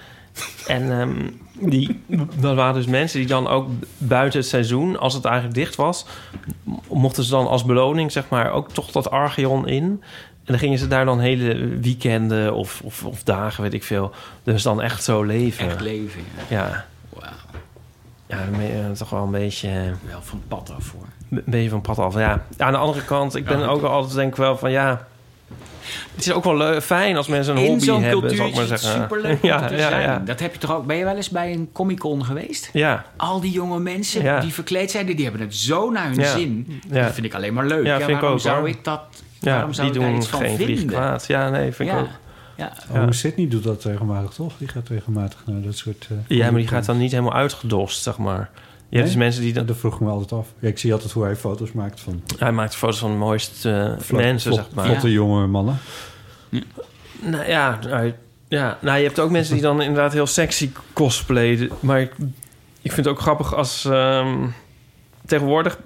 En 0.67 0.91
ehm, 1.01 1.31
die, 1.61 2.01
dat 2.41 2.55
waren 2.55 2.75
dus 2.75 2.87
mensen 2.87 3.19
die 3.19 3.29
dan 3.29 3.49
ook 3.49 3.69
buiten 3.99 4.41
het 4.41 4.49
seizoen, 4.49 4.99
als 4.99 5.15
het 5.15 5.25
eigenlijk 5.25 5.55
dicht 5.55 5.77
was, 5.77 6.07
mochten 6.89 7.25
ze 7.25 7.31
dan 7.31 7.47
als 7.47 7.65
beloning, 7.65 8.13
zeg 8.13 8.29
maar, 8.29 8.53
ook 8.53 8.73
toch 8.73 8.91
dat 8.91 9.11
Archeon 9.11 9.69
in. 9.69 10.03
En 10.45 10.57
dan 10.57 10.59
gingen 10.59 10.79
ze 10.79 10.89
daar 10.89 11.05
dan 11.05 11.21
hele 11.21 11.79
weekenden 11.79 12.55
of, 12.55 12.81
of, 12.85 13.05
of 13.05 13.23
dagen, 13.23 13.63
weet 13.63 13.75
ik 13.75 13.85
veel. 13.85 14.13
Dus 14.43 14.63
dan 14.63 14.83
echt 14.83 15.05
zo 15.05 15.23
leven. 15.23 15.67
Echt 15.67 15.81
leven. 15.81 16.21
Ja. 16.49 16.87
Ja, 17.19 17.35
ja 18.27 18.45
dan 18.51 18.63
je 18.63 18.93
toch 18.95 19.11
wel 19.11 19.23
een 19.23 19.31
beetje, 19.31 19.69
eh, 19.69 20.11
Wel 20.11 20.23
van 20.23 20.43
pad 20.49 20.73
af 20.77 20.93
hoor. 20.93 21.07
een 21.31 21.43
beetje 21.47 21.69
van 21.69 21.81
pad 21.81 21.99
af. 21.99 22.15
Ja. 22.15 22.45
aan 22.57 22.73
de 22.73 22.79
andere 22.79 23.05
kant, 23.05 23.35
ik 23.35 23.45
ben 23.45 23.59
Ja, 23.59 23.67
ook 23.67 23.83
altijd 23.83 24.15
denk 24.15 24.31
ik 24.31 24.37
wel 24.37 24.57
van 24.57 24.71
ja... 24.71 25.09
Het 26.15 26.27
is 26.27 26.33
ook 26.33 26.45
wel 26.45 26.57
leu- 26.57 26.81
fijn 26.81 27.17
als 27.17 27.29
mensen 27.29 27.57
een 27.57 27.63
In 27.63 27.69
hobby 27.71 27.85
zo'n 27.85 28.03
hebben, 28.03 28.21
zal 28.21 28.29
cultuur 28.29 28.47
ik 28.49 28.55
maar 28.55 28.65
is 28.65 28.71
het 28.71 28.81
zeggen. 28.81 29.01
superleuk 29.03 29.43
om 29.43 29.49
ja, 29.49 29.67
te 29.67 29.75
ja, 29.77 29.89
zijn. 29.89 30.03
ja, 30.03 30.19
Dat 30.19 30.41
heb 30.41 30.53
je 30.53 30.59
toch 30.59 30.75
ook... 30.75 30.87
Ben 30.87 30.97
je 30.97 31.05
wel 31.05 31.17
eens 31.17 31.31
bij 31.31 31.53
een 31.53 31.69
Comic-Con 31.73 32.25
geweest? 32.25 32.71
ja. 32.73 33.05
Al 33.17 33.41
die 33.41 33.51
jonge 33.53 33.79
mensen 33.79 34.23
Ja. 34.23 34.41
die 34.41 34.53
verkleed 34.53 34.91
zijn, 34.91 35.07
die 35.07 35.23
hebben 35.25 35.41
het 35.41 35.55
zo 35.55 35.91
naar 35.91 36.07
hun 36.09 36.19
Ja. 36.21 36.37
zin. 36.37 36.81
Ja. 36.91 37.03
Dat 37.05 37.13
vind 37.15 37.27
ik 37.27 37.35
alleen 37.35 37.55
maar 37.55 37.67
leuk. 37.67 37.85
Ja, 37.87 37.91
Ja, 37.93 37.97
vind 37.97 38.09
ik 38.11 38.15
waarom 38.15 38.33
ook, 38.33 38.41
zou 38.41 38.59
hoor. 38.59 38.69
ik 38.69 38.85
dat... 38.85 39.01
Ja, 39.41 39.53
waarom 39.55 39.73
zou 39.73 39.87
die 39.87 39.97
ik 39.97 40.03
daar 40.03 40.11
doen 40.11 40.21
iets 40.21 40.29
van 40.31 40.41
geen 40.41 40.57
vlieg 40.57 40.79
vinden? 40.79 40.97
kwaad. 40.97 41.27
Ja, 41.27 41.51
nee, 41.51 41.73
vind 41.73 41.89
ik 41.89 41.95
ja. 41.95 42.01
ook. 42.01 42.09
Ja. 42.57 42.73
Oh, 42.91 43.11
Sydney 43.11 43.49
doet 43.49 43.63
dat 43.65 43.85
regelmatig, 43.85 44.31
toch? 44.31 44.53
Die 44.59 44.69
gaat 44.69 44.89
regelmatig 44.89 45.39
naar 45.47 45.61
dat 45.63 45.77
soort... 45.77 46.07
eh, 46.11 46.37
Ja, 46.37 46.51
maar 46.51 46.61
die 46.61 46.69
gaat 46.69 46.85
dan 46.85 46.99
niet 46.99 47.11
helemaal 47.11 47.35
uitgedost, 47.35 48.03
zeg 48.03 48.19
maar. 48.19 48.51
Ja, 48.91 48.97
Nee? 48.99 49.07
dus 49.07 49.17
mensen 49.17 49.43
die 49.43 49.53
dan... 49.53 49.67
Dat 49.67 49.77
vroeg 49.77 49.95
ik 49.95 50.01
me 50.01 50.09
altijd 50.11 50.33
af. 50.33 50.47
Ja, 50.59 50.69
ik 50.69 50.79
zie 50.79 50.93
altijd 50.93 51.13
hoe 51.13 51.25
hij 51.25 51.37
foto's 51.37 51.73
maakt 51.73 52.01
van 52.01 52.23
Hij 52.39 52.53
maakt 52.53 52.75
foto's 52.75 52.99
van 52.99 53.11
de 53.11 53.17
mooiste 53.17 53.71
eh, 53.71 54.03
vlot- 54.05 54.21
mensen, 54.21 54.53
vlot- 54.53 54.65
zeg 54.65 54.75
maar. 54.75 54.87
vlotte 54.87 55.13
jonge 55.13 55.47
mannen. 55.47 55.79
Nou 57.23 57.49
ja, 57.49 57.79
nou, 57.89 58.13
ja, 58.49 58.79
nou, 58.81 58.99
je 58.99 59.05
hebt 59.05 59.19
ook 59.19 59.31
mensen 59.31 59.53
die 59.55 59.63
dan 59.63 59.83
inderdaad 59.83 60.13
heel 60.13 60.27
sexy 60.27 60.71
cosplayen. 60.93 61.71
Maar 61.81 62.01
ik, 62.01 62.13
ik 62.83 62.93
vind 62.93 62.97
het 62.97 63.09
ook 63.09 63.21
grappig 63.21 63.55
als... 63.55 63.85
ehm, 63.85 64.37
tegenwoordig, 65.27 65.79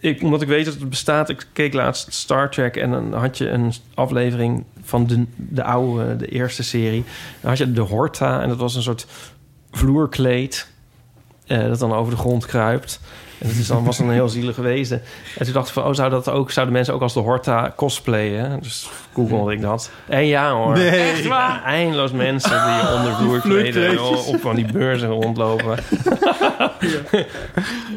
ik, 0.00 0.22
omdat 0.22 0.42
ik 0.42 0.48
weet 0.48 0.64
dat 0.64 0.74
het 0.74 0.88
bestaat... 0.88 1.28
Ik 1.28 1.46
keek 1.52 1.72
laatst 1.74 2.12
Star 2.12 2.50
Trek 2.50 2.76
en 2.76 2.90
dan 2.90 3.12
had 3.14 3.38
je 3.38 3.48
een 3.48 3.72
aflevering 3.94 4.64
van 4.82 5.06
de, 5.06 5.24
de 5.36 5.62
oude, 5.62 6.16
de 6.16 6.26
eerste 6.26 6.62
serie. 6.62 7.04
Dan 7.40 7.50
had 7.50 7.58
je 7.58 7.72
de 7.72 7.80
Horta 7.80 8.42
en 8.42 8.48
dat 8.48 8.58
was 8.58 8.74
een 8.74 8.82
soort 8.82 9.06
vloerkleed... 9.70 10.68
eh, 11.48 11.68
dat 11.68 11.78
dan 11.78 11.92
over 11.92 12.12
de 12.12 12.18
grond 12.18 12.46
kruipt. 12.46 13.00
En 13.38 13.48
dat 13.48 13.56
is 13.56 13.66
dan, 13.66 13.84
was 13.84 13.96
dan 13.98 14.06
een 14.06 14.12
heel 14.12 14.28
zielige 14.28 14.62
wezen. 14.62 15.02
En 15.38 15.44
toen 15.44 15.54
dacht 15.54 15.68
ik 15.68 15.74
van, 15.74 15.84
oh, 15.84 15.94
zou 15.94 16.10
dat 16.10 16.28
ook, 16.28 16.50
zouden 16.50 16.74
mensen 16.74 16.94
ook 16.94 17.02
als 17.02 17.14
de 17.14 17.20
Horta 17.20 17.72
cosplayen? 17.76 18.60
Dus 18.62 18.88
googelde 19.12 19.52
ik 19.52 19.60
dat. 19.60 19.90
En 20.06 20.26
ja 20.26 20.52
hoor. 20.52 20.74
Nee. 20.74 20.88
Echt 20.90 21.26
waar? 21.26 21.64
Eindeloos 21.64 22.12
mensen 22.12 22.50
die 22.50 22.90
onder 22.96 23.14
vloerkleden 23.14 24.02
op 24.26 24.40
van 24.40 24.54
die 24.54 24.72
beurzen 24.72 25.08
rondlopen. 25.08 25.78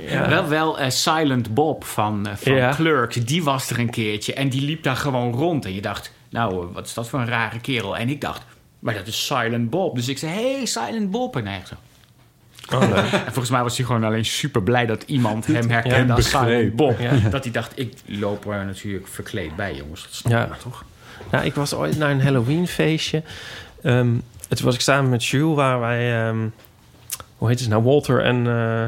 ja. 0.10 0.30
Wel, 0.30 0.48
wel 0.48 0.80
eh, 0.80 0.90
Silent 0.90 1.54
Bob 1.54 1.84
van, 1.84 2.28
eh, 2.28 2.36
van 2.36 2.56
Ja. 2.56 2.74
Clerks, 2.76 3.16
die 3.16 3.44
was 3.44 3.70
er 3.70 3.80
een 3.80 3.90
keertje. 3.90 4.34
En 4.34 4.50
die 4.50 4.62
liep 4.62 4.84
daar 4.84 4.96
gewoon 4.96 5.34
rond. 5.34 5.66
En 5.66 5.74
je 5.74 5.82
dacht, 5.82 6.12
nou, 6.30 6.68
wat 6.74 6.86
is 6.86 6.94
dat 6.94 7.10
voor 7.10 7.20
een 7.20 7.28
rare 7.28 7.60
kerel? 7.60 7.98
En 7.98 8.10
ik 8.10 8.22
dacht, 8.22 8.42
maar 8.80 8.94
dat 8.94 9.08
is 9.08 9.26
Silent 9.26 9.70
Bob. 9.70 9.96
Dus 9.96 10.08
ik 10.08 10.18
zei, 10.18 10.32
hey, 10.32 10.66
Silent 10.66 11.12
Bob. 11.12 11.36
En 11.36 11.48
hij 11.48 11.56
echt 11.56 11.68
zo. 11.68 11.76
Oh. 12.74 12.82
En 13.14 13.22
volgens 13.24 13.50
mij 13.50 13.62
was 13.62 13.78
hij 13.78 13.86
gewoon 13.86 14.04
alleen 14.04 14.26
super 14.26 14.64
blij 14.64 14.86
dat 14.86 15.04
iemand 15.06 15.46
hem 15.48 15.70
herkende 15.70 16.22
Ja, 16.32 16.40
als 16.40 16.76
Bob. 16.76 17.00
Ja. 17.00 17.30
Dat 17.30 17.44
hij 17.44 17.54
dacht, 17.54 17.72
ik 17.80 17.94
loop 18.06 18.46
er 18.46 18.66
natuurlijk 18.66 19.08
verkleed 19.08 19.56
bij, 19.56 19.76
jongens. 19.76 20.02
Dat 20.04 20.14
snap 20.14 20.32
Ja. 20.32 20.50
toch? 20.64 20.86
Nou, 21.32 21.46
ik 21.46 21.54
was 21.54 21.74
ooit 21.74 21.98
naar 21.98 22.12
een 22.12 22.22
Halloween 22.22 22.68
feestje. 22.68 23.24
Ehm, 23.84 24.10
toen 24.48 24.66
was 24.66 24.76
ik 24.76 24.82
samen 24.82 25.10
met 25.10 25.26
Jules, 25.26 25.56
waar 25.56 25.80
wij... 25.80 26.28
ehm, 26.28 26.48
hoe 27.38 27.50
heet 27.50 27.60
het 27.60 27.70
nou? 27.70 27.84
Walter 27.84 28.24
en... 28.24 28.48
eh, 28.48 28.88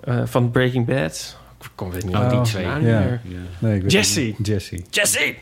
eh, 0.00 0.26
van 0.26 0.50
Breaking 0.50 0.86
Bad. 0.86 1.36
Ik 1.60 1.70
kon 1.74 1.90
weet 1.90 2.04
niet 2.04 2.14
Oh, 2.14 2.20
meer 2.20 2.30
die 2.30 2.38
de 2.40 2.44
twee. 2.48 2.64
Ja. 2.64 3.18
Nee, 3.58 3.76
ik 3.76 3.82
weet 3.82 3.92
Jesse. 3.92 4.34
het. 4.36 4.46
Jesse. 4.46 4.82
Jesse! 4.90 5.34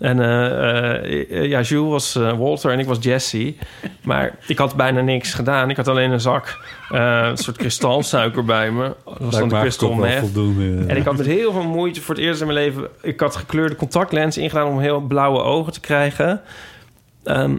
En 0.00 0.20
eh, 0.20 1.22
eh, 1.30 1.48
ja, 1.48 1.60
Jules 1.60 1.90
was 1.90 2.16
eh, 2.16 2.38
Walter 2.38 2.70
en 2.70 2.78
ik 2.78 2.86
was 2.86 2.98
Jesse. 3.00 3.54
Maar 4.02 4.36
ik 4.46 4.58
had 4.58 4.74
bijna 4.74 5.00
niks 5.00 5.34
gedaan. 5.34 5.70
Ik 5.70 5.76
had 5.76 5.88
alleen 5.88 6.10
een 6.10 6.20
zak, 6.20 6.58
een 6.88 7.36
soort 7.36 7.56
kristalsuiker 7.56 8.44
bij 8.44 8.70
me. 8.70 8.94
Dat 9.04 9.18
was 9.18 9.38
dan 9.38 9.48
de 9.48 9.58
crystal 9.60 9.94
meth. 9.94 10.36
En 10.86 10.96
ik 10.96 11.04
had 11.04 11.16
met 11.16 11.26
heel 11.26 11.52
veel 11.52 11.64
moeite 11.64 12.00
voor 12.00 12.14
het 12.14 12.24
eerst 12.24 12.40
in 12.40 12.46
mijn 12.46 12.58
leven... 12.58 12.88
Ik 13.02 13.20
had 13.20 13.36
gekleurde 13.36 13.76
contactlens 13.76 14.38
ingedaan 14.38 14.66
om 14.66 14.80
heel 14.80 15.00
blauwe 15.00 15.42
ogen 15.42 15.72
te 15.72 15.80
krijgen. 15.80 16.40
Ehm, 17.24 17.56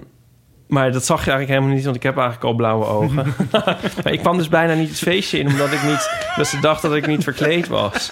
maar 0.72 0.92
dat 0.92 1.06
zag 1.06 1.26
je 1.26 1.32
eigenlijk 1.32 1.50
helemaal 1.50 1.76
niet, 1.76 1.84
want 1.84 1.96
ik 1.96 2.04
heb 2.04 2.18
eigenlijk 2.18 2.46
al 2.46 2.54
blauwe 2.54 2.86
ogen. 2.86 3.34
maar 4.04 4.12
ik 4.14 4.20
kwam 4.20 4.38
dus 4.38 4.48
bijna 4.48 4.74
niet 4.74 4.90
het 4.90 5.00
feestje 5.00 5.40
in, 5.40 5.48
omdat 5.48 5.72
ik 5.72 5.84
niet... 5.84 6.10
Dat 6.36 6.48
ze 6.48 6.60
dachten 6.60 6.90
dat 6.90 6.98
ik 6.98 7.08
niet 7.08 7.24
verkleed 7.24 7.68
was. 7.68 8.10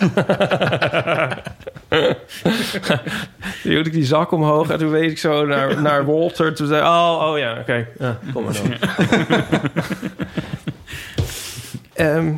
toen 3.61 3.71
hield 3.71 3.85
ik 3.85 3.93
die 3.93 4.05
zak 4.05 4.31
omhoog 4.31 4.69
en 4.69 4.77
toen 4.77 4.89
wees 4.89 5.11
ik 5.11 5.17
zo 5.17 5.45
naar, 5.45 5.81
naar 5.81 6.05
Walter. 6.05 6.55
Toen 6.55 6.67
zei 6.67 6.81
oh, 6.81 7.27
oh 7.29 7.37
ja, 7.37 7.57
oké. 7.59 7.87
Ja, 7.99 8.17
kom 8.33 8.43
maar 8.43 8.53
dan. 8.53 8.73
Ehm, 11.93 12.33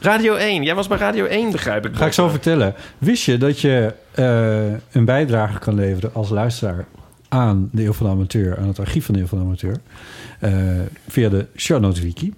Radio 0.00 0.34
1. 0.34 0.62
Jij 0.62 0.74
was 0.74 0.88
bij 0.88 0.98
Radio 0.98 1.24
1, 1.24 1.50
begrijp 1.50 1.86
ik. 1.86 1.96
Ga 1.96 2.06
ik 2.06 2.12
zo 2.12 2.28
vertellen. 2.28 2.74
Wist 2.98 3.24
je 3.24 3.38
dat 3.38 3.60
je 3.60 3.94
eh, 4.14 4.72
een 4.92 5.04
bijdrage 5.04 5.58
kan 5.58 5.74
leveren 5.74 6.14
als 6.14 6.30
luisteraar 6.30 6.86
aan 7.32 7.68
de 7.72 7.84
Eeuw 7.84 7.92
van 7.92 8.06
de 8.06 8.12
Amateur, 8.12 8.58
aan 8.58 8.66
het 8.66 8.78
archief 8.78 9.04
van 9.04 9.14
de 9.14 9.20
Eeuw 9.20 9.26
van 9.26 9.38
de 9.38 9.44
Amateur, 9.44 9.76
eh, 10.38 10.52
via 11.08 11.28
de 11.28 11.46
Show 11.56 11.80
Notes 11.80 12.00
Wiki? 12.00 12.34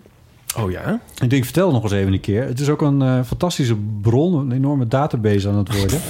Oh 0.59 0.71
ja? 0.71 1.01
Ik 1.23 1.31
denk, 1.31 1.45
vertel 1.45 1.73
nog 1.73 1.83
eens 1.83 1.93
even 1.93 2.13
een 2.13 2.21
keer. 2.21 2.45
Het 2.45 2.61
is 2.61 2.69
ook 2.69 2.83
een 2.83 3.03
eh, 3.03 3.23
fantastische 3.25 3.77
bron, 4.01 4.35
een 4.35 4.53
enorme 4.53 4.89
database 4.89 5.49
aan 5.49 5.57
het 5.57 5.79
worden. 5.79 6.01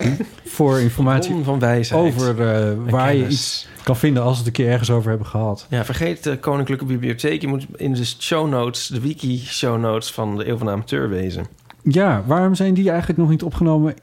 voor 0.44 0.80
informatie 0.80 1.34
van 1.42 1.58
wijsheid. 1.58 2.02
over 2.02 2.52
eh, 2.52 2.90
waar 2.90 3.14
je 3.14 3.26
iets 3.26 3.68
kan 3.82 3.96
vinden 3.96 4.22
als 4.22 4.32
we 4.32 4.38
het 4.38 4.46
een 4.46 4.52
keer 4.52 4.72
ergens 4.72 4.90
over 4.90 5.08
hebben 5.08 5.26
gehad. 5.26 5.66
Ja, 5.70 5.84
vergeet 5.84 6.24
de 6.24 6.38
Koninklijke 6.38 6.84
Bibliotheek. 6.84 7.40
Je 7.40 7.48
moet 7.48 7.66
in 7.76 7.92
de 7.92 8.04
show 8.04 8.48
notes, 8.48 8.86
de 8.86 9.00
wiki-show 9.00 9.80
notes 9.80 10.12
van 10.12 10.36
de 10.36 10.48
Eeuw 10.48 10.56
van 10.56 10.66
de 10.66 10.72
Amateur 10.72 11.08
wezen. 11.08 11.46
Ja, 11.82 12.22
waarom 12.26 12.54
zijn 12.54 12.74
die 12.74 12.88
eigenlijk 12.88 13.18
nog 13.18 13.28
niet 13.28 13.42
opgenomen 13.42 13.94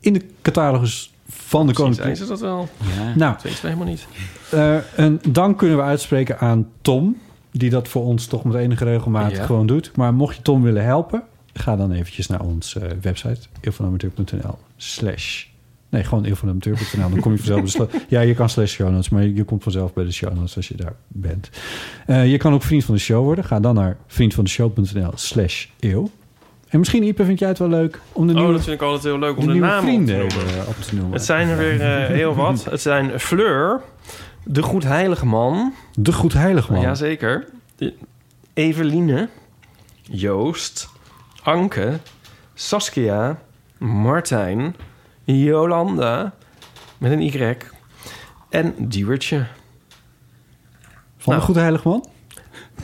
in 0.00 0.12
de 0.12 0.22
catalogus 0.42 1.13
van 1.34 1.60
de 1.60 1.66
Misschien 1.66 1.94
zijn 1.94 2.06
Koninklijke? 2.06 2.24
ze 2.24 2.26
dat 2.26 2.40
wel. 2.40 2.68
Ja. 2.96 3.14
Nou, 3.16 3.32
Dat 3.32 3.42
weten 3.42 3.60
we 3.62 3.66
helemaal 3.68 3.88
niet. 3.88 4.06
Eh, 4.50 4.76
een 5.04 5.20
dank 5.28 5.58
kunnen 5.58 5.76
we 5.76 5.82
uitspreken 5.82 6.38
aan 6.38 6.68
Tom, 6.82 7.16
die 7.52 7.70
dat 7.70 7.88
voor 7.88 8.04
ons 8.04 8.26
toch 8.26 8.44
met 8.44 8.54
enige 8.54 8.84
regelmaat 8.84 9.30
Ja. 9.30 9.44
gewoon 9.44 9.66
doet. 9.66 9.90
Maar 9.96 10.14
mocht 10.14 10.36
je 10.36 10.42
Tom 10.42 10.62
willen 10.62 10.84
helpen, 10.84 11.22
ga 11.52 11.76
dan 11.76 11.92
eventjes 11.92 12.26
naar 12.26 12.40
onze 12.40 12.80
eh, 12.80 12.90
website, 13.00 13.40
eeuwvanamateur.nl 13.60 14.58
slash... 14.76 15.44
Nee, 15.88 16.04
gewoon 16.04 16.24
eeuwvanamateur.nl. 16.24 17.10
Dan 17.10 17.20
kom 17.20 17.32
je 17.32 17.38
vanzelf 17.38 17.60
bij 17.60 17.86
de 17.86 17.90
sla- 17.98 18.00
Ja, 18.08 18.20
je 18.20 18.34
kan 18.34 18.48
slash 18.48 18.72
show 18.72 18.90
notes, 18.90 19.08
maar 19.08 19.22
je 19.26 19.44
komt 19.44 19.62
vanzelf 19.62 19.92
bij 19.92 20.04
de 20.04 20.12
show 20.12 20.34
notes 20.34 20.56
als 20.56 20.68
je 20.68 20.76
daar 20.76 20.92
bent. 21.08 21.50
Eh, 22.06 22.30
je 22.30 22.36
kan 22.36 22.52
ook 22.52 22.62
vriend 22.62 22.84
van 22.84 22.94
de 22.94 23.00
show 23.00 23.24
worden. 23.24 23.44
Ga 23.44 23.60
dan 23.60 23.74
naar 23.74 23.96
vriendvandeshow.nl 24.06 25.10
slash 25.14 25.66
eeuw. 25.80 26.10
En 26.74 26.80
misschien, 26.80 27.02
Ipe, 27.02 27.24
vind 27.24 27.38
jij 27.38 27.48
het 27.48 27.58
wel 27.58 27.68
leuk 27.68 28.00
om 28.12 28.26
de 28.26 28.32
Oh, 28.32 28.38
nieuwe, 28.38 28.52
dat 28.54 28.62
vind 28.64 28.74
ik 28.76 28.82
altijd 28.82 29.02
heel 29.04 29.18
leuk 29.18 29.36
om 29.36 29.46
de 29.46 29.52
de, 29.52 29.58
namen 29.58 29.82
vrienden 29.82 30.22
op 30.24 30.28
te 30.30 30.36
noemen. 30.36 30.60
eh, 30.62 30.68
op 30.68 30.76
te 30.80 30.94
noemen. 30.94 31.12
Het 31.12 31.24
zijn 31.24 31.48
er 31.48 31.56
weer 31.56 31.80
eh, 31.80 32.06
heel 32.06 32.34
wat. 32.34 32.64
Het 32.64 32.80
zijn 32.80 33.20
Fleur, 33.20 33.80
de 34.44 34.62
Goedheilige 34.62 35.26
Man, 35.26 35.74
De 35.92 36.12
Goed 36.12 36.32
Heilig 36.32 36.68
Man. 36.70 36.80
jazeker, 36.80 37.48
Eveline, 38.54 39.28
Joost, 40.02 40.88
Anke, 41.42 41.98
Saskia, 42.54 43.38
Martijn, 43.78 44.76
Jolanda, 45.24 46.34
met 46.98 47.12
een 47.12 47.20
Y, 47.22 47.56
en 48.50 48.74
Diewertje. 48.78 49.46
Van 51.18 51.32
Nou. 51.32 51.38
de 51.38 51.46
Goed 51.46 51.56
Heilig 51.56 51.84
Man? 51.84 52.06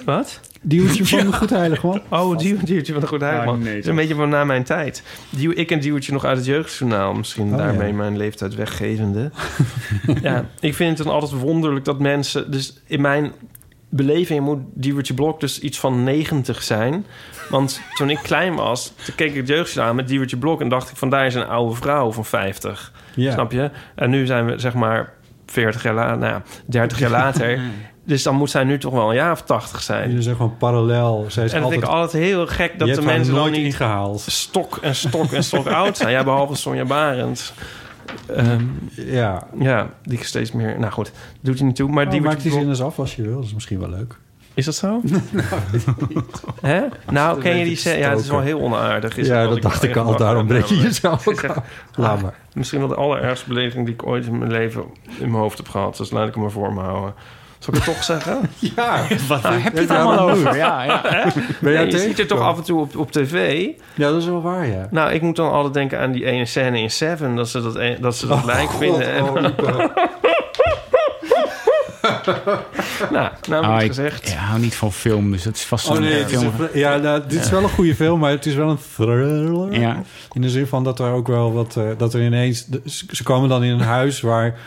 Wat? 0.05 0.41
Diewertje 0.63 1.07
van 1.17 1.19
de 1.31 1.33
Goed 1.33 1.51
Heilig 1.51 1.83
Man? 1.83 2.01
Oh, 2.09 2.39
Diewertje 2.39 2.93
van 2.93 3.01
de 3.01 3.07
Goedheilige 3.07 3.47
Ah, 3.47 3.53
Man. 3.53 3.63
nee, 3.63 3.79
is 3.79 3.87
een 3.87 3.95
beetje 3.95 4.15
van 4.15 4.29
na 4.29 4.45
mijn 4.45 4.65
tijd. 4.65 5.03
Diew, 5.31 5.59
ik 5.59 5.71
en 5.71 5.81
Diewertje 5.81 6.13
nog 6.13 6.25
uit 6.25 6.37
het 6.37 6.47
jeugdjournaal. 6.47 7.15
Misschien 7.15 7.51
Oh, 7.51 7.57
daarmee 7.57 7.89
ja. 7.89 7.95
mijn 7.95 8.17
leeftijd 8.17 8.55
weggevende. 8.55 9.31
ja, 10.23 10.45
ik 10.61 10.75
vind 10.75 10.99
het 10.99 11.07
dan 11.07 11.15
altijd 11.15 11.41
wonderlijk 11.41 11.85
dat 11.85 11.99
mensen... 11.99 12.51
Dus 12.51 12.81
in 12.87 13.01
mijn 13.01 13.33
beleving 13.89 14.45
moet 14.45 14.61
Diewertje 14.75 15.15
Blok 15.15 15.41
dus 15.41 15.61
iets 15.61 15.79
van 15.81 16.05
90 16.05 16.63
zijn. 16.63 17.05
Want 17.49 17.81
toen 17.95 18.11
ik 18.11 18.19
klein 18.23 18.55
was, 18.55 18.93
toen 19.05 19.15
keek 19.15 19.31
ik 19.31 19.37
het 19.37 19.49
jeugdjournaal 19.49 19.95
met 19.95 20.09
Diewertje 20.09 20.37
Blok... 20.37 20.61
en 20.61 20.69
dacht 20.69 20.91
ik 20.91 20.97
van 20.97 21.11
daar 21.11 21.27
is 21.27 21.35
een 21.35 21.47
oude 21.47 21.75
vrouw 21.77 22.13
van 22.13 22.25
50. 22.25 22.93
Ja. 23.15 23.33
Snap 23.33 23.53
je? 23.53 23.71
En 23.95 24.11
nu 24.11 24.27
zijn 24.27 24.47
we 24.47 24.59
zeg 24.59 24.75
maar 24.75 25.13
40 25.47 25.83
jaar 25.83 25.95
later, 25.95 26.19
nou 26.19 26.33
ja, 26.33 26.43
30 26.67 26.99
jaar 26.99 27.11
later. 27.11 27.61
Dus 28.11 28.23
dan 28.23 28.35
moet 28.35 28.51
zij 28.51 28.65
nu 28.65 28.79
toch 28.79 28.93
wel 28.93 29.09
een 29.09 29.15
jaar 29.15 29.33
of 29.33 29.43
80 29.43 29.83
zijn. 29.83 30.23
Zegt 30.23 30.37
gewoon 30.37 30.57
parallel. 30.57 31.25
Zij 31.29 31.45
is 31.45 31.53
En 31.53 31.61
dat 31.61 31.71
vind 31.71 31.83
ik 31.83 31.89
altijd 31.89 32.23
heel 32.23 32.47
gek 32.47 32.79
dat 32.79 32.95
de 32.95 33.03
mensen 33.03 33.35
dan 33.35 33.51
niet 33.51 33.65
ingehaald. 33.65 34.21
stok 34.21 34.77
en 34.77 34.95
stok 34.95 35.33
en 35.33 35.45
stok 35.45 35.67
oud 35.67 35.97
zijn. 35.97 36.11
Ja, 36.11 36.25
behalve 36.25 36.57
Sonja 36.57 36.85
Barend. 36.85 37.53
Ehm, 38.37 38.65
Ja. 38.95 39.47
ja, 39.59 39.89
die 40.03 40.25
steeds 40.25 40.53
meer... 40.53 40.79
Nou 40.79 40.93
goed, 40.93 41.13
doet 41.41 41.59
hij 41.59 41.67
niet 41.67 41.77
toe. 41.77 41.87
Maar 41.87 41.95
Maar 42.05 42.13
die 42.13 42.21
maakt 42.21 42.43
die 42.43 42.53
zin 42.53 42.69
eens 42.69 42.83
af 42.83 42.99
als 42.99 43.17
je 43.17 43.23
wil. 43.23 43.35
Dat 43.35 43.45
is 43.45 43.55
misschien 43.55 43.81
wel 43.81 43.89
leuk. 43.89 44.17
Is 44.55 44.65
dat 44.65 44.75
zo? 44.75 45.01
Hè? 46.61 46.83
Nou, 47.11 47.41
ken 47.41 47.57
je 47.57 47.65
die 47.65 47.77
scène? 47.77 47.99
Ja, 47.99 48.11
het 48.11 48.19
is 48.21 48.29
wel 48.29 48.41
heel 48.41 48.61
onaardig. 48.61 49.17
Is 49.17 49.27
ja, 49.27 49.47
dat 49.47 49.63
dacht 49.63 49.83
nou 49.83 49.93
ik 49.93 49.97
al. 49.97 50.17
Daarom 50.17 50.47
breek 50.47 50.65
je 50.65 50.77
jezelf 50.77 51.29
ook. 51.29 51.43
Laat 51.97 52.17
ah, 52.17 52.23
maar. 52.23 52.35
Misschien 52.55 52.79
wel 52.79 52.89
de 52.89 52.95
allerergste 52.95 53.49
belediging 53.49 53.85
die 53.85 53.95
ik 53.95 54.07
ooit 54.07 54.27
in 54.27 54.39
mijn 54.39 54.51
leven 54.51 54.85
in 55.19 55.31
mijn 55.31 55.43
hoofd 55.43 55.57
heb 55.57 55.69
gehad. 55.69 55.97
Dus 55.97 56.11
laat 56.11 56.29
ik 56.29 56.35
hem 56.35 56.43
maar 56.43 56.53
voor 56.53 56.73
me 56.73 56.81
houden. 56.81 57.15
Zal 57.61 57.75
ik 57.75 57.83
het 57.85 57.95
toch 57.95 58.05
zeggen? 58.05 58.41
Ja, 58.77 59.03
Wat, 59.29 59.41
waar 59.41 59.63
heb 59.63 59.73
je 59.75 59.81
het 59.81 59.91
allemaal 59.91 60.31
over? 60.31 60.57
Ja, 60.57 60.83
ja. 60.83 61.01
ben 61.61 61.73
jij 61.73 61.83
Nee, 61.85 61.91
je 61.93 61.99
ziet 61.99 62.19
het 62.19 62.29
toch 62.29 62.41
af 62.41 62.57
en 62.57 62.63
toe 62.65 62.81
op, 62.81 62.97
op 62.97 63.13
tv. 63.13 63.67
Ja, 63.95 64.11
dat 64.11 64.21
is 64.21 64.27
wel 64.27 64.43
waar, 64.43 64.67
ja. 64.67 64.89
Nou, 64.91 65.11
ik 65.13 65.23
moet 65.23 65.37
dan 65.37 65.51
altijd 65.51 65.75
denken 65.75 65.99
aan 66.01 66.13
die 66.13 66.25
ene 66.25 66.45
scène 66.47 66.81
in 66.81 66.91
Seven. 66.91 67.37
Dat 67.37 67.49
ze 67.49 67.63
dat, 67.63 67.77
e- 67.77 67.97
dat, 68.01 68.17
ze 68.17 68.27
dat 68.27 68.45
lijk 68.45 68.71
vinden. 68.71 69.13
En, 69.13 69.25
Oh, 69.25 69.35
nou, 73.11 73.31
nou 73.49 73.67
Oh, 73.67 73.81
ik 73.83 73.87
gezegd. 73.89 74.29
ja, 74.31 74.37
hou 74.37 74.61
niet 74.61 74.75
van 74.75 74.93
film, 74.93 75.31
dus 75.31 75.45
het 75.45 75.57
is 75.57 75.65
vast 75.65 75.89
Oh 75.89 75.95
zo'n 75.95 76.03
nee, 76.03 76.21
is 76.21 76.27
film. 76.31 76.53
een- 76.59 76.69
ja, 76.79 76.97
nou, 76.97 77.23
dit 77.29 77.45
is 77.45 77.51
wel 77.51 77.63
een 77.63 77.69
goede 77.69 77.95
film, 77.95 78.21
maar 78.21 78.31
het 78.31 78.47
is 78.47 78.55
wel 78.55 78.69
een 78.71 78.79
thriller. 78.95 79.81
Ja. 79.81 80.03
In 80.33 80.41
de 80.41 80.51
zin 80.51 80.67
van 80.67 80.85
dat 80.85 80.99
er 80.99 81.13
ook 81.13 81.27
wel 81.29 81.53
wat... 81.53 81.77
eh, 81.77 81.85
dat 81.99 82.15
er 82.15 82.23
ineens... 82.23 82.67
ze 83.11 83.23
komen 83.23 83.49
dan 83.49 83.65
in 83.65 83.71
een 83.73 83.81
huis 83.81 84.21
waar... 84.21 84.59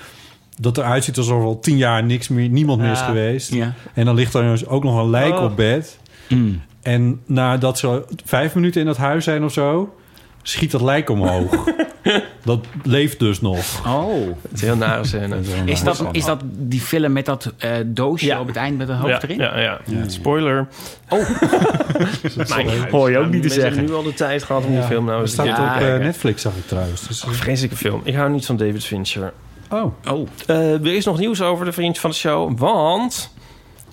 Dat 0.60 0.78
eruit 0.78 1.04
ziet 1.04 1.18
alsof 1.18 1.39
er 1.39 1.45
al 1.45 1.60
tien 1.60 1.78
jaar 1.78 2.04
niks 2.04 2.28
meer, 2.28 2.49
niemand 2.49 2.80
meer 2.82 2.91
is 2.91 2.99
Ja. 2.99 3.06
geweest. 3.06 3.54
Ja. 3.54 3.74
En 3.93 4.06
dan 4.06 4.16
ligt 4.16 4.34
er 4.34 4.43
dus 4.43 4.68
ook 4.68 4.84
nog 4.84 4.97
een 4.97 5.10
lijk 5.10 5.34
Oh. 5.38 5.43
op 5.43 5.56
bed. 5.56 5.97
Mm. 6.30 6.62
En 6.82 7.22
nadat 7.26 7.78
ze 7.80 8.06
vijf 8.26 8.56
minuten 8.56 8.82
in 8.82 8.88
dat 8.88 8.97
huis 8.97 9.24
zijn 9.24 9.43
of 9.43 9.54
zo... 9.54 9.95
schiet 10.41 10.72
dat 10.72 10.82
lijk 10.82 11.10
omhoog. 11.10 11.64
dat 12.45 12.66
leeft 12.84 13.20
dus 13.20 13.41
nog. 13.41 13.88
Oh. 13.88 14.28
Het 14.41 14.51
is 14.54 14.62
een 14.62 14.68
heel 14.68 14.78
nare 14.78 15.04
scène. 15.06 15.38
Is 15.66 15.84
dat, 15.84 16.06
is 16.12 16.26
dat 16.26 16.41
die 16.43 16.80
film 16.82 17.12
met 17.14 17.26
dat 17.26 17.54
eh, 17.58 17.72
doosje 17.86 18.26
Ja. 18.26 18.39
op 18.39 18.47
het 18.47 18.56
eind 18.56 18.78
met 18.78 18.88
het 18.88 18.97
hoofd 18.97 19.10
ja, 19.22 19.22
erin? 19.22 19.38
Ja, 19.38 19.60
ja. 19.60 19.80
Spoiler. 20.08 20.68
Oh. 21.10 21.28
Hoor 22.91 23.12
je 23.12 23.18
ook 23.18 23.32
niet 23.32 23.41
te 23.41 23.49
zeggen. 23.49 23.64
hebben 23.74 23.86
nu 23.86 23.93
al 23.93 24.04
de 24.04 24.14
tijd 24.14 24.43
gehad 24.43 24.66
om 24.66 24.72
die 24.72 24.82
film 24.82 25.06
nou 25.06 25.20
Het 25.22 25.28
eens 25.28 25.36
te 25.36 25.41
staat 25.41 25.58
Ja, 25.58 25.64
op 25.64 25.70
kijken. 25.80 25.99
eh, 25.99 26.06
Netflix, 26.06 26.41
zag 26.41 26.56
ik 26.56 26.68
trouwens. 26.68 27.08
Dus, 27.08 27.24
eh, 27.24 27.30
Vreselijke 27.30 27.76
film. 27.78 28.01
Ik 28.04 28.16
hou 28.16 28.32
niet 28.32 28.45
van 28.45 28.58
David 28.58 28.86
Fincher. 28.86 29.34
Oh, 29.74 30.11
Oh. 30.11 30.28
Eh, 30.47 30.74
er 30.74 30.95
is 30.95 31.05
nog 31.05 31.19
nieuws 31.19 31.41
over 31.41 31.65
de 31.65 31.71
vriend 31.71 31.99
van 31.99 32.09
de 32.09 32.15
show. 32.15 32.57
Want 32.57 33.34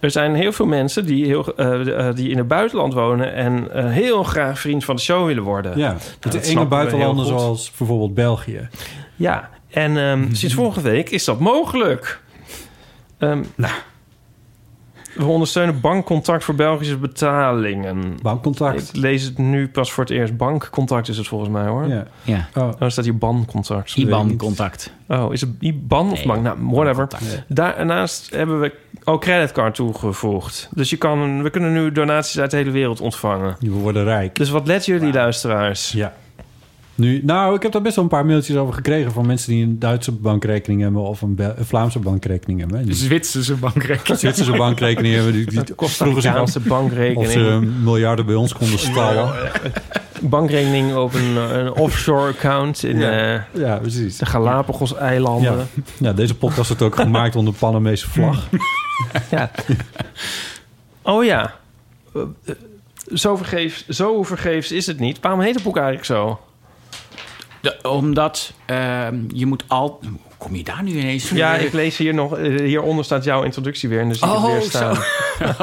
er 0.00 0.10
zijn 0.10 0.34
heel 0.34 0.52
veel 0.52 0.66
mensen 0.66 1.06
die, 1.06 1.26
heel, 1.26 1.56
eh, 1.56 2.08
eh, 2.08 2.14
die 2.14 2.28
in 2.28 2.38
het 2.38 2.48
buitenland 2.48 2.94
wonen... 2.94 3.34
en 3.34 3.68
heel 3.90 4.22
graag 4.22 4.60
vriend 4.60 4.84
van 4.84 4.96
de 4.96 5.02
show 5.02 5.26
willen 5.26 5.42
worden. 5.42 5.78
ja. 5.78 5.96
enge 6.20 6.44
snappen 6.44 6.62
we 6.62 6.68
buitenlanden 6.68 7.26
zoals 7.26 7.72
bijvoorbeeld 7.78 8.14
België. 8.14 8.68
Ja, 9.16 9.50
en 9.70 9.96
ehm, 9.96 10.34
sinds 10.34 10.54
vorige 10.62 10.80
week 10.80 11.10
is 11.10 11.24
dat 11.24 11.38
mogelijk. 11.38 12.20
Ehm, 13.18 13.42
Nou. 13.54 13.72
We 15.14 15.24
ondersteunen 15.24 15.80
bankcontact 15.80 16.44
voor 16.44 16.54
Belgische 16.54 16.96
betalingen. 16.96 18.16
Bankcontact. 18.22 18.88
Ik 18.88 18.96
lees 18.96 19.22
het 19.22 19.38
nu 19.38 19.68
pas 19.68 19.92
voor 19.92 20.04
het 20.04 20.12
eerst. 20.12 20.36
Bankcontact 20.36 21.08
is 21.08 21.16
het 21.16 21.26
volgens 21.28 21.50
mij 21.50 21.66
hoor. 21.66 21.86
Ja. 21.88 22.06
Ja. 22.22 22.48
Oh, 22.54 22.62
Oh, 22.64 22.72
er 22.78 22.90
staat 22.90 23.04
hier 23.04 23.18
bancontact. 23.18 23.96
niet. 23.96 24.06
IBAN-contact. 24.06 24.92
Oh, 25.08 25.32
is 25.32 25.40
het 25.40 25.50
IBAN 25.60 26.10
of 26.10 26.18
Nee, 26.18 26.26
bank? 26.26 26.42
Nou, 26.42 26.58
whatever. 26.60 27.06
bankcontact. 27.06 27.44
Daarnaast 27.48 28.34
hebben 28.34 28.60
we 28.60 28.72
ook 29.04 29.20
creditcard 29.20 29.74
toegevoegd. 29.74 30.68
Dus 30.74 30.90
je 30.90 30.96
kan, 30.96 31.42
we 31.42 31.50
kunnen 31.50 31.72
nu 31.72 31.92
donaties 31.92 32.38
uit 32.40 32.50
de 32.50 32.56
hele 32.56 32.70
wereld 32.70 33.00
ontvangen. 33.00 33.56
we 33.60 33.70
worden 33.70 34.04
rijk. 34.04 34.34
Dus 34.34 34.50
wat 34.50 34.66
let 34.66 34.86
jullie 34.86 35.12
luisteraars? 35.12 35.92
Ja. 35.92 36.12
Nu, 37.00 37.20
nou, 37.24 37.54
ik 37.54 37.62
heb 37.62 37.72
daar 37.72 37.82
best 37.82 37.94
wel 37.94 38.04
een 38.04 38.10
paar 38.10 38.26
mailtjes 38.26 38.56
over 38.56 38.74
gekregen... 38.74 39.12
van 39.12 39.26
mensen 39.26 39.50
die 39.52 39.64
een 39.64 39.78
Duitse 39.78 40.12
bankrekening 40.12 40.80
hebben... 40.80 41.02
of 41.02 41.22
een, 41.22 41.34
Bel- 41.34 41.54
een 41.56 41.64
Vlaamse 41.64 41.98
bankrekening 41.98 42.60
hebben. 42.60 42.84
Die 42.84 42.94
Zwitserse 42.94 43.54
bankrekening. 43.54 44.18
Zwitserse 44.18 44.52
bankrekening 44.56 45.14
hebben. 45.14 45.32
Die, 45.32 45.44
die 45.46 45.62
vroegen 45.76 45.88
zich 45.88 46.06
af 46.06 46.10
Amerikaanse 46.24 46.58
of 46.58 46.64
bankrekening. 46.64 47.30
ze 47.30 47.70
miljarden 47.82 48.26
bij 48.26 48.34
ons 48.34 48.52
konden 48.52 48.78
stallen. 48.78 49.32
bankrekening 50.20 50.94
op 50.96 51.14
een, 51.14 51.36
eh, 51.36 51.56
een 51.58 51.72
offshore 51.72 52.28
account 52.28 52.84
in 52.84 52.98
Ja. 52.98 53.34
eh, 53.34 53.40
Ja, 53.60 53.76
precies. 53.78 54.16
de 54.16 54.26
Galapagos-eilanden. 54.26 55.56
Ja. 55.56 55.82
Ja, 55.98 56.12
deze 56.12 56.34
podcast 56.34 56.68
wordt 56.68 56.82
ook 56.82 56.94
gemaakt 56.96 57.36
onder 57.36 57.52
de 57.52 57.58
Panamese 57.58 58.10
vlag. 58.10 58.48
Ja. 59.30 59.50
Oh 61.02 61.24
ja. 61.24 61.54
Eh, 62.14 62.20
eh, 62.44 62.54
Zo 63.14 63.36
vergeefs, 63.36 63.88
zo 63.88 64.22
vergeefs 64.22 64.72
is 64.72 64.86
het 64.86 64.98
niet. 64.98 65.18
Waarom 65.20 65.40
heet 65.40 65.54
het 65.54 65.62
boek 65.62 65.76
eigenlijk 65.76 66.06
zo? 66.06 66.40
De- 67.60 67.78
omdat 67.82 68.52
ehm, 68.66 69.18
je 69.34 69.46
moet 69.46 69.64
al... 69.66 70.00
Kom 70.38 70.54
je 70.56 70.64
daar 70.64 70.82
nu 70.82 70.90
ineens? 70.90 71.30
Ja, 71.30 71.54
ik 71.54 71.72
lees 71.72 71.96
hier 71.96 72.14
nog... 72.14 72.36
eh, 72.36 72.60
Hieronder 72.64 73.04
staat 73.04 73.24
jouw 73.24 73.42
introductie 73.42 73.88
weer. 73.88 74.00
En 74.00 74.08
het 74.08 74.22
Oh, 74.22 74.44
weer 74.44 74.60
zo. 74.62 74.68
staan. 74.68 74.98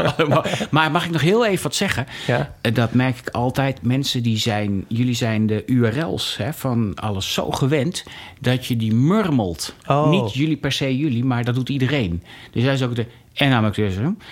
maar 0.72 0.92
mag 0.92 1.06
ik 1.06 1.12
nog 1.12 1.22
heel 1.22 1.46
even 1.46 1.64
wat 1.64 1.76
zeggen? 1.76 2.06
Ja. 2.28 2.54
Eh, 2.62 2.74
Dat 2.74 2.94
merk 2.94 3.18
ik 3.18 3.30
altijd. 3.30 3.82
Mensen 3.82 4.24
die 4.24 4.38
zijn... 4.38 4.86
Jullie 4.88 5.14
zijn 5.14 5.48
de 5.48 5.64
URL's 5.66 6.38
hè, 6.38 6.54
van 6.54 6.92
alles 6.96 7.34
zo 7.34 7.52
gewend... 7.52 8.04
dat 8.42 8.66
je 8.66 8.76
die 8.78 8.94
murmelt. 8.94 9.76
Oh. 9.88 10.10
Niet 10.10 10.34
jullie 10.34 10.58
per 10.58 10.72
se 10.72 10.98
jullie, 10.98 11.24
maar 11.26 11.44
dat 11.44 11.56
doet 11.56 11.70
iedereen. 11.70 12.24
Dus 12.52 12.64
hij 12.64 12.74
is 12.74 12.84
ook 12.84 12.96
de... 12.96 13.06
En 13.34 13.52
amateur. 13.52 13.92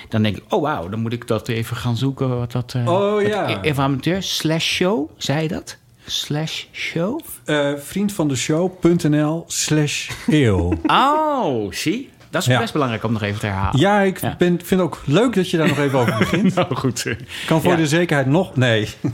Dan 0.09 0.21
denk 0.23 0.37
ik, 0.37 0.43
oh 0.49 0.61
wauw, 0.61 0.89
dan 0.89 0.99
moet 0.99 1.13
ik 1.13 1.27
dat 1.27 1.47
even 1.47 1.75
gaan 1.75 1.97
zoeken. 1.97 2.37
Wat 2.39 2.51
dat, 2.51 2.73
eh, 2.75 2.87
Oh, 2.87 3.13
wat- 3.13 3.27
ja. 3.27 3.61
Even 3.61 3.83
amateur, 3.83 4.23
slash 4.23 4.65
show, 4.65 5.09
zei 5.17 5.47
dat? 5.47 5.77
Slash 6.05 6.63
show? 6.71 7.19
Eh 7.45 7.71
vriend 7.77 8.13
van 8.13 8.27
de 8.27 8.35
show.nl 8.35 9.43
slash 9.47 10.09
eeuw. 10.27 10.73
Oh, 10.87 11.71
zie. 11.71 12.09
Dat 12.29 12.41
is 12.43 12.47
Ja. 12.49 12.59
best 12.59 12.73
belangrijk 12.73 13.03
om 13.03 13.11
nog 13.11 13.21
even 13.21 13.39
te 13.39 13.45
herhalen. 13.45 13.79
Ja, 13.79 13.99
ik 14.01 14.21
Ja. 14.21 14.35
Ben, 14.37 14.47
vind 14.47 14.69
het 14.69 14.79
ook 14.79 15.01
leuk 15.05 15.33
dat 15.35 15.49
je 15.49 15.57
daar 15.57 15.67
nog 15.67 15.77
even 15.77 15.99
over 15.99 16.17
begint. 16.17 16.55
Nou, 16.55 16.75
goed. 16.75 17.15
Kan 17.47 17.61
voor 17.61 17.71
Ja. 17.71 17.77
de 17.77 17.87
zekerheid 17.87 18.27
nog... 18.27 18.55
Nee. 18.55 18.87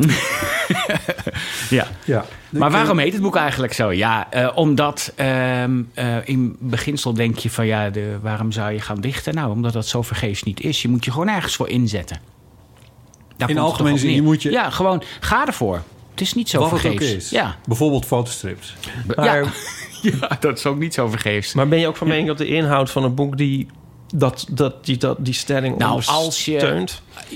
Ja. 1.70 1.88
Ja. 2.06 2.26
Maar 2.50 2.72
waarom 2.72 2.98
heet 3.00 3.14
het 3.14 3.22
boek 3.22 3.36
eigenlijk 3.36 3.74
zo? 3.74 3.92
Ja, 3.92 4.28
eh, 4.32 4.50
omdat 4.56 5.14
ehm, 5.16 5.82
eh, 5.94 6.16
in 6.24 6.56
beginsel 6.60 7.14
denk 7.14 7.38
je 7.38 7.50
van 7.50 7.66
ja, 7.66 7.89
de, 7.89 8.18
waarom 8.22 8.52
zou 8.52 8.72
je 8.72 8.80
gaan 8.80 9.02
dichten? 9.02 9.34
Nou, 9.36 9.52
omdat 9.52 9.74
dat 9.74 9.88
zo 9.88 10.02
vergeefs 10.02 10.44
niet 10.44 10.62
is. 10.62 10.82
Je 10.82 10.88
moet 10.88 11.06
je 11.06 11.12
gewoon 11.12 11.28
ergens 11.28 11.56
voor 11.56 11.70
inzetten. 11.70 12.20
Daar 13.38 13.50
In 13.50 13.58
algemene 13.58 13.98
zin, 13.98 14.14
je 14.14 14.22
moet 14.22 14.42
je- 14.42 14.52
Ja, 14.52 14.70
gewoon 14.70 15.04
ga 15.20 15.48
ervoor. 15.48 15.82
Het 16.12 16.22
is 16.22 16.34
niet 16.34 16.49
zo 16.49 16.59
Wat 16.59 16.70
vergeefs. 16.70 17.12
is. 17.12 17.30
Ja. 17.30 17.55
Bijvoorbeeld 17.68 18.05
fotostrips. 18.05 18.76
Be- 19.07 19.14
Maar- 19.16 19.43
ja. 19.43 19.51
ja, 20.20 20.38
dat 20.39 20.57
is 20.57 20.66
ook 20.66 20.80
niet 20.80 20.93
zo 20.93 21.07
vergeefs. 21.07 21.53
Maar 21.53 21.68
ben 21.68 21.80
je 21.80 21.88
ook 21.88 21.95
van 21.97 22.07
mening 22.07 22.28
dat 22.28 22.38
de 22.38 22.47
inhoud 22.47 22.91
van 22.91 23.03
het 23.03 23.16
boek... 23.16 23.38
die, 23.38 23.68
dat, 24.16 24.47
dat, 24.49 24.86
die, 24.86 24.97
dat, 24.97 25.18
die 25.26 25.34
stelling 25.34 25.78
Nou, 25.78 26.01
als 26.05 26.45
je-? 26.45 26.86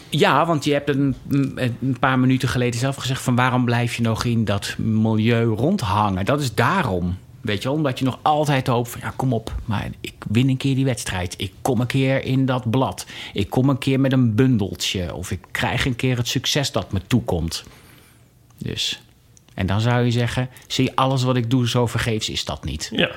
Ja, 0.10 0.46
want 0.46 0.64
je 0.64 0.74
hebt 0.74 0.90
een, 0.90 1.16
een 1.30 1.98
paar 2.00 2.20
minuten 2.20 2.50
geleden 2.50 2.80
zelf 2.80 2.96
gezegd... 2.96 3.22
van 3.22 3.36
waarom 3.36 3.66
blijf 3.66 3.96
je 3.96 4.02
nog 4.02 4.24
in 4.24 4.46
dat 4.46 4.76
milieu 4.78 5.46
rondhangen? 5.46 6.26
Dat 6.26 6.42
is 6.42 6.54
daarom. 6.54 7.18
Weet 7.42 7.62
je 7.62 7.68
wel, 7.68 7.78
omdat 7.78 8.00
je 8.00 8.06
nog 8.06 8.20
altijd 8.22 8.68
hoopt 8.68 8.90
van... 8.90 9.02
ja, 9.04 9.14
kom 9.16 9.34
op, 9.34 9.56
maar 9.66 9.90
ik 10.02 10.14
win 10.28 10.50
een 10.50 10.58
keer 10.58 10.76
die 10.76 10.86
wedstrijd. 10.86 11.34
Ik 11.38 11.52
kom 11.62 11.80
een 11.80 11.88
keer 11.88 12.24
in 12.24 12.46
dat 12.46 12.70
blad. 12.70 13.06
Ik 13.34 13.50
kom 13.50 13.70
een 13.70 13.78
keer 13.78 14.00
met 14.00 14.12
een 14.14 14.36
bundeltje. 14.36 15.14
Of 15.16 15.32
ik 15.32 15.40
krijg 15.52 15.86
een 15.86 15.96
keer 15.96 16.18
het 16.18 16.28
succes 16.28 16.72
dat 16.72 16.92
me 16.92 17.02
toekomt. 17.08 17.64
Dus... 18.58 19.00
En 19.54 19.66
dan 19.66 19.82
zou 19.82 20.06
je 20.06 20.12
zeggen, 20.12 20.50
zie 20.68 20.84
je 20.84 20.96
alles 20.96 21.24
wat 21.24 21.36
ik 21.36 21.50
doe 21.50 21.70
zo 21.70 21.88
vergeefs 21.88 22.30
is 22.30 22.46
dat 22.46 22.64
niet. 22.64 22.90
Ja. 22.92 23.10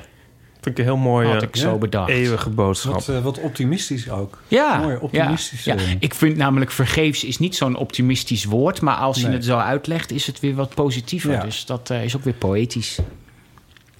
Vind 0.61 0.65
ik 0.65 0.77
een 0.77 0.83
heel 0.83 0.97
mooie, 1.03 1.27
Had 1.27 1.41
ik 1.41 1.55
zo 1.55 1.77
bedacht. 1.77 2.09
eeuwige 2.09 2.49
boodschap. 2.49 2.93
Wat, 2.93 3.09
eh, 3.09 3.23
wat 3.23 3.39
optimistisch 3.39 4.09
ook. 4.09 4.41
Ja, 4.47 4.77
Mooi, 4.77 4.97
optimistisch. 4.97 5.63
Ja, 5.63 5.73
ja. 5.73 5.79
eh. 5.79 5.95
Ik 5.99 6.13
vind 6.13 6.37
namelijk 6.37 6.71
vergeefs 6.71 7.23
is 7.23 7.39
niet 7.39 7.55
zo'n 7.55 7.75
optimistisch 7.75 8.45
woord. 8.45 8.81
Maar 8.81 8.95
als 8.95 9.21
je 9.21 9.27
het 9.27 9.45
zo 9.45 9.57
uitlegt, 9.57 10.11
is 10.11 10.27
het 10.27 10.39
weer 10.39 10.55
wat 10.55 10.73
positiever. 10.75 11.31
Ja. 11.31 11.43
Dus 11.43 11.65
dat 11.65 11.89
eh, 11.89 12.03
is 12.03 12.15
ook 12.15 12.23
weer 12.23 12.33
poëtisch. 12.33 12.99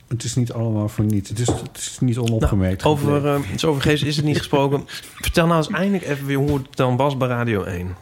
Het 0.07 0.23
is 0.23 0.35
niet 0.35 0.51
allemaal 0.51 0.89
voor 0.89 1.05
niets. 1.05 1.29
Het 1.29 1.39
is, 1.39 1.47
het 1.47 1.77
is 1.77 1.97
niet 1.99 2.17
onopgemerkt. 2.17 2.83
Nou, 2.83 2.95
over, 2.95 3.27
eh 3.27 3.81
geest 3.81 4.03
is 4.03 4.15
het 4.15 4.25
niet 4.25 4.37
gesproken. 4.37 4.83
Vertel 5.15 5.45
nou 5.45 5.57
eens 5.57 5.69
eindelijk 5.69 6.03
even 6.03 6.25
weer 6.25 6.37
hoe 6.37 6.53
het 6.57 6.75
dan 6.75 6.97
was 6.97 7.17
bij 7.17 7.27
Radio 7.27 7.63
1. 7.63 7.95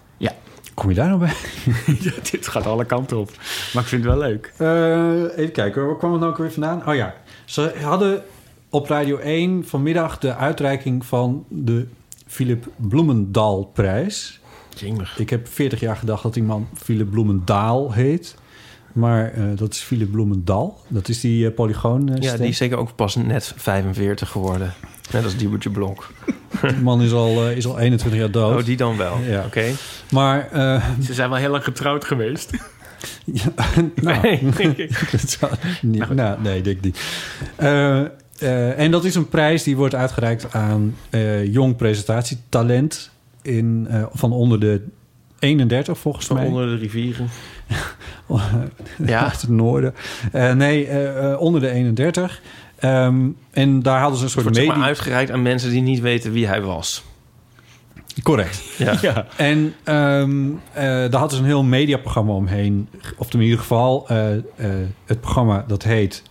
Kom 0.78 0.89
je 0.89 0.95
daar 0.95 1.07
nou 1.07 1.19
bij? 1.19 1.34
ja, 2.07 2.11
dit 2.32 2.47
gaat 2.47 2.65
alle 2.65 2.86
kanten 2.86 3.17
op. 3.17 3.32
Maar 3.73 3.84
ik 3.84 3.89
vind 3.89 4.03
het 4.03 4.13
wel 4.13 4.21
leuk. 4.21 4.53
Eh, 4.57 5.38
even 5.38 5.51
kijken, 5.51 5.82
hoor. 5.82 5.89
waar 5.89 5.97
kwam 5.97 6.11
het 6.11 6.19
nou 6.19 6.32
ook 6.32 6.38
weer 6.38 6.51
vandaan? 6.51 6.88
Oh 6.88 6.95
ja, 6.95 7.15
ze 7.45 7.73
hadden 7.82 8.23
op 8.69 8.88
Radio 8.88 9.17
1 9.17 9.67
vanmiddag 9.67 10.19
de 10.19 10.36
uitreiking 10.36 11.05
van 11.05 11.45
de 11.49 11.88
Philip 12.28 12.67
Bloemendaal-prijs. 12.75 14.39
Jemig. 14.75 15.19
Ik 15.19 15.30
heb 15.30 15.47
40 15.47 15.80
jaar 15.80 15.95
gedacht 15.95 16.23
dat 16.23 16.34
die 16.34 16.43
man 16.43 16.67
Philip 16.73 17.09
Bloemendaal 17.09 17.93
heet. 17.93 18.36
Maar 18.98 19.32
eh, 19.34 19.43
dat 19.56 19.74
is 19.74 19.80
Philip 19.80 20.12
Bloemendaal. 20.12 20.82
Dat 20.88 21.10
is 21.10 21.20
die 21.20 21.48
eh, 21.48 21.54
polygoon. 21.54 22.10
eh, 22.10 22.22
Ja, 22.22 22.38
die 22.38 22.48
is 22.48 22.58
zeker 22.58 22.78
ook 22.78 22.95
pas 22.95 23.16
net 23.16 23.54
45 23.56 24.30
geworden. 24.30 24.74
Net 25.12 25.24
als 25.24 25.36
Diebertje 25.38 25.70
Blok. 25.70 26.10
Die 26.62 26.76
man 26.82 27.02
is 27.02 27.12
al, 27.12 27.45
eh, 27.50 27.58
is 27.58 27.66
al 27.66 27.80
21 27.80 28.20
jaar 28.20 28.32
dood. 28.32 28.60
Oh, 28.60 28.66
die 28.66 28.78
dan 28.78 28.98
wel. 28.98 29.18
Ja. 29.28 29.43
Oké. 29.45 29.66
Maar, 30.12 30.50
eh, 30.52 30.86
Ze 31.04 31.14
zijn 31.14 31.30
wel 31.30 31.38
heel 31.39 31.52
lang 31.52 31.64
getrouwd 31.64 32.06
geweest. 32.06 32.52
ja, 33.26 33.52
nou, 33.95 34.39
dat 35.12 35.30
zou 35.30 35.52
niet, 35.82 36.10
nou, 36.14 36.41
nee, 36.41 36.62
denk 36.62 36.78
ik 36.78 36.84
niet. 36.84 37.00
Eh, 37.56 38.00
eh, 38.39 38.80
en 38.80 38.91
dat 38.91 39.06
is 39.06 39.16
een 39.16 39.28
prijs 39.30 39.64
die 39.64 39.76
wordt 39.76 39.95
uitgereikt 39.95 40.54
aan 40.54 40.95
eh, 41.10 41.54
jong 41.54 41.76
presentatietalent 41.76 43.10
in, 43.41 43.88
eh, 43.89 44.04
van 44.12 44.32
onder 44.32 44.60
de 44.60 44.82
31 45.39 45.98
volgens 45.98 46.26
Van 46.26 46.36
mij. 46.36 46.45
onder 46.45 46.68
de 46.68 46.76
rivieren. 46.76 47.28
Ja. 49.05 49.30
Het 49.32 49.49
noorden. 49.49 49.95
Eh, 50.32 50.53
nee, 50.53 50.88
eh, 50.88 51.32
eh, 51.32 51.41
onder 51.41 51.61
de 51.61 51.70
31. 51.70 52.41
Ehm, 52.80 53.28
en 53.51 53.82
daar 53.82 53.99
hadden 53.99 54.18
ze 54.18 54.24
een 54.24 54.30
soort 54.30 54.43
Wordt 54.43 54.57
zeg 54.57 54.68
maar 54.68 54.78
medie... 54.78 54.89
uitgereikt 54.89 55.32
aan 55.32 55.41
mensen 55.41 55.70
die 55.70 55.82
niet 55.82 55.99
weten 55.99 56.32
wie 56.32 56.47
hij 56.47 56.61
was. 56.61 57.03
Correct. 58.24 58.61
Ja. 59.01 59.26
En 59.38 59.74
ehm, 59.84 60.49
eh, 60.74 60.84
daar 60.84 61.11
hadden 61.20 61.32
ze 61.32 61.38
een 61.38 61.45
heel 61.49 61.63
mediaprogramma 61.63 62.34
omheen. 62.34 62.89
Of 63.18 63.34
in 63.34 63.41
ieder 63.41 63.59
geval, 63.59 64.07
eh, 64.07 64.36
eh, 64.36 64.41
het 65.05 65.22
programma 65.22 65.63
dat 65.68 65.84
heet... 65.84 66.24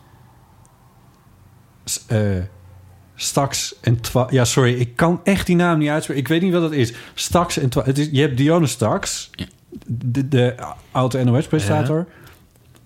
S- 1.84 2.04
eh, 2.06 2.20
Stax 3.14 3.74
en 3.80 4.00
Twa... 4.00 4.26
Ja, 4.30 4.44
sorry, 4.44 4.74
ik 4.74 4.96
kan 4.96 5.20
echt 5.24 5.46
die 5.46 5.56
naam 5.56 5.78
niet 5.78 5.88
uitspreken. 5.88 6.22
Ik 6.22 6.28
weet 6.28 6.42
niet 6.42 6.52
wat 6.52 6.62
dat 6.62 6.72
is. 6.72 6.92
Stax 7.14 7.58
en 7.58 7.68
Twa... 7.68 7.82
Het 7.84 7.98
is, 7.98 8.08
je 8.12 8.20
hebt 8.20 8.36
Dionne 8.36 8.66
Stax, 8.66 9.30
de, 9.86 10.28
de 10.28 10.54
oude 10.90 11.24
NOS-presentator. 11.24 12.06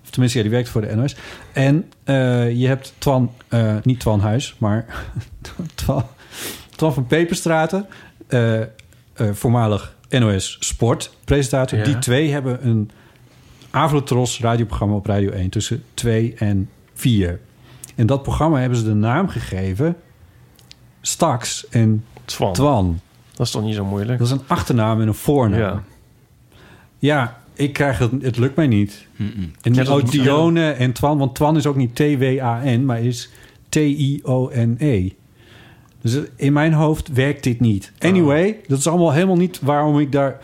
Of 0.03 0.11
tenminste, 0.11 0.39
ja, 0.39 0.45
die 0.45 0.53
werkt 0.55 0.69
voor 0.69 0.81
de 0.81 0.95
NOS. 0.97 1.17
En 1.53 1.93
eh, 2.05 2.51
je 2.51 2.67
hebt 2.67 2.95
Twan... 2.99 3.33
eh, 3.49 3.77
niet 3.83 4.01
Twan 4.01 4.21
Huis, 4.21 4.55
maar 4.59 4.87
Twan, 5.75 6.05
Twan 6.77 6.95
van 6.95 7.07
Peperstraten... 7.07 7.87
eh, 8.29 8.61
voormalig 9.33 9.97
NOS 10.09 10.57
Sport 10.61 11.15
presentator. 11.25 11.79
Ja. 11.79 11.85
Die 11.85 11.99
twee 11.99 12.31
hebben 12.31 12.67
een 12.67 12.91
Avrotros 13.71 14.41
radioprogramma 14.41 14.95
op 14.95 15.07
Radio 15.07 15.31
1 15.31 15.51
tussen 15.51 15.85
2 15.95 16.35
en 16.35 16.71
4. 16.95 17.41
En 17.95 18.07
dat 18.07 18.23
programma 18.23 18.59
hebben 18.59 18.79
ze 18.79 18.85
de 18.85 18.95
naam 18.95 19.29
gegeven 19.29 19.97
Stax 21.01 21.69
en 21.69 22.05
Twan. 22.25 22.53
Twan. 22.53 23.01
Dat 23.35 23.47
is 23.47 23.53
toch 23.53 23.63
niet 23.63 23.75
zo 23.75 23.85
moeilijk? 23.85 24.19
Dat 24.19 24.27
is 24.27 24.33
een 24.33 24.43
achternaam 24.47 25.01
en 25.01 25.09
een 25.09 25.15
voornaam. 25.15 25.61
Ja. 25.61 25.83
Ja, 27.01 27.39
ik 27.55 27.73
krijg 27.73 27.99
het, 27.99 28.11
het 28.21 28.37
lukt 28.37 28.57
mij 28.57 28.67
niet. 28.67 29.07
En 29.63 29.73
moet- 29.89 30.11
Dione 30.11 30.71
en 30.71 30.93
Twan, 30.93 31.19
want 31.19 31.35
Twan 31.35 31.57
is 31.57 31.67
ook 31.67 31.77
niet 31.77 31.95
T-W-A-N, 31.95 32.85
maar 32.85 33.01
is 33.03 33.31
T-I-O-N-E. 33.69 35.09
Dus 36.01 36.19
in 36.37 36.53
mijn 36.53 36.73
hoofd 36.73 37.09
werkt 37.13 37.43
dit 37.45 37.61
niet. 37.61 37.93
Anyway, 37.99 38.57
dat 38.67 38.79
is 38.79 38.87
allemaal 38.87 39.13
helemaal 39.13 39.37
niet 39.37 39.61
waarom 39.63 39.99
ik 39.99 40.13
daar... 40.13 40.39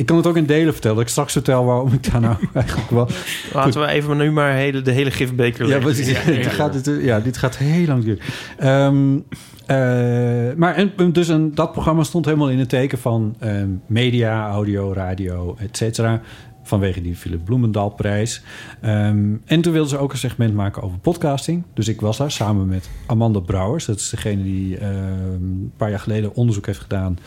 Ik 0.00 0.06
kan 0.06 0.16
het 0.16 0.26
ook 0.26 0.36
in 0.36 0.46
delen 0.46 0.72
vertellen. 0.72 0.96
Dat 0.96 1.04
ik 1.04 1.10
straks 1.10 1.32
vertel 1.32 1.64
waarom 1.64 1.92
ik 1.92 2.12
daar 2.12 2.20
nou 2.20 2.36
eigenlijk 2.54 2.90
wel... 2.90 3.08
Laten 3.52 3.80
we 3.80 3.86
even 3.86 4.16
nu 4.16 4.30
maar 4.30 4.52
hele, 4.52 4.82
de 4.82 4.90
hele 4.90 5.10
gifbeker 5.10 5.66
Ja, 5.66 5.78
leggen. 5.78 5.86
maar 5.86 6.24
dit, 6.24 6.42
dit 6.42 6.46
gaat, 6.46 6.84
dit, 6.84 7.02
ja, 7.02 7.20
dit 7.20 7.36
gaat 7.36 7.56
heel 7.56 7.86
lang 7.86 8.04
duren. 8.04 8.20
Ehm, 8.58 9.18
eh, 9.66 10.56
maar 10.56 10.74
en, 10.74 11.12
dus 11.12 11.28
een, 11.28 11.54
dat 11.54 11.72
programma 11.72 12.02
stond 12.02 12.24
helemaal 12.24 12.50
in 12.50 12.58
het 12.58 12.68
teken 12.68 12.98
van 12.98 13.36
ehm, 13.38 13.68
media, 13.86 14.48
audio, 14.50 14.92
radio, 14.92 15.56
et 15.58 15.76
cetera. 15.76 16.20
Vanwege 16.62 17.02
die 17.02 17.16
Philip 17.16 17.44
Bloemendaalprijs. 17.44 18.42
Ehm, 18.80 19.34
en 19.44 19.60
toen 19.60 19.72
wilden 19.72 19.90
ze 19.90 19.98
ook 19.98 20.12
een 20.12 20.18
segment 20.18 20.54
maken 20.54 20.82
over 20.82 20.98
podcasting. 20.98 21.62
Dus 21.74 21.88
ik 21.88 22.00
was 22.00 22.16
daar 22.16 22.30
samen 22.30 22.68
met 22.68 22.90
Amanda 23.06 23.40
Brouwers. 23.40 23.84
Dat 23.84 23.98
is 23.98 24.08
degene 24.10 24.42
die 24.42 24.80
een 24.80 25.72
paar 25.76 25.90
jaar 25.90 26.00
geleden 26.00 26.34
onderzoek 26.34 26.66
heeft 26.66 26.80
gedaan 26.80 27.18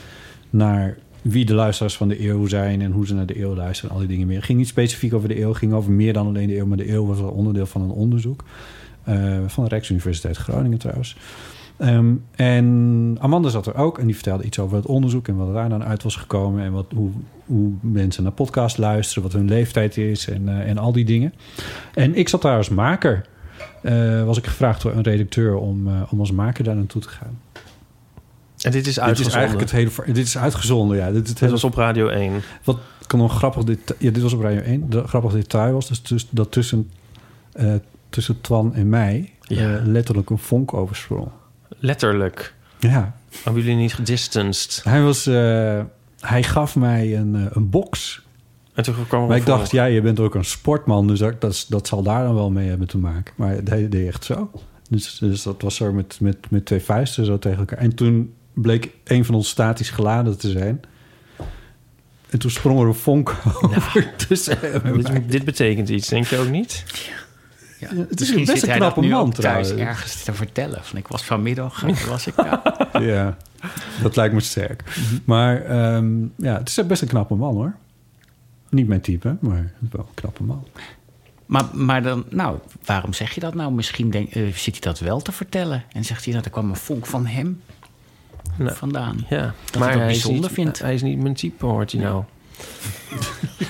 naar 0.49 0.97
wie 1.24 1.45
de 1.45 1.53
luisteraars 1.53 1.97
van 1.97 2.07
de 2.07 2.28
eeuw 2.28 2.47
zijn 2.47 2.82
en 2.82 2.91
hoe 2.91 3.07
ze 3.07 3.13
naar 3.13 3.26
de 3.26 3.39
eeuw 3.39 3.55
luisteren 3.55 3.89
en 3.89 3.95
al 3.95 4.01
die 4.01 4.11
dingen 4.11 4.28
meer. 4.28 4.36
Het 4.36 4.45
ging 4.45 4.57
niet 4.57 4.67
specifiek 4.67 5.13
over 5.13 5.28
de 5.28 5.41
eeuw, 5.41 5.53
ging 5.53 5.74
over 5.74 5.91
meer 5.91 6.13
dan 6.13 6.28
alleen 6.28 6.47
de 6.47 6.57
eeuw, 6.57 6.65
maar 6.65 6.78
de 6.78 6.91
eeuw 6.91 7.05
was 7.05 7.19
wel 7.19 7.30
onderdeel 7.30 7.65
van 7.65 7.82
een 7.82 7.89
onderzoek 7.89 8.43
eh, 9.03 9.38
van 9.47 9.63
de 9.63 9.69
Rijksuniversiteit 9.69 10.38
Groningen 10.38 10.78
trouwens. 10.78 11.17
Ehm, 11.78 12.13
en 12.36 13.17
Amanda 13.19 13.49
zat 13.49 13.65
er 13.65 13.76
ook 13.76 13.99
en 13.99 14.05
die 14.05 14.15
vertelde 14.15 14.43
iets 14.43 14.59
over 14.59 14.78
het 14.78 14.86
onderzoek 14.86 15.28
en 15.28 15.36
wat 15.36 15.53
daar 15.53 15.69
dan 15.69 15.84
uit 15.84 16.03
was 16.03 16.15
gekomen 16.15 16.63
en 16.63 16.71
wat, 16.71 16.86
hoe, 16.95 17.09
hoe 17.45 17.71
mensen 17.82 18.24
naar 18.24 18.32
podcast 18.32 18.78
luisteren, 18.78 19.24
wat 19.24 19.34
hun 19.34 19.47
leeftijd 19.47 19.97
is 19.97 20.28
en, 20.28 20.49
eh, 20.49 20.69
en 20.69 20.78
al 20.78 20.91
die 20.91 21.05
dingen. 21.05 21.34
En 21.93 22.15
ik 22.15 22.30
zat 22.30 22.41
daar 22.41 22.57
als 22.57 22.69
maker. 22.69 23.26
Eh, 23.82 24.26
was 24.26 24.38
ik 24.38 24.45
gevraagd 24.45 24.82
door 24.82 24.91
een 24.91 25.03
redacteur 25.03 25.55
om, 25.55 25.88
om 26.09 26.19
als 26.19 26.32
maker 26.32 26.63
daar 26.63 26.76
naartoe 26.76 27.01
te 27.01 27.09
gaan. 27.09 27.39
En 28.64 28.72
dit 28.72 28.88
is 28.88 28.95
Dit 28.95 29.20
is 29.20 29.28
eigenlijk 29.28 29.61
het 29.61 29.72
hele. 29.72 29.89
Dit 30.05 30.26
is 30.28 30.38
uitgezonden, 30.38 30.97
ja. 30.97 31.11
Dit, 31.11 31.14
is 31.14 31.18
het 31.18 31.28
Dit 31.28 31.39
hele 31.39 31.51
was 31.51 31.64
op 31.64 31.76
Radio 31.76 32.07
1. 32.07 32.41
wat 32.64 32.78
kan 33.07 33.20
nog 33.20 33.32
een 33.32 33.38
grappig 33.38 33.64
detail... 33.64 33.99
Ja, 34.01 34.11
dit 34.11 34.24
was 34.24 34.34
op 34.34 34.41
Radio 34.41 34.61
1. 34.61 34.89
De 34.89 35.07
grappig 35.07 35.32
detail 35.32 35.74
was 35.74 35.88
dus, 35.88 36.03
dus 36.03 36.28
dat 36.30 36.51
tussen, 36.51 36.91
eh, 37.51 37.74
tussen 38.09 38.41
Twan 38.41 38.76
en 38.76 38.89
mij... 38.89 39.32
Ja. 39.41 39.76
eh, 39.76 39.86
letterlijk 39.86 40.30
een 40.30 40.38
vonk 40.38 40.74
oversprong. 40.74 41.28
Letterlijk. 41.68 42.53
Ja. 42.80 43.16
Hebben 43.43 43.64
jullie 43.64 43.78
niet 43.78 43.93
gedistanced? 43.93 44.82
Hij 44.84 45.01
was... 45.01 45.26
eh, 45.26 45.82
hij 46.20 46.43
gaf 46.43 46.76
mij 46.76 47.18
een, 47.18 47.49
een 47.53 47.70
box. 47.70 48.22
En 48.74 48.84
toen 48.84 48.95
kwam 49.07 49.28
Maar 49.28 49.38
ik 49.38 49.45
dacht, 49.45 49.72
ja, 49.72 49.86
je 49.86 50.01
bent 50.01 50.20
ook 50.20 50.36
een 50.36 50.45
sportman... 50.45 51.07
dus 51.07 51.20
dat, 51.20 51.66
dat 51.70 51.88
zal 51.88 52.03
daar 52.03 52.24
dan 52.24 52.36
wel 52.36 52.51
mee 52.51 52.70
hebben 52.70 52.88
te 52.88 52.97
maken. 52.97 53.34
Maar 53.38 53.49
hij 53.49 53.89
deed 53.89 54.07
echt 54.07 54.24
zo. 54.24 54.51
Dus, 54.89 55.18
dus 55.18 55.43
dat 55.43 55.61
was 55.61 55.76
zo 55.76 55.93
met, 55.93 56.18
met, 56.22 56.38
met 56.49 56.66
twee 56.66 56.82
vuisten 56.82 57.26
zo 57.26 57.39
tegen 57.39 57.59
elkaar. 57.59 57.78
En 57.78 57.95
toen 57.95 58.34
bleek 58.54 58.89
een 59.04 59.26
van 59.26 59.36
ons 59.36 59.49
statisch 59.49 59.89
geladen 59.89 60.38
te 60.38 60.49
zijn... 60.49 60.82
En 62.34 62.39
toen 62.39 62.51
sprong 62.51 62.80
er 62.80 62.88
een 62.88 62.93
vonk 62.93 63.36
over 63.62 64.14
tussen. 64.28 64.58
Dit, 65.04 65.32
dit 65.32 65.45
betekent 65.45 65.89
iets, 65.89 66.08
denk 66.08 66.26
je 66.26 66.38
ook 66.38 66.49
niet? 66.49 66.84
Ja. 67.80 67.88
het 67.88 68.12
is 68.12 68.20
Misschien 68.20 68.45
best 68.45 68.64
een 68.64 68.70
hij 68.70 68.78
knappe 68.78 69.01
man 69.01 69.32
thuis 69.32 69.68
trouwens. 69.68 69.72
ergens 69.72 70.24
te 70.24 70.34
vertellen. 70.34 70.84
Van, 70.84 70.97
ik 70.97 71.08
was 71.08 71.24
vanmiddag, 71.24 71.82
waar 71.82 72.06
was 72.10 72.28
ik 72.28 72.36
nou? 72.36 72.60
Ja, 73.06 73.38
dat 74.01 74.16
lijkt 74.16 74.34
me 74.34 74.39
sterk. 74.39 74.84
Maar 75.26 75.66
ehm, 75.66 76.22
ja, 76.36 76.58
het 76.58 76.70
is 76.70 76.88
best 76.88 77.01
een 77.01 77.08
knappe 77.08 77.36
man 77.36 77.56
hoor. 77.56 77.76
Niet 78.70 78.88
mijn 78.88 79.01
type, 79.01 79.38
maar 79.39 79.74
wel 79.91 80.06
een 80.08 80.14
knappe 80.14 80.43
man. 80.43 80.68
Maar, 81.45 81.66
maar 81.74 82.04
dan, 82.04 82.26
nou, 82.30 82.60
waarom 82.86 83.14
zeg 83.14 83.34
je 83.34 83.39
dat 83.39 83.54
nou? 83.54 83.72
Misschien 83.72 84.10
denk, 84.10 84.30
eh, 84.30 84.54
zit 84.54 84.74
hij 84.74 84.82
dat 84.82 84.99
wel 84.99 85.22
te 85.22 85.32
vertellen. 85.32 85.84
En 85.91 86.04
zegt 86.04 86.26
hij 86.26 86.34
dat 86.34 86.45
er 86.45 86.51
kwam 86.51 86.70
een 86.70 86.76
vonk 86.76 87.06
van 87.06 87.26
hem 87.26 87.62
Nou, 88.58 88.76
vandaan. 88.76 89.26
Ja, 89.30 89.54
Dat 89.72 89.82
hij 89.84 89.91
het 89.91 89.99
hij 89.99 90.10
is, 90.10 90.12
bijzonder 90.22 90.41
niet, 90.41 90.51
vindt. 90.54 90.80
hij 90.80 90.93
is 90.93 91.01
niet 91.01 91.22
mijn 91.22 91.34
type, 91.34 91.66
hoort 91.66 91.91
hij 91.91 92.01
nou. 92.01 92.24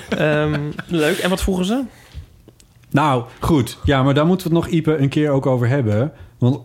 Ehm, 0.10 0.60
leuk. 0.88 1.18
En 1.18 1.30
wat 1.30 1.42
vroegen 1.42 1.66
ze? 1.66 1.82
Nou, 2.90 3.24
goed. 3.40 3.78
Ja, 3.84 4.04
maar 4.04 4.14
daar 4.14 4.26
moeten 4.26 4.50
we 4.50 4.56
het 4.56 4.64
nog 4.64 4.74
Ipe 4.74 4.98
een 4.98 5.10
keer 5.10 5.30
ook 5.30 5.46
over 5.46 5.68
hebben. 5.68 6.12
Want 6.38 6.60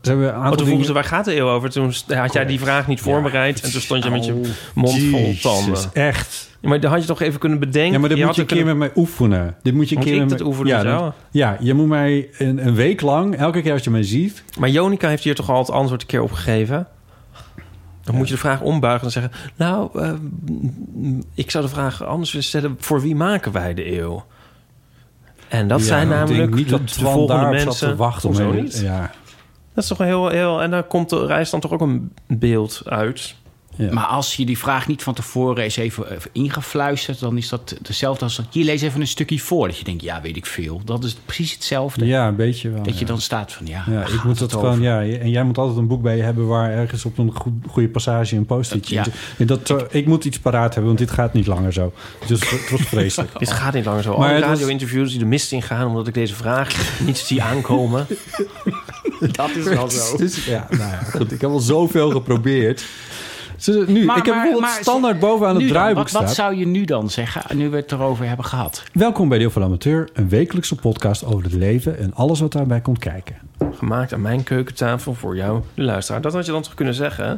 ze 0.00 0.08
hebben 0.12 0.28
een 0.28 0.34
Oh, 0.34 0.40
aantal 0.40 0.56
toen 0.56 0.66
vroegen 0.66 0.86
ze, 0.86 0.92
waar 0.92 1.04
gaat 1.04 1.24
de 1.24 1.36
eeuw 1.36 1.48
over? 1.48 1.70
Toen 1.70 1.92
had 2.08 2.32
jij 2.32 2.46
die 2.46 2.60
vraag 2.60 2.86
niet 2.86 3.00
voorbereid. 3.00 3.60
En 3.60 3.70
toen 3.72 3.80
stond 3.80 4.04
je 4.04 4.10
met 4.10 4.24
je 4.24 4.40
mond 4.74 5.02
vol 5.02 5.34
tanden. 5.40 5.78
echt. 5.92 6.54
Ja, 6.60 6.68
maar 6.68 6.80
dan 6.80 6.90
had 6.90 7.00
je 7.00 7.06
toch 7.06 7.20
even 7.20 7.40
kunnen 7.40 7.58
bedenken. 7.58 7.92
Ja, 7.92 7.98
maar 7.98 8.08
dit 8.08 8.18
je 8.18 8.24
moet 8.24 8.34
je 8.34 8.40
had 8.40 8.50
een 8.50 8.56
keer 8.56 8.64
kunnen- 8.64 8.78
met 8.88 8.94
mij 8.94 9.02
oefenen. 9.04 9.56
Dit 9.62 9.74
moet 9.74 9.88
je 9.88 9.96
een 9.96 10.02
keer 10.02 10.14
ik 10.14 10.20
met 10.20 10.28
mij- 10.38 10.42
oefenen 10.48 10.68
ja, 10.76 10.82
dan- 10.82 11.12
ja, 11.30 11.56
je 11.60 11.74
moet 11.74 11.86
mij 11.88 12.28
een, 12.38 12.66
een 12.66 12.74
week 12.74 13.00
lang, 13.00 13.36
elke 13.36 13.62
keer 13.62 13.72
als 13.72 13.84
je 13.84 13.90
mij 13.90 14.02
ziet... 14.02 14.42
Maar 14.58 14.68
Jonica 14.68 15.08
heeft 15.08 15.24
hier 15.24 15.34
toch 15.34 15.50
al 15.50 15.58
het 15.58 15.70
antwoord 15.70 16.00
een 16.00 16.06
keer 16.06 16.22
op 16.22 16.32
gegeven? 16.32 16.86
Dan 18.06 18.14
moet 18.14 18.28
je 18.28 18.34
de 18.34 18.40
vraag 18.40 18.60
ombuigen 18.60 19.06
en 19.06 19.12
zeggen... 19.12 19.32
Nou, 19.56 20.00
eh, 20.00 20.12
ik 21.34 21.50
zou 21.50 21.64
de 21.64 21.70
vraag 21.70 22.04
anders 22.04 22.32
willen 22.32 22.46
stellen... 22.46 22.76
voor 22.78 23.00
wie 23.00 23.14
maken 23.14 23.52
wij 23.52 23.74
de 23.74 23.98
eeuw? 23.98 24.24
En 25.48 25.68
dat 25.68 25.82
zijn 25.82 26.08
namelijk 26.08 26.54
niet 26.54 26.68
de, 26.68 26.70
dat 26.70 26.88
de 26.88 26.94
volgende 26.94 27.50
mensen... 27.50 27.88
te 27.88 27.96
wachten 27.96 28.28
om 28.28 28.36
hele- 28.36 28.60
niet? 28.62 28.78
Ja, 28.78 29.10
Dat 29.74 29.82
is 29.82 29.86
toch 29.86 29.98
een 29.98 30.06
heel, 30.06 30.28
heel... 30.28 30.62
En 30.62 30.70
daar 30.70 30.82
komt 30.82 31.10
de 31.10 31.26
reis 31.26 31.50
dan 31.50 31.60
toch 31.60 31.72
ook 31.72 31.80
een 31.80 32.12
beeld 32.26 32.82
uit. 32.84 33.34
Ja. 33.76 33.92
Maar 33.92 34.04
als 34.04 34.36
je 34.36 34.46
die 34.46 34.58
vraag 34.58 34.86
niet 34.86 35.02
van 35.02 35.14
tevoren 35.14 35.62
eens 35.64 35.76
even, 35.76 36.12
even 36.14 36.30
ingefluisterd... 36.32 37.20
dan 37.20 37.36
is 37.36 37.48
dat 37.48 37.76
hetzelfde 37.82 38.24
als... 38.24 38.40
hier 38.50 38.64
lees 38.64 38.82
even 38.82 39.00
een 39.00 39.06
stukje 39.06 39.38
voor. 39.40 39.66
Dat 39.66 39.78
je 39.78 39.84
denkt, 39.84 40.02
ja, 40.02 40.20
weet 40.20 40.36
ik 40.36 40.46
veel. 40.46 40.80
Dat 40.84 41.04
is 41.04 41.16
precies 41.24 41.52
hetzelfde. 41.52 42.06
ja, 42.06 42.28
een 42.28 42.36
beetje 42.36 42.70
wel. 42.70 42.82
dat 42.82 42.98
je 42.98 43.04
dan 43.04 43.20
staat 43.20 43.52
van, 43.52 43.66
ja, 43.66 43.84
ik 43.86 44.22
moet 44.24 44.38
het 44.40 44.50
dat 44.50 44.54
over? 44.54 44.68
gewoon, 44.72 44.82
ja. 44.82 45.00
En 45.18 45.30
jij 45.30 45.42
moet 45.44 45.58
altijd 45.58 45.78
een 45.78 45.86
boek 45.86 46.02
bij 46.02 46.16
je 46.16 46.22
hebben 46.22 46.46
waar 46.46 46.70
ergens 46.70 47.04
op 47.04 47.18
een 47.18 47.30
goed, 47.34 47.52
goede 47.68 47.88
passage 47.88 48.36
een 48.36 48.46
post-itje 48.46 48.94
Ja. 48.94 49.04
in. 49.04 49.12
En 49.38 49.46
dat, 49.46 49.60
zo- 49.66 49.86
ik 49.90 50.06
moet 50.06 50.24
iets 50.24 50.38
paraat 50.38 50.74
hebben, 50.74 50.84
want 50.86 50.98
dit 50.98 51.10
gaat 51.10 51.32
niet 51.32 51.46
langer 51.46 51.72
zo. 51.72 51.92
Dus 52.26 52.50
het 52.50 52.70
was 52.70 52.80
vreselijk. 52.80 53.38
Dit 53.38 53.52
gaat 53.52 53.74
niet 53.74 53.84
langer 53.84 54.02
zo. 54.02 54.16
Maar 54.18 54.30
Alle 54.30 54.38
radio-interviews 54.38 55.10
die 55.10 55.18
de 55.18 55.24
mist 55.24 55.52
ingaan... 55.52 55.86
omdat 55.86 56.06
ik 56.06 56.14
deze 56.14 56.34
vraag 56.34 57.00
niet 57.00 57.18
zie 57.18 57.42
aankomen. 57.42 58.06
Dat 59.32 59.50
is 59.56 59.64
wel 59.64 59.90
zo. 59.90 60.16
Dus, 60.16 60.44
ja, 60.44 60.66
nou 60.70 60.82
ja, 60.90 60.98
goed. 61.10 61.32
Ik 61.32 61.40
heb 61.40 61.50
al 61.50 61.58
zoveel 61.60 62.10
geprobeerd. 62.10 62.84
Nu, 63.64 63.74
Maar- 63.76 63.86
ik 63.86 63.86
heb 63.94 64.06
maar- 64.06 64.16
bijvoorbeeld 64.24 64.60
maar- 64.60 64.82
standaard 64.82 65.18
bovenaan 65.18 65.56
het 65.56 65.68
draaiboek 65.68 66.08
wat, 66.08 66.22
wat 66.22 66.34
zou 66.34 66.54
je 66.56 66.66
nu 66.66 66.84
dan 66.84 67.10
zeggen, 67.10 67.56
nu 67.56 67.68
we 67.70 67.76
het 67.76 67.92
erover 67.92 68.26
hebben 68.26 68.44
gehad? 68.44 68.82
Welkom 68.92 69.28
bij 69.28 69.38
Deel 69.38 69.50
van 69.50 69.62
de 69.62 69.68
Amateur, 69.68 70.08
een 70.12 70.28
wekelijkse 70.28 70.74
podcast 70.74 71.24
over 71.24 71.42
het 71.42 71.52
leven 71.52 71.98
en 71.98 72.14
alles 72.14 72.40
wat 72.40 72.52
daarbij 72.52 72.80
komt 72.80 72.98
kijken. 72.98 73.36
Gemaakt 73.74 74.12
aan 74.12 74.20
mijn 74.22 74.42
keukentafel 74.42 75.14
voor 75.14 75.36
jou, 75.36 75.60
de 75.74 75.82
luisteraar. 75.82 76.20
Dat 76.20 76.32
had 76.32 76.46
je 76.46 76.52
dan 76.52 76.62
toch 76.62 76.74
kunnen 76.74 76.94
zeggen? 76.94 77.26
hè? 77.28 77.34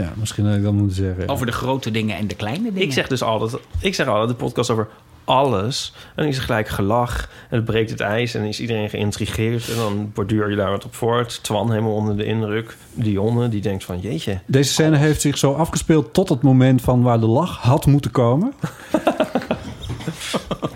Ja, 0.00 0.12
misschien 0.18 0.46
had 0.46 0.56
ik 0.56 0.62
dat 0.62 0.72
moeten 0.72 0.96
zeggen. 0.96 1.28
Over 1.28 1.46
de 1.46 1.52
grote 1.52 1.90
dingen 1.90 2.16
en 2.16 2.26
de 2.26 2.34
kleine 2.34 2.62
dingen. 2.64 2.82
Ik 2.82 2.92
zeg 2.92 3.08
dus 3.08 3.22
altijd, 3.22 3.62
ik 3.80 3.94
zeg 3.94 4.06
altijd 4.06 4.28
de 4.28 4.34
podcast 4.44 4.70
over 4.70 4.88
alles. 5.24 5.92
En 5.94 6.12
dan 6.14 6.26
is 6.26 6.36
er 6.36 6.42
gelijk 6.42 6.68
gelach 6.68 7.28
en 7.50 7.56
het 7.56 7.64
breekt 7.64 7.90
het 7.90 8.00
ijs... 8.00 8.34
en 8.34 8.40
dan 8.40 8.48
is 8.48 8.60
iedereen 8.60 8.88
geïntrigeerd. 8.88 9.68
En 9.68 9.76
dan 9.76 10.10
borduur 10.14 10.50
je 10.50 10.56
daar 10.56 10.70
wat 10.70 10.84
op 10.84 10.94
voort. 10.94 11.42
Twan 11.42 11.70
helemaal 11.70 11.94
onder 11.94 12.16
de 12.16 12.24
indruk. 12.24 12.76
Dionne, 12.92 13.48
die 13.48 13.60
denkt 13.60 13.84
van, 13.84 14.00
jeetje... 14.00 14.40
Deze 14.46 14.72
scène 14.72 14.96
heeft 14.96 15.20
zich 15.20 15.38
zo 15.38 15.52
afgespeeld 15.52 16.12
tot 16.14 16.28
het 16.28 16.42
moment 16.42 16.82
van 16.82 17.02
waar 17.02 17.20
de 17.20 17.26
lach 17.26 17.56
had 17.58 17.86
moeten 17.86 18.10
komen. 18.10 18.52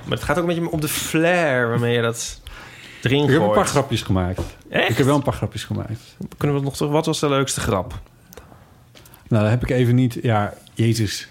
Maar 0.04 0.16
het 0.16 0.26
gaat 0.26 0.36
ook 0.38 0.48
een 0.48 0.54
beetje 0.54 0.70
om 0.70 0.80
de 0.80 0.88
flair 0.88 1.68
waarmee 1.68 1.94
je 1.94 2.02
dat 2.02 2.40
erin 3.02 3.22
Ik 3.22 3.28
gooit. 3.28 3.40
heb 3.40 3.48
een 3.48 3.54
paar 3.54 3.66
grapjes 3.66 4.02
gemaakt. 4.02 4.40
Echt? 4.68 4.90
Ik 4.90 4.96
heb 4.96 5.06
wel 5.06 5.16
een 5.16 5.22
paar 5.22 5.34
grapjes 5.34 5.64
gemaakt. 5.64 6.00
Kunnen 6.36 6.56
we 6.56 6.62
nog 6.62 6.76
terug? 6.76 6.92
Wat 6.92 7.06
was 7.06 7.20
de 7.20 7.28
leukste 7.28 7.60
grap? 7.60 8.00
Nou, 9.28 9.42
dat 9.42 9.50
heb 9.52 9.62
ik 9.62 9.70
even 9.70 9.94
niet... 9.94 10.18
Ja, 10.22 10.54
jezus. 10.74 11.28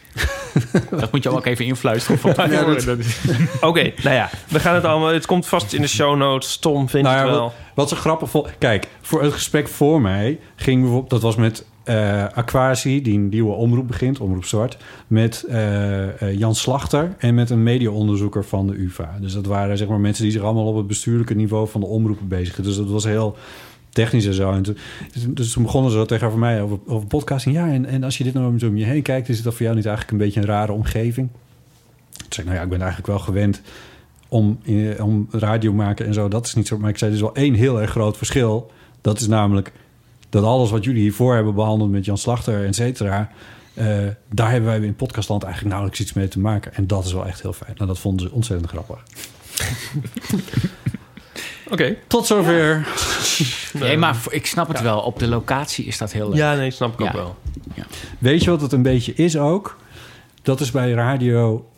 Dat 0.99 1.11
moet 1.11 1.23
je 1.23 1.29
ook 1.29 1.45
even 1.45 1.65
influisteren. 1.65 2.19
Van 2.19 2.33
Ja, 2.51 2.63
dat- 2.63 2.85
Oké, 3.69 3.91
nou 4.03 4.15
ja, 4.15 4.29
we 4.49 4.59
gaan 4.59 4.75
het 4.75 4.83
allemaal... 4.83 5.13
Het 5.13 5.25
komt 5.25 5.45
vast 5.47 5.73
in 5.73 5.81
de 5.81 5.87
show 5.87 6.17
notes. 6.17 6.57
Tom 6.57 6.89
vindt 6.89 7.07
Nou 7.07 7.19
het 7.19 7.29
wel. 7.29 7.41
wat, 7.43 7.53
wat 7.73 7.89
zo 7.89 7.95
grappig 7.95 8.29
vond... 8.29 8.47
Kijk, 8.57 8.87
voor 9.01 9.23
het 9.23 9.33
gesprek 9.33 9.67
voor 9.67 10.01
mij 10.01 10.39
ging 10.55 10.79
bijvoorbeeld... 10.81 11.09
Dat 11.09 11.21
was 11.21 11.35
met 11.35 11.65
eh 11.83 12.25
Aquasi, 12.33 13.01
die 13.01 13.13
een 13.13 13.29
nieuwe 13.29 13.53
omroep 13.53 13.87
begint, 13.87 14.19
Omroep 14.19 14.45
Zwart... 14.45 14.77
met 15.07 15.45
eh, 15.49 16.21
eh, 16.21 16.37
Jan 16.39 16.55
Slachter 16.55 17.15
en 17.17 17.35
met 17.35 17.49
een 17.49 17.63
mediaonderzoeker 17.63 18.45
van 18.45 18.67
de 18.67 18.73
UvA. 18.73 19.17
Dus 19.21 19.33
dat 19.33 19.45
waren 19.45 19.77
zeg 19.77 19.87
maar 19.87 19.99
mensen 19.99 20.23
die 20.23 20.31
zich 20.31 20.41
allemaal 20.41 20.65
op 20.67 20.75
het 20.77 20.87
bestuurlijke 20.87 21.33
niveau 21.35 21.67
van 21.67 21.81
de 21.81 21.87
omroepen 21.87 22.27
bezigden. 22.27 22.63
Dus 22.63 22.75
dat 22.75 22.89
was 22.89 23.03
heel 23.03 23.35
technisch 23.97 24.25
en 24.25 24.33
zo. 24.33 24.51
En 24.51 24.61
toen, 24.61 24.77
dus 25.27 25.51
toen 25.51 25.63
begonnen 25.63 25.91
ze 25.91 26.05
tegenover 26.05 26.39
mij 26.39 26.61
over, 26.61 26.79
over 26.87 27.07
podcasting. 27.07 27.55
Ja, 27.55 27.67
en, 27.67 27.85
en 27.85 28.03
als 28.03 28.17
je 28.17 28.23
dit 28.23 28.33
nou 28.33 28.65
om 28.65 28.77
je 28.77 28.85
heen 28.85 29.01
kijkt... 29.01 29.29
is 29.29 29.35
het 29.35 29.43
dat 29.43 29.53
voor 29.53 29.63
jou 29.63 29.75
niet 29.75 29.85
eigenlijk 29.85 30.17
een 30.17 30.25
beetje 30.25 30.39
een 30.39 30.45
rare 30.45 30.71
omgeving? 30.71 31.29
Toen 32.11 32.25
zei 32.29 32.41
ik, 32.41 32.45
nou 32.45 32.55
ja, 32.55 32.63
ik 32.63 32.69
ben 32.69 32.79
eigenlijk 32.79 33.07
wel 33.07 33.19
gewend 33.19 33.61
om, 34.27 34.59
in, 34.63 35.03
om 35.03 35.27
radio 35.31 35.73
maken 35.73 36.05
en 36.05 36.13
zo. 36.13 36.27
Dat 36.27 36.45
is 36.45 36.53
niet 36.53 36.67
zo. 36.67 36.77
Maar 36.77 36.89
ik 36.89 36.97
zei, 36.97 37.13
is 37.13 37.21
wel 37.21 37.35
één 37.35 37.53
heel 37.53 37.81
erg 37.81 37.91
groot 37.91 38.17
verschil. 38.17 38.71
Dat 39.01 39.19
is 39.19 39.27
namelijk 39.27 39.71
dat 40.29 40.43
alles 40.43 40.69
wat 40.69 40.83
jullie 40.83 41.01
hiervoor 41.01 41.35
hebben 41.35 41.55
behandeld 41.55 41.91
met 41.91 42.05
Jan 42.05 42.17
Slachter, 42.17 42.65
et 42.65 42.75
cetera... 42.75 43.31
eh, 43.73 43.85
daar 44.29 44.51
hebben 44.51 44.69
wij 44.69 44.79
in 44.79 44.95
podcastland 44.95 45.43
eigenlijk 45.43 45.73
nauwelijks 45.73 46.05
iets 46.05 46.13
mee 46.13 46.27
te 46.27 46.39
maken. 46.39 46.73
En 46.73 46.87
dat 46.87 47.05
is 47.05 47.13
wel 47.13 47.27
echt 47.27 47.41
heel 47.41 47.53
fijn. 47.53 47.73
Nou, 47.75 47.87
dat 47.87 47.99
vonden 47.99 48.27
ze 48.27 48.33
ontzettend 48.33 48.69
grappig. 48.69 49.03
Oké. 51.71 51.95
Tot 52.07 52.25
zover. 52.25 52.87
Nee, 53.73 53.97
maar 53.97 54.17
ik 54.29 54.45
snap 54.45 54.67
het 54.67 54.81
wel. 54.81 54.99
Op 54.99 55.19
de 55.19 55.27
locatie 55.27 55.85
is 55.85 55.97
dat 55.97 56.11
heel 56.11 56.27
leuk. 56.29 56.37
Ja, 56.37 56.53
nee, 56.55 56.71
snap 56.71 56.93
ik 56.93 57.01
ook 57.01 57.07
Ja. 57.07 57.13
wel. 57.13 57.35
Weet 58.19 58.43
je 58.43 58.49
wat 58.49 58.61
het 58.61 58.71
een 58.71 58.81
beetje 58.81 59.13
is 59.13 59.37
ook? 59.37 59.77
Dat 60.41 60.59
is 60.59 60.71
bij 60.71 60.91
radio... 60.91 61.69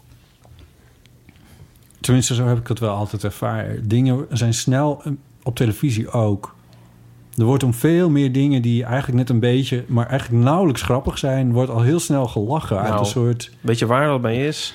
Tenminste, 2.02 2.36
zo 2.36 2.46
heb 2.46 2.58
ik 2.58 2.68
het 2.68 2.80
wel 2.80 2.96
altijd 2.96 3.24
ervaren. 3.24 3.88
Dingen 3.88 4.26
zijn 4.32 4.54
snel, 4.54 5.02
eh, 5.04 5.12
op 5.44 5.56
televisie 5.56 6.10
ook. 6.12 6.56
Er 7.38 7.44
wordt 7.46 7.64
om 7.64 7.74
veel 7.74 8.10
meer 8.10 8.32
dingen 8.32 8.62
die 8.62 8.84
eigenlijk 8.84 9.18
net 9.18 9.30
een 9.30 9.40
beetje... 9.40 9.84
maar 9.88 10.08
eigenlijk 10.08 10.44
nauwelijks 10.44 10.82
grappig 10.82 11.18
zijn... 11.18 11.52
wordt 11.52 11.72
al 11.72 11.82
heel 11.82 12.00
snel 12.00 12.28
gelachen 12.28 12.78
uit 12.78 12.88
Nou. 12.88 13.00
een 13.00 13.06
soort... 13.06 13.52
Weet 13.62 13.80
je 13.80 13.86
waar 13.86 14.08
dat 14.08 14.22
bij 14.22 14.48
is? 14.48 14.74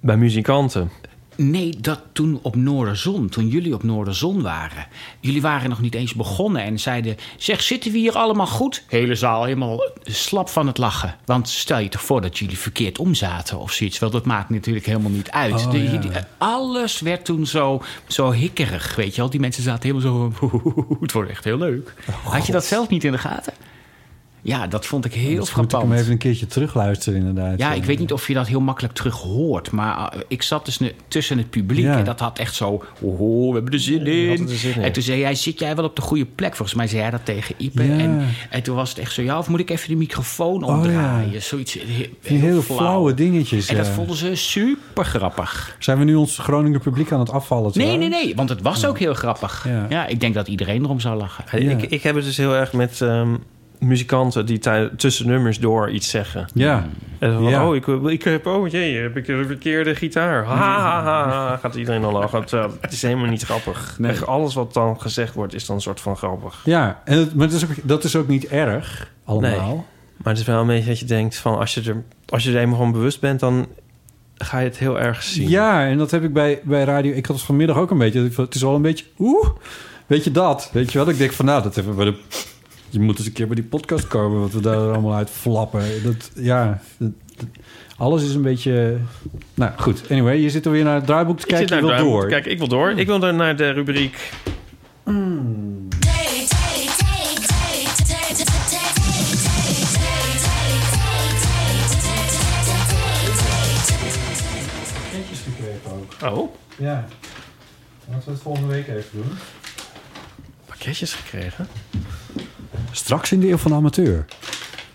Bij 0.00 0.16
muzikanten. 0.16 0.90
Nee, 1.40 1.76
dat 1.80 2.00
toen 2.12 2.38
op 2.42 2.56
Noorderzon, 2.56 3.28
toen 3.28 3.48
jullie 3.48 3.74
op 3.74 3.82
Noorderzon 3.82 4.42
waren. 4.42 4.86
Jullie 5.20 5.42
waren 5.42 5.70
nog 5.70 5.80
niet 5.80 5.94
eens 5.94 6.14
begonnen 6.14 6.62
en 6.62 6.78
zeiden... 6.78 7.16
zeg, 7.36 7.62
zitten 7.62 7.92
we 7.92 7.98
hier 7.98 8.12
allemaal 8.12 8.46
goed? 8.46 8.82
Hele 8.88 9.14
zaal 9.14 9.44
helemaal 9.44 9.90
slap 10.02 10.48
van 10.48 10.66
het 10.66 10.78
lachen. 10.78 11.16
Want 11.24 11.48
stel 11.48 11.78
je 11.78 11.88
toch 11.88 12.02
voor 12.02 12.20
dat 12.20 12.38
jullie 12.38 12.58
verkeerd 12.58 12.98
omzaten 12.98 13.58
of 13.58 13.72
zoiets. 13.72 13.98
Wel, 13.98 14.10
dat 14.10 14.24
maakt 14.24 14.50
natuurlijk 14.50 14.86
helemaal 14.86 15.10
niet 15.10 15.30
uit. 15.30 15.54
Oh, 15.54 15.70
De- 15.70 15.82
ja. 15.82 15.96
die- 15.96 16.10
alles 16.38 17.00
werd 17.00 17.24
toen 17.24 17.46
zo, 17.46 17.82
zo 18.06 18.30
hikkerig, 18.32 18.94
weet 18.96 19.14
je 19.14 19.20
wel. 19.20 19.30
Die 19.30 19.40
mensen 19.40 19.62
zaten 19.62 19.90
helemaal 19.94 20.32
zo... 20.40 20.48
het 21.00 21.12
wordt 21.12 21.30
echt 21.30 21.44
heel 21.44 21.58
leuk. 21.58 21.94
Had 22.24 22.46
je 22.46 22.52
dat 22.52 22.64
zelf 22.64 22.88
niet 22.88 23.04
in 23.04 23.12
de 23.12 23.18
gaten? 23.18 23.52
Ja, 24.42 24.66
dat 24.66 24.86
vond 24.86 25.04
ik 25.04 25.14
heel 25.14 25.24
Dus 25.28 25.36
moet 25.38 25.48
ik 25.48 25.54
hem 25.56 25.68
frappant. 25.68 25.92
even 26.00 26.12
een 26.12 26.18
keertje 26.18 26.46
terugluisteren 26.46 27.18
inderdaad. 27.18 27.58
Ja, 27.58 27.72
ik 27.72 27.84
weet 27.84 27.98
niet 27.98 28.12
of 28.12 28.28
je 28.28 28.34
dat 28.34 28.46
heel 28.46 28.60
makkelijk 28.60 28.94
terug 28.94 29.14
hoort. 29.14 29.70
Maar 29.70 30.14
uh, 30.14 30.20
ik 30.28 30.42
zat 30.42 30.64
dus 30.64 30.80
tussen 31.08 31.38
het 31.38 31.50
publiek. 31.50 31.84
Ja. 31.84 31.98
En 31.98 32.04
dat 32.04 32.20
had 32.20 32.38
echt 32.38 32.54
zo... 32.54 32.84
Oh, 33.00 33.48
we 33.48 33.54
hebben 33.54 33.72
er 33.72 33.80
zin 33.80 34.06
in. 34.06 34.48
er 34.48 34.56
zin 34.56 34.74
in. 34.74 34.82
En 34.82 34.92
toen 34.92 35.02
zei 35.02 35.22
hij, 35.22 35.34
zit 35.34 35.58
jij 35.58 35.76
wel 35.76 35.84
op 35.84 35.96
de 35.96 36.02
goede 36.02 36.26
plek? 36.26 36.56
Volgens 36.56 36.76
mij 36.76 36.86
zei 36.86 37.00
hij 37.02 37.10
dat 37.10 37.24
tegen 37.24 37.54
Ipe. 37.58 37.84
Ja. 37.84 37.98
En, 37.98 38.26
en 38.50 38.62
toen 38.62 38.76
was 38.76 38.88
het 38.88 38.98
echt 38.98 39.12
zo... 39.12 39.22
Ja, 39.22 39.38
of 39.38 39.48
moet 39.48 39.60
ik 39.60 39.70
even 39.70 39.88
de 39.88 39.96
microfoon 39.96 40.64
Oh, 40.64 40.68
omdraaien? 40.74 41.32
ja. 41.32 41.40
Zoiets 41.40 41.72
heel, 41.72 42.06
Die 42.22 42.38
hele 42.38 42.62
flauwe 42.62 43.14
dingetjes. 43.14 43.68
En 43.68 43.76
dat 43.76 43.88
vonden 43.88 44.16
ze 44.16 44.34
super 44.34 45.04
grappig. 45.04 45.76
Zijn 45.78 45.98
we 45.98 46.04
nu 46.04 46.14
ons 46.14 46.38
Groninger 46.38 46.80
publiek 46.80 47.12
aan 47.12 47.20
het 47.20 47.30
afvallen? 47.30 47.70
Nee, 47.74 47.96
nee, 47.96 48.08
nee. 48.08 48.34
Want 48.36 48.48
het 48.48 48.62
was 48.62 48.86
ook 48.86 48.98
heel 48.98 49.14
grappig. 49.14 49.64
Ja. 49.68 49.86
Ja. 49.88 50.06
ik 50.06 50.20
denk 50.20 50.34
dat 50.34 50.48
iedereen 50.48 50.84
erom 50.84 51.00
zou 51.00 51.16
lachen. 51.18 51.62
Ja. 51.64 51.70
Ik, 51.70 51.82
ik 51.82 52.02
heb 52.02 52.14
het 52.14 52.24
dus 52.24 52.36
heel 52.36 52.54
erg 52.54 52.72
met 52.72 53.00
ehm, 53.00 53.34
muzikanten 53.80 54.46
die 54.46 54.60
tussen 54.96 55.26
nummers 55.26 55.58
door 55.58 55.90
iets 55.90 56.10
zeggen. 56.10 56.48
Ja, 56.54 56.88
En 57.18 57.32
van, 57.32 57.42
Ja. 57.42 57.68
oh, 57.68 57.74
ik, 57.76 57.86
ik 57.86 58.22
heb, 58.22 58.46
oh 58.46 58.68
jee, 58.68 58.96
heb 58.96 59.16
ik 59.16 59.26
de 59.26 59.44
verkeerde 59.46 59.94
gitaar. 59.94 60.44
Ha, 60.44 60.54
ha, 60.56 61.02
ha, 61.02 61.28
ha, 61.28 61.56
gaat 61.56 61.74
iedereen 61.74 62.00
dan 62.00 62.12
lachen. 62.12 62.44
Terwijl 62.44 62.72
Het 62.80 62.92
is 62.92 63.02
helemaal 63.02 63.26
niet 63.28 63.42
grappig. 63.42 63.96
Nee. 63.98 64.10
Echt 64.10 64.26
Alles 64.26 64.54
wat 64.54 64.74
dan 64.74 65.00
gezegd 65.00 65.34
wordt, 65.34 65.54
is 65.54 65.66
dan 65.66 65.76
een 65.76 65.82
soort 65.82 66.00
van 66.00 66.16
grappig. 66.16 66.60
ja. 66.64 67.02
En 67.04 67.18
het, 67.18 67.34
maar 67.34 67.46
dat 67.48 67.56
is, 67.56 67.64
ook, 67.64 67.70
dat 67.82 68.04
is 68.04 68.16
ook 68.16 68.28
niet 68.28 68.46
erg, 68.48 69.10
allemaal. 69.24 69.86
Maar 70.16 70.32
het 70.32 70.42
is 70.42 70.48
wel 70.48 70.60
een 70.60 70.66
beetje 70.66 70.88
dat 70.88 70.98
je 70.98 71.04
denkt 71.04 71.36
van, 71.36 71.58
als 71.58 71.74
je 71.74 71.82
er, 71.82 72.02
als 72.26 72.44
je 72.44 72.52
er 72.52 72.60
eenmaal 72.60 72.78
van 72.78 72.92
bewust 72.92 73.20
bent, 73.20 73.40
dan 73.40 73.66
ga 74.34 74.58
je 74.58 74.64
het 74.64 74.78
heel 74.78 75.00
erg 75.00 75.22
zien. 75.22 75.48
Ja, 75.48 75.86
en 75.86 75.98
dat 75.98 76.10
heb 76.10 76.22
ik 76.24 76.32
bij, 76.32 76.60
bij 76.64 76.84
radio. 76.84 77.12
Ik 77.12 77.26
had 77.26 77.36
het 77.36 77.44
vanmiddag 77.44 77.76
ook 77.76 77.90
een 77.90 77.98
beetje. 77.98 78.30
Het 78.36 78.54
is 78.54 78.62
wel 78.62 78.74
een 78.74 78.82
beetje. 78.82 79.04
Oeh, 79.18 79.48
weet 80.06 80.24
je 80.24 80.30
dat? 80.30 80.70
Weet 80.72 80.92
je 80.92 80.98
wat? 80.98 81.08
Ik 81.08 81.18
denk 81.18 81.32
van 81.32 81.44
nou, 81.44 81.62
dat 81.62 81.74
hebben 81.74 81.96
we 81.96 82.04
de. 82.04 82.14
Je 82.90 83.00
moet 83.00 83.18
eens 83.18 83.26
een 83.26 83.32
keer 83.32 83.46
bij 83.46 83.54
die 83.54 83.64
podcast 83.64 84.06
komen, 84.06 84.40
wat 84.40 84.52
we 84.52 84.60
daar 84.60 84.76
allemaal 84.92 85.14
uit 85.14 85.30
flappen. 85.30 86.02
Dat, 86.02 86.30
ja, 86.34 86.80
dat- 86.96 87.10
dat- 87.36 87.46
alles 87.96 88.22
is 88.22 88.34
een 88.34 88.42
beetje. 88.42 88.96
Nou 89.54 89.72
goed, 89.76 90.02
anyway, 90.10 90.36
je 90.36 90.50
zit 90.50 90.64
er 90.64 90.70
weer 90.70 90.84
naar 90.84 90.94
het 90.94 91.06
draaiboek 91.06 91.36
te 91.40 91.42
Ik 91.46 91.48
kijken. 91.54 91.76
Je 91.76 91.82
naar 91.82 91.94
wil 92.02 92.10
door. 92.10 92.26
Kijk, 92.28 92.46
ik 92.46 92.58
wil 92.58 92.68
door. 92.68 92.90
Ik 92.90 93.06
wil 93.06 93.18
dan 93.18 93.36
naar 93.36 93.56
de 93.56 93.70
rubriek... 93.70 94.30
Pakketjes 105.02 105.40
gekregen 105.40 105.90
ook. 105.90 106.32
Oh, 106.32 106.54
Ja. 106.78 107.06
Laten 108.08 108.24
we 108.24 108.30
het 108.32 108.40
volgende 108.42 108.68
week 108.68 108.88
even 108.88 109.10
doen. 109.12 109.30
pakketjes 110.66 111.12
gekregen. 111.14 111.68
Straks 112.92 113.32
in 113.32 113.40
de 113.40 113.48
Eeuw 113.48 113.56
van 113.56 113.70
de 113.70 113.76
Amateur. 113.76 114.24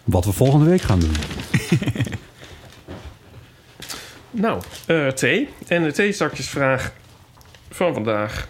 Wat 0.03 0.25
we 0.25 0.31
volgende 0.31 0.65
week 0.65 0.81
gaan 0.81 0.99
doen. 0.99 1.13
Nou, 4.35 4.61
eh, 4.85 5.07
thee. 5.07 5.49
En 5.67 5.83
de 5.83 5.91
theezakjesvraag 5.91 6.93
van 7.69 7.93
vandaag. 7.93 8.47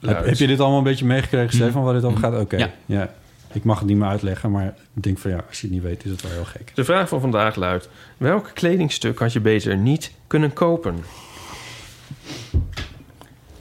Heb, 0.00 0.24
heb 0.24 0.34
je 0.34 0.46
dit 0.46 0.60
allemaal 0.60 0.78
een 0.78 0.84
beetje 0.84 1.04
meegekregen, 1.04 1.52
Stefan, 1.54 1.82
waar 1.82 1.94
dit 1.94 2.04
over 2.04 2.18
gaat? 2.18 2.40
Oké, 2.40 2.56
Ja. 2.56 2.70
ja. 2.86 3.14
Ik 3.52 3.64
mag 3.64 3.78
het 3.78 3.88
niet 3.88 3.96
meer 3.96 4.08
uitleggen, 4.08 4.50
maar 4.50 4.66
ik 4.94 5.02
denk 5.02 5.18
van 5.18 5.30
ja, 5.30 5.44
als 5.48 5.60
je 5.60 5.66
het 5.66 5.74
niet 5.74 5.84
weet, 5.84 6.04
is 6.04 6.10
het 6.10 6.22
wel 6.22 6.30
heel 6.30 6.44
gek. 6.44 6.70
De 6.74 6.84
vraag 6.84 7.08
van 7.08 7.20
vandaag 7.20 7.56
luidt... 7.56 7.88
Welk 8.16 8.50
kledingstuk 8.54 9.18
had 9.18 9.32
je 9.32 9.40
beter 9.40 9.76
niet 9.76 10.12
kunnen 10.26 10.52
kopen? 10.52 11.04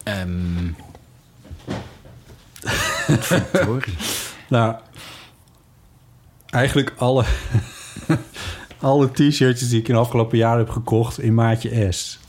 Ehm. 0.04 0.68
Nou, 4.50 4.76
eigenlijk 6.50 6.94
alle, 6.98 7.24
alle 8.80 9.12
t-shirtjes 9.12 9.70
die 9.70 9.80
ik 9.80 9.88
in 9.88 9.94
de 9.94 10.00
afgelopen 10.00 10.38
jaren 10.38 10.58
heb 10.58 10.70
gekocht 10.70 11.20
in 11.20 11.34
maatje 11.34 11.92
S. 11.92 12.20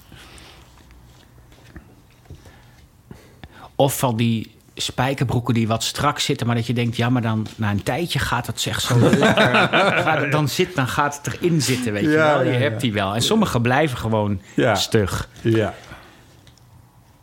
Of 3.76 3.98
van 3.98 4.16
die 4.16 4.54
spijkerbroeken 4.74 5.54
die 5.54 5.68
wat 5.68 5.82
strak 5.82 6.18
zitten, 6.18 6.46
maar 6.46 6.56
dat 6.56 6.66
je 6.66 6.72
denkt, 6.72 6.96
ja, 6.96 7.08
maar 7.10 7.22
dan 7.22 7.46
na 7.56 7.70
een 7.70 7.82
tijdje 7.82 8.18
gaat 8.18 8.46
het 8.46 8.60
zeg 8.60 8.80
zo 8.80 8.98
lekker. 8.98 9.24
Gaat 10.04 10.20
het 10.20 10.32
dan, 10.32 10.48
zit, 10.48 10.74
dan 10.74 10.88
gaat 10.88 11.20
het 11.22 11.34
erin 11.34 11.62
zitten, 11.62 11.92
weet 11.92 12.02
je 12.02 12.08
Ja, 12.10 12.32
wel. 12.34 12.40
Je 12.42 12.46
ja, 12.50 12.52
ja. 12.52 12.58
hebt 12.60 12.80
die 12.80 12.92
wel. 12.92 13.14
En 13.14 13.22
sommige 13.22 13.60
blijven 13.60 13.98
gewoon 13.98 14.40
Ja. 14.54 14.74
stug. 14.74 15.28
Ja. 15.40 15.74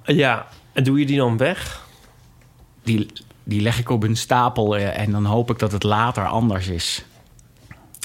Ja, 0.03 0.47
en 0.73 0.83
doe 0.83 0.99
je 0.99 1.05
die 1.05 1.17
dan 1.17 1.37
weg? 1.37 1.85
Die, 2.87 3.07
die 3.43 3.61
leg 3.61 3.79
ik 3.79 3.89
op 3.89 4.03
een 4.03 4.17
stapel 4.17 4.77
eh, 4.77 4.99
en 4.99 5.11
dan 5.11 5.25
hoop 5.25 5.49
ik 5.51 5.59
dat 5.59 5.71
het 5.71 5.83
later 5.83 6.25
anders 6.27 6.67
is. 6.67 7.05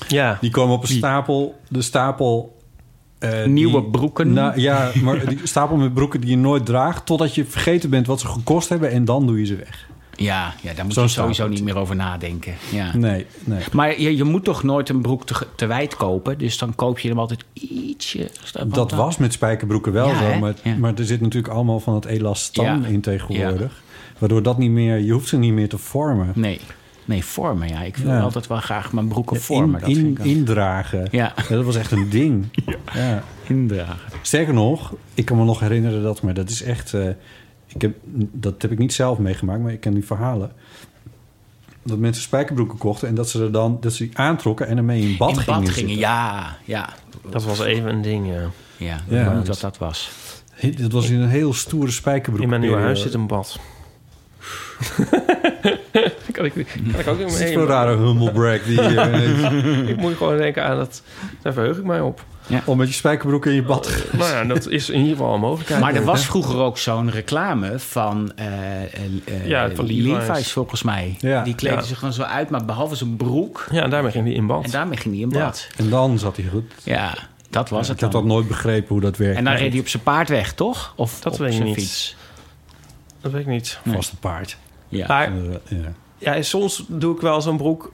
Ja. 0.09 0.39
Die 0.41 0.51
komen 0.51 0.75
op 0.77 0.83
een 0.83 0.89
stapel, 0.89 1.61
de 1.69 1.83
stapel... 1.83 2.57
eh, 3.19 3.45
Nieuwe 3.45 3.81
die- 3.81 3.91
broeken. 3.91 4.33
Nou, 4.33 4.61
ja, 4.61 4.91
maar 5.03 5.27
die 5.29 5.39
stapel 5.55 5.77
met 5.77 5.95
broeken 5.95 6.21
die 6.21 6.31
je 6.31 6.37
nooit 6.37 6.67
draagt... 6.67 7.07
totdat 7.07 7.35
je 7.35 7.45
vergeten 7.45 7.91
bent 7.91 8.07
wat 8.07 8.21
ze 8.21 8.27
gekost 8.27 8.69
hebben 8.69 8.91
en 8.91 9.05
dan 9.05 9.27
doe 9.27 9.39
je 9.39 9.45
ze 9.47 9.57
weg. 9.57 9.89
Ja, 10.17 10.55
ja 10.63 10.75
daar 10.75 10.85
moet 10.85 10.95
Zo 10.95 11.03
je 11.03 11.09
sowieso 11.09 11.49
niet 11.49 11.65
meer 11.65 11.77
over 11.77 11.97
nadenken. 11.97 12.55
Ja. 12.73 12.97
Nee, 12.97 13.27
nee. 13.45 13.63
Maar 13.73 14.01
je, 14.01 14.17
je 14.17 14.25
moet 14.25 14.45
toch 14.45 14.63
nooit 14.63 14.89
een 14.89 15.03
broek 15.03 15.27
te, 15.27 15.47
te 15.57 15.67
wijd 15.67 15.97
kopen? 15.97 16.39
Dus 16.39 16.59
dan 16.59 16.75
koop 16.75 16.99
je 16.99 17.09
hem 17.09 17.19
altijd 17.19 17.45
ietsje... 17.53 18.31
Dat 18.67 18.91
was 18.91 19.17
met 19.17 19.33
spijkerbroeken 19.33 19.93
wel 19.93 20.09
Ja, 20.09 20.33
zo. 20.33 20.39
Maar, 20.39 20.55
Ja. 20.63 20.75
maar 20.77 20.95
er 20.95 21.05
zit 21.05 21.21
natuurlijk 21.21 21.55
allemaal 21.55 21.81
van 21.81 21.95
het 21.95 22.05
elastan 22.05 22.65
Ja. 22.65 22.87
in 22.87 23.01
tegenwoordig. 23.01 23.83
Waardoor 24.23 24.43
dat 24.43 24.59
niet 24.59 24.71
meer... 24.71 24.99
Je 24.99 25.13
hoeft 25.13 25.29
ze 25.29 25.39
niet 25.39 25.53
meer 25.53 25.69
te 25.69 25.79
vormen. 25.79 26.33
Nee, 26.35 26.61
nee, 27.05 27.25
vormen. 27.25 27.69
Ja, 27.69 27.83
ik 27.83 27.97
wil 27.97 28.11
Ja. 28.13 28.21
altijd 28.21 28.47
wel 28.47 28.59
graag 28.61 28.93
mijn 28.93 29.09
broeken 29.09 29.41
vormen. 29.41 29.75
In, 29.75 29.81
dat 29.81 29.89
in, 29.89 29.95
vind 29.97 30.09
ik 30.09 30.19
wel- 30.19 30.27
indragen. 30.27 31.09
Ja, 31.11 31.33
Ja, 31.49 31.57
dat 31.57 31.65
was 31.65 31.77
echt 31.77 31.91
een 31.91 32.09
ding. 32.11 32.45
Ja. 32.95 33.23
indragen. 33.47 33.99
Sterker 34.23 34.55
nog, 34.55 34.95
ik 35.15 35.25
kan 35.25 35.37
me 35.37 35.45
nog 35.45 35.61
herinneren 35.61 36.03
dat... 36.03 36.23
Maar 36.23 36.35
dat 36.35 36.51
is 36.51 36.63
echt... 36.63 36.95
eh, 36.95 37.09
ik 37.67 37.81
heb, 37.83 37.97
dat 38.33 38.63
heb 38.63 38.71
ik 38.73 38.79
niet 38.79 38.93
zelf 38.93 39.19
meegemaakt, 39.19 39.61
maar 39.61 39.73
ik 39.73 39.81
ken 39.81 39.95
die 39.95 40.05
verhalen. 40.07 40.53
Dat 41.83 41.99
mensen 41.99 42.23
spijkerbroeken 42.23 42.79
kochten 42.79 43.09
en 43.09 43.15
dat 43.15 43.29
ze 43.29 43.43
er 43.43 43.53
dan 43.53 43.79
dat 43.81 43.93
ze 43.93 44.03
die 44.05 44.19
aantrokken 44.19 44.67
en 44.67 44.77
ermee 44.77 45.03
in 45.03 45.17
bad 45.17 45.31
in 45.31 45.37
gingen. 45.37 45.61
bad 45.61 45.71
gingen, 45.71 45.97
ja, 45.97 46.57
ja. 46.65 46.89
Dat 47.31 47.45
was 47.45 47.61
even 47.61 47.91
een 47.91 48.03
ding, 48.03 48.27
ja. 48.27 48.41
Ja, 48.77 49.01
Ja, 49.09 49.21
ik 49.21 49.27
weet 49.29 49.37
niet 49.37 49.47
dat- 49.47 49.61
dat 49.61 49.79
was. 49.79 50.11
Dat 50.79 50.93
was 50.93 51.11
in 51.11 51.21
een 51.21 51.29
heel 51.29 51.53
stoere 51.55 51.91
spijkerbroek. 51.91 52.43
In 52.43 52.49
mijn 52.49 52.61
nieuwe 52.61 52.77
huis 52.81 53.03
zit 53.03 53.15
een 53.15 53.27
bad. 53.27 53.59
kan, 56.33 56.45
ik, 56.45 56.53
kan 56.93 57.01
ik 57.01 57.07
ook 57.09 57.19
in 57.19 57.33
mijn 57.33 57.59
een 57.59 57.67
rare 57.67 57.97
humble 57.97 58.31
brag 58.33 58.63
die 58.63 58.83
je 58.83 58.91
ineens- 59.09 59.89
Ik 59.89 59.97
moet 59.97 60.17
gewoon 60.17 60.37
denken 60.37 60.65
aan 60.65 60.77
dat. 60.77 61.03
Daar 61.43 61.53
verheug 61.53 61.77
ik 61.79 61.85
mij 61.85 62.01
op. 62.01 62.25
om 62.65 62.77
met 62.79 62.89
je 62.89 62.95
spijkerbroek 62.95 63.47
in 63.47 63.53
je 63.53 63.63
bad. 63.63 64.05
Nou 64.13 64.31
ja, 64.31 64.45
dat 64.45 64.69
is 64.69 64.91
in 64.91 64.99
ieder 65.01 65.17
geval 65.17 65.35
een 65.35 65.41
mogelijkheid. 65.41 65.81
Maar 65.81 65.95
er 65.95 66.05
was 66.05 66.27
vroeger 66.27 66.59
ook 66.59 66.79
zo'n 66.79 67.11
reclame 67.11 67.79
van, 67.79 68.33
eh 68.37 68.47
eh, 68.83 68.89
eh, 69.25 69.47
Ja, 69.47 69.71
van 69.75 69.85
Levi's. 69.87 70.05
Levi's. 70.27 70.53
volgens 70.53 70.83
mij. 70.83 71.17
Ja. 71.21 71.43
Die 71.45 71.55
kleden 71.55 71.79
Ja. 71.79 71.85
zich 71.85 71.99
gewoon 71.99 72.15
zo 72.15 72.23
uit, 72.23 72.51
maar 72.51 72.65
behalve 72.65 72.95
zijn 72.95 73.17
broek. 73.17 73.67
Ja, 73.71 73.83
en 73.83 73.91
daarmee 73.91 74.11
ging 74.13 74.25
die 74.25 74.35
in 74.35 74.47
bad. 74.47 74.65
En 74.65 74.71
daarmee 74.71 74.97
ging 74.97 75.15
hij 75.15 75.23
in 75.23 75.31
Ja. 75.31 75.45
bad. 75.45 75.69
En 75.77 75.89
dan 75.91 76.19
zat 76.19 76.37
hij 76.37 76.47
goed. 76.47 76.73
Ja, 76.83 77.15
dat 77.51 77.69
was 77.69 77.83
ik 77.87 77.93
het 77.93 78.01
heb 78.01 78.11
dat 78.11 78.25
nooit 78.25 78.49
begrepen 78.49 78.89
hoe 78.89 79.01
dat 79.01 79.17
werkt. 79.17 79.37
En 79.39 79.45
dan 79.45 79.55
reed 79.55 79.71
hij 79.73 79.81
op 79.81 79.89
zijn 79.89 80.03
paard 80.03 80.29
weg, 80.29 80.53
toch? 80.55 80.93
Of 80.97 81.21
Dat 81.21 81.33
op 81.33 81.39
weet 81.39 81.49
ik 81.49 81.55
zijn 81.55 81.67
niet. 81.69 81.77
fiets. 81.79 82.17
Dat 83.21 83.33
weet 83.33 83.41
ik 83.41 83.47
niet. 83.47 83.79
Vast 83.93 84.11
een 84.13 84.19
paard. 84.19 84.57
Ja. 84.99 85.07
Maar 85.09 85.33
ja. 85.69 85.93
ja, 86.19 86.43
soms 86.43 86.85
doe 86.89 87.15
ik 87.15 87.21
wel 87.21 87.41
zo'n 87.41 87.57
broek 87.57 87.93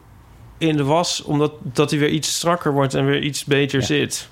in 0.58 0.76
de 0.76 0.84
was... 0.84 1.22
omdat 1.22 1.52
dat 1.62 1.90
hij 1.90 1.98
weer 1.98 2.08
iets 2.08 2.34
strakker 2.36 2.72
wordt 2.72 2.94
en 2.94 3.06
weer 3.06 3.22
iets 3.22 3.44
beter 3.44 3.80
Ja. 3.80 3.86
zit. 3.86 4.28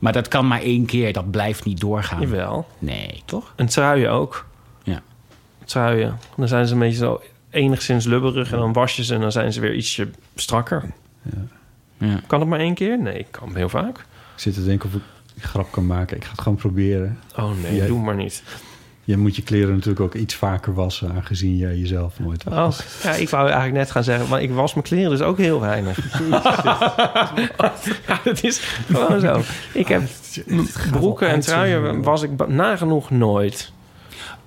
Maar 0.00 0.12
dat 0.12 0.28
kan 0.28 0.46
maar 0.46 0.60
één 0.60 0.86
keer, 0.86 1.12
dat 1.12 1.30
blijft 1.30 1.64
niet 1.64 1.80
doorgaan. 1.80 2.20
Jawel. 2.20 2.66
Nee, 2.78 3.22
toch? 3.24 3.52
En 3.56 3.66
truien 3.66 4.10
ook. 4.10 4.46
Ja. 4.82 5.02
Truien. 5.64 6.18
Dan 6.36 6.48
zijn 6.48 6.66
ze 6.66 6.72
een 6.72 6.78
beetje 6.78 6.96
zo 6.96 7.22
enigszins 7.50 8.04
lubberig... 8.04 8.52
en 8.52 8.58
dan 8.58 8.72
was 8.72 8.96
je 8.96 9.04
ze 9.04 9.14
en 9.14 9.20
dan 9.20 9.32
zijn 9.32 9.52
ze 9.52 9.60
weer 9.60 9.74
ietsje 9.74 10.08
strakker. 10.34 10.90
Ja. 11.98 12.20
Kan 12.26 12.40
het 12.40 12.48
maar 12.48 12.58
één 12.58 12.74
keer? 12.74 12.98
Nee, 13.02 13.26
kan 13.30 13.56
heel 13.56 13.68
vaak. 13.68 13.98
Ik 13.98 14.04
zit 14.44 14.54
te 14.54 14.64
denken 14.64 14.88
of 14.88 14.94
ik 14.94 15.02
een 15.34 15.48
grap 15.48 15.70
kan 15.72 15.86
maken. 15.86 16.16
Ik 16.16 16.24
ga 16.24 16.30
het 16.30 16.40
gewoon 16.40 16.58
proberen. 16.58 17.18
Oh 17.36 17.50
nee, 17.62 17.74
Jij- 17.76 17.86
doe 17.86 18.00
maar 18.00 18.14
niet. 18.16 18.42
Je 19.08 19.16
moet 19.16 19.36
je 19.36 19.42
kleren 19.42 19.74
natuurlijk 19.74 20.00
ook 20.00 20.14
iets 20.14 20.34
vaker 20.34 20.74
wassen... 20.74 21.12
aangezien 21.14 21.56
jij 21.56 21.76
jezelf 21.76 22.18
nooit 22.18 22.44
was. 22.44 22.80
Oh, 22.80 23.02
ja, 23.02 23.12
ik 23.12 23.28
wou 23.28 23.44
eigenlijk 23.44 23.76
net 23.76 23.90
gaan 23.90 24.04
zeggen, 24.04 24.28
maar 24.28 24.42
ik 24.42 24.50
was 24.50 24.74
mijn 24.74 24.86
kleren 24.86 25.10
dus 25.10 25.20
ook 25.20 25.38
heel 25.38 25.60
weinig. 25.60 26.20
ja, 26.30 28.20
dat 28.24 28.42
is 28.42 28.58
gewoon 28.58 29.20
zo. 29.20 29.40
Ik 29.72 29.88
heb 29.88 30.02
broeken 30.90 31.28
en 31.28 31.40
truien 31.40 32.02
was 32.02 32.22
ik 32.22 32.46
nagenoeg 32.46 33.10
nooit. 33.10 33.72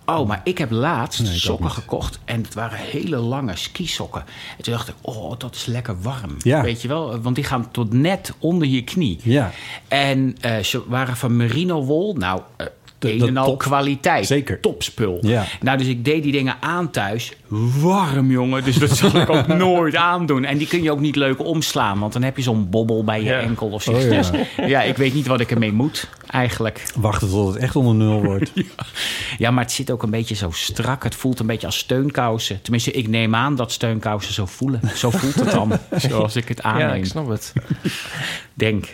Oh, 0.05 0.27
maar 0.27 0.41
ik 0.43 0.57
heb 0.57 0.71
laatst 0.71 1.19
Nee, 1.19 1.27
ik 1.29 1.35
ook 1.35 1.41
sokken 1.41 1.71
gekocht. 1.71 2.19
En 2.25 2.41
het 2.41 2.53
waren 2.53 2.77
hele 2.77 3.17
lange 3.17 3.55
skisokken. 3.55 4.23
En 4.57 4.63
toen 4.63 4.73
dacht 4.73 4.87
ik, 4.87 4.95
oh, 5.01 5.33
dat 5.37 5.55
is 5.55 5.65
lekker 5.65 6.01
warm. 6.01 6.35
Ja. 6.37 6.61
Weet 6.61 6.81
je 6.81 6.87
wel? 6.87 7.21
Want 7.21 7.35
die 7.35 7.43
gaan 7.43 7.71
tot 7.71 7.93
net 7.93 8.33
onder 8.39 8.67
je 8.67 8.83
knie. 8.83 9.19
Ja, 9.23 9.51
En 9.87 10.37
eh, 10.41 10.57
ze 10.57 10.83
waren 10.87 11.17
van 11.17 11.35
merino 11.35 11.83
wol. 11.83 12.13
Nou, 12.13 12.41
een 13.05 13.17
dat 13.17 13.27
en 13.27 13.37
al 13.37 13.45
top. 13.45 13.59
kwaliteit. 13.59 14.25
Zeker. 14.27 14.59
Topspul. 14.59 15.17
Ja. 15.21 15.45
Nou, 15.61 15.77
dus 15.77 15.87
ik 15.87 16.05
deed 16.05 16.23
die 16.23 16.31
dingen 16.31 16.55
aan 16.59 16.91
thuis. 16.91 17.33
Warm, 17.81 18.31
jongen. 18.31 18.63
Dus 18.63 18.75
dat 18.77 18.89
zal 18.97 19.15
ik 19.15 19.29
ook 19.29 19.47
nooit 19.67 19.95
aandoen. 19.95 20.43
En 20.45 20.57
die 20.57 20.67
kun 20.67 20.83
je 20.83 20.91
ook 20.91 20.99
niet 20.99 21.15
leuk 21.15 21.45
omslaan. 21.45 21.99
Want 21.99 22.13
dan 22.13 22.21
heb 22.23 22.37
je 22.37 22.43
zo'n 22.43 22.69
bobbel 22.69 23.03
bij 23.03 23.19
je 23.19 23.25
Ja. 23.25 23.39
enkel 23.39 23.67
of 23.67 23.87
Oh, 23.87 23.95
zoiets. 23.95 24.29
ja. 24.29 24.37
Dus 24.37 24.47
ja, 24.73 24.81
ik 24.81 24.97
weet 24.97 25.13
niet 25.13 25.27
wat 25.27 25.39
ik 25.39 25.51
ermee 25.51 25.71
moet, 25.73 26.07
eigenlijk. 26.27 26.83
wachten 26.95 27.29
tot 27.29 27.53
het 27.53 27.63
echt 27.63 27.75
onder 27.75 27.95
nul 27.95 28.23
wordt. 28.23 28.51
Ja, 29.37 29.51
maar 29.51 29.63
het 29.63 29.73
zit 29.73 29.91
ook 29.91 30.03
een 30.03 30.09
beetje 30.09 30.35
zo 30.35 30.49
strak. 30.51 31.03
Het 31.03 31.15
voelt 31.15 31.39
een 31.39 31.45
beetje 31.45 31.65
als 31.67 31.77
steunkousen. 31.77 32.61
Tenminste, 32.61 32.91
ik 32.91 33.07
neem 33.07 33.35
aan 33.35 33.55
dat 33.55 33.71
steunkousen 33.71 34.33
zo 34.33 34.45
voelen. 34.45 34.81
Zo 34.95 35.09
voelt 35.09 35.35
het 35.35 35.51
dan, 35.51 35.71
zoals 35.95 36.35
ik 36.35 36.47
het 36.47 36.57
Ja, 36.57 36.63
aanneem. 36.63 36.93
ik 37.03 37.05
snap 37.05 37.27
het. 37.29 37.53
Denk. 38.53 38.85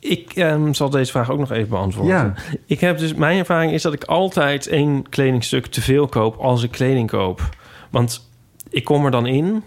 Ik 0.00 0.32
ehm, 0.34 0.72
zal 0.72 0.90
deze 0.90 1.10
vraag 1.10 1.30
ook 1.30 1.38
nog 1.38 1.50
even 1.50 1.68
beantwoorden. 1.68 2.14
Ja. 2.14 2.34
Ik 2.66 2.80
heb 2.80 2.98
dus, 2.98 3.14
mijn 3.14 3.38
ervaring 3.38 3.72
is 3.72 3.82
dat 3.82 3.92
ik 3.92 4.04
altijd 4.04 4.66
één 4.66 5.08
kledingstuk 5.08 5.66
te 5.66 5.80
veel 5.80 6.06
koop 6.06 6.36
als 6.36 6.62
ik 6.62 6.70
kleding 6.70 7.10
koop. 7.10 7.48
Want 7.90 8.28
ik 8.70 8.84
kom 8.84 9.04
er 9.04 9.10
dan 9.10 9.26
in. 9.26 9.62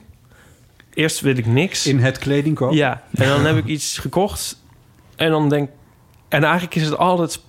Eerst 0.93 1.19
wil 1.19 1.37
ik 1.37 1.45
niks. 1.45 1.87
In 1.87 1.99
het 1.99 2.17
kledingkoop? 2.17 2.73
Ja, 2.73 3.03
en 3.13 3.27
dan 3.27 3.45
heb 3.45 3.57
ik 3.63 3.65
iets 3.65 3.97
gekocht. 3.97 4.61
En 5.15 5.29
dan 5.29 5.49
denk 5.49 5.69
En 6.29 6.43
eigenlijk 6.43 6.75
is 6.75 6.85
het 6.85 6.97
altijd... 6.97 7.41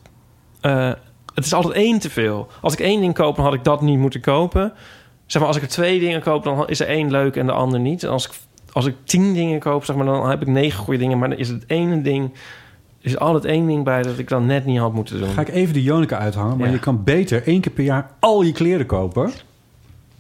eh, 0.61 0.93
het 1.35 1.45
is 1.45 1.53
altijd 1.55 1.75
één 1.75 1.99
te 1.99 2.11
veel. 2.11 2.49
Als 2.61 2.73
ik 2.73 2.81
één 2.81 3.01
ding 3.01 3.15
koop, 3.15 3.37
dan 3.37 3.45
had 3.45 3.55
ik 3.55 3.65
dat 3.65 3.81
niet 3.81 3.99
moeten 3.99 4.21
kopen. 4.21 4.73
Zeg 5.27 5.39
maar, 5.41 5.49
als 5.49 5.57
ik 5.57 5.63
er 5.63 5.69
twee 5.69 6.01
dingen 6.01 6.21
koop, 6.21 6.45
dan 6.45 6.69
is 6.69 6.81
er 6.81 6.87
één 6.87 7.11
leuk 7.11 7.37
en 7.37 7.47
de 7.47 7.53
ander 7.53 7.81
niet. 7.81 8.03
En 8.03 8.11
als 8.11 8.27
ik, 8.27 8.33
als 8.73 8.87
ik 8.87 8.95
tien 9.05 9.35
dingen 9.35 9.61
koop, 9.61 9.85
zeg 9.85 9.97
maar, 9.97 10.05
dan 10.05 10.31
heb 10.31 10.41
ik 10.43 10.49
negen 10.49 10.79
goede 10.79 10.99
dingen. 10.99 11.19
Maar 11.19 11.29
dan 11.29 11.39
is 11.39 11.49
het 11.49 11.65
ene 11.67 12.03
ding... 12.03 12.33
Er 13.05 13.11
is 13.11 13.19
altijd 13.19 13.45
één 13.45 13.67
ding 13.67 13.85
bij 13.85 14.03
dat 14.03 14.19
ik 14.19 14.29
dan 14.29 14.47
net 14.47 14.65
niet 14.65 14.79
had 14.79 14.93
moeten 14.93 15.19
doen. 15.19 15.29
Ga 15.29 15.41
ik 15.41 15.49
even 15.49 15.75
de 15.75 15.83
Jonica 15.83 16.19
uithangen. 16.19 16.57
Maar 16.57 16.67
Ja. 16.67 16.73
je 16.73 16.79
kan 16.79 17.05
beter 17.05 17.47
één 17.47 17.61
keer 17.61 17.73
per 17.73 17.85
jaar 17.85 18.11
al 18.19 18.43
je 18.43 18.53
kleren 18.53 18.87
kopen. 18.87 19.31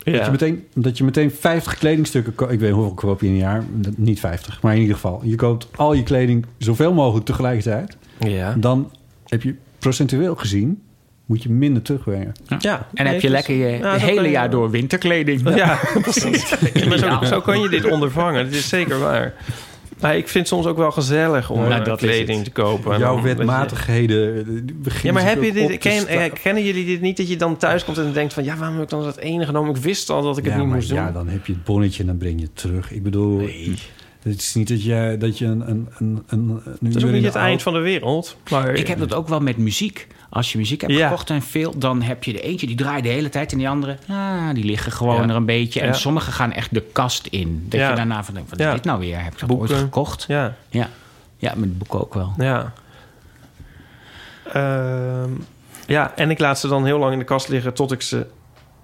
Dat, 0.02 0.15
ja. 0.15 0.24
je 0.24 0.31
meteen, 0.31 0.65
dat 0.74 0.98
je 0.98 1.05
meteen 1.05 1.31
50 1.31 1.78
kledingstukken 1.78 2.35
koopt. 2.35 2.52
Ik 2.52 2.59
weet 2.61 2.69
niet 2.69 2.78
hoeveel 2.78 2.94
koop 2.94 3.20
je 3.20 3.27
in 3.27 3.32
een 3.32 3.39
jaar. 3.39 3.65
Niet 3.97 4.20
50, 4.20 4.62
maar 4.62 4.74
in 4.74 4.81
ieder 4.81 4.94
geval. 4.94 5.20
Je 5.24 5.35
koopt 5.36 5.69
al 5.77 5.93
je 5.93 6.02
kleding 6.02 6.47
zoveel 6.59 6.93
mogelijk 6.93 7.27
tegelijkertijd. 7.27 7.97
ja. 8.19 8.55
Dan 8.59 8.90
heb 9.27 9.43
je 9.43 9.55
procentueel 9.78 10.35
gezien... 10.35 10.82
moet 11.27 11.43
je 11.43 11.51
minder 11.51 11.82
terugbrengen. 11.82 12.32
ja. 12.59 12.86
En 12.94 13.06
heb 13.06 13.20
je 13.20 13.28
lekker 13.28 13.55
je 13.55 13.97
hele 13.98 14.28
jaar 14.31 14.51
door 14.51 14.70
winterkleding. 14.70 15.55
Ja, 15.56 15.78
precies. 16.02 16.55
Ja, 16.74 16.86
maar 16.89 16.98
zo, 16.98 17.19
zo 17.24 17.40
kan 17.40 17.61
je 17.61 17.69
dit 17.69 17.90
ondervangen. 17.90 18.44
Dat 18.44 18.55
is 18.55 18.69
zeker 18.69 18.98
waar. 18.98 19.35
Maar 20.05 20.16
ik 20.16 20.28
vind 20.28 20.48
het 20.48 20.48
soms 20.48 20.66
ook 20.66 20.76
wel 20.76 20.90
gezellig 20.90 21.51
om 21.51 21.60
Nou, 21.60 21.85
dat 21.85 21.98
kleding 21.98 22.44
te 22.44 22.51
kopen. 22.51 22.93
En 22.93 22.98
Jouw 22.98 23.22
wetmatigheden... 23.22 24.36
eh, 24.85 25.02
Ja, 25.02 25.12
maar 25.12 25.24
heb 25.24 25.43
je 25.43 25.52
dit, 25.52 25.64
op 25.64 25.70
te 25.70 25.76
ken, 25.76 26.06
eh, 26.06 26.32
kennen 26.43 26.64
jullie 26.64 26.85
dit 26.86 27.01
niet? 27.01 27.16
Dat 27.16 27.28
je 27.28 27.36
dan 27.36 27.56
thuis 27.56 27.85
komt 27.85 27.98
en 27.98 28.12
denkt 28.12 28.32
van... 28.32 28.44
ja, 28.44 28.56
waarom 28.56 28.74
heb 28.74 28.85
ik 28.85 28.90
dan 28.90 29.02
dat 29.02 29.16
ene 29.16 29.44
genomen? 29.44 29.74
Ik 29.74 29.82
wist 29.82 30.10
al 30.10 30.22
dat 30.22 30.39
ik 30.39 30.44
het 30.44 30.56
niet 30.56 30.66
maar 30.66 30.74
moest 30.74 30.89
doen. 30.89 30.98
ja, 30.98 31.10
dan 31.10 31.28
heb 31.28 31.47
je 31.47 31.52
het 31.52 31.64
bonnetje 31.64 32.01
en 32.01 32.06
dan 32.06 32.16
breng 32.16 32.39
je 32.40 32.44
het 32.44 32.56
terug. 32.56 32.93
Ik 32.93 33.02
bedoel, 33.02 33.48
het 34.22 34.40
is 34.40 34.55
niet 34.55 34.68
dat 34.68 34.82
je, 34.82 35.16
dat 35.18 35.39
je 35.39 35.47
een, 35.47 35.68
een, 35.68 35.89
een, 35.98 36.22
een, 36.28 36.40
een 36.64 36.78
Het 36.82 36.97
is 36.97 37.05
ook 37.05 37.10
niet 37.10 37.24
het 37.24 37.35
eind 37.35 37.62
van 37.62 37.72
de 37.72 37.78
wereld. 37.78 38.36
Maar 38.51 38.74
Ik 38.74 38.86
heb 38.86 38.98
dat 38.98 39.14
ook 39.14 39.28
wel 39.28 39.40
met 39.40 39.56
muziek. 39.56 40.06
Als 40.29 40.53
je 40.53 40.59
muziek 40.59 40.81
hebt 40.81 40.93
Ja. 40.93 41.09
gekocht 41.09 41.31
en 41.31 41.43
veel, 41.43 41.79
dan 41.79 42.03
heb 42.03 42.25
je 42.25 42.33
de 42.33 42.41
eentje 42.41 42.67
die 42.67 42.77
draait 42.77 43.03
de 43.03 43.09
hele 43.09 43.29
tijd 43.29 43.53
en 43.53 43.59
die 43.59 43.69
andere, 43.69 43.97
ah, 44.09 44.55
die 44.55 44.65
liggen 44.65 44.93
gewoon 44.93 45.23
Ja. 45.23 45.29
er 45.29 45.35
een 45.37 45.45
beetje. 45.45 45.81
En 45.81 45.95
sommige 45.95 46.33
gaan 46.33 46.53
echt 46.53 46.75
de 46.75 46.83
kast 46.93 47.27
in. 47.27 47.67
Dat 47.69 47.81
je 47.81 47.93
daarna 47.95 48.25
van 48.25 48.35
denkt, 48.35 48.51
wat 48.51 48.59
is 48.61 48.73
dit 48.73 48.85
nou 48.85 48.99
weer? 49.01 49.23
Heb 49.23 49.33
ik 49.33 49.39
dat 49.39 49.49
Boeken. 49.49 49.69
ooit 49.71 49.79
gekocht? 49.79 50.25
Ja, 50.29 50.55
Ja. 50.71 50.89
Ja, 51.37 51.53
met 51.57 51.79
boeken 51.79 52.01
ook 52.01 52.15
wel. 52.15 52.33
ja. 52.39 52.73
Ehm, 54.53 55.31
ja, 55.87 56.13
en 56.17 56.31
ik 56.31 56.39
laat 56.39 56.59
ze 56.59 56.69
dan 56.69 56.85
heel 56.85 56.99
lang 56.99 57.13
in 57.13 57.19
de 57.19 57.25
kast 57.25 57.49
liggen 57.49 57.75
tot 57.75 57.93
ik 57.93 58.03
ze... 58.03 58.27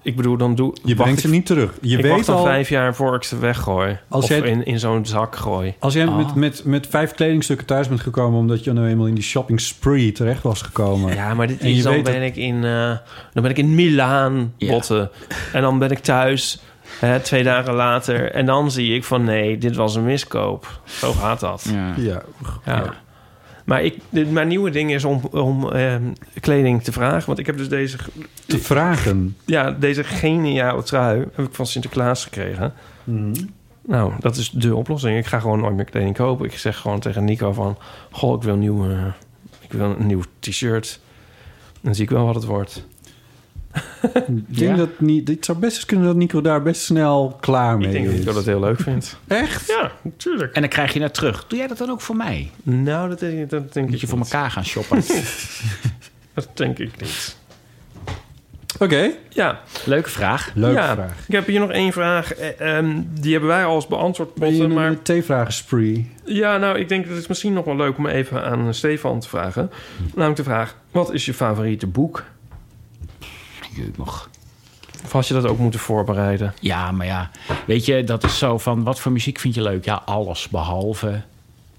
Ik 0.02 0.16
bedoel, 0.16 0.36
dan 0.36 0.54
doe... 0.54 0.74
Je 0.84 0.94
brengt 0.94 1.14
ik- 1.14 1.20
ze 1.24 1.28
niet 1.30 1.46
terug. 1.46 1.72
Je 1.80 1.96
ik 1.96 2.02
weet 2.02 2.12
wacht 2.12 2.28
al, 2.28 2.44
vijf 2.44 2.68
jaar 2.68 2.94
voor 2.94 3.14
ik 3.14 3.22
ze 3.22 3.38
weggooi. 3.38 3.98
Als 4.08 4.24
of 4.24 4.30
jij- 4.30 4.38
in, 4.40 4.64
in 4.64 4.78
zo'n 4.78 5.06
zak 5.06 5.36
gooi. 5.36 5.74
als 5.78 5.94
jij 5.94 6.06
Ah. 6.06 6.16
met, 6.16 6.34
met, 6.34 6.64
met 6.64 6.86
vijf 6.86 7.12
kledingstukken 7.14 7.66
thuis 7.66 7.88
bent 7.88 8.00
gekomen... 8.00 8.38
omdat 8.38 8.64
je 8.64 8.72
nou 8.72 8.86
eenmaal 8.88 9.06
in 9.06 9.14
die 9.14 9.24
shopping 9.24 9.60
spree 9.60 10.12
terecht 10.12 10.42
was 10.42 10.62
gekomen... 10.62 11.14
Ja, 11.14 11.34
maar 11.34 11.46
dit 11.46 11.60
En 11.60 11.68
je 11.70 11.76
is 11.76 11.82
dan 11.82 11.92
weet 11.92 12.02
ben 12.02 12.22
ik 12.22 12.36
in 12.36 12.64
eh, 12.64 12.90
dan 13.32 13.42
ben 13.42 13.50
ik 13.50 13.58
in 13.58 13.74
Milaan 13.74 14.52
Ja. 14.56 14.70
botten 14.70 15.10
en 15.52 15.62
dan 15.62 15.78
ben 15.78 15.90
ik 15.90 15.98
thuis 15.98 16.60
hè, 16.98 17.20
twee 17.20 17.42
dagen 17.42 17.74
later 17.74 18.32
en 18.32 18.46
dan 18.46 18.70
zie 18.70 18.94
ik 18.94 19.04
van 19.04 19.24
nee, 19.24 19.58
dit 19.58 19.76
was 19.76 19.94
een 19.94 20.04
miskoop. 20.04 20.80
Zo 20.84 21.12
gaat 21.12 21.40
dat. 21.40 21.64
Ja. 21.72 21.94
Ja, 21.96 22.22
Ja. 22.66 22.94
Maar 23.70 23.84
ik, 23.84 23.96
mijn 24.10 24.48
nieuwe 24.48 24.70
ding 24.70 24.92
is 24.92 25.04
om, 25.04 25.20
om 25.30 25.70
ehm, 25.72 26.02
kleding 26.40 26.82
te 26.82 26.92
vragen, 26.92 27.26
want 27.26 27.38
ik 27.38 27.46
heb 27.46 27.56
dus 27.56 27.68
deze 27.68 27.96
te 28.46 28.58
vragen. 28.58 29.36
ja 29.44 29.70
deze 29.70 30.04
geniale 30.04 30.82
trui 30.82 31.24
heb 31.34 31.46
ik 31.46 31.54
van 31.54 31.66
Sinterklaas 31.66 32.24
gekregen. 32.24 32.72
Nou, 33.86 34.12
dat 34.18 34.36
is 34.36 34.50
de 34.50 34.76
oplossing. 34.76 35.18
Ik 35.18 35.26
ga 35.26 35.40
gewoon 35.40 35.60
nooit 35.60 35.74
meer 35.74 35.84
kleding 35.84 36.14
kopen. 36.14 36.46
Ik 36.46 36.58
zeg 36.58 36.76
gewoon 36.76 37.00
tegen 37.00 37.24
Nico 37.24 37.52
van... 37.52 37.78
Goh, 38.10 38.36
ik 38.36 38.42
wil 38.42 38.52
een 38.52 38.58
nieuw, 38.58 38.84
ik 39.60 39.72
wil 39.72 39.94
een 39.98 40.06
nieuw 40.06 40.22
t-shirt. 40.38 41.00
Dan 41.80 41.94
zie 41.94 42.04
ik 42.04 42.10
wel 42.10 42.24
wat 42.24 42.34
het 42.34 42.44
wordt. 42.44 42.86
Ik 44.02 44.24
denk 44.26 44.70
Ja? 44.70 44.74
dat 44.76 45.00
niet, 45.00 45.26
dit 45.26 45.44
zou 45.44 45.58
best 45.58 45.76
eens 45.76 45.84
kunnen 45.84 46.06
dat 46.06 46.16
Nico 46.16 46.40
daar 46.40 46.62
best 46.62 46.82
snel 46.82 47.36
klaar 47.40 47.76
mee 47.78 47.86
Ik 47.86 47.92
denk 47.92 48.04
dat 48.04 48.14
is. 48.14 48.20
ik 48.20 48.34
dat 48.34 48.44
heel 48.44 48.60
leuk 48.60 48.80
vind. 48.80 49.16
Echt? 49.26 49.66
Ja, 49.66 49.92
natuurlijk. 50.02 50.54
En 50.54 50.60
dan 50.60 50.70
krijg 50.70 50.92
je 50.92 51.02
het 51.02 51.14
terug. 51.14 51.44
Doe 51.46 51.58
jij 51.58 51.66
dat 51.68 51.78
dan 51.78 51.90
ook 51.90 52.00
voor 52.00 52.16
mij? 52.16 52.50
Nou, 52.62 53.08
dat 53.08 53.18
denk 53.18 53.38
ik, 53.38 53.50
dat 53.50 53.72
denk 53.72 53.86
Moet 53.86 53.94
ik 53.94 54.00
je 54.00 54.06
voor 54.06 54.18
niet. 54.18 54.32
elkaar 54.32 54.50
gaan 54.50 54.64
shoppen? 54.64 55.02
Dat 56.34 56.48
denk 56.54 56.78
ik 56.78 57.00
niet. 57.00 57.36
Oké, 58.78 59.10
Ja, 59.28 59.60
Leuke 59.84 60.08
vraag. 60.10 60.50
leuke 60.54 60.76
ja. 60.80 60.94
vraag. 60.94 61.14
Ik 61.26 61.34
heb 61.34 61.46
hier 61.46 61.60
nog 61.60 61.70
één 61.70 61.92
vraag. 61.92 62.34
Eh, 62.34 62.76
ehm, 62.78 63.00
die 63.20 63.30
hebben 63.32 63.50
wij 63.50 63.64
al 63.64 63.74
eens 63.74 63.86
beantwoord. 63.86 64.34
Ben 64.34 64.46
je 64.52 64.52
Botte, 64.58 64.68
in 64.68 64.78
maar 64.78 64.88
een 64.90 65.02
theevragen 65.02 65.52
spree? 65.52 66.10
Ja, 66.24 66.56
nou, 66.56 66.78
ik 66.78 66.88
denk 66.88 67.08
dat 67.08 67.16
het 67.16 67.28
misschien 67.28 67.52
nog 67.52 67.64
wel 67.64 67.76
leuk 67.76 67.98
om 67.98 68.06
even 68.06 68.44
aan 68.44 68.74
Stefan 68.74 69.20
te 69.20 69.28
vragen. 69.28 69.70
Namelijk 70.14 70.36
de 70.36 70.42
vraag, 70.44 70.76
wat 70.90 71.12
is 71.12 71.24
je 71.26 71.34
favoriete 71.34 71.86
boek? 71.86 72.24
Jeuk 73.74 73.96
nog. 73.96 74.30
Of 75.04 75.12
had 75.12 75.26
je 75.26 75.34
dat 75.34 75.46
ook 75.46 75.58
moeten 75.58 75.80
voorbereiden? 75.80 76.54
Ja, 76.60 76.92
maar 76.92 77.06
ja, 77.06 77.30
weet 77.66 77.84
je, 77.84 78.04
dat 78.04 78.24
is 78.24 78.38
zo 78.38 78.58
van... 78.58 78.82
wat 78.82 79.00
voor 79.00 79.12
muziek 79.12 79.38
vind 79.38 79.54
je 79.54 79.62
leuk? 79.62 79.84
Ja, 79.84 80.02
alles 80.04 80.48
behalve 80.48 81.22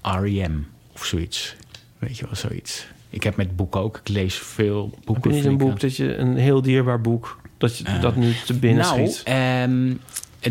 R.E.M. 0.02 0.58
of 0.92 1.04
zoiets. 1.04 1.56
Weet 1.98 2.18
je 2.18 2.24
wel, 2.24 2.36
zoiets. 2.36 2.86
Ik 3.10 3.22
heb 3.22 3.36
met 3.36 3.56
boeken 3.56 3.80
ook. 3.80 3.96
Ik 3.96 4.08
lees 4.08 4.34
veel 4.34 4.90
boeken. 5.04 5.14
Heb 5.14 5.24
je 5.24 5.36
niet 5.36 5.44
een 5.44 5.52
ik, 5.52 5.58
boek 5.58 5.80
dat 5.80 5.96
je, 5.96 6.16
een 6.16 6.36
heel 6.36 6.62
dierbaar 6.62 7.00
boek, 7.00 7.40
dat 7.58 7.78
je 7.78 7.98
dat 8.00 8.16
nu 8.16 8.34
te 8.46 8.54
binnen 8.54 8.84
nou, 8.84 9.08
schiet? 9.08 9.22
ehm, 9.24 9.94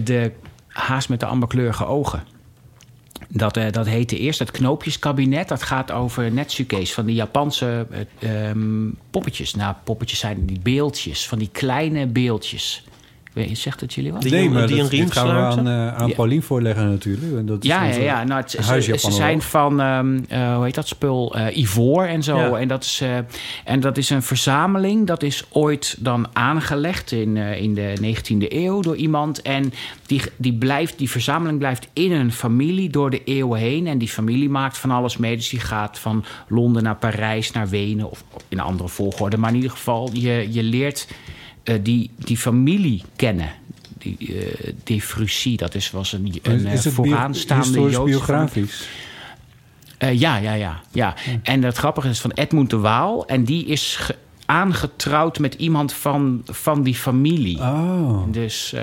de 0.03 0.31
haas 0.67 1.07
met 1.07 1.19
de 1.19 1.25
amberkleurige 1.25 1.85
ogen. 1.85 2.23
Dat, 3.33 3.57
eh, 3.57 3.71
dat 3.71 3.85
heette 3.87 4.17
eerst 4.17 4.39
het 4.39 4.51
Knoopjeskabinet. 4.51 5.47
Dat 5.47 5.63
gaat 5.63 5.91
over 5.91 6.31
Netsuke's, 6.31 6.93
van 6.93 7.05
die 7.05 7.15
Japanse 7.15 7.87
eh, 8.19 8.49
ehm, 8.49 8.89
poppetjes. 9.09 9.55
Nou, 9.55 9.75
poppetjes 9.83 10.19
zijn 10.19 10.45
die 10.45 10.59
beeldjes, 10.59 11.27
van 11.27 11.39
die 11.39 11.49
kleine 11.51 12.07
beeldjes. 12.07 12.83
Weet- 13.33 13.57
Zegt 13.57 13.81
het 13.81 13.93
jullie 13.93 14.11
wat? 14.11 14.21
Die 14.21 14.31
nee, 14.31 14.43
jongen 14.43 14.57
maar 14.57 14.67
die 14.67 14.75
dat, 14.75 14.85
een 14.85 14.91
riem 14.91 15.03
dit 15.05 15.13
gaan 15.13 15.25
we 15.27 15.31
aan, 15.33 15.51
sluiten? 15.51 15.73
eh, 15.93 16.01
aan 16.01 16.07
Ja. 16.07 16.13
Paulien 16.15 16.41
voorleggen 16.43 16.89
natuurlijk. 16.89 17.37
En 17.37 17.45
dat 17.45 17.63
is 17.63 17.69
Ja, 17.69 17.83
ja. 17.83 18.23
Nou, 18.23 18.41
het, 18.41 18.51
ze, 18.51 19.11
zijn 19.11 19.41
van, 19.41 19.79
ehm, 19.81 20.19
eh, 20.29 20.55
hoe 20.55 20.63
heet 20.65 20.75
dat 20.75 20.87
spul? 20.87 21.35
Eh, 21.35 21.57
ivoor 21.57 22.03
en 22.05 22.23
zo. 22.23 22.37
Ja. 22.37 22.57
En, 22.57 22.67
dat 22.67 22.83
is, 22.83 23.01
eh, 23.01 23.17
en 23.65 23.79
dat 23.79 23.97
is 23.97 24.09
een 24.09 24.23
verzameling. 24.23 25.07
Dat 25.07 25.23
is 25.23 25.43
ooit 25.49 25.95
dan 25.99 26.27
aangelegd 26.33 27.11
in, 27.11 27.37
eh, 27.37 27.61
in 27.61 27.73
de 27.73 27.93
19e 28.01 28.55
eeuw 28.55 28.81
door 28.81 28.95
iemand. 28.95 29.41
En 29.41 29.73
die, 30.05 30.21
die, 30.37 30.53
blijft, 30.53 30.97
die 30.97 31.09
verzameling 31.09 31.57
blijft 31.59 31.87
in 31.93 32.11
een 32.11 32.31
familie 32.31 32.89
door 32.89 33.09
de 33.09 33.23
eeuwen 33.23 33.59
heen. 33.59 33.87
En 33.87 33.97
die 33.97 34.09
familie 34.09 34.49
maakt 34.49 34.77
van 34.77 34.91
alles 34.91 35.17
mee. 35.17 35.35
Dus 35.35 35.49
die 35.49 35.59
gaat 35.59 35.99
van 35.99 36.23
Londen 36.47 36.83
naar 36.83 36.95
Parijs, 36.95 37.51
naar 37.51 37.69
Wenen. 37.69 38.11
Of 38.11 38.23
in 38.47 38.57
een 38.57 38.63
andere 38.63 38.89
volgorde. 38.89 39.37
Maar 39.37 39.49
in 39.49 39.55
ieder 39.55 39.71
geval, 39.71 40.09
je, 40.13 40.47
je 40.51 40.63
leert 40.63 41.07
eh, 41.63 41.75
die, 41.83 42.09
die 42.17 42.37
familie 42.37 43.03
kennen. 43.15 43.49
Die, 44.83 45.01
Frucy, 45.01 45.55
dat 45.55 45.75
is, 45.75 45.91
was 45.91 46.13
een, 46.13 46.33
een 46.41 46.55
Is, 46.59 46.63
eh, 46.63 46.73
is 46.73 46.83
bio- 46.83 46.91
vooraanstaande 46.91 47.79
Joodse 47.79 48.03
biografisch? 48.03 48.87
ja, 49.99 50.37
ja, 50.37 50.53
ja, 50.53 50.79
ja. 50.91 51.15
En 51.43 51.63
het 51.63 51.77
grappige 51.77 52.09
is 52.09 52.21
van 52.21 52.31
Edmund 52.31 52.69
de 52.69 52.77
Waal. 52.77 53.25
En 53.27 53.43
die 53.43 53.65
is 53.65 53.95
ge- 53.95 54.15
aangetrouwd 54.45 55.39
met 55.39 55.53
iemand 55.53 55.93
van, 55.93 56.41
van 56.45 56.83
die 56.83 56.95
familie. 56.95 57.57
Oh. 57.59 58.23
Dus 58.31 58.73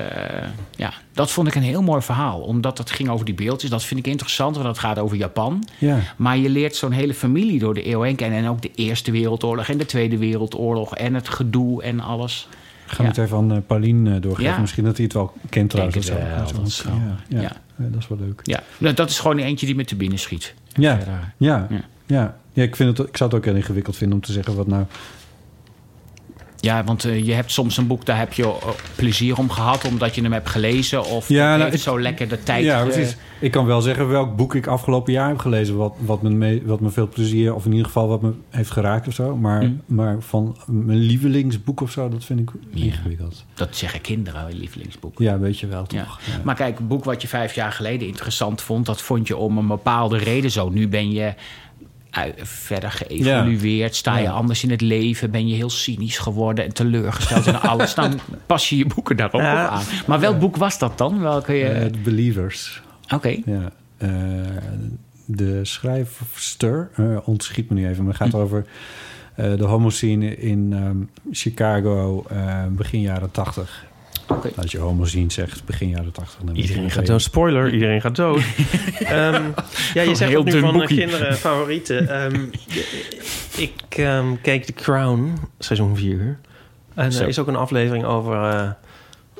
ja, 0.76 0.92
dat 1.12 1.30
vond 1.30 1.48
ik 1.48 1.54
een 1.54 1.62
heel 1.62 1.82
mooi 1.82 2.02
verhaal. 2.02 2.40
Omdat 2.40 2.78
het 2.78 2.90
ging 2.90 3.08
over 3.08 3.24
die 3.24 3.34
beeldjes. 3.34 3.70
Dat 3.70 3.84
vind 3.84 4.00
ik 4.00 4.06
interessant, 4.06 4.54
want 4.56 4.68
het 4.68 4.78
gaat 4.78 4.98
over 4.98 5.16
Japan. 5.16 5.68
Ja. 5.78 5.98
Maar 6.16 6.36
je 6.38 6.48
leert 6.48 6.76
zo'n 6.76 6.92
hele 6.92 7.14
familie 7.14 7.58
door 7.58 7.74
de 7.74 7.88
eeuw 7.90 8.02
heen 8.02 8.16
kennen. 8.16 8.38
En 8.38 8.48
ook 8.48 8.62
de 8.62 8.70
Eerste 8.74 9.10
Wereldoorlog 9.10 9.68
en 9.68 9.78
de 9.78 9.86
Tweede 9.86 10.18
Wereldoorlog. 10.18 10.94
En 10.96 11.14
het 11.14 11.28
gedoe 11.28 11.82
en 11.82 12.00
alles. 12.00 12.48
Gaan 12.90 13.04
we 13.06 13.10
het 13.12 13.18
even 13.20 13.36
aan 13.36 13.52
eh, 13.52 13.58
Paulien 13.66 14.06
eh, 14.06 14.20
doorgeven. 14.20 14.52
Ja. 14.52 14.58
Misschien 14.60 14.84
dat 14.84 14.94
hij 14.96 15.04
het 15.04 15.14
wel 15.14 15.32
kent 15.48 15.70
trouwens. 15.70 15.96
Het 15.96 16.08
wel, 16.18 16.18
Ja, 16.26 16.36
dat 16.52 16.66
is 16.66 16.76
zo. 16.76 16.88
wel- 17.28 17.40
Ja, 17.40 17.52
dat 17.76 18.00
is 18.02 18.08
wel 18.08 18.18
leuk. 18.18 18.40
Ja, 18.42 18.62
Nou, 18.78 18.94
dat 18.94 19.10
is 19.10 19.18
gewoon 19.18 19.38
eentje 19.38 19.66
die 19.66 19.74
me 19.74 19.84
te 19.84 19.96
binnen 19.96 20.18
schiet. 20.18 20.54
Ja, 20.72 20.98
Ja. 21.36 21.66
ja. 21.66 21.84
ja. 22.52 22.62
ik, 22.62 22.76
vind 22.76 22.98
het, 22.98 23.08
ik 23.08 23.16
zou 23.16 23.30
het 23.30 23.38
ook 23.38 23.44
heel 23.44 23.54
ingewikkeld 23.54 23.96
vinden 23.96 24.16
om 24.16 24.22
te 24.24 24.32
zeggen 24.32 24.56
wat 24.56 24.66
nou... 24.66 24.84
Ja, 26.60 26.84
want 26.84 27.04
eh, 27.04 27.24
je 27.26 27.32
hebt 27.32 27.52
soms 27.52 27.76
een 27.76 27.86
boek, 27.86 28.04
daar 28.06 28.18
heb 28.18 28.32
je 28.32 28.42
eh, 28.42 28.56
plezier 28.96 29.38
om 29.38 29.50
gehad... 29.50 29.84
omdat 29.84 30.14
je 30.14 30.22
hem 30.22 30.32
hebt 30.32 30.48
gelezen. 30.48 31.04
Of 31.04 31.28
Ja, 31.28 31.56
nou, 31.56 31.72
ik- 31.72 31.78
zo 31.80 32.00
lekker 32.00 32.28
de 32.28 32.42
tijd... 32.42 32.64
ja, 32.64 32.78
eh, 32.80 32.86
precies. 32.86 33.16
Ik 33.40 33.50
kan 33.50 33.66
wel 33.66 33.80
zeggen 33.80 34.08
welk 34.08 34.36
boek 34.36 34.54
ik 34.54 34.66
afgelopen 34.66 35.12
jaar 35.12 35.28
heb 35.28 35.38
gelezen... 35.38 35.76
wat, 35.76 35.94
wat, 35.98 36.22
me, 36.22 36.30
mee- 36.30 36.62
wat 36.64 36.80
me 36.80 36.90
veel 36.90 37.08
plezier, 37.08 37.54
of 37.54 37.64
in 37.64 37.70
ieder 37.70 37.86
geval 37.86 38.08
wat 38.08 38.22
me 38.22 38.32
heeft 38.50 38.70
geraakt 38.70 39.08
of 39.08 39.14
zo. 39.14 39.36
Maar, 39.36 39.62
Mm. 39.62 39.80
maar 39.86 40.16
van 40.20 40.56
mijn 40.66 40.98
lievelingsboek 40.98 41.80
of 41.80 41.90
zo, 41.90 42.08
dat 42.08 42.24
vind 42.24 42.40
ik 42.40 42.50
Ja. 42.72 42.84
ingewikkeld. 42.84 43.44
Dat 43.54 43.76
zeggen 43.76 44.00
kinderen, 44.00 44.52
lievelingsboek. 44.52 45.18
Ja, 45.18 45.38
weet 45.38 45.58
je 45.58 45.66
wel, 45.66 45.86
toch? 45.86 46.20
Ja. 46.24 46.40
Maar 46.44 46.54
kijk, 46.54 46.78
een 46.78 46.86
boek 46.86 47.04
wat 47.04 47.22
je 47.22 47.28
vijf 47.28 47.54
jaar 47.54 47.72
geleden 47.72 48.08
interessant 48.08 48.62
vond... 48.62 48.86
dat 48.86 49.02
vond 49.02 49.26
je 49.26 49.36
om 49.36 49.58
een 49.58 49.66
bepaalde 49.66 50.16
reden 50.18 50.50
zo. 50.50 50.68
Nu 50.68 50.88
ben 50.88 51.10
je 51.10 51.34
verder 52.42 52.90
geëvolueerd. 52.90 53.94
Sta 53.94 54.16
je 54.16 54.22
Ja. 54.22 54.30
anders 54.30 54.62
in 54.64 54.70
het 54.70 54.80
leven? 54.80 55.30
Ben 55.30 55.48
je 55.48 55.54
heel 55.54 55.70
cynisch 55.70 56.18
geworden 56.18 56.64
en 56.64 56.72
teleurgesteld 56.74 57.46
in 57.46 57.60
alles? 57.60 57.94
Dan 57.94 58.20
pas 58.46 58.68
je 58.68 58.76
je 58.76 58.86
boeken 58.86 59.16
daar 59.16 59.32
ook 59.32 59.40
Ja. 59.40 59.64
op 59.64 59.70
aan. 59.70 59.82
Maar 60.06 60.20
welk 60.20 60.38
boek 60.38 60.56
was 60.56 60.78
dat 60.78 60.98
dan? 60.98 61.20
Welke 61.20 61.52
je... 61.52 61.64
Eh, 61.64 61.86
The 61.86 61.98
Believers. 61.98 62.82
Oké. 63.14 63.36
Ja. 63.44 63.70
Eh, 63.96 64.08
de 65.24 65.64
schrijfster, 65.64 66.90
eh, 66.94 67.16
ontschiet 67.24 67.68
me 67.70 67.74
nu 67.74 67.88
even, 67.88 68.04
maar 68.04 68.12
het 68.12 68.22
gaat 68.22 68.32
Hm. 68.32 68.38
over 68.38 68.64
eh, 69.34 69.56
de 69.56 69.64
homoscene 69.64 70.36
in 70.36 70.72
ehm, 70.72 70.96
Chicago 71.34 72.24
eh, 72.30 72.64
begin 72.70 73.00
jaren 73.00 73.30
tachtig. 73.30 73.84
Oké. 74.28 74.50
Als 74.56 74.70
je 74.72 74.78
homoscene 74.78 75.32
zegt, 75.32 75.64
begin 75.64 75.88
jaren 75.88 76.12
tachtig. 76.12 76.36
dan 76.38 76.46
weet 76.46 76.56
je 76.56 76.60
Iedereen 76.62 76.82
meteen- 76.82 76.98
gaat 76.98 77.06
dood. 77.06 77.22
Spoiler, 77.22 77.72
iedereen 77.72 78.00
gaat 78.00 78.16
dood. 78.16 78.40
Ehm, 78.98 79.42
ja, 79.94 80.02
je 80.02 80.14
zegt 80.14 80.34
ook 80.36 80.44
nu 80.44 80.60
van 80.60 80.68
eh, 80.72 80.78
boekie. 80.78 80.98
kinderen 80.98 81.36
favorieten. 81.36 82.08
Ehm, 82.08 82.44
ik 83.66 83.72
ehm, 83.88 84.26
keek 84.42 84.64
The 84.64 84.72
Crown, 84.72 85.32
seizoen 85.58 85.96
4. 85.96 86.38
En 86.94 87.12
Zo. 87.12 87.22
er 87.22 87.28
is 87.28 87.38
ook 87.38 87.46
een 87.46 87.56
aflevering 87.56 88.04
over... 88.04 88.34
eh 88.42 88.70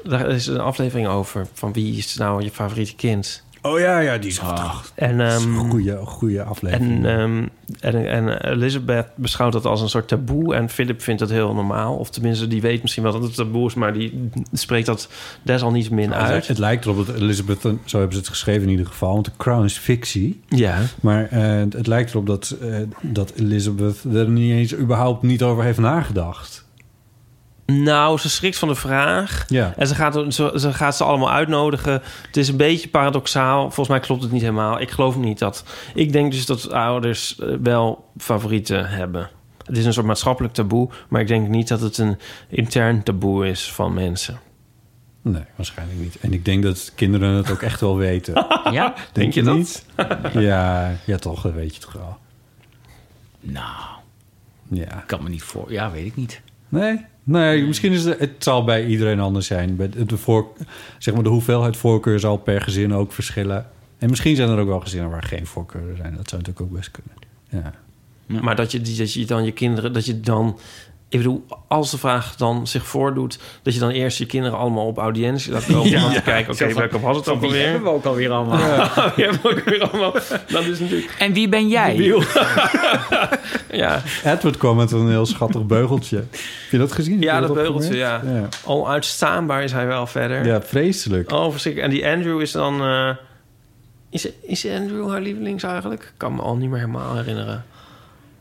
daar 0.04 0.28
is 0.28 0.46
een 0.46 0.60
aflevering 0.60 1.06
over 1.08 1.46
van 1.52 1.72
wie 1.72 1.96
is 1.96 2.14
nou 2.16 2.42
je 2.42 2.50
favoriete 2.50 2.94
kind. 2.94 3.44
Oh 3.62 3.78
ja, 3.78 3.98
ja, 3.98 4.18
die 4.18 4.30
is 4.30 4.40
Ah. 4.40 4.74
En, 4.94 5.18
een 5.18 5.56
goede, 5.56 5.96
goede 5.96 6.42
aflevering. 6.42 7.06
en, 7.06 7.18
ehm, 7.18 7.46
en, 7.80 8.08
en 8.08 8.50
Elizabeth 8.50 9.06
beschouwt 9.14 9.52
dat 9.52 9.64
als 9.64 9.80
een 9.80 9.88
soort 9.88 10.08
taboe. 10.08 10.54
En 10.54 10.68
Philip 10.68 11.02
vindt 11.02 11.20
dat 11.20 11.30
heel 11.30 11.54
normaal. 11.54 11.96
Of 11.96 12.10
tenminste, 12.10 12.48
die 12.48 12.60
weet 12.60 12.82
misschien 12.82 13.02
wel 13.02 13.12
dat 13.12 13.22
het 13.22 13.34
taboe 13.34 13.66
is... 13.66 13.74
maar 13.74 13.92
die 13.92 14.30
spreekt 14.52 14.86
dat 14.86 15.08
desalniettemin 15.42 16.08
Nou, 16.08 16.22
uit. 16.22 16.46
Het 16.48 16.58
lijkt 16.58 16.84
erop 16.84 17.06
dat 17.06 17.16
Elizabeth, 17.16 17.60
zo 17.84 17.96
hebben 17.98 18.12
ze 18.12 18.18
het 18.20 18.28
geschreven 18.28 18.62
in 18.62 18.68
ieder 18.68 18.86
geval, 18.86 19.12
want 19.12 19.24
The 19.24 19.30
Crown 19.36 19.64
is 19.64 19.78
fictie. 19.78 20.40
Ja, 20.48 20.78
Maar 21.00 21.26
eh, 21.28 21.62
het 21.70 21.86
lijkt 21.86 22.10
erop 22.10 22.26
dat, 22.26 22.56
eh, 22.60 22.76
dat 23.00 23.32
Elizabeth 23.36 24.04
er 24.14 24.28
niet 24.28 24.52
eens 24.52 24.74
überhaupt 24.76 25.22
niet 25.22 25.42
over 25.42 25.64
heeft 25.64 25.78
nagedacht. 25.78 26.66
Nou, 27.72 28.18
ze 28.18 28.28
schrikt 28.30 28.58
van 28.58 28.68
de 28.68 28.74
vraag... 28.74 29.44
Ja. 29.48 29.72
En 29.76 29.86
ze 29.86 29.94
gaat, 29.94 30.34
ze, 30.34 30.52
ze 30.56 30.72
gaat 30.72 30.96
ze 30.96 31.04
allemaal 31.04 31.30
uitnodigen. 31.30 32.02
Het 32.26 32.36
is 32.36 32.48
een 32.48 32.56
beetje 32.56 32.88
paradoxaal. 32.88 33.60
Volgens 33.60 33.88
mij 33.88 34.00
klopt 34.00 34.22
het 34.22 34.32
niet 34.32 34.40
helemaal. 34.40 34.80
Ik 34.80 34.90
geloof 34.90 35.16
niet 35.16 35.38
dat... 35.38 35.64
Ik 35.94 36.12
denk 36.12 36.32
dus 36.32 36.46
dat 36.46 36.70
ouders 36.72 37.38
eh, 37.38 37.48
wel 37.62 38.04
favorieten 38.16 38.88
hebben. 38.88 39.30
Het 39.66 39.76
is 39.76 39.84
een 39.84 39.92
soort 39.92 40.06
maatschappelijk 40.06 40.54
taboe... 40.54 40.88
maar 41.08 41.20
ik 41.20 41.26
denk 41.26 41.48
niet 41.48 41.68
dat 41.68 41.80
het 41.80 41.98
een 41.98 42.18
intern 42.48 43.02
taboe 43.02 43.48
is 43.48 43.72
van 43.72 43.94
mensen. 43.94 44.38
Nee, 45.22 45.42
waarschijnlijk 45.56 45.98
niet. 46.00 46.16
En 46.20 46.32
ik 46.32 46.44
denk 46.44 46.62
dat 46.62 46.92
kinderen 46.94 47.30
het 47.34 47.50
ook 47.50 47.62
echt 47.62 47.80
wel 47.80 47.96
weten. 47.96 48.46
Ja? 48.70 48.94
Denk 49.12 49.32
je 49.32 49.40
je 49.40 49.46
dat? 49.46 49.56
niet? 49.56 49.84
ja, 50.32 50.92
ja, 51.04 51.16
toch, 51.16 51.42
dat 51.42 51.52
weet 51.52 51.74
je 51.74 51.80
toch 51.80 51.92
wel. 51.92 52.16
Nou, 53.40 53.74
Ja. 54.68 55.02
kan 55.06 55.22
me 55.22 55.28
niet 55.28 55.42
voor... 55.42 55.72
Ja, 55.72 55.90
weet 55.90 56.06
ik 56.06 56.16
niet. 56.16 56.40
Nee? 56.68 57.04
Nee, 57.28 57.64
misschien 57.66 57.92
is 57.92 58.04
het... 58.04 58.18
Het 58.18 58.30
zal 58.38 58.64
bij 58.64 58.86
iedereen 58.86 59.20
anders 59.20 59.46
zijn. 59.46 59.76
Bij 59.76 59.88
de, 60.06 60.16
voor, 60.16 60.46
zeg 60.98 61.14
maar, 61.14 61.22
de 61.22 61.28
hoeveelheid 61.28 61.76
voorkeur 61.76 62.20
zal 62.20 62.36
per 62.36 62.60
gezin 62.60 62.94
ook 62.94 63.12
verschillen. 63.12 63.66
En 63.98 64.08
misschien 64.10 64.36
zijn 64.36 64.48
er 64.48 64.58
ook 64.58 64.68
wel 64.68 64.80
gezinnen 64.80 65.10
waar 65.10 65.22
geen 65.22 65.46
voorkeuren 65.46 65.96
zijn. 65.96 66.16
Dat 66.16 66.28
zou 66.28 66.42
natuurlijk 66.42 66.70
ook 66.72 66.76
best 66.78 66.90
kunnen. 66.90 67.14
Ja. 67.48 67.72
Maar 68.42 68.56
dat 68.56 68.72
je, 68.72 68.80
die- 68.80 68.96
dat 68.96 69.12
je 69.12 69.24
dan 69.26 69.44
je 69.44 69.52
kinderen... 69.52 69.92
Dat 69.92 70.06
je 70.06 70.20
dan... 70.20 70.58
Ik 71.10 71.18
bedoel, 71.18 71.44
als 71.68 71.90
de 71.90 71.98
vraag 71.98 72.36
dan 72.36 72.66
zich 72.66 72.86
voordoet... 72.86 73.38
dat 73.62 73.74
je 73.74 73.80
dan 73.80 73.90
eerst 73.90 74.18
je 74.18 74.26
kinderen 74.26 74.58
allemaal 74.58 74.86
op 74.86 74.98
audiëntie 74.98 75.52
laat 75.52 75.66
komen... 75.66 76.04
om 76.04 76.12
te 76.12 76.22
kijken, 76.22 76.52
oké, 76.52 76.74
welke 76.74 77.00
was 77.00 77.16
het 77.16 77.28
ook 77.28 77.40
Die 77.40 77.50
hebben 77.50 77.66
alweer? 77.74 77.82
we 77.82 77.88
ook 77.88 78.04
alweer 78.04 78.30
allemaal. 78.30 78.58
Je 79.16 79.22
hebt 79.30 79.46
ook 79.46 79.60
weer 79.64 79.82
allemaal... 79.90 80.12
Dat 80.48 80.64
is 80.64 80.80
natuurlijk... 80.80 81.14
En 81.18 81.32
wie 81.32 81.48
ben 81.48 81.68
jij? 81.68 81.96
Ja, 83.70 84.02
Edward 84.24 84.56
kwam 84.56 84.76
met 84.76 84.92
een 84.92 85.08
heel 85.08 85.26
schattig 85.26 85.66
beugeltje. 85.66 86.16
Heb 86.16 86.70
je 86.70 86.78
dat 86.78 86.92
gezien? 86.92 87.20
Ja, 87.20 87.34
je 87.34 87.46
dat 87.46 87.54
beugeltje, 87.54 87.96
ja. 87.96 88.22
ja. 88.24 88.48
onuitstaanbaar 88.64 89.62
is 89.62 89.72
hij 89.72 89.86
wel 89.86 90.06
verder. 90.06 90.46
Ja, 90.46 90.62
vreselijk. 90.62 91.32
Oh, 91.32 91.50
verschrikkelijk. 91.50 91.92
En 91.92 91.98
die 91.98 92.08
Andrew 92.08 92.40
is 92.40 92.52
dan... 92.52 92.80
eh, 92.82 93.08
is, 94.10 94.28
is 94.42 94.66
Andrew 94.66 95.10
haar 95.10 95.20
lievelings 95.20 95.62
eigenlijk? 95.62 96.02
Ik 96.02 96.12
kan 96.16 96.34
me 96.34 96.40
al 96.42 96.56
niet 96.56 96.70
meer 96.70 96.78
helemaal 96.80 97.16
herinneren. 97.16 97.64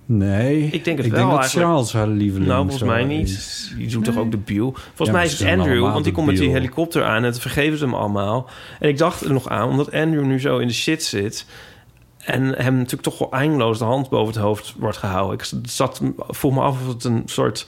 Nee. 0.10 0.64
Ik 0.64 0.84
denk 0.86 0.98
het 0.98 1.06
ik 1.06 1.12
wel 1.12 1.30
denk 1.30 1.42
dat. 1.42 1.50
Charles 1.52 1.94
haar 1.94 2.08
lieveling 2.08 2.48
Nou, 2.50 2.62
volgens 2.62 2.90
mij 2.90 3.04
niet. 3.04 3.30
is. 3.30 3.74
Die 3.78 3.88
doet 3.88 4.04
toch 4.04 4.18
ook 4.18 4.32
de 4.32 4.38
Biel? 4.38 4.72
Volgens 4.74 5.08
Ja, 5.08 5.14
mij 5.14 5.26
is 5.26 5.40
het 5.40 5.50
Andrew, 5.50 5.82
want 5.82 6.04
die 6.04 6.14
komt 6.14 6.28
met 6.28 6.38
die 6.38 6.50
helikopter 6.50 7.04
aan 7.04 7.24
en 7.24 7.36
vergeven 7.36 7.78
ze 7.78 7.84
hem 7.84 7.94
allemaal. 7.94 8.50
En 8.80 8.90
ik 8.90 8.98
dacht 8.98 9.22
er 9.22 9.34
nog 9.34 9.50
aan, 9.50 9.70
omdat 9.70 9.92
Andrew 9.92 10.26
nu 10.26 10.40
zo 10.40 10.58
in 10.58 10.68
de 10.68 10.74
shit 10.74 11.04
zit 11.04 11.46
en 12.18 12.44
hem 12.44 12.74
natuurlijk 12.76 13.02
toch 13.04 13.18
wel 13.18 13.32
eindeloos 13.32 13.78
de 13.78 13.84
hand 13.86 14.10
boven 14.10 14.34
het 14.34 14.44
hoofd 14.44 14.76
wordt 14.78 14.98
gehouden. 14.98 15.34
Ik 15.40 15.70
zat, 15.70 16.02
vroeg 16.18 16.54
me 16.54 16.62
af 16.62 16.82
of 16.82 16.88
het 16.88 17.04
een 17.04 17.22
soort, 17.26 17.68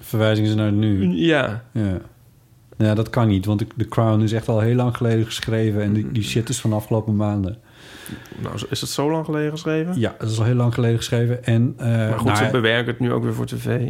Verwijzingen 0.00 0.50
ze 0.50 0.56
naar 0.56 0.72
nu. 0.72 1.08
ja, 1.14 1.64
Ja. 1.72 1.98
ja, 2.78 2.94
dat 2.94 3.10
kan 3.10 3.28
niet, 3.28 3.44
want 3.44 3.64
The 3.76 3.88
Crown 3.88 4.20
is 4.22 4.32
echt 4.32 4.48
al 4.48 4.60
heel 4.60 4.74
lang 4.74 4.96
geleden 4.96 5.24
geschreven... 5.24 5.82
en 5.82 5.92
die, 5.92 6.12
die 6.12 6.22
shit 6.22 6.48
is 6.48 6.60
van 6.60 6.70
de 6.70 6.76
afgelopen 6.76 7.16
maanden. 7.16 7.58
Nou 8.36 8.54
is 8.70 8.80
het 8.80 8.90
zo 8.90 9.10
lang 9.10 9.24
geleden 9.24 9.50
geschreven? 9.50 9.98
Ja, 10.00 10.14
dat 10.18 10.30
is 10.30 10.38
al 10.38 10.44
heel 10.44 10.54
lang 10.54 10.74
geleden 10.74 10.96
geschreven. 10.96 11.44
En, 11.44 11.74
eh, 11.76 11.86
Maar 11.86 12.18
goed, 12.18 12.26
nou, 12.32 12.44
ze 12.44 12.50
bewerken 12.50 12.86
het 12.86 13.00
nu 13.00 13.12
ook 13.12 13.22
weer 13.22 13.34
voor 13.34 13.46
tv. 13.46 13.80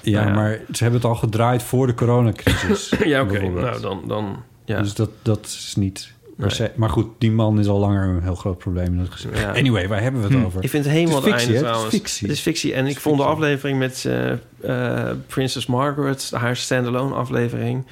ja, 0.00 0.20
nou 0.20 0.26
ja. 0.28 0.34
maar 0.34 0.60
ze 0.72 0.82
hebben 0.82 1.00
het 1.00 1.08
al 1.10 1.14
gedraaid 1.16 1.62
voor 1.62 1.86
de 1.86 1.94
coronacrisis. 1.94 2.92
ja, 3.04 3.22
oké. 3.22 3.48
Nou, 3.48 3.80
dan, 3.80 4.02
dan 4.06 4.42
ja. 4.64 4.80
Dus 4.82 4.94
dat, 4.94 5.10
dat 5.22 5.44
is 5.44 5.74
niet... 5.76 6.12
per 6.36 6.46
Nee. 6.46 6.54
se- 6.54 6.72
Maar 6.74 6.90
goed, 6.90 7.06
die 7.18 7.30
man 7.30 7.58
is 7.58 7.66
al 7.66 7.78
langer 7.78 8.08
een 8.08 8.22
heel 8.22 8.34
groot 8.34 8.58
probleem 8.58 8.86
in 8.86 8.98
het 8.98 9.10
gezin. 9.10 9.30
Ja. 9.34 9.52
Anyway, 9.54 9.88
waar 9.88 10.02
hebben 10.02 10.28
we 10.28 10.34
het 10.34 10.44
over? 10.44 10.62
Ik 10.62 10.70
vind 10.70 10.84
het 10.84 10.92
helemaal 10.92 11.16
Het 11.16 11.26
is 11.26 11.32
het 11.32 11.40
fictie, 11.40 11.54
einde 11.64 11.68
hè? 11.70 11.84
Het 11.84 11.92
is 11.92 11.98
fictie. 11.98 12.26
Het 12.28 12.36
is 12.36 12.42
fictie. 12.42 12.74
En 12.74 12.86
ik 12.86 13.00
vond 13.00 13.18
de 13.18 13.24
aflevering 13.24 13.78
met 13.78 14.04
eh 14.04 14.32
eh, 14.60 15.16
Princess 15.26 15.66
Margaret, 15.66 16.30
haar 16.34 16.56
standalone 16.56 17.14
aflevering, 17.14 17.86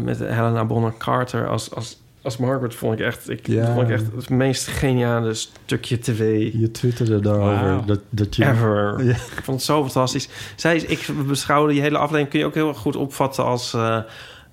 met 0.00 0.18
Helena 0.18 0.64
Bonham 0.64 0.96
Carter 0.98 1.48
als, 1.48 1.74
als, 1.74 2.01
als 2.22 2.36
Margaret, 2.36 2.74
vond 2.74 2.98
ik 3.00 3.06
echt, 3.06 3.28
ik, 3.30 3.46
Ja. 3.46 3.74
vond 3.74 3.88
ik 3.88 3.94
echt 3.94 4.04
het 4.16 4.30
meest 4.30 4.66
geniale 4.66 5.34
stukje 5.34 5.98
tv 5.98 6.52
Je 6.52 6.70
twitterde 6.70 7.20
daarover 7.20 7.86
dat, 7.86 8.00
dat 8.10 8.36
je... 8.36 8.46
ever. 8.46 8.94
Ja. 9.04 9.10
Ik 9.10 9.42
vond 9.42 9.56
het 9.56 9.66
zo 9.66 9.80
fantastisch. 9.82 10.28
Zij 10.56 10.76
is, 10.76 10.84
ik 10.84 11.08
beschouwde 11.26 11.72
die 11.72 11.82
hele 11.82 11.96
aflevering, 11.98 12.28
kun 12.28 12.38
je 12.38 12.44
ook 12.44 12.54
heel 12.54 12.74
goed 12.74 12.96
opvatten 12.96 13.44
als 13.44 13.74
eh, 13.74 13.98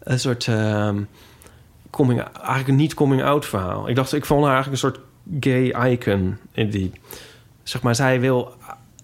een 0.03 0.19
soort 0.19 0.47
ehm, 0.47 1.01
coming, 1.89 2.21
eigenlijk 2.21 2.67
een 2.67 2.75
niet 2.75 2.93
coming 2.93 3.23
out 3.23 3.45
verhaal. 3.45 3.89
Ik 3.89 3.95
dacht, 3.95 4.13
ik 4.13 4.25
vond 4.25 4.45
haar 4.45 4.53
eigenlijk 4.53 4.83
een 4.83 4.89
soort 4.91 4.99
gay 5.39 5.91
icon 5.91 6.37
in 6.51 6.69
die, 6.69 6.91
zeg 7.63 7.81
maar, 7.81 7.95
zij 7.95 8.19
wil, 8.19 8.53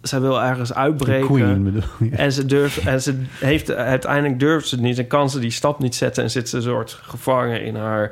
zij 0.02 0.20
wil 0.22 0.42
ergens 0.44 0.74
uitbreken. 0.74 1.28
Queen 1.28 1.64
bedoel. 1.64 2.10
En 2.12 2.32
ze 2.32 2.46
durft, 2.46 2.78
en 2.78 3.02
ze 3.02 3.22
heeft 3.40 3.72
uiteindelijk 3.72 4.40
durft 4.40 4.68
ze 4.68 4.76
het 4.76 4.84
niet 4.84 5.00
en 5.00 5.08
kan 5.08 5.30
ze 5.30 5.40
die 5.40 5.52
stap 5.52 5.80
niet 5.80 5.96
zetten 5.96 6.24
en 6.24 6.32
zit 6.32 6.50
ze 6.50 6.56
een 6.56 6.62
soort 6.64 7.00
gevangen 7.02 7.64
in 7.64 7.76
haar 7.76 8.12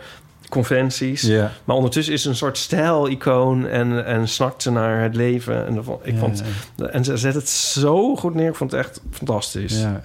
conventies. 0.53 1.21
Ja. 1.21 1.51
Maar 1.63 1.75
ondertussen 1.75 2.13
is 2.13 2.21
ze 2.21 2.30
een 2.30 2.35
soort 2.35 2.57
stijl-icoon 2.57 3.67
en, 3.67 4.05
en 4.05 4.27
snakt 4.27 4.61
ze 4.61 4.71
naar 4.71 5.01
het 5.01 5.15
leven. 5.15 5.65
En 5.67 5.84
vond- 5.84 5.99
ik 6.07 6.13
Ja, 6.13 6.19
vond, 6.19 6.43
en 6.91 7.03
ze 7.03 7.17
zet 7.17 7.34
het 7.34 7.49
zo 7.49 8.15
goed 8.15 8.34
neer. 8.35 8.49
Ik 8.49 8.55
vond 8.55 8.71
het 8.71 8.80
echt 8.80 9.01
fantastisch. 9.11 9.80
Ja. 9.81 10.03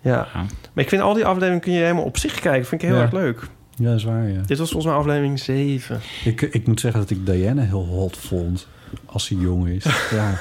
Ja. 0.00 0.28
Ja. 0.32 0.46
Maar 0.72 0.84
ik 0.84 0.88
vind 0.88 1.02
al 1.02 1.14
die 1.14 1.24
afleveringen 1.26 1.60
kun 1.62 1.72
je 1.72 1.80
helemaal 1.80 2.04
op 2.04 2.18
zich 2.18 2.40
kijken. 2.40 2.66
Vind 2.66 2.82
ik 2.82 2.88
heel 2.88 2.96
Ja. 2.96 3.02
erg 3.02 3.12
leuk. 3.12 3.40
ja, 3.76 3.84
dat 3.88 3.94
is 3.98 4.04
waar, 4.04 4.28
ja. 4.28 4.40
Dit 4.46 4.58
was 4.58 4.70
volgens 4.70 4.92
mij 4.92 5.00
aflevering 5.00 5.38
7. 5.38 6.00
Ik, 6.24 6.40
ik 6.42 6.66
moet 6.66 6.80
zeggen 6.80 7.00
dat 7.00 7.10
ik 7.10 7.26
Diana 7.26 7.62
heel 7.62 7.86
hot 7.86 8.16
vond 8.16 8.66
als 9.06 9.24
ze 9.24 9.38
jong 9.38 9.68
is. 9.68 9.84
Ja. 10.10 10.38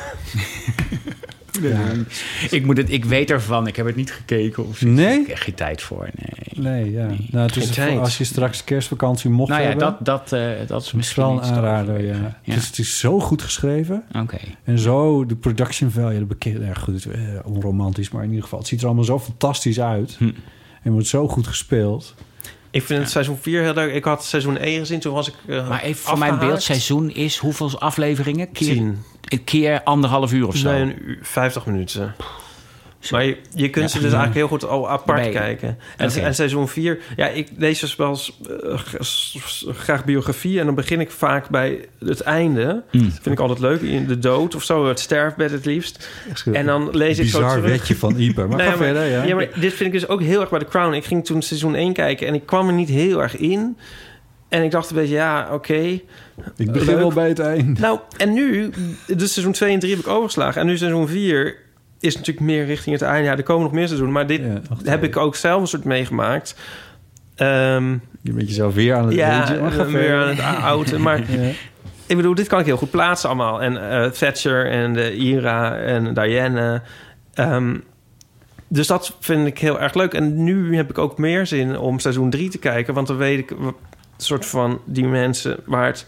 Ja. 1.61 1.91
Ik, 2.49 2.65
moet 2.65 2.77
het, 2.77 2.91
ik 2.91 3.05
weet 3.05 3.29
ervan, 3.29 3.67
ik 3.67 3.75
heb 3.75 3.85
het 3.85 3.95
niet 3.95 4.11
gekeken. 4.11 4.67
Of 4.67 4.81
Nee? 4.81 5.19
Ik 5.19 5.27
heb 5.27 5.35
echt 5.35 5.43
geen 5.43 5.53
tijd 5.53 5.81
voor, 5.81 6.09
nee. 6.15 6.63
Nee, 6.71 6.91
ja. 6.91 7.07
Nou, 7.31 7.51
het 7.51 7.99
als 7.99 8.17
je 8.17 8.23
straks 8.23 8.63
kerstvakantie 8.63 9.29
mocht 9.29 9.49
Nou 9.49 9.61
ja, 9.61 9.67
hebben... 9.67 9.85
dat, 9.85 10.05
dat, 10.05 10.33
eh, 10.33 10.67
dat 10.67 10.81
is 10.81 10.87
is 10.89 10.93
misschien 10.93 11.23
wel 11.23 11.31
een 11.31 11.41
aanrader, 11.41 12.05
ja. 12.05 12.13
Ja. 12.15 12.53
Het, 12.53 12.55
is, 12.55 12.67
het 12.67 12.79
is 12.79 12.99
zo 12.99 13.19
goed 13.19 13.41
geschreven. 13.41 14.03
Oké. 14.15 14.37
En 14.63 14.79
zo, 14.79 15.25
de 15.25 15.35
production 15.35 15.91
value, 15.91 16.27
de 16.27 16.59
ja, 16.59 16.73
goed, 16.73 17.05
eh, 17.05 17.19
onromantisch, 17.43 18.09
maar 18.09 18.23
in 18.23 18.29
ieder 18.29 18.43
geval, 18.43 18.59
het 18.59 18.67
ziet 18.67 18.79
er 18.79 18.85
allemaal 18.85 19.03
zo 19.03 19.19
fantastisch 19.19 19.79
uit. 19.79 20.15
Hm. 20.17 20.31
En 20.83 20.91
wordt 20.91 21.07
zo 21.07 21.27
goed 21.27 21.47
gespeeld. 21.47 22.15
Ik 22.71 22.83
vind 22.83 22.99
het 22.99 23.09
seizoen 23.09 23.37
4 23.41 23.61
heel 23.61 23.73
leuk. 23.73 23.93
Ik 23.93 24.03
had 24.03 24.25
seizoen 24.25 24.57
1 24.57 24.79
gezien. 24.79 24.99
Toen 24.99 25.13
was 25.13 25.27
ik 25.27 25.33
uh, 25.45 25.69
Maar 25.69 25.81
even 25.81 26.01
voor 26.01 26.17
mijn 26.17 26.39
beeld, 26.39 26.61
seizoen 26.61 27.09
is 27.09 27.37
hoeveel 27.37 27.79
afleveringen? 27.79 28.51
Keer, 28.51 28.73
10. 28.73 29.03
een 29.27 29.43
keer 29.43 29.83
anderhalf 29.83 30.33
uur 30.33 30.47
of 30.47 30.55
zo. 30.55 30.71
Nee, 30.71 30.81
een 30.81 31.09
uur, 31.09 31.19
50 31.21 31.65
minuten. 31.65 32.15
Maar 33.11 33.25
je, 33.25 33.37
je 33.53 33.69
kunt 33.69 33.91
Ja. 33.91 33.97
ze 33.97 34.03
dus 34.03 34.13
eigenlijk 34.13 34.35
heel 34.35 34.47
goed 34.47 34.65
al 34.65 34.89
apart 34.89 35.29
kijken. 35.29 35.77
En, 35.97 36.11
en 36.11 36.35
seizoen 36.35 36.67
4... 36.67 36.99
Ja, 37.15 37.27
ik 37.27 37.47
lees 37.57 37.79
dus 37.79 37.95
wel 37.95 38.09
eens, 38.09 38.39
eh, 38.63 39.73
graag 39.73 40.05
biografie... 40.05 40.59
en 40.59 40.65
dan 40.65 40.75
begin 40.75 40.99
ik 40.99 41.11
vaak 41.11 41.49
bij 41.49 41.85
het 42.05 42.21
einde. 42.21 42.83
Mm. 42.91 43.11
Vind 43.11 43.25
ik 43.25 43.39
altijd 43.39 43.59
leuk. 43.59 43.81
In 43.81 44.07
de 44.07 44.19
dood 44.19 44.55
of 44.55 44.63
zo. 44.63 44.87
Het 44.87 44.99
sterfbed 44.99 45.51
het 45.51 45.65
liefst. 45.65 46.09
En 46.51 46.65
dan 46.65 46.89
lees 46.91 47.19
ik 47.19 47.27
zo 47.27 47.39
Bizar 47.39 47.61
wetje 47.61 47.95
van 47.95 48.15
Ieper. 48.25 48.47
Maar 48.47 48.57
Nee, 48.57 48.67
ga 48.67 48.77
verder, 48.77 49.05
ja. 49.05 49.23
ja, 49.23 49.35
maar 49.35 49.47
dit 49.55 49.73
vind 49.73 49.93
ik 49.93 49.99
dus 49.99 50.07
ook 50.07 50.21
heel 50.21 50.41
erg 50.41 50.49
bij 50.49 50.59
The 50.59 50.65
Crown. 50.65 50.93
Ik 50.93 51.05
ging 51.05 51.25
toen 51.25 51.41
seizoen 51.41 51.75
1 51.75 51.93
kijken... 51.93 52.27
en 52.27 52.33
ik 52.33 52.45
kwam 52.45 52.67
er 52.67 52.73
niet 52.73 52.89
heel 52.89 53.21
erg 53.21 53.37
in... 53.37 53.77
En 54.49 54.63
ik 54.63 54.71
dacht 54.71 54.89
een 54.89 54.95
beetje, 54.95 55.15
ja, 55.15 55.49
oké. 55.51 55.99
ik 56.55 56.71
begin 56.71 56.95
wel 56.95 57.13
bij 57.13 57.27
het 57.27 57.39
eind. 57.39 57.79
Nou, 57.79 57.99
en 58.17 58.33
nu, 58.33 58.69
dus 59.07 59.33
seizoen 59.33 59.53
2 59.53 59.73
en 59.73 59.79
3 59.79 59.91
heb 59.95 60.01
ik 60.05 60.07
overgeslagen. 60.11 60.61
En 60.61 60.67
nu 60.67 60.77
seizoen 60.77 61.07
4 61.07 61.55
is 61.99 62.15
natuurlijk 62.15 62.45
meer 62.45 62.65
richting 62.65 62.95
het 62.99 63.03
einde. 63.09 63.29
Ja, 63.29 63.37
er 63.37 63.43
komen 63.43 63.63
nog 63.63 63.71
meer 63.71 63.85
seizoenen. 63.85 64.15
Maar 64.15 64.27
dit 64.27 64.41
Ja, 64.41 64.61
heb 64.83 65.03
ik 65.03 65.17
ook 65.17 65.35
zelf 65.35 65.61
een 65.61 65.67
soort 65.67 65.83
meegemaakt. 65.83 66.55
Ehm, 67.35 67.91
Je 68.21 68.33
bent 68.33 68.47
jezelf 68.47 68.73
weer 68.73 68.95
aan 68.95 69.05
het 69.05 69.15
ja, 69.15 69.37
meer 69.61 69.71
verder. 69.71 70.21
aan 70.23 70.27
het 70.27 70.63
ouden. 70.63 71.01
Maar 71.01 71.17
Ja. 71.31 71.49
ik 72.05 72.15
bedoel, 72.15 72.35
dit 72.35 72.47
kan 72.47 72.59
ik 72.59 72.65
heel 72.65 72.77
goed 72.77 72.91
plaatsen 72.91 73.29
allemaal. 73.29 73.61
En 73.61 73.89
eh, 73.91 74.09
Thatcher 74.09 74.65
en 74.71 74.93
de 74.93 75.15
Ira 75.15 75.77
en 75.77 76.13
Diana. 76.13 76.83
Ehm, 77.33 77.75
dus 78.67 78.87
dat 78.87 79.15
vind 79.19 79.47
ik 79.47 79.57
heel 79.59 79.79
erg 79.81 79.93
leuk. 79.93 80.13
En 80.13 80.43
nu 80.43 80.75
heb 80.75 80.89
ik 80.89 80.97
ook 80.97 81.17
meer 81.17 81.47
zin 81.47 81.77
om 81.77 81.99
seizoen 81.99 82.29
3 82.29 82.49
te 82.49 82.57
kijken. 82.57 82.93
Want 82.93 83.07
dan 83.07 83.17
weet 83.17 83.39
ik 83.39 83.53
wat 83.57 83.75
soort 84.17 84.45
van 84.45 84.79
die 84.85 85.05
mensen 85.05 85.57
waar 85.65 85.85
het 85.85 86.05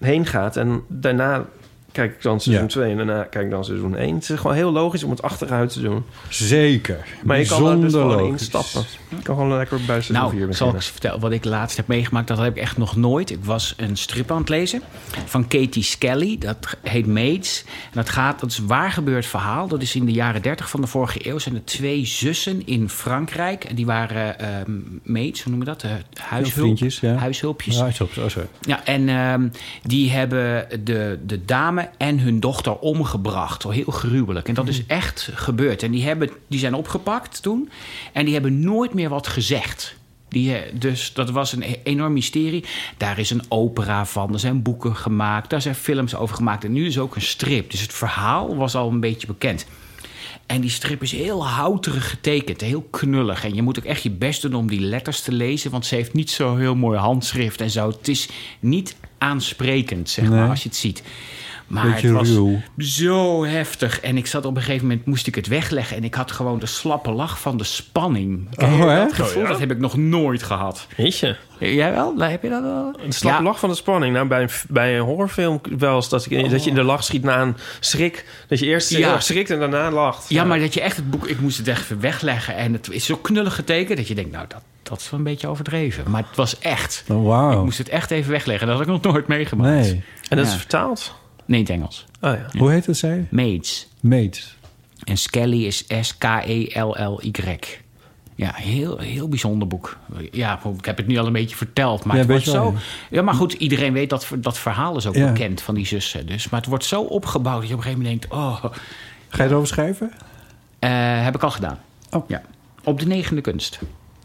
heen 0.00 0.26
gaat. 0.26 0.56
En 0.56 0.82
daarna 0.88 1.44
kijk 1.92 2.14
ik 2.14 2.22
dan 2.22 2.40
seizoen 2.40 2.64
Ja. 2.66 2.70
2 2.70 2.90
en 2.90 2.96
daarna 2.96 3.22
kijk 3.22 3.44
ik 3.44 3.50
dan 3.50 3.64
seizoen 3.64 3.96
1. 3.96 4.14
Het 4.14 4.28
is 4.30 4.36
gewoon 4.38 4.56
heel 4.56 4.72
logisch 4.72 5.02
om 5.04 5.10
het 5.10 5.22
achteruit 5.22 5.72
te 5.72 5.80
doen. 5.80 6.04
Zeker. 6.28 7.04
Maar 7.24 7.38
je 7.38 7.46
kan 7.46 7.66
er 7.70 7.80
dus 7.80 7.92
gewoon 7.92 8.06
logisch. 8.16 8.30
instappen. 8.30 8.80
Ik 9.08 9.22
kan 9.24 9.34
gewoon 9.36 9.56
lekker 9.56 9.76
bij 9.76 9.86
seizoen 9.86 10.04
4 10.04 10.14
Nou, 10.18 10.30
beginnen. 10.30 10.56
zal 10.56 10.68
ik 10.68 10.74
eens 10.74 10.86
vertellen 10.90 11.20
wat 11.20 11.32
ik 11.32 11.44
laatst 11.44 11.76
heb 11.76 11.86
meegemaakt. 11.86 12.28
Dat 12.28 12.38
heb 12.38 12.56
ik 12.56 12.62
echt 12.62 12.76
nog 12.76 12.96
nooit. 12.96 13.30
Ik 13.30 13.44
was 13.44 13.74
een 13.76 13.96
strip 13.96 14.30
aan 14.30 14.38
het 14.38 14.48
lezen 14.48 14.82
van 15.24 15.48
Katie 15.48 15.82
Skelly. 15.82 16.38
Dat 16.38 16.76
heet 16.82 17.06
Maids. 17.06 17.64
En 17.66 17.90
dat 17.92 18.08
gaat, 18.08 18.40
dat 18.40 18.50
is 18.50 18.58
een 18.58 18.66
waar 18.66 18.90
gebeurd 18.92 19.26
verhaal. 19.26 19.68
Dat 19.68 19.82
is 19.82 19.94
in 19.94 20.04
de 20.06 20.12
jaren 20.12 20.42
30 20.42 20.70
van 20.70 20.80
de 20.80 20.86
vorige 20.86 21.28
eeuw. 21.28 21.38
Zijn 21.38 21.54
er 21.54 21.64
twee 21.64 22.04
zussen 22.06 22.66
in 22.66 22.88
Frankrijk. 22.88 23.64
En 23.64 23.74
die 23.74 23.86
waren 23.86 24.38
ehm 24.38 24.70
maids, 25.02 25.42
hoe 25.42 25.50
noem 25.52 25.60
je 25.60 25.66
dat? 25.66 25.82
Eh, 25.82 25.90
huishulp, 26.20 26.52
vriendjes, 26.54 27.00
ja. 27.00 27.14
Huishulpjes. 27.14 27.76
Ja, 27.78 27.90
zo, 27.90 28.08
zo, 28.12 28.28
zo. 28.28 28.40
Ja, 28.60 28.84
en 28.84 29.08
ehm, 29.08 29.48
die 29.82 30.10
hebben 30.10 30.66
de, 30.84 31.18
de 31.26 31.44
dame 31.44 31.79
en 31.98 32.18
hun 32.18 32.40
dochter 32.40 32.78
omgebracht. 32.78 33.62
Heel 33.62 33.84
gruwelijk. 33.92 34.48
En 34.48 34.54
dat 34.54 34.68
is 34.68 34.86
echt 34.86 35.30
gebeurd. 35.34 35.82
En 35.82 35.90
die, 35.90 36.04
hebben, 36.04 36.30
die 36.48 36.58
zijn 36.58 36.74
opgepakt 36.74 37.42
toen. 37.42 37.70
En 38.12 38.24
die 38.24 38.34
hebben 38.34 38.60
nooit 38.60 38.94
meer 38.94 39.08
wat 39.08 39.26
gezegd. 39.26 39.94
Die, 40.28 40.54
eh, 40.56 40.72
dus 40.74 41.12
dat 41.12 41.30
was 41.30 41.52
een 41.52 41.62
e- 41.62 41.76
enorm 41.84 42.12
mysterie. 42.12 42.64
Daar 42.96 43.18
is 43.18 43.30
een 43.30 43.42
opera 43.48 44.06
van. 44.06 44.32
Er 44.32 44.38
zijn 44.38 44.62
boeken 44.62 44.96
gemaakt. 44.96 45.50
Daar 45.50 45.62
zijn 45.62 45.74
films 45.74 46.14
over 46.14 46.36
gemaakt. 46.36 46.64
En 46.64 46.72
nu 46.72 46.86
is 46.86 46.98
ook 46.98 47.14
een 47.16 47.22
strip. 47.22 47.70
Dus 47.70 47.80
het 47.80 47.92
verhaal 47.92 48.56
was 48.56 48.74
al 48.74 48.88
een 48.88 49.00
beetje 49.00 49.26
bekend. 49.26 49.66
En 50.46 50.60
die 50.60 50.70
strip 50.70 51.02
is 51.02 51.12
heel 51.12 51.46
houterig 51.46 52.10
getekend, 52.10 52.60
heel 52.60 52.86
knullig. 52.90 53.44
En 53.44 53.54
je 53.54 53.62
moet 53.62 53.78
ook 53.78 53.84
echt 53.84 54.02
je 54.02 54.10
best 54.10 54.42
doen 54.42 54.54
om 54.54 54.66
die 54.68 54.80
letters 54.80 55.20
te 55.20 55.32
lezen, 55.32 55.70
want 55.70 55.86
ze 55.86 55.94
heeft 55.94 56.12
niet 56.12 56.30
zo 56.30 56.56
heel 56.56 56.74
mooi 56.74 56.98
handschrift 56.98 57.60
en 57.60 57.70
zo. 57.70 57.88
Het 57.88 58.08
is 58.08 58.28
niet 58.60 58.96
aansprekend, 59.18 60.10
zeg 60.10 60.28
maar, 60.28 60.40
Nee. 60.40 60.48
als 60.50 60.62
je 60.62 60.68
het 60.68 60.78
ziet. 60.78 61.02
Maar 61.70 61.84
Beetje 61.90 62.06
het 62.06 62.16
was 62.16 62.28
ruw. 62.28 62.60
zo 62.78 63.44
heftig. 63.44 64.00
En 64.00 64.16
ik 64.16 64.26
zat 64.26 64.44
op 64.44 64.56
een 64.56 64.62
gegeven 64.62 64.86
moment, 64.86 65.06
moest 65.06 65.26
ik 65.26 65.34
het 65.34 65.46
wegleggen. 65.46 65.96
En 65.96 66.04
ik 66.04 66.14
had 66.14 66.30
gewoon 66.32 66.58
de 66.58 66.66
slappe 66.66 67.10
lach 67.10 67.40
van 67.40 67.56
de 67.56 67.64
spanning. 67.64 68.46
Je 68.50 68.64
Oh, 68.64 68.78
hè? 68.80 68.96
dat 68.96 69.12
gevoel? 69.12 69.46
Dat 69.46 69.58
heb 69.58 69.70
ik 69.70 69.78
nog 69.78 69.96
nooit 69.96 70.42
gehad. 70.42 70.86
Jeetje. 70.96 71.36
Jij 71.58 71.92
wel? 71.92 72.14
Heb 72.18 72.42
je 72.42 72.48
dat 72.48 72.62
wel? 72.62 72.92
De 73.06 73.12
slappe 73.12 73.42
Ja. 73.42 73.48
lach 73.48 73.58
van 73.58 73.68
de 73.68 73.74
spanning. 73.74 74.14
Nou, 74.14 74.26
bij 74.28 74.42
een, 74.42 74.48
bij 74.68 74.96
een 74.98 75.04
horrorfilm 75.04 75.60
wel 75.78 75.94
eens 75.96 76.08
dat, 76.08 76.26
ik, 76.30 76.50
dat 76.50 76.64
je 76.64 76.68
in 76.70 76.76
de 76.76 76.82
lach 76.82 77.04
schiet 77.04 77.22
na 77.22 77.40
een 77.42 77.56
schrik. 77.80 78.24
Dat 78.48 78.58
je 78.58 78.66
eerst 78.66 78.90
Ja. 78.90 79.12
erg 79.12 79.22
schrikt 79.22 79.50
en 79.50 79.58
daarna 79.58 79.90
lacht. 79.90 80.28
Ja, 80.28 80.44
maar 80.44 80.58
dat 80.58 80.74
je 80.74 80.80
echt 80.80 80.96
het 80.96 81.10
boek... 81.10 81.26
Ik 81.26 81.40
moest 81.40 81.58
het 81.58 81.68
echt 81.68 81.82
even 81.82 82.00
wegleggen. 82.00 82.56
En 82.56 82.72
het 82.72 82.90
is 82.90 83.04
zo 83.04 83.16
knullig 83.16 83.54
getekend 83.54 83.98
dat 83.98 84.08
je 84.08 84.14
denkt... 84.14 84.32
Nou, 84.32 84.44
dat, 84.48 84.62
dat 84.82 85.00
is 85.00 85.10
wel 85.10 85.18
een 85.18 85.24
beetje 85.26 85.48
overdreven. 85.48 86.10
Maar 86.10 86.22
het 86.28 86.36
was 86.36 86.58
echt. 86.58 87.04
Oh, 87.08 87.20
Ik 87.20 87.26
wauw. 87.26 87.64
moest 87.64 87.78
het 87.78 87.88
echt 87.88 88.10
even 88.10 88.30
wegleggen. 88.30 88.66
Dat 88.66 88.76
had 88.76 88.86
ik 88.86 88.92
nog 88.92 89.12
nooit 89.12 89.26
meegemaakt. 89.26 89.70
Nee. 89.86 90.02
En 90.28 90.36
dat 90.36 90.46
Ja. 90.46 90.52
is 90.52 90.58
vertaald? 90.58 91.14
Nee, 91.50 91.58
in 91.60 91.64
het 91.66 91.74
Engels. 91.74 92.04
Oh 92.20 92.32
ja. 92.34 92.58
Hoe 92.58 92.70
heet 92.70 92.86
het, 92.86 92.96
zij? 92.96 93.26
Maids. 93.30 93.88
Mates. 94.00 94.56
En 95.04 95.16
Skelly 95.16 95.64
is 95.66 95.84
S-K-E-L-L-Y. 96.00 97.58
Ja, 98.34 98.52
heel, 98.54 98.98
heel 98.98 99.28
bijzonder 99.28 99.68
boek. 99.68 99.98
Ja, 100.32 100.60
ik 100.78 100.84
heb 100.84 100.96
het 100.96 101.06
nu 101.06 101.16
al 101.18 101.26
een 101.26 101.32
beetje 101.32 101.56
verteld. 101.56 102.04
Maar 102.04 102.14
Ja, 102.16 102.20
het 102.22 102.30
wordt 102.30 102.44
zo. 102.44 102.74
Ja, 103.10 103.22
maar 103.22 103.34
goed, 103.34 103.52
iedereen 103.52 103.92
weet 103.92 104.10
dat 104.10 104.28
dat 104.38 104.58
verhaal 104.58 104.96
is 104.96 105.06
ook 105.06 105.14
Ja. 105.14 105.32
bekend 105.32 105.60
van 105.62 105.74
die 105.74 105.86
zussen. 105.86 106.26
Dus, 106.26 106.48
maar 106.48 106.60
het 106.60 106.68
wordt 106.68 106.84
zo 106.84 107.02
opgebouwd 107.02 107.60
dat 107.60 107.68
je 107.68 107.74
op 107.74 107.78
een 107.80 107.84
gegeven 107.86 108.04
moment 108.04 108.30
denkt: 108.30 108.36
oh, 108.64 108.64
Ga 109.28 109.42
je 109.42 109.48
erover 109.48 109.68
schrijven? 109.68 110.12
eh, 110.78 111.24
heb 111.24 111.34
ik 111.34 111.42
al 111.42 111.50
gedaan. 111.50 111.78
Oh. 112.10 112.28
Ja. 112.28 112.42
Op 112.84 112.98
de 113.00 113.06
negende 113.06 113.40
kunst. 113.40 113.78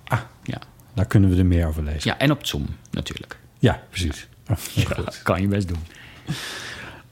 Ah. 0.07 0.19
Ja. 0.43 0.57
Daar 0.93 1.05
kunnen 1.05 1.29
we 1.29 1.35
er 1.37 1.45
meer 1.45 1.67
over 1.67 1.83
lezen. 1.83 2.01
ja, 2.03 2.17
en 2.17 2.31
op 2.31 2.45
Zoom 2.45 2.65
natuurlijk. 2.91 3.37
Ja, 3.59 3.81
precies. 3.89 4.27
Oh, 4.49 4.57
Ja, 4.73 4.95
goed. 4.95 5.21
kan 5.23 5.41
je 5.41 5.47
best 5.47 5.67
doen. 5.67 5.79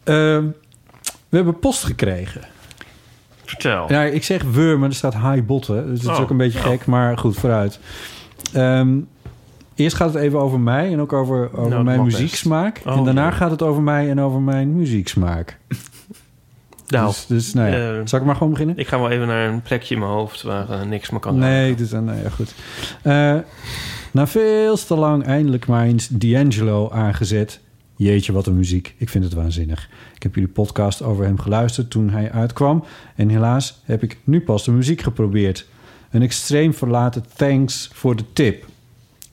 Ehm, 0.04 0.46
we 1.30 1.36
hebben 1.36 1.60
post 1.60 1.84
gekregen. 1.84 2.42
Vertel. 3.46 3.86
Ja, 3.92 4.04
ik 4.04 4.24
zeg 4.24 4.44
we, 4.44 4.76
maar 4.80 4.90
er 4.90 4.96
staat 4.96 5.18
hi 5.18 5.42
botten. 5.44 5.88
Dus 5.90 6.00
dat 6.02 6.12
is 6.12 6.18
Oh. 6.18 6.24
ook 6.24 6.30
een 6.30 6.38
beetje 6.38 6.60
gek, 6.60 6.86
maar 6.86 7.18
goed, 7.18 7.36
vooruit. 7.36 7.80
Ehm, 8.54 8.98
eerst 9.76 9.96
gaat 9.96 10.14
het 10.14 10.24
even 10.24 10.40
over 10.40 10.60
mij 10.60 10.92
en 10.92 11.00
ook 11.02 11.14
over, 11.14 11.58
over 11.58 11.70
dat 11.72 11.84
mijn 11.84 12.04
muzieksmaak. 12.04 12.82
Oh, 12.86 12.98
en 12.98 13.04
daarna 13.04 13.32
gaat 13.32 13.52
het 13.52 13.62
over 13.62 13.82
mij 13.82 14.10
en 14.10 14.20
over 14.22 14.42
mijn 14.42 14.76
muzieksmaak. 14.76 15.58
nou, 16.88 17.08
dus, 17.08 17.26
dus 17.26 17.54
nou 17.54 17.72
ja. 17.72 17.92
eh, 17.94 18.02
Zal 18.06 18.20
ik 18.20 18.26
maar 18.26 18.36
gewoon 18.36 18.52
beginnen? 18.52 18.78
ik 18.78 18.88
ga 18.88 19.00
wel 19.00 19.10
even 19.10 19.28
naar 19.28 19.50
een 19.50 19.62
plekje 19.62 19.94
in 19.94 20.00
mijn 20.00 20.12
hoofd 20.12 20.42
waar 20.42 20.70
eh, 20.70 20.82
niks 20.82 21.10
meer 21.10 21.20
kan 21.20 21.38
Nee, 21.38 21.76
dus, 21.76 21.92
nou 21.92 22.12
ja, 22.24 22.30
goed. 22.30 22.54
Na 24.12 24.28
veel 24.28 24.76
te 24.78 24.96
lang 24.96 25.26
eindelijk 25.26 25.68
maar 25.68 25.86
eens 25.86 26.08
D'Angelo 26.08 26.90
aangezet. 26.92 27.60
Jeetje, 28.04 28.32
wat 28.34 28.48
een 28.48 28.56
muziek. 28.56 28.96
Ik 28.98 29.10
vind 29.10 29.24
het 29.24 29.34
waanzinnig. 29.34 29.90
Ik 30.16 30.24
heb 30.24 30.36
jullie 30.36 30.50
podcast 30.50 31.02
over 31.02 31.26
hem 31.26 31.40
geluisterd 31.40 31.90
toen 31.90 32.10
hij 32.10 32.32
uitkwam. 32.32 32.84
En 33.16 33.30
helaas 33.30 33.82
heb 33.84 34.04
ik 34.04 34.18
nu 34.24 34.42
pas 34.42 34.64
de 34.64 34.72
muziek 34.72 35.02
geprobeerd. 35.02 35.68
Een 36.12 36.22
extreem 36.22 36.74
verlaten 36.74 37.26
thanks 37.36 37.90
voor 37.94 38.16
de 38.16 38.24
tip. 38.34 38.66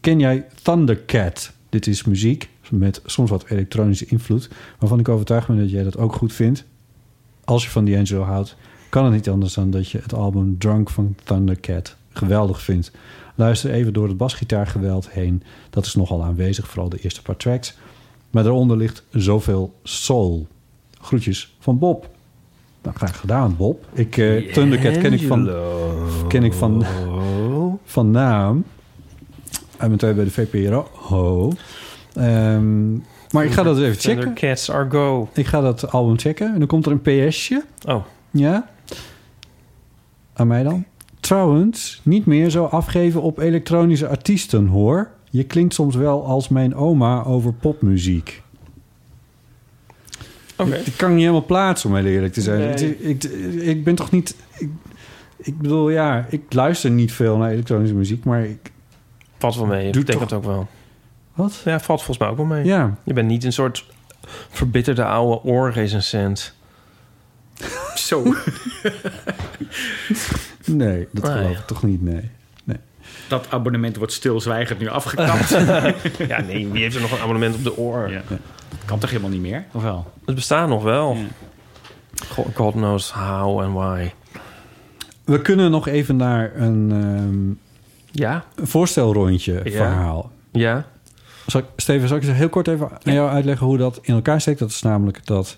Ken 0.01 0.19
jij 0.19 0.47
Thundercat? 0.63 1.53
Dit 1.69 1.87
is 1.87 2.05
muziek 2.05 2.49
met 2.71 3.03
soms 3.05 3.31
wat 3.31 3.45
elektronische 3.49 4.07
invloed... 4.07 4.51
waarvan 4.79 4.99
ik 4.99 5.09
overtuigd 5.09 5.47
ben 5.47 5.59
dat 5.59 5.71
jij 5.71 5.83
dat 5.83 5.97
ook 5.97 6.15
goed 6.15 6.33
vindt. 6.33 6.65
Als 7.45 7.65
je 7.65 7.71
van 7.71 7.85
D'Angelo 7.85 8.23
houdt, 8.23 8.57
kan 8.89 9.05
het 9.05 9.13
niet 9.13 9.29
anders 9.29 9.55
dan 9.55 9.71
dat 9.71 9.91
je 9.91 9.99
het 9.99 10.15
album 10.15 10.59
Drunk 10.59 10.91
van 10.91 11.15
Thundercat 11.25 11.97
geweldig 12.13 12.63
vindt. 12.63 12.91
Luister 13.35 13.71
even 13.71 13.93
door 13.93 14.09
het 14.09 14.17
basgitaargeweld 14.17 15.11
heen. 15.11 15.43
Dat 15.71 15.87
is 15.87 15.95
nogal 15.95 16.25
aanwezig, 16.25 16.69
vooral 16.69 16.89
de 16.89 16.99
eerste 16.99 17.23
paar 17.23 17.37
tracks. 17.37 17.77
Maar 18.31 18.43
daaronder 18.43 18.77
ligt 18.77 19.05
zoveel 19.11 19.75
soul. 19.83 20.47
Groetjes 21.01 21.57
van 21.59 21.79
Bob. 21.79 22.09
Nou, 22.83 22.97
graag 22.97 23.21
gedaan, 23.21 23.57
Bob. 23.57 23.85
Ik, 23.93 24.15
Thundercat 24.53 24.99
ken 24.99 25.13
ik 25.13 25.27
van, 25.27 25.51
ken 26.29 26.45
ik 26.45 26.53
van, 26.53 26.85
van 27.85 28.11
naam. 28.11 28.65
Mijn 29.79 29.97
tijd 29.97 30.17
bij 30.17 30.25
de 30.25 30.31
VPRO. 30.31 30.89
Ho. 30.93 31.53
Ehm, 32.15 32.93
maar 33.31 33.45
ik 33.45 33.53
ga 33.53 33.63
dat 33.63 33.79
even 33.79 34.01
checken. 34.01 34.35
Cats 34.35 34.71
are 34.71 34.91
go. 34.91 35.29
Ik 35.35 35.47
ga 35.47 35.61
dat 35.61 35.93
album 35.93 36.19
checken. 36.19 36.53
En 36.53 36.59
dan 36.59 36.69
komt 36.69 36.87
er 36.87 36.93
een 36.93 37.29
PS'je. 37.29 37.65
Oh, 37.87 38.05
Ja? 38.31 38.69
Aan 40.33 40.47
mij 40.47 40.63
dan? 40.63 40.85
Trouwens, 41.21 42.01
niet 42.05 42.27
meer 42.27 42.51
zo 42.51 42.65
afgeven 42.65 43.23
op 43.23 43.39
elektronische 43.39 44.09
artiesten, 44.09 44.67
hoor. 44.67 45.11
Je 45.31 45.45
klinkt 45.45 45.75
soms 45.75 45.97
wel 45.97 46.25
als 46.27 46.49
mijn 46.49 46.75
oma 46.75 47.25
over 47.25 47.53
popmuziek. 47.53 48.43
oké. 50.57 50.75
Ik 50.77 50.95
kan 50.97 51.11
niet 51.11 51.21
helemaal 51.21 51.45
plaatsen, 51.45 51.91
om 51.91 51.97
heel 51.97 52.05
eerlijk 52.05 52.33
te 52.33 52.41
zijn. 52.41 52.59
Nee. 52.59 52.99
Ik, 52.99 53.25
ik, 53.25 53.33
ik 53.63 53.85
ben 53.85 53.95
toch 53.95 54.11
niet... 54.11 54.37
Ik, 54.59 54.71
ik 55.37 55.59
bedoel, 55.59 55.91
ja, 55.91 56.27
ik 56.29 56.53
luister 56.53 56.91
niet 56.91 57.13
veel 57.13 57.37
naar 57.37 57.51
elektronische 57.51 57.95
muziek, 57.95 58.25
maar 58.25 58.45
ik... 58.45 58.71
Valt 59.39 59.57
wel 59.57 59.67
mee. 59.67 59.93
Doe 59.93 60.01
Ik 60.01 60.07
denk 60.07 60.19
toch- 60.19 60.31
het 60.31 60.39
ook 60.39 60.45
wel. 60.45 60.69
Wat? 61.35 61.63
Ja, 61.65 61.81
valt 61.81 61.99
volgens 62.03 62.19
mij 62.19 62.29
ook 62.29 62.37
wel 62.37 62.47
mee. 62.47 62.65
Ja, 62.65 62.97
Je 63.05 63.13
bent 63.13 63.29
niet 63.29 63.45
een 63.45 63.53
soort 63.53 63.87
verbitterde 64.51 65.05
oude 65.05 65.43
oorrecensent. 65.49 66.55
Zo. 67.95 68.23
nee, 70.65 71.09
dat 71.13 71.25
Nee. 71.25 71.33
geloof 71.33 71.59
ik 71.59 71.67
toch 71.67 71.83
niet, 71.83 72.03
nee. 72.03 72.31
Dat 73.29 73.47
abonnement 73.51 73.97
wordt 73.97 74.13
stilzwijgend 74.13 74.79
nu 74.79 74.89
afgekapt. 74.89 75.49
ja, 76.29 76.41
nee, 76.41 76.69
wie 76.69 76.83
heeft 76.83 76.95
er 76.95 77.01
nog 77.01 77.13
een 77.13 77.19
abonnement 77.21 77.55
op 77.55 77.65
de 77.65 77.77
oor? 77.77 78.11
ja. 78.11 78.23
Kan 78.85 78.99
toch 78.99 79.11
helemaal 79.11 79.31
niet 79.31 79.41
meer? 79.41 79.65
Of 79.73 79.83
wel? 79.83 80.13
Het 80.27 80.35
bestaat 80.35 80.69
nog 80.69 80.83
wel. 80.83 81.15
Ja. 81.17 81.27
God, 82.29 82.47
God 82.55 82.73
knows 82.73 83.13
how 83.13 83.61
and 83.61 83.75
why. 83.75 84.11
We 85.25 85.41
kunnen 85.43 85.71
nog 85.71 85.89
even 85.89 86.17
naar 86.17 86.57
een, 86.57 86.91
ehm, 86.93 87.69
Ja? 88.23 88.45
een 88.55 88.67
voorstelrondje 88.67 89.61
Ja. 89.65 89.71
verhaal. 89.71 90.31
Ja? 90.53 90.85
Zal 91.47 91.61
ik, 91.61 91.67
Steven, 91.77 92.09
zal 92.09 92.17
ik 92.17 92.23
eens 92.25 92.37
heel 92.37 92.49
kort 92.49 92.69
even 92.69 92.89
aan 93.03 93.13
jou 93.13 93.31
uitleggen 93.31 93.67
hoe 93.67 93.77
dat 93.79 93.99
in 94.03 94.15
elkaar 94.15 94.41
steekt? 94.41 94.59
Dat 94.59 94.71
is 94.71 94.83
namelijk 94.83 95.27
dat 95.27 95.57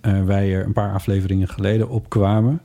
eh, 0.00 0.24
wij 0.24 0.54
er 0.54 0.64
een 0.64 0.72
paar 0.72 0.92
afleveringen 0.92 1.48
geleden 1.48 1.88
op 1.88 2.08
kwamen. 2.08 2.60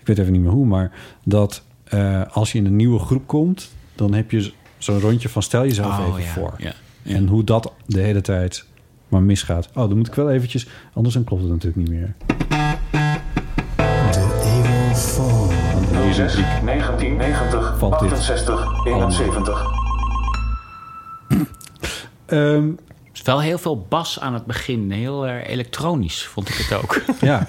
Ik 0.00 0.06
weet 0.06 0.18
even 0.18 0.32
niet 0.32 0.40
meer 0.42 0.50
hoe, 0.50 0.66
maar 0.66 0.90
dat 1.24 1.62
eh, 1.90 2.22
als 2.32 2.52
je 2.52 2.58
in 2.58 2.66
een 2.66 2.76
nieuwe 2.76 2.98
groep 2.98 3.26
komt, 3.26 3.70
dan 3.94 4.12
heb 4.14 4.30
je 4.30 4.52
zo'n 4.78 5.00
rondje 5.00 5.28
van 5.28 5.42
stel 5.42 5.62
jezelf 5.64 5.98
even 5.98 6.12
Oh, 6.12 6.18
ja. 6.20 6.26
voor. 6.26 6.54
Ja. 6.58 6.72
En 7.02 7.26
hoe 7.26 7.44
dat 7.44 7.72
de 7.86 8.00
hele 8.00 8.20
tijd 8.20 8.64
maar 9.08 9.22
misgaat. 9.22 9.68
Oh, 9.68 9.74
dan 9.88 9.96
moet 9.96 10.06
ik 10.06 10.14
wel 10.14 10.30
eventjes, 10.30 10.66
anders 10.92 11.14
dan 11.14 11.24
klopt 11.24 11.42
het 11.42 11.50
natuurlijk 11.50 11.88
niet 11.88 11.98
meer. 11.98 12.14
Deze 15.92 16.28
06 16.28 16.34
1990 16.64 17.74
Valt 17.78 18.00
dit 18.00 18.12
68 18.12 18.84
71. 18.86 19.62
Ehm, 22.26 22.68
Er 22.68 22.74
is 23.12 23.22
wel 23.22 23.40
heel 23.40 23.58
veel 23.58 23.86
bas 23.88 24.20
aan 24.20 24.34
het 24.34 24.44
begin. 24.46 24.90
Heel 24.90 25.26
eh, 25.26 25.48
elektronisch 25.48 26.26
vond 26.26 26.48
ik 26.48 26.54
het 26.54 26.72
ook. 26.82 27.02
ja. 27.20 27.46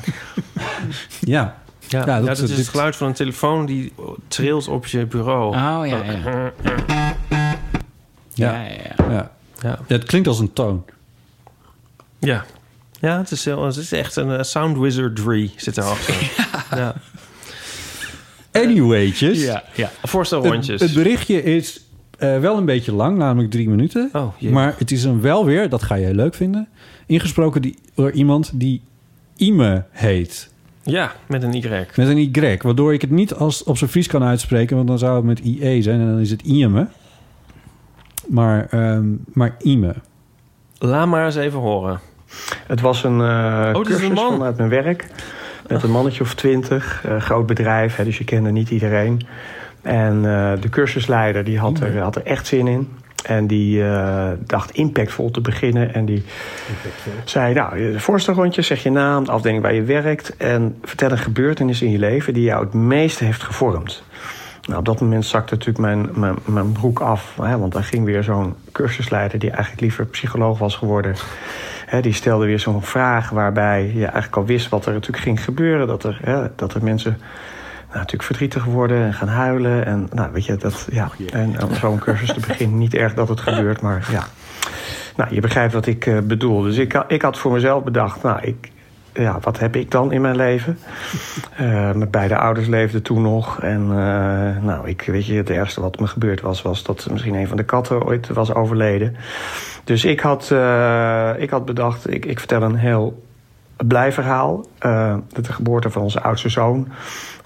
ja. 1.20 1.61
Ja, 1.92 2.00
Ja, 2.06 2.06
ja, 2.18 2.20
dat- 2.22 2.40
is 2.40 2.48
dit- 2.50 2.58
het 2.58 2.68
geluid 2.68 2.96
van 2.96 3.08
een 3.08 3.14
telefoon 3.14 3.66
die 3.66 3.94
trilt 4.28 4.68
op 4.68 4.86
je 4.86 5.06
bureau. 5.06 5.48
Oh 5.56 5.88
ja, 5.88 6.04
ja. 6.04 6.12
Ja. 6.24 6.52
ja, 8.34 8.62
ja, 8.64 9.10
ja. 9.10 9.32
Ja. 9.62 9.80
Het 9.88 10.04
klinkt 10.04 10.28
als 10.28 10.40
een 10.40 10.54
toon. 10.54 10.86
Ja. 12.20 12.46
Ja, 13.00 13.18
het 13.18 13.32
is, 13.32 13.46
heel, 13.46 13.66
het 13.66 13.76
is 13.76 13.92
echt 13.92 14.16
een 14.16 14.32
eh, 14.38 14.44
sound 14.44 14.78
wizardry 14.78 15.52
zit 15.56 15.78
erachter. 15.78 16.16
ja. 16.76 16.96
Anywaytjes. 18.52 19.44
ja, 19.44 19.64
ja. 19.76 19.92
Voorstelrondjes. 20.04 20.68
Het, 20.82 20.90
het 20.90 20.94
berichtje 21.04 21.44
is 21.44 21.82
eh, 22.18 22.40
wel 22.40 22.58
een 22.58 22.66
beetje 22.66 22.94
lang, 22.94 23.18
namelijk 23.18 23.52
drie 23.52 23.70
minuten. 23.70 24.10
Oh, 24.14 24.42
maar 24.42 24.76
het 24.78 24.92
is 24.92 25.04
een 25.04 25.22
wel 25.22 25.46
weer, 25.46 25.70
dat 25.70 25.84
ga 25.84 26.00
jij 26.00 26.14
leuk 26.14 26.34
vinden, 26.36 26.68
ingesproken 27.06 27.62
die, 27.62 27.78
door 27.96 28.12
iemand 28.12 28.52
die 28.54 28.82
Ime 29.36 29.86
heet. 29.92 30.50
Ja, 30.84 31.12
met 31.28 31.44
een 31.44 31.54
Y. 31.54 31.86
Met 31.96 32.08
een 32.08 32.18
Y, 32.18 32.58
waardoor 32.62 32.94
ik 32.94 33.02
het 33.02 33.10
niet 33.10 33.34
als 33.34 33.64
op 33.64 33.78
zijn 33.78 33.90
Fries 33.90 34.08
kan 34.08 34.24
uitspreken, 34.24 34.76
want 34.76 34.88
dan 34.88 34.98
zou 35.00 35.16
het 35.16 35.26
met 35.26 35.40
IE 35.40 35.82
zijn 35.82 36.00
en 36.00 36.08
dan 36.08 36.20
is 36.20 36.32
het 36.32 36.42
Ime. 36.42 36.88
Maar, 38.28 38.68
ehm, 38.70 39.06
maar 39.34 39.56
Ime. 39.62 39.96
Laat 40.78 41.08
maar 41.08 41.26
eens 41.26 41.36
even 41.36 41.60
horen. 41.60 42.00
Het 42.68 42.82
was 42.82 43.04
een 43.04 43.22
eh 43.22 43.70
is 43.72 43.88
cursus 43.88 44.08
een 44.08 44.14
man. 44.14 44.32
vanuit 44.32 44.58
mijn 44.58 44.70
werk. 44.70 45.08
Met 45.68 45.84
een 45.84 45.92
mannetje 45.92 46.24
of 46.24 46.36
twintig. 46.36 47.04
eh, 47.06 47.22
groot 47.22 47.46
bedrijf, 47.46 47.96
hè, 47.96 48.04
dus 48.04 48.18
je 48.18 48.24
kende 48.24 48.52
niet 48.52 48.70
iedereen. 48.70 49.22
En 49.82 50.16
eh, 50.16 50.62
de 50.62 50.70
cursusleider 50.70 51.44
die 51.44 51.60
had, 51.60 51.80
er, 51.80 52.00
had 52.00 52.16
er 52.16 52.26
echt 52.26 52.48
zin 52.48 52.68
in. 52.68 52.90
En 53.24 53.48
die 53.48 53.84
eh, 53.84 54.30
dacht 54.40 54.72
impactvol 54.72 55.32
te 55.32 55.42
beginnen. 55.42 55.94
En 55.94 56.06
die 56.06 56.24
zei, 57.24 57.54
nou, 57.54 58.00
voorstelrondje, 58.00 58.62
zeg 58.62 58.84
je 58.84 58.92
naam, 58.92 59.24
de 59.24 59.32
afdeling 59.32 59.62
waar 59.62 59.74
je 59.74 59.84
werkt. 59.84 60.38
En 60.38 60.78
vertel 60.84 61.12
een 61.12 61.18
gebeurtenis 61.18 61.82
in 61.82 61.92
je 61.92 62.00
leven 62.00 62.34
die 62.34 62.44
jou 62.44 62.64
het 62.64 62.74
meeste 62.74 63.24
heeft 63.24 63.44
gevormd. 63.44 64.04
Nou, 64.62 64.80
op 64.80 64.86
dat 64.86 65.02
moment 65.02 65.26
zakte 65.26 65.54
natuurlijk 65.54 65.86
mijn, 65.86 66.10
mijn, 66.14 66.36
mijn 66.46 66.72
broek 66.72 67.00
af. 67.00 67.38
Hè, 67.42 67.58
want 67.58 67.74
daar 67.74 67.84
ging 67.84 68.06
weer 68.06 68.24
zo'n 68.24 68.56
cursusleider 68.72 69.40
die 69.40 69.50
eigenlijk 69.50 69.82
liever 69.82 70.06
psycholoog 70.06 70.58
was 70.60 70.76
geworden. 70.76 71.16
Hè, 71.86 72.02
die 72.02 72.14
stelde 72.14 72.46
weer 72.46 72.60
zo'n 72.60 72.84
vraag 72.84 73.30
waarbij 73.30 73.92
je 73.94 74.04
eigenlijk 74.04 74.36
al 74.36 74.46
wist 74.46 74.70
wat 74.70 74.86
er 74.86 74.94
natuurlijk 74.94 75.24
ging 75.24 75.44
gebeuren. 75.44 75.88
Dat 75.88 76.04
er, 76.04 76.20
hè, 76.24 76.48
dat 76.56 76.74
er 76.74 76.84
mensen 76.84 77.18
nou, 77.92 78.04
natuurlijk 78.04 78.24
verdrietig 78.24 78.64
worden 78.64 79.06
en 79.06 79.14
gaan 79.14 79.28
huilen. 79.28 79.86
En 79.86 80.08
nou, 80.14 80.32
weet 80.32 80.46
je, 80.46 80.56
dat, 80.56 80.88
ja. 80.92 81.10
En 81.32 81.64
om 81.64 81.74
zo'n 81.74 82.00
cursus 82.00 82.34
te 82.34 82.40
beginnen, 82.48 82.78
niet 82.78 82.94
erg 82.94 83.14
dat 83.14 83.30
het 83.30 83.40
gebeurt, 83.40 83.82
maar 83.82 84.08
ja. 84.12 84.24
Nou, 85.16 85.34
je 85.34 85.42
begrijpt 85.42 85.74
wat 85.74 85.86
ik 85.86 86.06
eh, 86.06 86.20
bedoel. 86.20 86.62
Dus 86.62 86.78
ik, 86.78 87.04
ik 87.08 87.22
had 87.22 87.38
voor 87.38 87.52
mezelf 87.52 87.84
bedacht, 87.84 88.24
nou, 88.24 88.42
ik, 88.42 88.72
ja, 89.14 89.40
wat 89.42 89.60
heb 89.60 89.76
ik 89.76 89.92
dan 89.92 90.12
in 90.12 90.22
mijn 90.22 90.36
leven? 90.36 90.78
Eh, 91.56 91.66
mijn 91.92 92.10
beide 92.10 92.38
ouders 92.38 92.68
leefden 92.68 93.02
toen 93.02 93.22
nog. 93.22 93.62
En 93.62 93.82
eh, 93.82 94.64
nou, 94.64 94.88
ik, 94.88 95.02
weet 95.02 95.26
je, 95.26 95.34
het 95.34 95.50
ergste 95.50 95.82
wat 95.82 96.00
me 96.00 96.08
gebeurd 96.08 96.42
was, 96.42 96.62
was 96.62 96.84
dat 96.84 97.08
misschien 97.12 97.36
een 97.36 97.48
van 97.48 97.58
de 97.58 97.64
katten 97.64 98.04
ooit 98.06 98.28
was 98.28 98.54
overleden. 98.54 99.16
Dus 99.84 100.06
ik 100.06 100.20
had, 100.20 100.52
eh, 100.52 101.32
ik 101.38 101.50
had 101.50 101.66
bedacht, 101.66 102.14
ik, 102.14 102.26
ik 102.26 102.40
vertel 102.40 102.62
een 102.62 102.76
heel 102.76 103.24
blij 103.88 104.12
verhaal. 104.12 104.66
Eh, 104.80 105.16
de 105.30 105.54
geboorte 105.54 105.90
van 105.90 106.02
onze 106.02 106.22
oudste 106.22 106.50
zoon. 106.50 106.88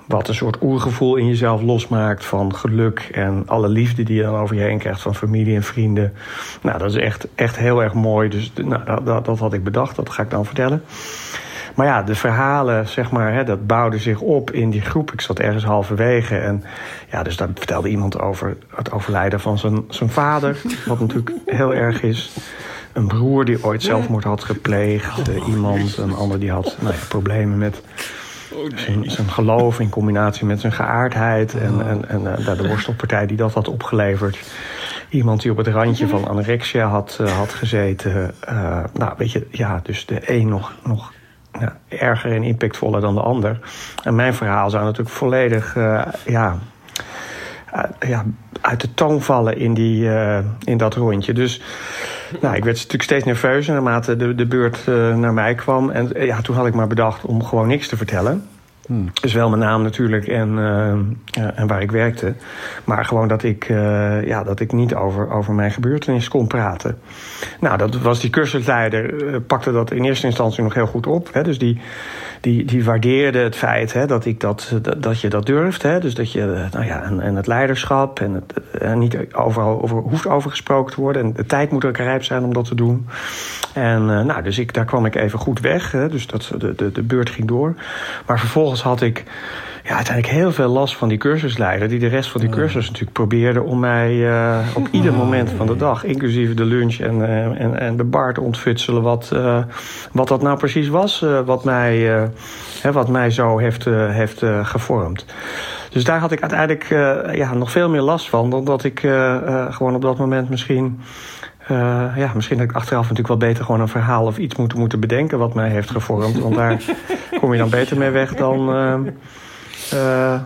Wat 0.08 0.28
een 0.28 0.36
soort 0.36 0.58
oergevoel 0.62 1.16
in 1.16 1.28
jezelf 1.28 1.62
losmaakt 1.62 2.26
van 2.26 2.56
geluk 2.56 3.10
en 3.12 3.44
alle 3.46 3.70
liefde 3.70 4.04
die 4.04 4.16
je 4.16 4.22
dan 4.22 4.36
over 4.36 4.56
je 4.56 4.62
heen 4.62 4.80
krijgt 4.80 5.02
van 5.02 5.16
familie 5.16 5.56
en 5.56 5.64
vrienden. 5.64 6.14
Nou, 6.62 6.78
dat 6.78 6.90
is 6.90 6.96
echt, 6.96 7.28
echt 7.36 7.58
heel 7.58 7.84
erg 7.84 7.94
mooi. 7.94 8.30
Dus 8.30 8.52
nou, 8.64 9.04
dat, 9.04 9.26
dat 9.26 9.40
had 9.40 9.54
ik 9.54 9.64
bedacht, 9.64 9.96
dat 9.96 10.10
ga 10.10 10.24
ik 10.24 10.30
dan 10.30 10.46
vertellen. 10.46 10.84
Maar 11.76 11.86
ja, 11.86 12.04
de 12.04 12.16
verhalen, 12.16 12.88
zeg 12.88 13.12
maar, 13.12 13.34
hè, 13.34 13.44
dat 13.44 13.68
bouwde 13.68 13.98
zich 13.98 14.20
op 14.20 14.52
in 14.52 14.70
die 14.70 14.82
groep. 14.82 15.12
Ik 15.12 15.22
zat 15.22 15.40
ergens 15.40 15.64
halverwege. 15.64 16.38
En 16.38 16.64
ja, 17.12 17.24
dus 17.24 17.38
daar 17.38 17.50
vertelde 17.54 17.90
iemand 17.90 18.20
over 18.20 18.58
het 18.76 18.92
overlijden 18.92 19.40
van 19.40 19.58
zijn, 19.58 19.84
zijn 19.90 20.10
vader. 20.10 20.62
Wat 20.86 21.00
natuurlijk 21.00 21.32
heel 21.46 21.74
erg 21.74 22.02
is. 22.02 22.32
Een 22.94 23.08
broer 23.08 23.46
die 23.46 23.64
ooit 23.64 23.84
zelfmoord 23.84 24.24
had 24.24 24.44
gepleegd. 24.44 25.30
Eh, 25.30 25.48
iemand, 25.48 25.98
een 25.98 26.16
ander 26.16 26.40
die 26.40 26.52
had 26.52 26.78
nou 26.80 26.94
ja, 26.94 27.00
problemen 27.08 27.58
met 27.58 27.82
zijn, 28.76 29.12
zijn 29.12 29.30
geloof 29.30 29.80
in 29.80 29.90
combinatie 29.90 30.46
met 30.46 30.60
zijn 30.60 30.74
geaardheid. 30.74 31.54
En, 31.54 31.88
en, 31.88 32.10
en 32.10 32.38
eh, 32.38 32.58
de 32.58 32.68
worstelpartij 32.68 33.26
die 33.26 33.38
dat 33.38 33.54
had 33.54 33.68
opgeleverd. 33.68 34.40
Iemand 35.10 35.42
die 35.42 35.52
op 35.52 35.58
het 35.58 35.68
randje 35.68 36.08
van 36.08 36.28
anorexia 36.28 36.88
had, 36.88 37.18
eh, 37.22 37.38
had 37.38 37.54
gezeten. 37.54 38.34
Eh, 38.40 38.84
nou, 38.94 39.14
weet 39.18 39.32
je, 39.32 39.48
ja, 39.52 39.80
dus 39.84 40.06
de 40.06 40.22
een 40.26 40.48
nog, 40.48 40.74
nog 40.84 41.14
ja, 41.60 41.78
erger 41.88 42.32
en 42.32 42.44
impactvoller 42.44 43.02
dan 43.02 43.16
de 43.16 43.22
ander. 43.22 43.60
En 44.04 44.16
mijn 44.16 44.34
verhaal 44.34 44.70
zou 44.70 44.84
natuurlijk 44.84 45.16
volledig 45.16 45.76
ja, 46.26 46.58
ja, 48.00 48.26
uit 48.62 48.82
de 48.82 48.94
toon 48.94 49.22
vallen 49.22 49.58
in, 49.58 49.74
die, 49.74 50.10
in 50.64 50.78
dat 50.78 50.94
rondje. 50.94 51.34
Dus 51.34 51.62
nou, 52.42 52.56
ik 52.56 52.64
werd 52.64 52.76
natuurlijk 52.76 53.04
steeds 53.04 53.26
nerveuzer 53.26 53.74
naarmate 53.74 54.16
de, 54.16 54.36
de 54.36 54.46
beurt 54.46 54.88
eh, 54.88 55.16
naar 55.16 55.34
mij 55.34 55.56
kwam. 55.56 55.90
En 55.90 56.14
eh, 56.14 56.26
ja, 56.26 56.42
toen 56.42 56.56
had 56.56 56.68
ik 56.68 56.74
maar 56.74 56.88
bedacht 56.88 57.26
om 57.26 57.44
gewoon 57.44 57.68
niks 57.68 57.88
te 57.88 57.98
vertellen. 57.98 58.44
Dus 59.22 59.34
wel 59.34 59.50
mijn 59.50 59.62
naam 59.62 59.84
natuurlijk 59.84 60.28
en, 60.28 60.58
eh, 60.58 61.60
en 61.60 61.68
waar 61.68 61.82
ik 61.82 61.92
werkte. 61.92 62.34
Maar 62.84 63.06
gewoon 63.06 63.28
dat 63.28 63.44
ik, 63.44 63.68
ja, 64.26 64.44
dat 64.44 64.60
ik 64.60 64.72
niet 64.72 64.96
over, 64.96 65.32
over 65.32 65.54
mijn 65.54 65.72
gebeurtenis 65.72 66.28
kon 66.28 66.48
praten. 66.48 66.98
Nou, 67.60 67.78
dat 67.78 67.96
was 67.96 68.20
die 68.20 68.30
cursusleider, 68.30 69.28
eh, 69.28 69.40
pakte 69.48 69.72
dat 69.72 69.92
in 69.92 70.04
eerste 70.04 70.26
instantie 70.26 70.64
nog 70.64 70.74
heel 70.74 70.88
goed 70.88 71.08
op. 71.08 71.30
Hè? 71.34 71.44
Dus 71.44 71.60
die, 71.60 71.80
die, 72.46 72.66
die 72.66 72.84
waardeerde 72.84 73.38
het 73.38 73.56
feit 73.56 73.94
hè, 73.94 74.06
dat, 74.06 74.26
ik 74.26 74.40
dat, 74.40 74.72
dat, 74.82 75.04
dat 75.04 75.22
je 75.22 75.28
dat 75.28 75.46
durft. 75.46 75.82
Hè? 75.82 76.00
Dus 76.00 76.14
dat 76.14 76.32
je, 76.32 76.42
eh, 76.42 76.72
nou 76.72 76.86
ja, 76.86 77.04
en, 77.04 77.20
en 77.20 77.36
het 77.36 77.48
leiderschap 77.48 78.20
en 78.20 78.34
het, 78.34 78.54
eh, 78.82 78.94
niet 78.94 79.34
overal 79.34 79.82
over 79.82 79.98
hoeft 79.98 80.28
over 80.28 80.50
gesproken 80.50 80.94
te 80.94 81.02
worden. 81.02 81.22
En 81.22 81.34
de 81.34 81.46
tijd 81.46 81.72
moet 81.72 81.86
ook 81.86 81.98
rijp 81.98 82.24
zijn 82.24 82.44
om 82.44 82.54
dat 82.54 82.66
te 82.66 82.76
doen. 82.76 83.08
En 83.74 84.10
eh, 84.10 84.22
nou, 84.22 84.44
dus 84.44 84.58
ik, 84.58 84.74
daar 84.74 84.86
kwam 84.86 85.06
ik 85.06 85.16
even 85.16 85.40
goed 85.40 85.60
weg. 85.60 85.92
Hè? 85.92 86.10
Dus 86.10 86.28
dat, 86.28 86.52
de, 86.58 86.76
de, 86.76 86.92
de 86.92 87.04
beurt 87.04 87.30
ging 87.30 87.48
door. 87.48 87.76
Maar 88.26 88.40
vervolgens 88.40 88.82
had 88.82 89.02
ik 89.02 89.24
ja, 89.88 89.96
uiteindelijk 89.96 90.36
heel 90.36 90.52
veel 90.52 90.68
last 90.68 90.98
van 90.98 91.08
die 91.08 91.18
cursusleider... 91.18 91.88
die 91.88 92.00
de 92.00 92.08
rest 92.08 92.30
van 92.30 92.42
die 92.42 92.50
cursus 92.50 92.86
natuurlijk 92.86 93.14
probeerde 93.14 93.62
om 93.62 93.80
mij 93.80 94.30
eh, 94.30 94.58
op 94.74 94.88
ieder 94.92 95.14
moment 95.14 95.52
van 95.52 95.68
de 95.68 95.76
dag... 95.76 96.04
inclusief 96.04 96.54
de 96.54 96.66
lunch 96.66 96.96
en, 97.00 97.26
eh, 97.26 97.62
en, 97.62 97.80
en 97.80 97.98
de 97.98 98.04
bar 98.04 98.34
te 98.34 98.42
ontfutselen... 98.42 99.02
wat, 99.02 99.32
eh, 99.34 99.64
wat 100.12 100.28
dat 100.28 100.42
nou 100.42 100.58
precies 100.58 100.88
was, 100.88 101.26
wat, 101.46 101.64
mij, 101.64 101.98
hè, 102.82 102.92
wat 102.92 103.10
mij 103.10 103.32
zo 103.32 103.58
heeft, 103.58 103.86
heeft 104.10 104.44
gevormd. 104.62 105.26
Dus 105.90 106.04
daar 106.04 106.20
had 106.20 106.32
ik 106.32 106.42
uiteindelijk 106.42 106.90
ja, 107.36 107.54
nog 107.54 107.72
veel 107.72 107.90
meer 107.90 108.02
last 108.02 108.30
van... 108.30 108.50
dan 108.50 108.66
dat 108.66 108.84
ik 108.84 109.00
gewoon 109.70 109.96
op 109.96 110.02
dat 110.02 110.18
moment 110.18 110.50
misschien... 110.50 111.00
Ja, 112.16 112.32
misschien 112.36 112.58
had 112.58 112.70
ik 112.70 112.76
achteraf 112.76 113.02
natuurlijk 113.02 113.28
wel 113.28 113.50
beter 113.50 113.66
gewoon 113.66 113.82
een 113.82 113.88
verhaal 113.88 114.26
of 114.26 114.38
iets 114.38 114.56
moeten, 114.56 114.80
moeten 114.80 115.00
bedenken 115.00 115.38
wat 115.38 115.54
mij 115.54 115.70
heeft 115.70 115.92
gevormd. 115.92 116.40
Want 116.40 116.56
daar 116.56 116.82
kom 117.40 117.52
je 117.52 117.60
dan 117.60 117.70
beter 117.70 117.98
mee 117.98 118.10
weg 118.10 118.36
dan, 118.36 118.70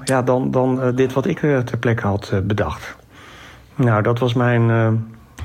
ja, 0.05 0.21
dan, 0.21 0.51
dan 0.51 0.81
eh, 0.81 0.95
dit 0.95 1.13
wat 1.13 1.25
ik 1.25 1.43
eh, 1.43 1.57
ter 1.57 1.77
plekke 1.77 2.07
had 2.07 2.29
eh, 2.33 2.39
bedacht. 2.39 2.95
Nou, 3.75 4.03
dat 4.03 4.19
was 4.19 4.33
mijn 4.33 4.69
eh 4.69 4.91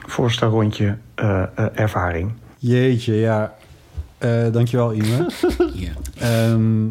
voorstelrondje 0.07 0.97
eh, 1.15 1.43
eh, 1.43 1.67
ervaring. 1.75 2.33
Jeetje, 2.59 3.15
ja. 3.15 3.55
Eh, 4.19 4.53
dankjewel, 4.53 4.93
Ime. 4.93 5.31
Ja. 5.75 5.93
Ehm, 6.19 6.87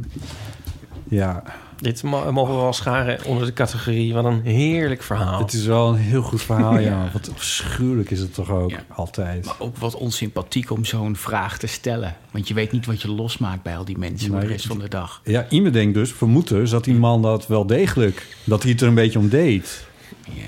ja, 1.03 1.43
Dit 1.83 2.03
mo- 2.03 2.31
mogen 2.31 2.53
we 2.55 2.59
wel 2.61 2.73
scharen 2.73 3.25
onder 3.25 3.45
de 3.45 3.53
categorie. 3.53 4.13
Wat 4.13 4.25
een 4.25 4.41
heerlijk 4.41 5.03
verhaal. 5.03 5.39
het 5.39 5.53
is 5.53 5.65
wel 5.65 5.89
een 5.89 5.95
heel 5.95 6.21
goed 6.21 6.41
verhaal, 6.41 6.79
ja. 6.89 7.09
Wat 7.13 7.31
afschuwelijk 7.33 8.11
is 8.11 8.19
het 8.19 8.33
toch 8.33 8.49
ook, 8.49 8.69
Ja. 8.69 8.85
altijd. 8.95 9.45
Maar 9.45 9.55
ook 9.59 9.77
wat 9.77 9.95
onsympathiek 9.95 10.71
om 10.71 10.85
zo'n 10.85 11.15
vraag 11.15 11.57
te 11.57 11.67
stellen. 11.67 12.15
Want 12.31 12.47
je 12.47 12.53
weet 12.53 12.71
niet 12.71 12.85
wat 12.85 13.01
je 13.01 13.11
losmaakt 13.11 13.63
bij 13.63 13.77
al 13.77 13.85
die 13.85 13.97
mensen 13.97 14.31
de 14.39 14.45
rest 14.45 14.65
van 14.65 14.79
de 14.79 14.87
dag. 14.89 15.21
Ja, 15.23 15.45
Ime 15.49 15.69
denkt 15.69 15.93
dus, 15.93 16.11
vermoedt 16.11 16.49
dus, 16.49 16.69
dat 16.69 16.83
die 16.83 16.95
man 16.95 17.21
dat 17.21 17.47
wel 17.47 17.65
degelijk... 17.67 18.27
dat 18.43 18.61
hij 18.63 18.71
het 18.71 18.81
er 18.81 18.87
een 18.87 18.93
beetje 18.95 19.19
om 19.19 19.29
deed. 19.29 19.85
Ja. 20.33 20.41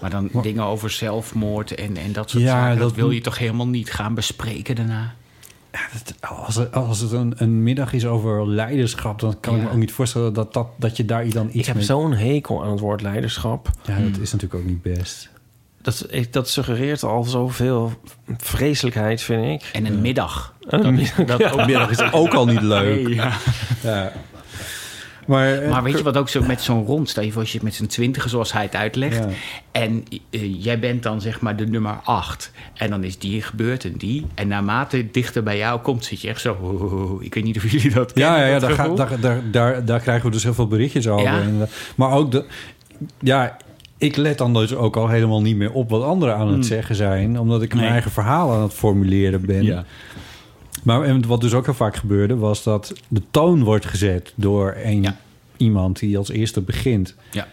Maar 0.00 0.10
dan 0.10 0.30
dingen 0.42 0.64
over 0.64 0.90
zelfmoord 0.90 1.74
en, 1.74 1.96
en 1.96 2.12
dat 2.12 2.30
soort 2.30 2.42
Ja, 2.42 2.48
zaken... 2.48 2.78
dat 2.78 2.88
dat 2.88 2.96
wil 2.96 3.10
je 3.10 3.20
toch 3.20 3.38
helemaal 3.38 3.68
niet 3.68 3.92
gaan 3.92 4.14
bespreken 4.14 4.74
daarna? 4.74 5.14
Als, 6.20 6.54
het, 6.54 6.74
als 6.74 7.00
het 7.00 7.12
een, 7.12 7.34
een 7.36 7.62
middag 7.62 7.92
is 7.92 8.06
over 8.06 8.48
leiderschap... 8.48 9.20
dan 9.20 9.40
kan 9.40 9.56
ik 9.56 9.62
me 9.62 9.70
ook 9.70 9.76
niet 9.76 9.92
voorstellen 9.92 10.32
dat, 10.32 10.52
dat, 10.52 10.66
dat 10.76 10.96
je 10.96 11.04
daar 11.04 11.28
dan 11.28 11.46
iets 11.46 11.56
ik 11.56 11.66
heb 11.66 11.74
mee... 11.74 11.84
zo'n 11.84 12.12
hekel 12.12 12.64
aan 12.64 12.70
het 12.70 12.80
woord 12.80 13.02
leiderschap. 13.02 13.70
Ja, 13.82 13.98
dat 13.98 14.20
is 14.20 14.32
natuurlijk 14.32 14.60
ook 14.60 14.68
niet 14.68 14.82
best. 14.82 15.30
Dat, 15.82 16.06
dat 16.30 16.48
suggereert 16.48 17.02
al 17.02 17.24
zoveel 17.24 17.92
vreselijkheid, 18.36 19.22
vind 19.22 19.62
ik. 19.62 19.70
En 19.72 19.86
een 19.86 20.00
middag. 20.00 20.54
Een 20.60 21.06
Dat, 21.16 21.26
dat 21.26 21.52
ook, 21.52 21.66
Middag 21.66 21.90
is 21.90 22.12
ook 22.12 22.34
al 22.34 22.46
niet 22.46 22.62
leuk. 22.62 23.06
Nee, 23.06 23.14
ja. 23.14 23.32
Ja. 23.82 24.12
Maar, 25.26 25.52
eh, 25.58 25.70
Maar 25.70 25.82
weet 25.82 25.98
je 25.98 26.02
wat 26.04 26.16
ook 26.16 26.28
zo 26.28 26.42
met 26.42 26.60
zo'n 26.60 26.84
rond... 26.84 27.08
stel 27.08 27.22
je 27.22 27.32
voor, 27.32 27.40
als 27.40 27.50
je 27.50 27.56
het 27.56 27.66
met 27.66 27.74
z'n 27.74 27.86
twintigen, 27.86 28.30
zoals 28.30 28.52
hij 28.52 28.62
het 28.62 28.74
uitlegt... 28.74 29.16
Ja. 29.18 29.28
en 29.72 30.04
eh, 30.30 30.64
jij 30.64 30.78
bent 30.78 31.02
dan 31.02 31.20
zeg 31.20 31.40
maar 31.40 31.56
de 31.56 31.66
nummer 31.66 31.92
acht... 32.04 32.50
en 32.74 32.90
dan 32.90 33.04
is 33.04 33.18
die 33.18 33.42
gebeurd 33.42 33.84
en 33.84 33.94
die... 33.96 34.26
en 34.34 34.48
naarmate 34.48 34.96
het 34.96 35.14
dichter 35.14 35.42
bij 35.42 35.56
jou 35.58 35.80
komt, 35.80 36.04
zit 36.04 36.20
je 36.20 36.28
echt 36.28 36.40
zo... 36.40 36.52
"Oh, 36.62 37.22
ik 37.22 37.34
weet 37.34 37.44
niet 37.44 37.56
of 37.56 37.70
jullie 37.70 37.90
dat 37.90 38.12
kennen, 38.12 38.38
Ja, 38.38 38.46
ja, 38.46 38.58
daar, 38.58 38.70
gaat, 38.70 38.96
daar, 38.96 39.20
daar, 39.20 39.40
daar, 39.50 39.84
daar 39.84 40.00
krijgen 40.00 40.26
we 40.26 40.30
dus 40.32 40.42
heel 40.42 40.54
veel 40.54 40.66
berichtjes 40.68 41.08
over. 41.08 41.24
Ja? 41.24 41.40
En, 41.40 41.68
maar 41.94 42.10
ook 42.10 42.30
de... 42.30 42.44
Ja, 43.20 43.56
ik 43.98 44.16
let 44.16 44.38
dan 44.38 44.52
dus 44.54 44.74
ook 44.74 44.96
al 44.96 45.08
helemaal 45.08 45.42
niet 45.42 45.56
meer 45.56 45.72
op 45.72 45.90
wat 45.90 46.02
anderen 46.02 46.36
aan 46.36 46.52
het 46.52 46.66
zeggen 46.66 46.94
zijn. 46.94 47.38
Omdat 47.38 47.62
ik 47.62 47.68
mijn 47.68 47.70
Hmm. 47.70 47.80
Nee. 47.80 47.90
eigen 47.92 48.10
verhaal 48.10 48.52
aan 48.52 48.62
het 48.62 48.72
formuleren 48.72 49.46
ben. 49.46 49.62
Ja. 49.62 49.84
Maar 50.82 51.02
en 51.02 51.26
wat 51.26 51.40
dus 51.40 51.54
ook 51.54 51.64
heel 51.64 51.74
vaak 51.74 51.96
gebeurde... 51.96 52.36
was 52.36 52.62
dat 52.62 52.92
de 53.08 53.22
toon 53.30 53.64
wordt 53.64 53.84
gezet 53.86 54.32
door 54.34 54.74
een, 54.82 55.02
Ja. 55.02 55.16
iemand 55.56 55.98
die 55.98 56.18
als 56.18 56.28
eerste 56.30 56.60
begint. 56.60 57.14
Ja. 57.30 57.48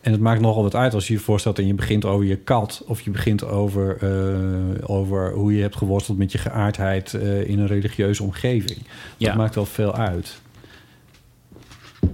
En 0.00 0.12
het 0.12 0.20
maakt 0.20 0.40
nogal 0.40 0.62
wat 0.62 0.74
uit 0.74 0.94
als 0.94 1.06
je 1.06 1.12
je 1.14 1.18
voorstelt... 1.20 1.58
en 1.58 1.66
je 1.66 1.74
begint 1.74 2.04
over 2.04 2.26
je 2.26 2.36
kat... 2.36 2.82
of 2.86 3.00
je 3.00 3.10
begint 3.10 3.44
over, 3.44 3.96
eh, 4.00 4.90
over 4.90 5.32
hoe 5.32 5.54
je 5.54 5.62
hebt 5.62 5.76
geworsteld 5.76 6.18
met 6.18 6.32
je 6.32 6.38
geaardheid... 6.38 7.14
eh, 7.14 7.48
in 7.48 7.58
een 7.58 7.66
religieuze 7.66 8.22
omgeving. 8.22 8.76
Dat 8.78 8.86
Ja. 9.16 9.34
maakt 9.34 9.54
wel 9.54 9.66
veel 9.66 9.94
uit. 9.94 10.40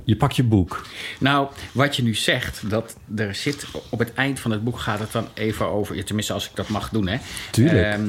Je 0.04 0.16
pakt 0.16 0.36
je 0.36 0.42
boek. 0.44 0.86
Nou, 1.20 1.48
wat 1.72 1.96
je 1.96 2.02
nu 2.02 2.14
zegt, 2.14 2.70
dat 2.70 2.96
er 3.16 3.34
zit 3.34 3.66
op 3.90 3.98
het 3.98 4.12
eind 4.14 4.40
van 4.40 4.50
het 4.50 4.64
boek 4.64 4.78
gaat 4.78 4.98
het 4.98 5.12
dan 5.12 5.26
even 5.34 5.66
over. 5.66 6.04
Tenminste, 6.04 6.32
als 6.32 6.48
ik 6.48 6.56
dat 6.56 6.68
mag 6.68 6.88
doen, 6.88 7.06
hè? 7.08 7.16
Tuurlijk. 7.50 7.94
Ehm, 7.94 8.08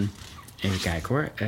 even 0.62 0.80
kijken 0.80 1.08
hoor. 1.08 1.32
Eh, 1.36 1.48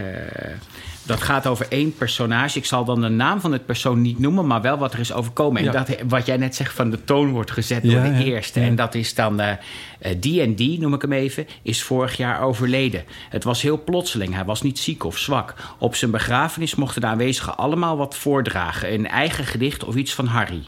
dat 1.06 1.22
gaat 1.22 1.48
over 1.48 1.65
één 1.69 1.95
personage. 1.95 2.57
Ik 2.57 2.65
zal 2.65 2.85
dan 2.85 3.02
de 3.02 3.10
naam 3.10 3.41
van 3.41 3.52
het 3.52 3.65
persoon 3.65 4.02
niet 4.02 4.19
noemen, 4.19 4.48
maar 4.48 4.61
wel 4.61 4.77
wat 4.77 4.94
er 4.94 4.99
is 4.99 5.14
overkomen. 5.14 5.65
En 5.65 5.72
dat, 5.72 5.95
wat 6.07 6.26
jij 6.26 6.38
net 6.38 6.56
zegt 6.56 6.73
van 6.73 6.90
de 6.90 7.03
toon 7.03 7.30
wordt 7.30 7.52
gezet 7.52 7.84
Ja, 7.84 7.91
door 7.91 8.02
de 8.02 8.18
ja, 8.18 8.23
eerste. 8.23 8.60
En 8.60 8.76
dat 8.76 8.95
is 8.95 9.14
dan 9.14 9.41
die 10.18 10.41
en 10.41 10.56
die, 10.56 10.80
noem 10.80 10.94
ik 10.94 11.02
hem 11.02 11.11
even, 11.11 11.48
is 11.61 11.84
vorig 11.84 12.18
jaar 12.18 12.41
overleden. 12.41 13.03
Het 13.30 13.44
was 13.44 13.61
heel 13.61 13.84
plotseling. 13.84 14.34
Hij 14.34 14.45
was 14.45 14.61
niet 14.61 14.80
ziek 14.80 15.03
of 15.03 15.18
zwak. 15.18 15.53
Op 15.77 15.95
zijn 15.95 16.11
begrafenis 16.11 16.76
mochten 16.76 17.02
de 17.02 17.07
aanwezigen 17.07 17.57
allemaal 17.57 17.98
wat 17.98 18.15
voordragen. 18.15 18.94
Een 18.94 19.07
eigen 19.07 19.45
gedicht 19.45 19.84
of 19.84 19.95
iets 19.95 20.14
van 20.14 20.26
Harry. 20.26 20.64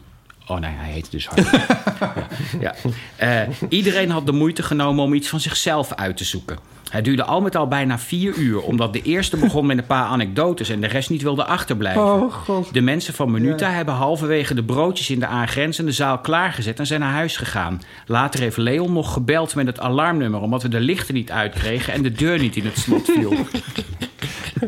Oh 0.46 0.58
nee, 0.58 0.70
hij 0.74 0.90
heette 0.90 1.10
dus 1.10 1.26
Harry. 1.26 1.64
ja. 2.60 2.74
Eh, 3.16 3.40
iedereen 3.68 4.10
had 4.10 4.26
de 4.26 4.32
moeite 4.32 4.62
genomen 4.62 5.04
om 5.04 5.14
iets 5.14 5.28
van 5.28 5.40
zichzelf 5.40 5.94
uit 5.94 6.16
te 6.16 6.24
zoeken. 6.24 6.58
Het 6.90 7.04
duurde 7.04 7.24
al 7.24 7.40
met 7.40 7.56
al 7.56 7.68
bijna 7.68 7.98
vier 7.98 8.34
uur, 8.34 8.60
omdat 8.60 8.92
de 8.92 9.02
eerste 9.02 9.36
begon 9.36 9.66
met 9.66 9.78
een 9.78 9.86
paar 9.86 10.04
anekdotes 10.04 10.68
en 10.68 10.80
de 10.80 10.86
rest 10.86 11.10
niet 11.10 11.22
wilde 11.22 11.44
achterblijven. 11.44 12.30
De 12.72 12.80
mensen 12.80 13.14
van 13.14 13.30
Minuta 13.30 13.70
hebben 13.70 13.94
halverwege 13.94 14.54
de 14.54 14.62
broodjes 14.64 15.10
in 15.10 15.20
de 15.20 15.26
aangrenzende 15.26 15.92
zaal 15.92 16.18
klaargezet 16.18 16.78
en 16.78 16.86
zijn 16.86 17.00
naar 17.00 17.12
huis 17.12 17.36
gegaan. 17.36 17.82
Later 18.06 18.40
heeft 18.40 18.56
Leon 18.56 18.92
nog 18.92 19.12
gebeld 19.12 19.54
met 19.54 19.66
het 19.66 19.80
alarmnummer, 19.80 20.40
omdat 20.40 20.62
we 20.62 20.68
de 20.68 20.80
lichten 20.80 21.14
niet 21.14 21.30
uitkregen 21.30 21.92
en 21.92 22.02
de 22.02 22.12
deur 22.12 22.38
niet 22.38 22.56
in 22.56 22.64
het 22.64 22.78
slot 22.78 23.04
viel. 23.04 23.34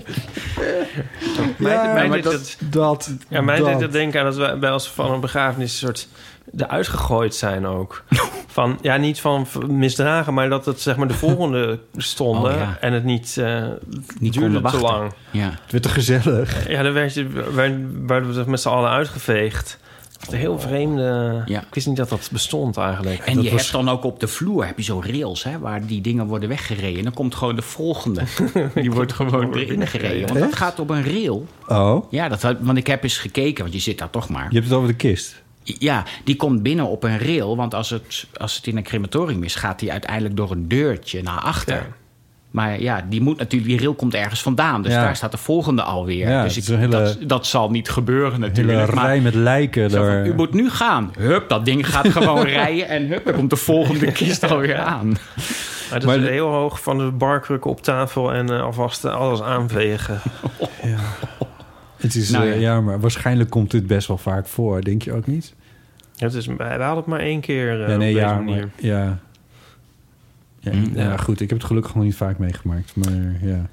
Mij, 1.58 1.92
mij 2.08 2.08
deed 2.08 2.24
het- 2.32 2.56
dat, 2.70 3.10
Ja, 3.28 3.40
mij 3.40 3.58
dat. 3.58 3.66
deed 3.66 3.80
het 3.80 3.92
denken 3.92 4.20
aan 4.20 4.26
dat 4.26 4.36
we 4.36 4.56
bij 4.60 4.72
ons 4.72 4.88
van 4.88 5.12
een 5.12 5.20
begrafenis 5.20 5.72
een 5.72 5.78
soort 5.86 6.08
eruit 6.56 6.88
gegooid 6.88 7.34
zijn 7.34 7.66
ook. 7.66 8.02
Van, 8.58 8.78
ja, 8.82 8.96
niet 8.96 9.20
van 9.20 9.46
misdragen, 9.66 10.34
maar 10.34 10.48
dat 10.48 10.64
het 10.64 10.80
zeg 10.80 10.96
maar 10.96 11.08
de 11.08 11.14
volgende 11.26 11.78
stonden 11.96 12.52
Oh, 12.52 12.58
ja. 12.58 12.76
en 12.80 12.92
het 12.92 13.04
niet, 13.04 13.36
eh 13.38 13.64
Niet 14.18 14.32
duurde 14.32 14.54
te 14.54 14.60
wachten. 14.60 14.80
lang. 14.80 15.12
Ja. 15.30 15.50
Het 15.62 15.72
werd 15.72 15.82
te 15.84 15.88
gezellig. 15.90 16.68
Ja, 16.68 16.82
dan 16.82 16.92
werd 16.92 17.14
je, 17.14 17.26
werd, 17.28 17.74
werden 18.06 18.44
we 18.44 18.50
met 18.50 18.60
z'n 18.60 18.68
allen 18.68 18.90
uitgeveegd. 18.90 19.78
Heel 20.32 20.58
vreemde... 20.60 21.42
Ja. 21.46 21.60
Ik 21.60 21.74
wist 21.74 21.86
niet 21.86 21.96
dat 21.96 22.08
dat 22.08 22.28
bestond 22.32 22.76
eigenlijk. 22.76 23.18
En 23.18 23.34
dat 23.34 23.44
je 23.44 23.50
was- 23.50 23.60
hebt 23.60 23.72
dan 23.72 23.88
ook 23.88 24.04
op 24.04 24.20
de 24.20 24.28
vloer 24.28 24.66
heb 24.66 24.76
je 24.78 24.84
zo 24.84 25.02
rails 25.06 25.44
hè, 25.44 25.58
waar 25.58 25.86
die 25.86 26.00
dingen 26.00 26.26
worden 26.26 26.48
weggereden. 26.48 27.02
Dan 27.02 27.12
komt 27.14 27.34
gewoon 27.34 27.56
de 27.56 27.62
volgende. 27.62 28.22
Die 28.74 28.90
wordt 28.90 29.12
gewoon 29.12 29.54
erin 29.54 29.86
gereden. 29.86 30.28
Want 30.28 30.40
dat 30.40 30.56
gaat 30.56 30.78
op 30.80 30.90
een 30.90 31.04
rail. 31.04 31.46
Oh, 31.68 32.10
Ja, 32.10 32.28
dat, 32.28 32.42
had- 32.42 32.56
want 32.60 32.78
ik 32.78 32.86
heb 32.86 33.02
eens 33.02 33.18
gekeken, 33.18 33.62
want 33.62 33.74
je 33.74 33.80
zit 33.80 33.98
daar 33.98 34.10
toch 34.10 34.28
maar. 34.28 34.46
je 34.48 34.54
hebt 34.54 34.66
het 34.68 34.76
over 34.76 34.88
de 34.88 34.94
kist. 34.96 35.42
Ja, 35.62 36.04
die 36.24 36.36
komt 36.36 36.62
binnen 36.62 36.86
op 36.86 37.02
een 37.04 37.18
rail. 37.18 37.56
Want 37.56 37.74
als 37.74 37.90
het, 37.90 38.26
als 38.36 38.56
het 38.56 38.66
in 38.66 38.76
een 38.76 38.82
crematorium 38.82 39.42
is, 39.42 39.54
gaat 39.54 39.78
die 39.78 39.92
uiteindelijk 39.92 40.36
door 40.36 40.50
een 40.50 40.68
deurtje 40.68 41.22
naar 41.22 41.40
achter. 41.40 41.74
Ja. 41.74 41.86
Maar 42.50 42.80
ja, 42.80 43.04
die, 43.08 43.20
moet 43.20 43.38
natuurlijk, 43.38 43.70
die 43.70 43.78
rail 43.78 43.94
komt 43.94 44.14
ergens 44.14 44.42
vandaan. 44.42 44.82
Dus 44.82 44.92
Ja. 44.92 45.02
daar 45.02 45.16
staat 45.16 45.30
de 45.30 45.36
volgende 45.38 45.82
alweer. 45.82 46.28
Ja, 46.28 46.42
dus 46.42 46.56
ik, 46.56 46.66
een 46.68 46.78
hele- 46.78 46.90
dat, 46.90 47.18
dat 47.26 47.46
zal 47.46 47.70
niet 47.70 47.90
gebeuren 47.90 48.26
Een 48.34 48.42
hele 48.42 48.46
natuurlijk. 48.48 48.94
maar 48.94 49.04
rij 49.06 49.20
met 49.20 49.34
lijken. 49.34 49.90
zo 49.90 50.04
van, 50.04 50.26
u 50.26 50.34
moet 50.34 50.52
nu 50.54 50.70
gaan. 50.70 51.12
Hup, 51.18 51.48
dat 51.48 51.64
ding 51.64 51.88
gaat 51.88 52.08
gewoon 52.18 52.44
rijden. 52.46 52.88
En 52.88 53.06
hup, 53.06 53.24
dan 53.24 53.34
komt 53.34 53.50
de 53.50 53.56
volgende 53.56 54.12
kist 54.12 54.50
alweer 54.50 54.78
aan. 54.78 55.08
Maar 55.08 55.98
dat 56.00 56.04
Maar 56.04 56.18
is 56.18 56.28
heel 56.28 56.48
hoog 56.48 56.82
van 56.82 56.98
de 56.98 57.10
barkrukken 57.10 57.70
op 57.70 57.82
tafel 57.82 58.32
en 58.32 58.50
eh, 58.50 58.62
alvast 58.62 59.04
eh, 59.04 59.14
alles 59.14 59.42
aanvegen. 59.42 60.20
Het 61.96 62.14
is, 62.14 62.30
Nou 62.30 62.44
eh, 62.46 62.54
ja. 62.54 62.60
ja. 62.60 62.80
maar 62.80 63.00
waarschijnlijk 63.00 63.50
komt 63.50 63.70
dit 63.70 63.86
best 63.86 64.08
wel 64.08 64.18
vaak 64.18 64.46
voor. 64.46 64.82
Denk 64.84 65.02
je 65.02 65.12
ook 65.12 65.26
niet? 65.26 65.54
Ja, 66.14 66.26
het 66.26 66.34
is, 66.34 66.46
wij 66.46 66.68
hadden 66.68 66.96
het 66.96 67.06
maar 67.06 67.20
één 67.20 67.40
keer 67.40 67.82
eh, 67.84 67.88
ja, 67.88 67.96
nee, 67.96 68.08
op 68.08 68.14
deze 68.14 68.26
ja, 68.26 68.34
manier. 68.34 68.56
maar, 68.56 68.68
ja. 68.76 69.18
Ja, 70.72 70.78
Hm. 70.78 70.98
ja, 70.98 71.16
goed. 71.16 71.40
Ik 71.40 71.48
heb 71.48 71.58
het 71.58 71.66
gelukkig 71.66 71.94
nog 71.94 72.04
niet 72.04 72.16
vaak 72.16 72.38
meegemaakt. 72.38 72.96
Maar 72.96 73.12
ja. 73.42 73.66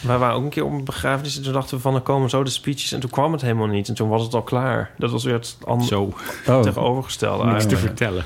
Wij 0.00 0.18
waren 0.18 0.36
ook 0.36 0.42
een 0.44 0.48
keer 0.50 0.64
op 0.64 0.72
een 0.72 0.84
begrafenis 0.84 1.36
en 1.36 1.42
toen 1.42 1.52
dachten 1.52 1.76
we 1.76 1.82
van, 1.82 1.94
er 1.94 2.00
komen 2.00 2.30
zo 2.30 2.42
de 2.42 2.50
speeches. 2.50 2.92
En 2.92 3.00
toen 3.00 3.10
kwam 3.10 3.32
het 3.32 3.40
helemaal 3.42 3.66
niet. 3.66 3.88
En 3.88 3.94
toen 3.94 4.08
was 4.08 4.22
het 4.22 4.34
al 4.34 4.42
klaar. 4.42 4.90
Dat 4.98 5.10
was 5.10 5.24
weer 5.24 5.34
het 5.34 5.56
an- 5.64 5.84
Zo, 5.84 6.12
Oh, 6.46 6.60
tegenovergestelde 6.60 7.44
niks 7.44 7.66
te 7.66 7.76
vertellen. 7.76 8.24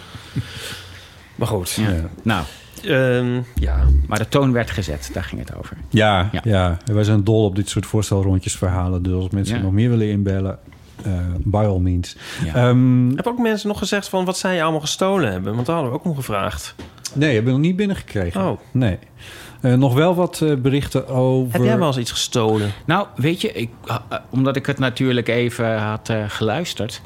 Maar 1.34 1.46
goed. 1.48 1.70
Ja. 1.70 1.88
ja. 1.90 2.00
Nou, 2.22 2.44
Ehm, 2.84 3.40
ja. 3.54 3.78
maar 4.06 4.18
de 4.18 4.28
toon 4.28 4.52
werd 4.52 4.70
gezet. 4.70 5.10
Daar 5.12 5.24
ging 5.24 5.40
het 5.40 5.56
over. 5.56 5.76
Ja, 5.88 6.28
Ja. 6.32 6.40
ja. 6.44 6.76
wij 6.84 7.04
zijn 7.04 7.24
dol 7.24 7.44
op 7.44 7.56
dit 7.56 7.68
soort 7.68 7.86
voorstelrondjes 7.86 8.56
verhalen. 8.56 9.02
Dus 9.02 9.12
als 9.12 9.28
mensen 9.30 9.56
Ja. 9.56 9.62
nog 9.62 9.72
meer 9.72 9.88
willen 9.90 10.08
inbellen, 10.08 10.58
eh 11.04 11.12
by 11.38 11.64
all 11.66 11.78
means. 11.78 12.16
Ja. 12.44 12.54
Ehm, 12.54 13.10
Heb 13.16 13.26
ook 13.26 13.38
mensen 13.38 13.68
nog 13.68 13.78
gezegd 13.78 14.08
van 14.08 14.24
wat 14.24 14.38
zij 14.38 14.62
allemaal 14.62 14.80
gestolen 14.80 15.32
hebben? 15.32 15.54
Want 15.54 15.66
daar 15.66 15.74
hadden 15.74 15.92
we 15.94 15.98
ook 15.98 16.04
om 16.04 16.14
gevraagd. 16.14 16.74
Nee, 17.14 17.34
heb 17.34 17.44
ik 17.44 17.50
nog 17.50 17.60
niet 17.60 17.76
binnengekregen. 17.76 18.46
Oh. 18.48 18.60
Nee. 18.70 18.98
Eh, 19.60 19.74
nog 19.74 19.94
wel 19.94 20.14
wat 20.14 20.40
eh, 20.40 20.54
berichten 20.54 21.08
over... 21.08 21.52
Heb 21.52 21.62
jij 21.62 21.78
wel 21.78 21.86
eens 21.86 21.98
iets 21.98 22.10
gestolen? 22.10 22.72
Nou, 22.84 23.06
weet 23.16 23.40
je, 23.40 23.52
ik, 23.52 23.70
uh, 23.86 23.96
uh, 24.12 24.18
omdat 24.30 24.56
ik 24.56 24.66
het 24.66 24.78
natuurlijk 24.78 25.28
even 25.28 25.78
had 25.78 26.08
uh, 26.08 26.24
geluisterd. 26.28 27.00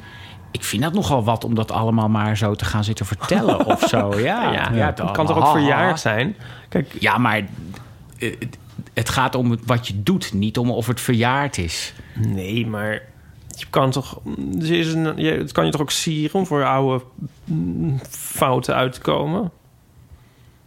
Ik 0.51 0.63
vind 0.63 0.81
dat 0.81 0.93
nogal 0.93 1.23
wat 1.23 1.43
om 1.43 1.55
dat 1.55 1.71
allemaal 1.71 2.09
maar 2.09 2.37
zo 2.37 2.55
te 2.55 2.65
gaan 2.65 2.83
zitten 2.83 3.05
vertellen 3.05 3.65
of 3.65 3.81
zo. 3.87 4.13
Ja, 4.19 4.51
Ja, 4.51 4.71
ja, 4.73 4.85
het 4.85 5.11
kan 5.11 5.25
toch 5.25 5.37
ook 5.37 5.51
verjaard 5.51 5.99
zijn? 5.99 6.35
Kijk, 6.69 6.95
Ja, 6.99 7.17
maar 7.17 7.45
het 8.93 9.09
gaat 9.09 9.35
om 9.35 9.57
wat 9.65 9.87
je 9.87 10.03
doet, 10.03 10.33
niet 10.33 10.57
om 10.57 10.71
of 10.71 10.87
het 10.87 11.01
verjaard 11.01 11.57
is. 11.57 11.93
nee, 12.13 12.67
maar 12.67 13.01
je 13.47 13.65
kan 13.69 13.91
toch... 13.91 14.19
Is 14.59 14.93
een, 14.93 15.17
je, 15.17 15.31
het 15.31 15.51
kan 15.51 15.65
je 15.65 15.71
toch 15.71 15.81
ook 15.81 15.91
sieren 15.91 16.39
om 16.39 16.45
voor 16.45 16.59
je 16.59 16.65
oude 16.65 17.03
mm, 17.43 17.99
fouten 18.09 18.75
uit 18.75 18.93
te 18.93 19.01
komen? 19.01 19.51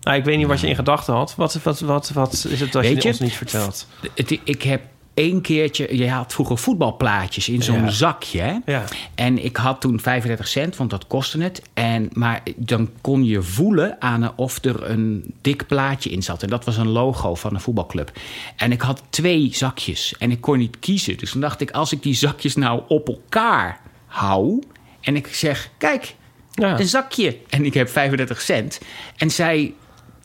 Nou, 0.09 0.21
ik 0.21 0.27
weet 0.27 0.37
niet 0.37 0.47
wat 0.47 0.61
je 0.61 0.69
in 0.69 0.75
gedachten 0.75 1.15
had. 1.15 1.35
Wat, 1.37 1.59
wat, 1.63 1.81
wat, 1.81 2.11
wat 2.11 2.33
is 2.49 2.61
het 2.61 2.73
dat 2.73 2.83
Weet 2.83 3.03
je, 3.03 3.09
ons 3.09 3.21
niet 3.21 3.33
vertelt? 3.33 3.87
Het, 4.15 4.39
ik 4.45 4.63
heb 4.63 4.83
één 5.15 5.41
keertje... 5.41 5.97
Je 5.97 6.11
had 6.11 6.33
vroeger 6.33 6.59
voetbalplaatjes 6.59 7.49
in 7.49 7.63
zo'n 7.63 7.85
Ja. 7.85 7.91
zakje, 7.91 8.41
hè? 8.41 8.57
Ja. 8.67 8.85
En 9.15 9.45
ik 9.45 9.57
had 9.57 9.81
toen 9.81 10.01
35 10.01 10.49
cent, 10.49 10.77
want 10.77 10.91
dat 10.91 11.07
kostte 11.07 11.43
het. 11.43 11.63
En, 11.75 12.09
maar 12.13 12.43
dan 12.57 12.91
kon 13.01 13.25
je 13.25 13.43
voelen 13.43 13.97
aan 13.99 14.33
of 14.37 14.65
er 14.65 14.91
een 14.91 15.35
dik 15.41 15.67
plaatje 15.67 16.11
in 16.11 16.23
zat. 16.23 16.43
En 16.43 16.49
dat 16.49 16.65
was 16.65 16.77
een 16.77 16.89
logo 16.89 17.35
van 17.35 17.55
een 17.55 17.61
voetbalclub. 17.61 18.13
En 18.57 18.73
ik 18.73 18.81
had 18.81 19.03
twee 19.11 19.49
zakjes 19.53 20.15
en 20.19 20.31
ik 20.31 20.41
kon 20.41 20.59
niet 20.59 20.79
kiezen. 20.79 21.17
Dus 21.17 21.31
toen 21.31 21.41
dacht 21.41 21.61
ik, 21.61 21.71
als 21.71 21.93
ik 21.93 22.03
die 22.03 22.15
zakjes 22.15 22.57
nou 22.57 22.83
op 22.89 23.09
elkaar 23.09 23.81
hou... 24.07 24.63
en 25.01 25.17
ik 25.17 25.27
zeg, 25.27 25.71
kijk, 25.79 26.15
Ja. 26.53 26.79
een 26.81 26.89
zakje. 26.89 27.37
En 27.49 27.65
ik 27.65 27.75
heb 27.75 27.89
35 27.89 28.41
cent. 28.41 28.81
En 29.17 29.31
zij... 29.31 29.75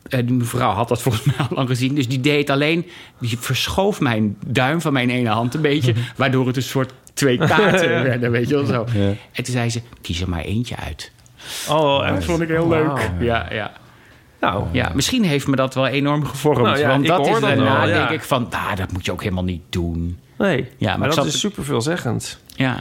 eh, 0.09 0.19
Die 0.25 0.34
mevrouw 0.35 0.71
had 0.71 0.88
dat 0.88 1.01
volgens 1.01 1.23
mij 1.35 1.35
al 1.49 1.55
lang 1.55 1.67
gezien. 1.69 1.95
Dus 1.95 2.07
die 2.07 2.21
deed 2.21 2.49
alleen... 2.49 2.85
Die 3.19 3.38
verschoof 3.39 3.99
mijn 3.99 4.38
duim 4.47 4.81
van 4.81 4.93
mijn 4.93 5.09
ene 5.09 5.30
hand 5.30 5.53
een 5.53 5.61
beetje... 5.61 5.93
waardoor 6.15 6.47
het 6.47 6.55
een 6.55 6.63
soort 6.63 6.93
twee 7.13 7.38
kaarten 7.38 7.89
werden, 8.03 8.31
weet 8.31 8.49
je 8.49 8.55
wel 8.55 8.65
zo. 8.65 8.85
Ja. 8.93 9.07
En 9.31 9.43
toen 9.43 9.53
zei 9.53 9.69
ze, 9.69 9.81
kies 10.01 10.21
er 10.21 10.30
maar 10.30 10.41
eentje 10.43 10.75
uit. 10.75 11.11
Oh, 11.69 12.07
Dat 12.09 12.23
vond 12.23 12.41
ik 12.41 12.47
heel 12.47 12.67
leuk. 12.69 13.09
Ja, 13.19 13.47
ja. 13.51 13.71
Nou, 14.39 14.65
ja, 14.71 14.91
misschien 14.95 15.23
heeft 15.23 15.47
me 15.47 15.55
dat 15.55 15.73
wel 15.75 15.88
enorm 15.88 16.25
gevormd. 16.25 16.61
Nou 16.65 16.77
ja, 16.80 16.88
want 16.88 17.01
ik 17.01 17.07
dat 17.07 17.17
hoor 17.17 17.27
is 17.27 17.34
dat 17.34 17.41
daarna 17.41 17.77
wel, 17.80 17.88
ja. 17.89 17.93
denk 17.93 18.09
ik 18.09 18.21
van... 18.21 18.47
Ah, 18.51 18.75
dat 18.75 18.91
moet 18.91 19.05
je 19.05 19.11
ook 19.11 19.21
helemaal 19.23 19.43
niet 19.43 19.61
doen. 19.69 20.19
nee. 20.38 20.67
Ja, 20.77 20.89
maar 20.89 20.97
maar 20.99 21.07
dat 21.07 21.17
zat- 21.17 21.25
is 21.25 21.39
super 21.39 21.63
veelzeggend. 21.63 22.39
Ja, 22.55 22.80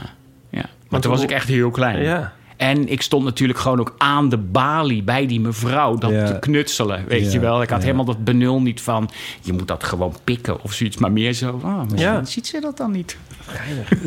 ja. 0.49 0.65
Maar 0.89 1.01
toen 1.01 1.11
was 1.11 1.23
ik 1.23 1.31
echt 1.31 1.47
heel 1.47 1.69
klein. 1.71 2.01
Ja. 2.03 2.33
En 2.57 2.89
ik 2.91 3.01
stond 3.01 3.23
natuurlijk 3.23 3.59
gewoon 3.59 3.79
ook 3.79 3.95
aan 3.97 4.29
de 4.29 4.37
balie 4.37 5.03
bij 5.03 5.27
die 5.27 5.39
mevrouw 5.39 5.95
dat 5.97 6.11
Ja. 6.11 6.25
te 6.25 6.39
knutselen. 6.39 7.03
Weet 7.07 7.25
Ja, 7.25 7.31
je 7.31 7.39
wel? 7.39 7.61
Ik 7.61 7.69
had 7.69 7.77
ja. 7.79 7.85
helemaal 7.85 8.05
dat 8.05 8.23
benul 8.23 8.61
niet 8.61 8.81
van 8.81 9.09
je 9.41 9.53
moet 9.53 9.67
dat 9.67 9.83
gewoon 9.83 10.15
pikken 10.23 10.61
of 10.63 10.73
zoiets. 10.73 10.97
Maar 10.97 11.11
meer 11.11 11.33
zo, 11.33 11.59
ah, 11.63 11.77
misschien 11.81 12.13
Ja. 12.13 12.25
ziet 12.25 12.47
ze 12.47 12.59
dat 12.61 12.77
dan 12.77 12.91
niet. 12.91 13.17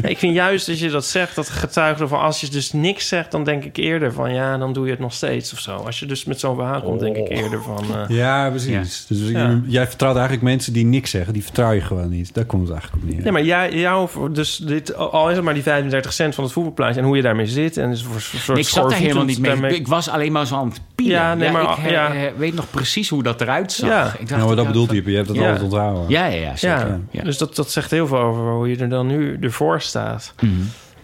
Ja, 0.03 0.09
ik 0.09 0.19
vind 0.19 0.35
juist 0.35 0.67
dat 0.67 0.79
je 0.79 0.91
dat 0.91 1.05
zegt, 1.05 1.35
dat 1.35 1.49
getuigt 1.49 2.01
ervan. 2.01 2.21
Als 2.21 2.41
je 2.41 2.49
dus 2.49 2.73
niks 2.73 3.09
zegt, 3.09 3.31
dan 3.31 3.45
denk 3.45 3.65
ik 3.65 3.77
eerder 3.77 4.13
van 4.13 4.35
ja, 4.35 4.59
dan 4.59 4.73
doe 4.73 4.85
je 4.85 4.91
het 4.91 5.01
nog 5.01 5.13
steeds 5.13 5.53
of 5.53 5.59
zo. 5.61 5.77
Als 5.77 5.99
je 6.01 6.07
dus 6.07 6.25
met 6.25 6.41
zo'n 6.41 6.55
verhaal 6.57 6.83
komt, 6.83 7.01
denk 7.01 7.17
ik 7.17 7.29
eerder 7.29 7.63
van. 7.63 7.85
eh, 8.09 8.17
Ja, 8.17 8.51
precies. 8.51 9.07
Dus 9.09 9.19
jij 9.67 9.87
vertrouwt 9.87 10.15
eigenlijk 10.17 10.45
mensen 10.45 10.73
die 10.73 10.85
niks 10.85 11.11
zeggen. 11.11 11.33
Die 11.33 11.43
vertrouw 11.43 11.73
je 11.73 11.81
gewoon 11.81 12.09
niet. 12.09 12.35
Daar 12.35 12.45
komt 12.45 12.63
het 12.63 12.71
eigenlijk 12.73 13.03
op 13.05 13.11
neer. 13.11 13.23
Nee, 13.23 13.33
maar 13.33 13.45
jij, 13.45 13.73
jou, 13.73 14.09
dus 14.33 14.57
dit, 14.57 14.95
al 14.97 15.29
is 15.31 15.37
het 15.37 15.45
maar 15.45 15.55
die 15.55 15.63
35 15.63 16.13
cent 16.13 16.35
van 16.35 16.45
het 16.45 16.53
voetbalplaatje 16.53 17.01
en 17.01 17.07
hoe 17.07 17.17
je 17.17 17.23
daarmee 17.23 17.47
zit 17.47 17.77
en 17.77 17.91
dus 17.91 18.03
voor, 18.03 18.21
voor 18.21 18.36
soort 18.39 18.57
Nee, 18.59 18.67
ik 18.67 18.73
zat 18.73 18.91
er 18.93 18.97
helemaal 18.99 19.25
niet 19.25 19.39
mee. 19.39 19.75
Ik 19.75 19.89
was 19.89 20.09
alleen 20.09 20.33
maar 20.33 20.47
zo 20.47 20.57
aan 20.57 20.69
het 20.69 20.81
pielen. 20.95 21.15
Ja, 21.15 21.35
nee, 21.35 21.51
maar- 21.51 21.79
ik 21.85 21.91
ja. 21.91 22.13
weet 22.37 22.55
nog 22.55 22.71
precies 22.71 23.09
hoe 23.09 23.23
dat 23.23 23.41
eruit 23.41 23.73
zag. 23.73 23.89
Ja. 23.89 24.05
Ik 24.07 24.19
dacht, 24.19 24.31
nou, 24.31 24.47
maar 24.47 24.57
dat 24.57 24.59
ik 24.65 24.67
bedoelt 24.71 24.91
hij. 24.91 25.03
Je 25.05 25.17
hebt 25.17 25.29
het 25.29 25.37
Ja. 25.37 25.43
altijd 25.45 25.63
onthouden. 25.63 26.09
Ja, 26.09 26.27
ja, 26.27 26.41
ja, 26.41 26.57
zeker. 26.57 26.87
Ja, 26.89 26.99
Ja. 27.11 27.23
dus 27.23 27.39
dat, 27.39 27.57
dat 27.57 27.71
zegt 27.71 27.91
heel 27.91 28.07
veel 28.07 28.19
over 28.19 28.43
hoe 28.51 28.69
je 28.69 28.77
er 28.77 28.89
dan 28.89 29.07
nu 29.07 29.39
ervoor 29.41 29.81
staat. 29.81 30.35
Mhm. 30.41 30.53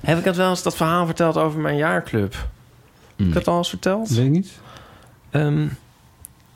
Heb 0.01 0.19
ik 0.19 0.25
het 0.25 0.37
wel 0.37 0.51
eens 0.51 0.63
dat 0.63 0.77
verhaal 0.77 1.07
verteld 1.07 1.37
over 1.37 1.61
mijn 1.61 1.77
jaarclub? 1.77 2.33
Heb 2.33 2.47
Mhm. 3.17 3.29
ik 3.29 3.35
dat 3.35 3.49
al 3.49 3.57
eens 3.57 3.69
verteld? 3.69 4.09
Weet 4.09 4.25
ik 4.25 4.31
niet. 4.31 4.51
Ehm, 5.31 5.67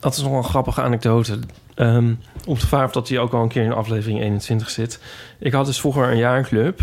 dat 0.01 0.13
is 0.15 0.21
nog 0.21 0.29
wel 0.31 0.39
een 0.39 0.45
grappige 0.45 0.83
anekdote. 0.83 1.39
Ehm 1.75 2.13
om 2.47 2.59
te 2.59 2.67
vragen 2.67 2.87
of 2.87 2.93
dat 2.93 3.09
hij 3.09 3.19
ook 3.19 3.33
al 3.33 3.43
een 3.43 3.49
keer 3.49 3.65
in 3.65 3.73
aflevering 3.73 4.21
21 4.21 4.71
zit. 4.71 5.01
Ik 5.39 5.53
had 5.53 5.67
dus 5.67 5.81
vroeger 5.81 6.11
een 6.11 6.17
jaarclub. 6.17 6.81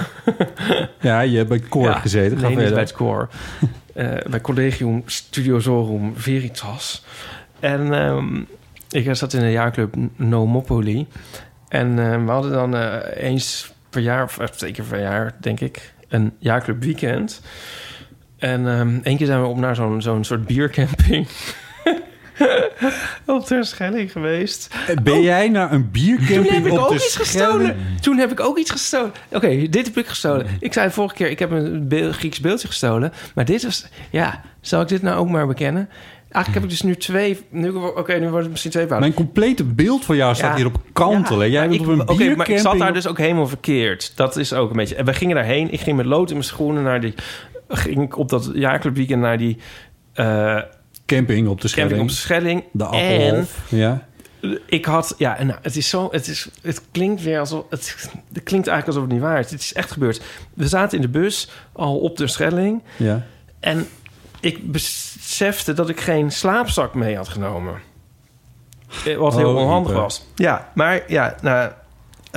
Ja, 1.00 1.20
je 1.20 1.36
hebt 1.36 1.48
bij 1.48 1.58
Koor 1.58 1.84
Ja, 1.84 1.98
gezeten. 1.98 2.38
Ga 2.38 2.48
Nee, 2.48 2.56
niet 2.56 2.70
bij 2.70 2.80
het 2.80 2.92
koor. 2.92 3.28
Eh, 3.94 4.16
bij 4.30 4.40
Collegium 4.40 5.02
Studio 5.06 5.58
Zorum 5.58 6.12
Veritas. 6.16 7.04
En 7.60 7.92
ehm, 7.92 8.42
ik 8.90 9.14
zat 9.14 9.32
in 9.32 9.42
een 9.42 9.50
jaarclub 9.50 9.94
Nomopoly. 10.16 11.06
En 11.68 11.98
eh, 11.98 12.24
we 12.24 12.30
hadden 12.30 12.52
dan 12.52 12.76
eh, 12.76 13.24
eens 13.24 13.72
per 13.90 14.00
jaar, 14.00 14.24
of 14.24 14.38
eh, 14.38 14.46
twee 14.46 14.72
keer 14.72 14.84
per 14.84 15.00
jaar, 15.00 15.34
denk 15.40 15.60
ik, 15.60 15.92
een 16.08 16.32
jaarclub 16.38 16.82
weekend. 16.82 17.40
En 18.38 18.68
ehm 18.68 18.98
één 19.02 19.16
keer 19.16 19.26
zijn 19.26 19.40
we 19.40 19.46
op 19.46 19.56
naar 19.56 19.74
zo'n 19.74 20.02
zo'n 20.02 20.24
soort 20.24 20.46
biercamping. 20.46 21.28
op 23.26 23.44
ter 23.46 23.64
Schelling 23.64 24.12
geweest. 24.12 24.74
Eh, 24.88 24.96
Ben 25.02 25.22
jij 25.22 25.48
naar 25.48 25.72
een 25.72 25.90
biercamping 25.90 26.44
Toen 26.46 26.54
heb 26.54 26.66
ik 26.66 26.78
ook 26.78 26.92
iets 26.94 27.16
gestolen. 27.16 27.76
Toen 28.00 28.18
heb 28.18 28.30
ik 28.32 28.40
ook 28.40 28.58
iets 28.58 28.70
gestolen. 28.70 29.12
Oké, 29.32 29.68
dit 29.68 29.86
heb 29.86 29.96
ik 29.96 30.06
gestolen. 30.06 30.46
Ik 30.60 30.72
zei 30.72 30.90
vorige 30.90 31.14
keer, 31.14 31.30
ik 31.30 31.38
heb 31.38 31.50
een 31.50 31.88
be- 31.88 32.12
Grieks 32.12 32.40
beeldje 32.40 32.66
gestolen. 32.68 33.12
Maar 33.34 33.44
dit 33.44 33.62
was... 33.64 33.86
Ja, 34.10 34.40
zal 34.60 34.80
ik 34.80 34.88
dit 34.88 35.02
nou 35.02 35.16
ook 35.18 35.28
maar 35.28 35.46
bekennen? 35.46 35.88
Eigenlijk 36.28 36.54
heb 36.54 36.62
ik 36.62 36.70
dus 36.78 36.82
nu 36.82 36.96
twee... 36.96 37.40
Nu, 37.50 37.70
Oké, 37.70 38.14
nu 38.14 38.28
wordt 38.28 38.42
het 38.42 38.50
misschien 38.50 38.70
twee 38.70 38.86
fouten. 38.86 39.08
Mijn 39.08 39.24
complete 39.24 39.64
beeld 39.64 40.04
van 40.04 40.16
jou 40.16 40.34
staat 40.34 40.50
Ja. 40.50 40.56
hier 40.56 40.66
op 40.66 40.80
kantel. 40.92 41.38
hè? 41.38 41.44
Jij 41.46 41.60
bent 41.68 41.74
ik- 41.74 41.80
op 41.80 41.86
een 41.86 41.92
oké, 42.00 42.04
biercamping. 42.06 42.36
maar 42.36 42.48
ik 42.50 42.58
zat 42.58 42.78
daar 42.78 42.92
dus 42.92 43.06
ook 43.06 43.18
helemaal 43.18 43.46
verkeerd. 43.48 44.12
Dat 44.16 44.36
is 44.36 44.52
ook 44.52 44.70
een 44.70 44.76
beetje... 44.76 44.94
En 44.94 45.04
we 45.04 45.12
gingen 45.14 45.34
daarheen. 45.34 45.72
Ik 45.72 45.80
ging 45.80 45.96
met 45.96 46.06
lood 46.06 46.28
in 46.28 46.34
mijn 46.36 46.48
schoenen 46.48 46.82
naar 46.82 47.00
die... 47.00 47.14
Ging 47.68 48.02
ik 48.02 48.18
op 48.18 48.28
dat 48.28 48.50
jaarclubweekend 48.54 49.20
naar 49.20 49.38
die... 49.38 49.58
eh, 50.12 50.58
Camping 51.06 51.48
op 51.48 51.60
de 51.60 51.68
Schelling. 51.68 51.90
camping 51.90 52.10
op 52.10 52.16
de 52.16 52.22
Schelling. 52.22 52.64
De 52.72 52.84
en 52.84 52.90
Appelhof. 52.90 53.60
Ja. 53.68 54.06
ik 54.66 54.84
had, 54.84 55.14
ja, 55.18 55.36
en 55.36 55.46
nou, 55.46 55.58
het 55.62 55.76
is 55.76 55.88
zo, 55.88 56.08
het 56.10 56.28
is, 56.28 56.48
het 56.62 56.82
klinkt 56.92 57.22
weer 57.22 57.38
alsof, 57.38 57.64
het, 57.70 58.10
het 58.32 58.42
klinkt 58.42 58.66
eigenlijk 58.68 58.86
alsof 58.86 59.02
het 59.02 59.12
niet 59.12 59.20
waar 59.20 59.38
is. 59.38 59.50
Het 59.50 59.60
is 59.60 59.72
echt 59.72 59.90
gebeurd. 59.90 60.20
We 60.54 60.68
zaten 60.68 60.96
in 60.96 61.02
de 61.02 61.18
bus 61.18 61.50
al 61.72 61.98
op 61.98 62.16
de 62.16 62.26
Schelling 62.26 62.82
ja. 62.96 63.26
en 63.60 63.86
ik 64.40 64.72
besefte 64.72 65.72
dat 65.72 65.88
ik 65.88 66.00
geen 66.00 66.32
slaapzak 66.32 66.94
mee 66.94 67.16
had 67.16 67.28
genomen. 67.28 67.74
Eh, 69.04 69.16
Wat 69.16 69.34
heel 69.36 69.48
Oh, 69.54 69.56
onhandig 69.62 69.92
was. 69.92 70.26
Ja, 70.34 70.70
maar 70.74 71.02
ja, 71.06 71.36
nou, 71.42 71.72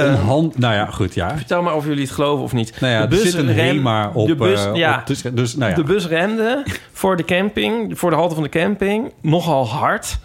Een 0.05 0.15
hand... 0.15 0.57
Nou 0.57 0.73
ja, 0.73 0.85
goed, 0.85 1.13
ja. 1.13 1.37
Vertel 1.37 1.61
maar 1.61 1.75
of 1.75 1.85
jullie 1.85 2.03
het 2.03 2.11
geloven 2.11 2.43
of 2.43 2.53
niet. 2.53 2.79
Nou 2.79 2.93
ja, 2.93 3.05
de 3.05 3.17
zit 3.17 3.33
een 3.33 3.53
rem- 3.53 3.87
op... 4.13 4.27
de 4.27 4.35
bus, 4.35 4.65
eh, 4.65 4.75
ja, 4.75 4.97
op- 4.99 5.07
dus, 5.07 5.21
dus, 5.21 5.55
nou 5.55 5.69
ja. 5.69 5.75
De 5.75 5.83
bus 5.83 6.07
remde 6.07 6.63
voor 6.91 7.15
de 7.17 7.25
camping, 7.25 7.99
voor 7.99 8.09
de 8.09 8.15
halte 8.15 8.33
van 8.33 8.43
de 8.43 8.49
camping, 8.49 9.13
nogal 9.21 9.67
hard. 9.67 10.17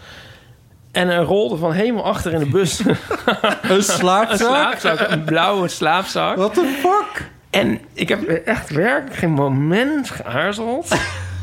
En 0.93 1.09
er 1.09 1.23
rolde 1.23 1.57
van 1.57 1.73
helemaal 1.73 2.05
achter 2.05 2.32
in 2.32 2.39
de 2.39 2.47
bus 2.51 2.78
een 2.78 2.97
een 3.77 3.82
slaapzak? 3.82 4.39
slaapzak, 4.49 5.11
een 5.11 5.24
blauwe 5.24 5.69
slaapzak. 5.69 6.36
What 6.36 6.55
the 6.55 6.78
fuck? 6.81 7.31
En 7.51 7.78
ik 7.93 8.09
heb 8.09 8.28
echt 8.28 8.70
werk 8.70 9.15
geen 9.15 9.31
moment 9.31 10.11
geaarzeld. 10.11 10.94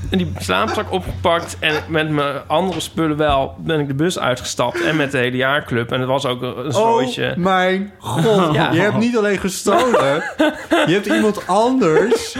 En 0.09 0.17
die 0.17 0.31
slaapzak 0.39 0.91
opgepakt. 0.91 1.57
En 1.59 1.73
met 1.87 2.09
mijn 2.09 2.35
andere 2.47 2.79
spullen 2.79 3.17
wel 3.17 3.55
ben 3.59 3.79
ik 3.79 3.87
de 3.87 3.93
bus 3.93 4.19
uitgestapt. 4.19 4.81
En 4.83 4.95
met 4.95 5.11
de 5.11 5.17
hele 5.17 5.37
jaarclub. 5.37 5.91
En 5.91 5.99
het 5.99 6.09
was 6.09 6.25
ook 6.25 6.41
een 6.41 6.71
zooitje. 6.71 7.29
Oh 7.29 7.35
mijn 7.37 7.91
god. 7.97 8.53
Ja. 8.53 8.71
Je 8.71 8.79
hebt 8.79 8.97
niet 8.97 9.17
alleen 9.17 9.37
gestolen. 9.37 10.23
je 10.85 10.91
hebt 10.93 11.05
iemand 11.05 11.47
anders 11.47 12.35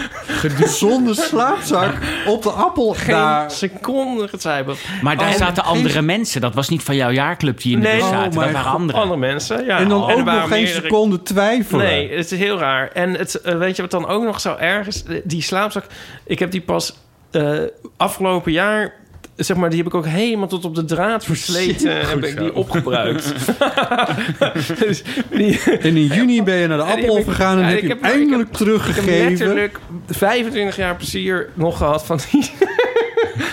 zonder 0.66 1.16
slaapzak 1.16 1.94
op 2.28 2.44
de 2.44 2.50
appel 2.50 2.94
Geen 2.94 3.08
daar. 3.16 3.52
seconde 3.52 4.28
getwijfeld. 4.28 4.80
Maar 5.02 5.18
daar 5.18 5.30
Oh, 5.30 5.36
zaten 5.36 5.64
geen- 5.64 5.74
andere 5.76 6.02
mensen. 6.02 6.42
Dat 6.42 6.54
was 6.56 6.70
niet 6.70 6.84
van 6.84 6.96
jouw 6.96 7.12
jaarclub 7.12 7.62
die 7.62 7.74
in 7.74 7.80
de 7.80 7.88
Nee. 7.88 7.96
bus 7.96 8.04
Oh 8.04 8.10
zaten. 8.10 8.24
dat 8.32 8.40
mijn 8.40 8.52
waren 8.54 8.68
god. 8.70 8.80
anderen. 8.80 9.02
Andere 9.02 9.20
mensen, 9.20 9.66
ja. 9.66 9.78
En 9.78 9.90
dan 9.90 10.02
ook 10.12 10.24
nog 10.24 10.40
geen 10.42 10.50
meerdere- 10.50 10.82
seconde 10.82 11.22
twijfelen. 11.22 11.86
Nee, 11.86 12.16
het 12.16 12.32
is 12.32 12.40
heel 12.40 12.58
raar. 12.60 12.88
En 12.94 13.14
het, 13.14 13.36
eh, 13.36 13.58
weet 13.58 13.76
je 13.76 13.82
wat 13.82 13.92
dan 13.92 14.08
ook 14.08 14.24
nog 14.24 14.40
zo 14.42 14.56
erg 14.60 14.88
is? 14.88 15.04
Die 15.24 15.42
slaapzak, 15.42 15.84
ik 16.26 16.40
heb 16.40 16.52
die 16.52 16.62
pas 16.62 16.94
eh, 17.32 17.60
afgelopen 17.98 18.52
jaar... 18.52 18.94
Zeg 19.36 19.58
maar, 19.58 19.70
die 19.70 19.78
heb 19.78 19.88
ik 19.88 19.94
ook 19.94 20.06
helemaal 20.06 20.48
tot 20.48 20.66
op 20.66 20.76
de 20.76 20.86
draad 20.86 21.26
versleten. 21.26 22.00
en 22.00 22.08
heb 22.10 22.24
ik 22.24 22.38
die 22.38 22.56
opgebruikt. 22.56 23.34
dus 24.80 25.04
die, 25.30 25.60
En 25.62 25.98
in 25.98 26.06
juni 26.06 26.44
ben 26.44 26.56
je 26.56 26.68
naar 26.68 26.78
de 26.78 26.84
Appel 26.84 27.24
gegaan 27.24 27.58
en 27.58 27.64
heb 27.66 27.76
ik 27.78 27.82
je 27.82 27.88
heb- 27.88 28.02
hem 28.02 28.12
eindelijk 28.12 28.42
ik 28.42 28.48
heb 28.48 28.56
teruggegeven. 28.58 29.30
letterlijk 29.30 29.80
25 30.10 30.76
jaar 30.76 30.96
plezier 30.96 31.50
nog 31.54 31.78
gehad 31.78 32.06
van 32.06 32.20
die. 32.32 32.52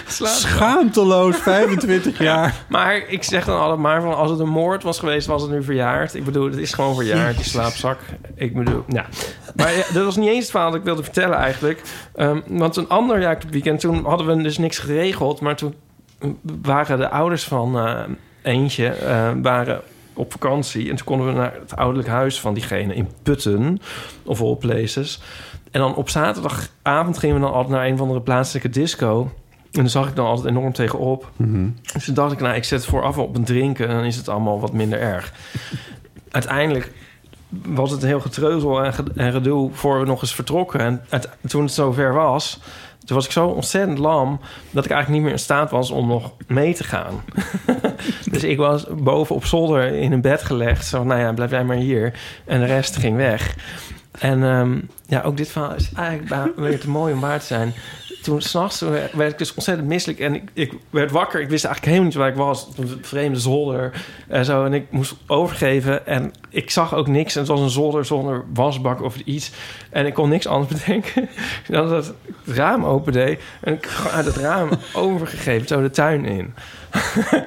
Schaamteloos, 0.08 1.36
25 1.36 2.18
jaar. 2.18 2.54
Maar 2.68 2.96
ik 2.96 3.22
zeg 3.22 3.44
dan 3.44 3.60
altijd 3.60 3.78
maar 3.78 4.02
van 4.02 4.16
als 4.16 4.30
het 4.30 4.40
een 4.40 4.48
moord 4.48 4.82
was 4.82 4.98
geweest, 4.98 5.26
was 5.26 5.42
het 5.42 5.50
nu 5.50 5.62
verjaard. 5.62 6.14
Ik 6.14 6.24
bedoel, 6.24 6.44
het 6.44 6.56
is 6.56 6.72
gewoon 6.72 6.94
verjaard, 6.94 7.36
die 7.36 7.44
slaapzak. 7.44 7.98
Ik 8.34 8.54
bedoel, 8.54 8.84
ja. 8.88 9.06
Maar 9.54 9.72
ja, 9.72 9.84
dat 9.92 10.04
was 10.04 10.16
niet 10.16 10.28
eens 10.28 10.42
het 10.42 10.50
verhaal 10.50 10.70
dat 10.70 10.78
ik 10.78 10.84
wilde 10.84 11.02
vertellen 11.02 11.36
eigenlijk. 11.38 11.82
Ehm, 12.14 12.40
want 12.46 12.76
een 12.76 12.88
ander 12.88 13.20
jaar 13.20 13.38
weekend, 13.50 13.80
toen 13.80 14.04
hadden 14.04 14.26
we 14.26 14.42
dus 14.42 14.58
niks 14.58 14.78
geregeld. 14.78 15.40
Maar 15.40 15.56
toen 15.56 15.74
waren 16.62 16.98
de 16.98 17.08
ouders 17.08 17.44
van 17.44 17.78
eh, 17.78 18.02
eentje 18.42 18.88
eh, 18.88 19.30
waren 19.42 19.80
op 20.14 20.32
vakantie. 20.32 20.90
En 20.90 20.96
toen 20.96 21.06
konden 21.06 21.26
we 21.26 21.32
naar 21.32 21.54
het 21.60 21.76
ouderlijk 21.76 22.08
huis 22.08 22.40
van 22.40 22.54
diegene 22.54 22.94
in 22.94 23.08
Putten, 23.22 23.80
of 24.24 24.40
all 24.40 24.56
places. 24.56 25.20
En 25.70 25.80
dan 25.80 25.94
op 25.94 26.08
zaterdagavond 26.08 27.18
gingen 27.18 27.36
we 27.36 27.42
dan 27.42 27.52
altijd 27.52 27.74
naar 27.74 27.86
een 27.86 27.94
of 27.94 28.00
andere 28.00 28.20
plaatselijke 28.20 28.68
disco. 28.68 29.30
En 29.76 29.82
daar 29.82 29.90
zag 29.90 30.08
ik 30.08 30.16
dan 30.16 30.26
altijd 30.26 30.46
enorm 30.48 30.72
tegenop. 30.72 31.30
Dus 31.92 32.04
toen 32.04 32.14
dacht 32.14 32.32
ik, 32.32 32.40
nou, 32.40 32.54
ik 32.54 32.64
zet 32.64 32.80
het 32.80 32.88
vooraf 32.88 33.18
op 33.18 33.36
een 33.36 33.44
drinken... 33.44 33.88
en 33.88 33.94
dan 33.94 34.04
is 34.04 34.16
het 34.16 34.28
allemaal 34.28 34.60
wat 34.60 34.72
minder 34.72 35.00
erg. 35.00 35.32
Uiteindelijk 36.30 36.92
was 37.48 37.90
het 37.90 38.02
een 38.02 38.08
heel 38.08 38.20
getreuzel 38.20 38.84
en, 38.84 38.94
ge- 38.94 39.12
en 39.14 39.32
gedoe... 39.32 39.70
voor 39.72 40.00
we 40.00 40.06
nog 40.06 40.20
eens 40.22 40.34
vertrokken. 40.34 40.80
En 40.80 41.04
het- 41.08 41.28
toen 41.46 41.62
het 41.62 41.72
zover 41.72 42.12
was... 42.12 42.60
toen 43.04 43.16
was 43.16 43.24
ik 43.26 43.32
zo 43.32 43.46
ontzettend 43.46 43.98
lam... 43.98 44.40
dat 44.70 44.84
ik 44.84 44.90
eigenlijk 44.90 45.08
niet 45.08 45.22
meer 45.22 45.32
in 45.38 45.44
staat 45.44 45.70
was 45.70 45.90
om 45.90 46.06
nog 46.08 46.32
mee 46.46 46.74
te 46.74 46.84
gaan. 46.84 47.22
dus 48.32 48.44
ik 48.44 48.56
was 48.56 48.86
boven 49.02 49.34
op 49.34 49.44
zolder 49.44 49.92
in 49.92 50.12
een 50.12 50.20
bed 50.20 50.42
gelegd. 50.42 50.86
Zo, 50.86 51.04
nou 51.04 51.20
ja, 51.20 51.32
blijf 51.32 51.50
jij 51.50 51.64
maar 51.64 51.76
hier. 51.76 52.18
En 52.44 52.60
de 52.60 52.66
rest 52.66 52.96
ging 52.96 53.16
weg. 53.16 53.54
En 54.18 54.42
ehm, 54.44 54.78
ja, 55.06 55.22
ook 55.22 55.36
dit 55.36 55.48
verhaal 55.48 55.74
is 55.74 55.90
eigenlijk 55.96 56.56
weer 56.56 56.80
te 56.80 56.88
mooi 56.90 57.12
om 57.14 57.20
waar 57.20 57.38
te 57.40 57.46
zijn. 57.46 57.72
Toen 58.26 58.40
s'nachts 58.40 58.80
werd 58.80 59.12
werd 59.12 59.32
ik 59.32 59.38
dus 59.38 59.54
ontzettend 59.54 59.88
misselijk. 59.88 60.20
En 60.20 60.34
ik, 60.34 60.50
ik 60.52 60.72
werd 60.90 61.10
wakker. 61.10 61.40
Ik 61.40 61.48
wist 61.48 61.64
eigenlijk 61.64 61.84
helemaal 61.84 62.04
niet 62.04 62.14
waar 62.14 62.28
ik 62.28 62.34
was. 62.34 62.68
Een 62.76 62.98
vreemde 63.02 63.38
zolder 63.38 64.04
en 64.28 64.44
zo. 64.44 64.64
En 64.64 64.74
ik 64.74 64.90
moest 64.90 65.14
overgeven. 65.26 66.06
En 66.06 66.32
ik 66.50 66.70
zag 66.70 66.94
ook 66.94 67.06
niks. 67.06 67.34
En 67.34 67.40
het 67.40 67.50
was 67.50 67.60
een 67.60 67.70
zolder 67.70 68.04
zonder 68.04 68.44
wasbak 68.54 69.02
of 69.02 69.16
iets. 69.16 69.50
En 69.90 70.06
ik 70.06 70.14
kon 70.14 70.28
niks 70.28 70.46
anders 70.46 70.72
bedenken 70.72 71.28
dan 71.68 71.88
dat 71.88 72.06
ik 72.06 72.34
het 72.44 72.56
raam 72.56 72.84
opendeed. 72.84 73.40
En 73.60 73.72
ik 73.72 73.88
uit 74.12 74.26
het 74.26 74.36
raam 74.36 74.68
overgegeven. 74.94 75.68
Zo 75.68 75.82
de 75.82 75.90
tuin 75.90 76.24
in. 76.24 76.54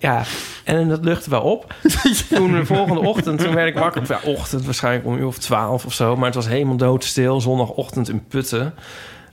Ja, 0.00 0.22
en 0.64 0.88
dat 0.88 1.04
luchtte 1.04 1.30
wel 1.30 1.42
op. 1.42 1.74
Toen 2.28 2.52
de 2.52 2.66
volgende 2.66 3.00
ochtend, 3.00 3.40
toen 3.40 3.54
werd 3.54 3.68
ik 3.68 3.78
wakker. 3.78 4.02
Ja, 4.08 4.20
ochtend, 4.24 4.64
waarschijnlijk 4.64 5.06
om 5.06 5.16
uur 5.16 5.26
of 5.26 5.38
twaalf 5.38 5.84
of 5.84 5.92
zo. 5.92 6.16
Maar 6.16 6.26
het 6.26 6.34
was 6.34 6.48
helemaal 6.48 6.76
doodstil. 6.76 7.40
Zondagochtend 7.40 8.08
in 8.08 8.26
Putten. 8.26 8.74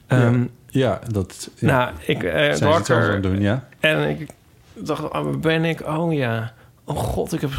Ehm, 0.08 0.44
Ja, 0.68 1.00
dat 1.12 1.50
ja. 1.56 1.68
Nou, 1.68 1.92
ik 2.06 2.24
eh, 2.24 2.56
wakker. 2.58 3.04
aan 3.04 3.12
het 3.12 3.24
doen, 3.24 3.42
ja. 3.42 3.68
En 3.80 4.10
ik 4.10 4.30
dacht, 4.74 5.04
oh, 5.04 5.12
waar 5.12 5.40
ben 5.40 5.66
ik? 5.66 5.88
Oh 5.88 6.14
ja. 6.14 6.54
Oh 6.84 6.98
god, 6.98 7.34
ik 7.34 7.42
heb 7.42 7.52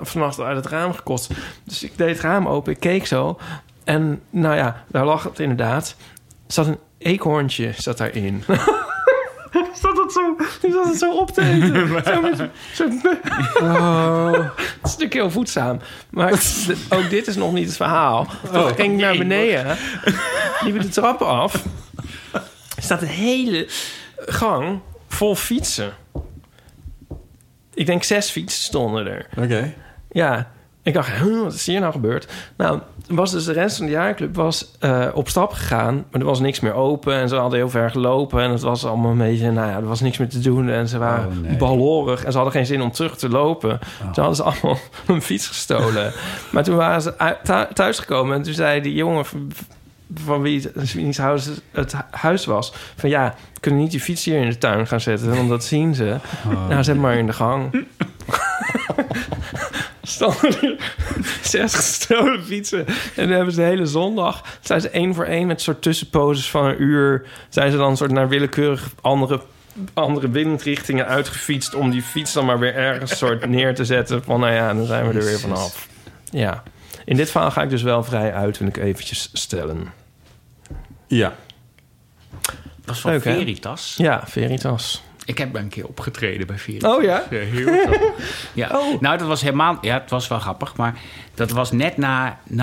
vannacht 0.00 0.40
uit 0.40 0.56
het 0.56 0.66
raam 0.66 0.92
gekost. 0.92 1.30
Dus 1.64 1.82
ik 1.82 1.92
deed 1.96 2.08
het 2.08 2.20
raam 2.20 2.46
open, 2.48 2.72
ik 2.72 2.80
keek 2.80 3.06
zo. 3.06 3.38
En 3.84 4.20
nou 4.30 4.56
ja, 4.56 4.84
daar 4.86 5.04
lag 5.04 5.22
het 5.22 5.38
inderdaad. 5.38 5.96
Er 6.46 6.52
zat 6.52 6.66
een 6.66 6.78
eekhoorntje 6.98 7.72
zat 7.76 7.98
daarin. 7.98 8.44
zat 9.82 9.96
het 9.96 10.12
zo, 10.12 10.36
zat 10.70 10.84
het 10.84 10.98
zo 10.98 11.16
op 11.16 11.30
te 11.30 11.42
eten. 11.42 11.88
Zo 12.04 12.20
met 12.20 12.50
zo'n... 12.72 13.02
Oh. 13.60 14.32
Het 14.56 14.84
is 14.84 14.90
natuurlijk 14.90 15.12
heel 15.12 15.30
voedzaam. 15.30 15.80
Maar 16.10 16.32
ook 16.88 17.10
dit 17.10 17.26
is 17.26 17.36
nog 17.36 17.52
niet 17.52 17.66
het 17.66 17.76
verhaal. 17.76 18.26
Toen 18.52 18.74
ging 18.74 18.92
ik 18.92 19.00
naar 19.00 19.16
beneden. 19.16 19.76
Liep 20.60 20.80
de 20.80 20.88
trappen 20.88 21.26
af. 21.26 21.64
Er 22.78 22.84
staat 22.84 23.02
een 23.02 23.08
hele 23.08 23.66
gang 24.16 24.80
vol 25.08 25.34
fietsen. 25.34 25.92
Ik 27.74 27.86
denk 27.86 28.02
zes 28.02 28.30
fietsen 28.30 28.62
stonden 28.62 29.06
er. 29.06 29.26
Oké. 29.38 29.74
Ja, 30.10 30.50
ik 30.82 30.94
dacht, 30.94 31.10
huh, 31.10 31.42
wat 31.42 31.54
is 31.54 31.66
hier 31.66 31.80
nou 31.80 31.92
gebeurd? 31.92 32.28
Nou, 32.56 32.80
was 33.08 33.30
dus 33.30 33.44
de 33.44 33.52
rest 33.52 33.76
van 33.76 33.86
de 33.86 33.92
jaarclub 33.92 34.34
was 34.36 34.70
eh, 34.78 35.06
op 35.14 35.28
stap 35.28 35.52
gegaan, 35.52 35.94
maar 36.10 36.20
er 36.20 36.26
was 36.26 36.40
niks 36.40 36.60
meer 36.60 36.74
open 36.74 37.14
en 37.14 37.28
ze 37.28 37.34
hadden 37.36 37.58
heel 37.58 37.70
ver 37.70 37.90
gelopen 37.90 38.42
en 38.42 38.50
het 38.50 38.60
was 38.60 38.84
allemaal 38.84 39.10
een 39.10 39.18
beetje, 39.18 39.50
nou 39.50 39.68
ja, 39.70 39.76
er 39.76 39.86
was 39.88 40.00
niks 40.00 40.18
meer 40.18 40.28
te 40.28 40.40
doen 40.40 40.68
en 40.68 40.88
ze 40.88 40.98
waren 40.98 41.26
Oh, 41.28 41.36
nee. 41.36 41.56
ballorig 41.56 42.24
en 42.24 42.30
ze 42.30 42.36
hadden 42.36 42.56
geen 42.56 42.66
zin 42.66 42.82
om 42.82 42.92
terug 42.92 43.16
te 43.16 43.28
lopen. 43.28 43.78
Toen 43.98 44.24
hadden 44.24 44.36
ze 44.36 44.42
allemaal 44.42 44.78
een 45.06 45.22
fiets 45.22 45.46
gestolen. 45.46 46.12
maar 46.52 46.62
toen 46.64 46.76
waren 46.76 47.02
ze 47.02 47.36
thuisgekomen 47.74 48.36
en 48.36 48.42
toen 48.42 48.54
zei 48.54 48.80
die 48.80 48.94
jongen 48.94 49.24
van, 50.14 50.42
wie 50.42 50.60
het, 50.60 50.92
wiens 50.92 51.18
huis 51.18 51.48
het 51.70 51.94
huis 52.10 52.44
was, 52.44 52.72
van 52.96 53.08
ja, 53.08 53.34
we 53.54 53.60
kunnen 53.60 53.80
niet 53.80 53.90
die 53.90 54.00
fiets 54.00 54.24
hier 54.24 54.40
in 54.40 54.50
de 54.50 54.58
tuin 54.58 54.86
gaan 54.86 55.00
zetten, 55.00 55.34
want 55.34 55.48
dat 55.48 55.64
zien 55.64 55.94
ze. 55.94 56.16
nou, 56.68 56.84
zet 56.84 56.96
maar 56.96 57.16
in 57.16 57.26
de 57.26 57.32
gang. 57.32 57.70
stonden 60.08 60.62
er 60.62 60.76
zes 61.42 61.74
gestolen 61.74 62.44
fietsen. 62.44 62.86
En 62.86 63.26
dan 63.26 63.30
hebben 63.30 63.54
ze 63.54 63.60
de 63.60 63.66
hele 63.66 63.86
zondag... 63.86 64.58
zijn 64.60 64.80
ze 64.80 64.90
één 64.90 65.14
voor 65.14 65.24
één 65.24 65.46
met 65.46 65.60
soort 65.60 65.82
tussenposes 65.82 66.50
van 66.50 66.64
een 66.64 66.82
uur... 66.82 67.26
zijn 67.48 67.70
ze 67.70 67.76
dan 67.76 67.96
soort 67.96 68.10
naar 68.10 68.28
willekeurig 68.28 68.90
andere, 69.00 69.40
andere 69.94 70.30
windrichtingen 70.30 71.06
uitgefietst... 71.06 71.74
om 71.74 71.90
die 71.90 72.02
fiets 72.02 72.32
dan 72.32 72.44
maar 72.44 72.58
weer 72.58 72.74
ergens 72.74 73.18
soort 73.18 73.46
neer 73.46 73.74
te 73.74 73.84
zetten. 73.84 74.24
Van 74.24 74.40
nou 74.40 74.52
ja, 74.52 74.74
dan 74.74 74.86
zijn 74.86 75.08
we 75.08 75.18
er 75.18 75.24
weer 75.24 75.40
vanaf. 75.40 75.88
Ja. 76.30 76.62
In 77.04 77.16
dit 77.16 77.30
verhaal 77.30 77.50
ga 77.50 77.62
ik 77.62 77.70
dus 77.70 77.82
wel 77.82 78.04
vrij 78.04 78.32
uit, 78.32 78.58
wil 78.58 78.68
ik 78.68 78.76
eventjes 78.76 79.30
stellen. 79.32 79.92
Ja. 81.08 81.34
Dat 82.40 82.50
was 82.84 83.00
van 83.00 83.10
Leuk, 83.10 83.24
hè? 83.24 83.34
Veritas. 83.34 83.94
Ja, 83.98 84.22
Veritas. 84.26 85.02
Ik 85.24 85.38
heb 85.38 85.54
een 85.54 85.68
keer 85.68 85.86
opgetreden 85.86 86.46
bij 86.46 86.58
Veritas. 86.58 86.96
Oh 86.96 87.02
ja? 87.02 87.22
Ja, 87.30 87.38
heel 87.38 87.66
grappig. 87.84 88.50
Ja. 88.54 88.68
Oh. 88.72 89.00
Nou, 89.00 89.18
dat 89.18 89.26
was 89.26 89.40
helemaal... 89.42 89.78
Ja, 89.80 90.00
het 90.00 90.10
was 90.10 90.28
wel 90.28 90.38
grappig, 90.38 90.76
maar 90.76 90.98
dat 91.34 91.50
was 91.50 91.72
net 91.72 91.96
na 91.96 92.38
9-11. 92.52 92.54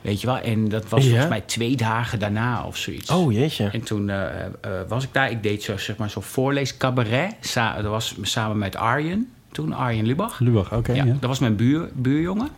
Weet 0.00 0.20
je 0.20 0.26
wel? 0.26 0.38
En 0.38 0.68
dat 0.68 0.88
was 0.88 1.02
Ja. 1.02 1.08
volgens 1.08 1.28
mij 1.28 1.40
twee 1.40 1.76
dagen 1.76 2.18
daarna 2.18 2.64
of 2.64 2.76
zoiets. 2.76 3.10
Oh 3.10 3.32
jeetje. 3.32 3.68
En 3.72 3.82
toen 3.82 4.08
eh, 4.10 4.44
eh, 4.44 4.52
was 4.88 5.04
ik 5.04 5.12
daar. 5.12 5.30
Ik 5.30 5.42
deed 5.42 5.62
zo, 5.62 5.76
zeg 5.76 5.96
maar, 5.96 6.10
zo'n 6.10 6.22
voorleescabaret. 6.22 7.34
Sa 7.40 7.74
dat 7.82 7.90
was 7.90 8.14
samen 8.22 8.58
met 8.58 8.76
Arjen. 8.76 9.30
Toen 9.52 9.72
Arjen 9.72 10.06
Lubach. 10.06 10.38
Lubach, 10.40 10.72
oké. 10.72 10.92
ja, 10.92 11.04
ja. 11.04 11.12
Dat 11.20 11.28
was 11.28 11.38
mijn 11.38 11.56
buur, 11.56 11.88
buurjongen. 11.92 12.48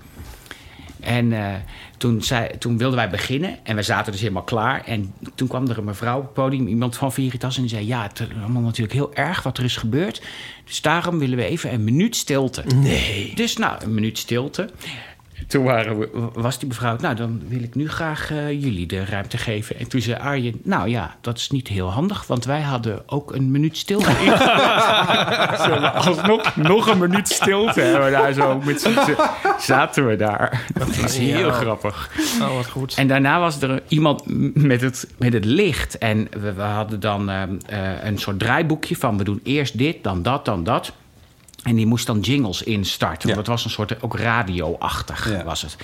En 1.00 1.32
eh, 1.32 1.54
toen, 2.02 2.22
zei, 2.22 2.58
toen 2.58 2.78
wilden 2.78 2.96
wij 2.96 3.10
beginnen. 3.10 3.58
En 3.62 3.76
we 3.76 3.82
zaten 3.82 4.12
dus 4.12 4.20
helemaal 4.20 4.42
klaar. 4.42 4.84
En 4.84 5.14
toen 5.34 5.48
kwam 5.48 5.68
er 5.68 5.78
een 5.78 5.84
mevrouw 5.84 6.18
op 6.18 6.22
het 6.22 6.32
podium. 6.32 6.66
Iemand 6.66 6.96
van 6.96 7.12
Veritas. 7.12 7.56
En 7.56 7.62
die 7.62 7.70
zei... 7.70 7.86
Ja, 7.86 8.02
het 8.02 8.20
is 8.20 8.26
allemaal 8.40 8.62
natuurlijk 8.62 8.92
heel 8.92 9.14
erg 9.14 9.42
wat 9.42 9.58
er 9.58 9.64
is 9.64 9.76
gebeurd. 9.76 10.22
Dus 10.64 10.80
daarom 10.80 11.18
willen 11.18 11.36
we 11.36 11.44
even 11.44 11.72
een 11.72 11.84
minuut 11.84 12.16
stilte. 12.16 12.62
Nee. 12.74 13.32
Dus 13.34 13.56
nou, 13.56 13.84
een 13.84 13.94
minuut 13.94 14.18
stilte. 14.18 14.70
Toen 15.46 15.64
waren 15.64 15.98
we, 15.98 16.08
was 16.32 16.58
die 16.58 16.68
mevrouw... 16.68 16.96
nou, 17.00 17.14
dan 17.14 17.42
wil 17.48 17.62
ik 17.62 17.74
nu 17.74 17.88
graag 17.88 18.30
eh, 18.30 18.50
jullie 18.50 18.86
de 18.86 19.04
ruimte 19.04 19.38
geven. 19.38 19.78
En 19.78 19.88
toen 19.88 20.00
zei 20.00 20.20
Arjen... 20.20 20.60
nou 20.64 20.88
ja, 20.88 21.16
dat 21.20 21.36
is 21.38 21.50
niet 21.50 21.68
heel 21.68 21.90
handig... 21.90 22.26
want 22.26 22.44
wij 22.44 22.60
hadden 22.60 23.02
ook 23.06 23.34
een 23.34 23.50
minuut 23.50 23.76
stilte. 23.76 24.10
Zullen 25.64 25.80
we 25.80 25.90
alsnog 25.90 26.56
nog 26.56 26.86
een 26.86 26.98
minuut 26.98 27.28
stilte 27.28 27.80
hebben 27.80 28.10
daar 28.10 28.32
zo 28.32 28.60
met 28.64 28.90
zaten 29.58 30.06
we 30.06 30.16
daar. 30.16 30.66
Dat 30.74 30.88
is 30.88 31.18
heel 31.18 31.46
Ja. 31.46 31.52
grappig. 31.52 32.10
Oh, 32.40 32.54
wat 32.54 32.66
goed. 32.66 32.94
En 32.94 33.06
daarna 33.06 33.40
was 33.40 33.62
er 33.62 33.82
iemand 33.88 34.22
met 34.54 34.80
het, 34.80 35.08
met 35.16 35.32
het 35.32 35.44
licht. 35.44 35.98
En 35.98 36.28
we, 36.40 36.52
we 36.52 36.62
hadden 36.62 37.00
dan 37.00 37.30
eh, 37.30 37.42
eh, 37.42 38.04
een 38.04 38.18
soort 38.18 38.38
draaiboekje 38.38 38.96
van... 38.96 39.18
we 39.18 39.24
doen 39.24 39.40
eerst 39.42 39.78
dit, 39.78 40.04
dan 40.04 40.22
dat, 40.22 40.44
dan 40.44 40.64
dat. 40.64 40.92
En 41.62 41.74
die 41.76 41.86
moest 41.86 42.06
dan 42.06 42.20
jingles 42.20 42.62
instarten. 42.62 43.28
Ja. 43.28 43.34
Want 43.34 43.46
het 43.46 43.56
was 43.56 43.64
een 43.64 43.70
soort 43.70 44.02
ook 44.02 44.16
radio-achtig 44.18 45.30
Ja. 45.30 45.44
was 45.44 45.62
het. 45.62 45.76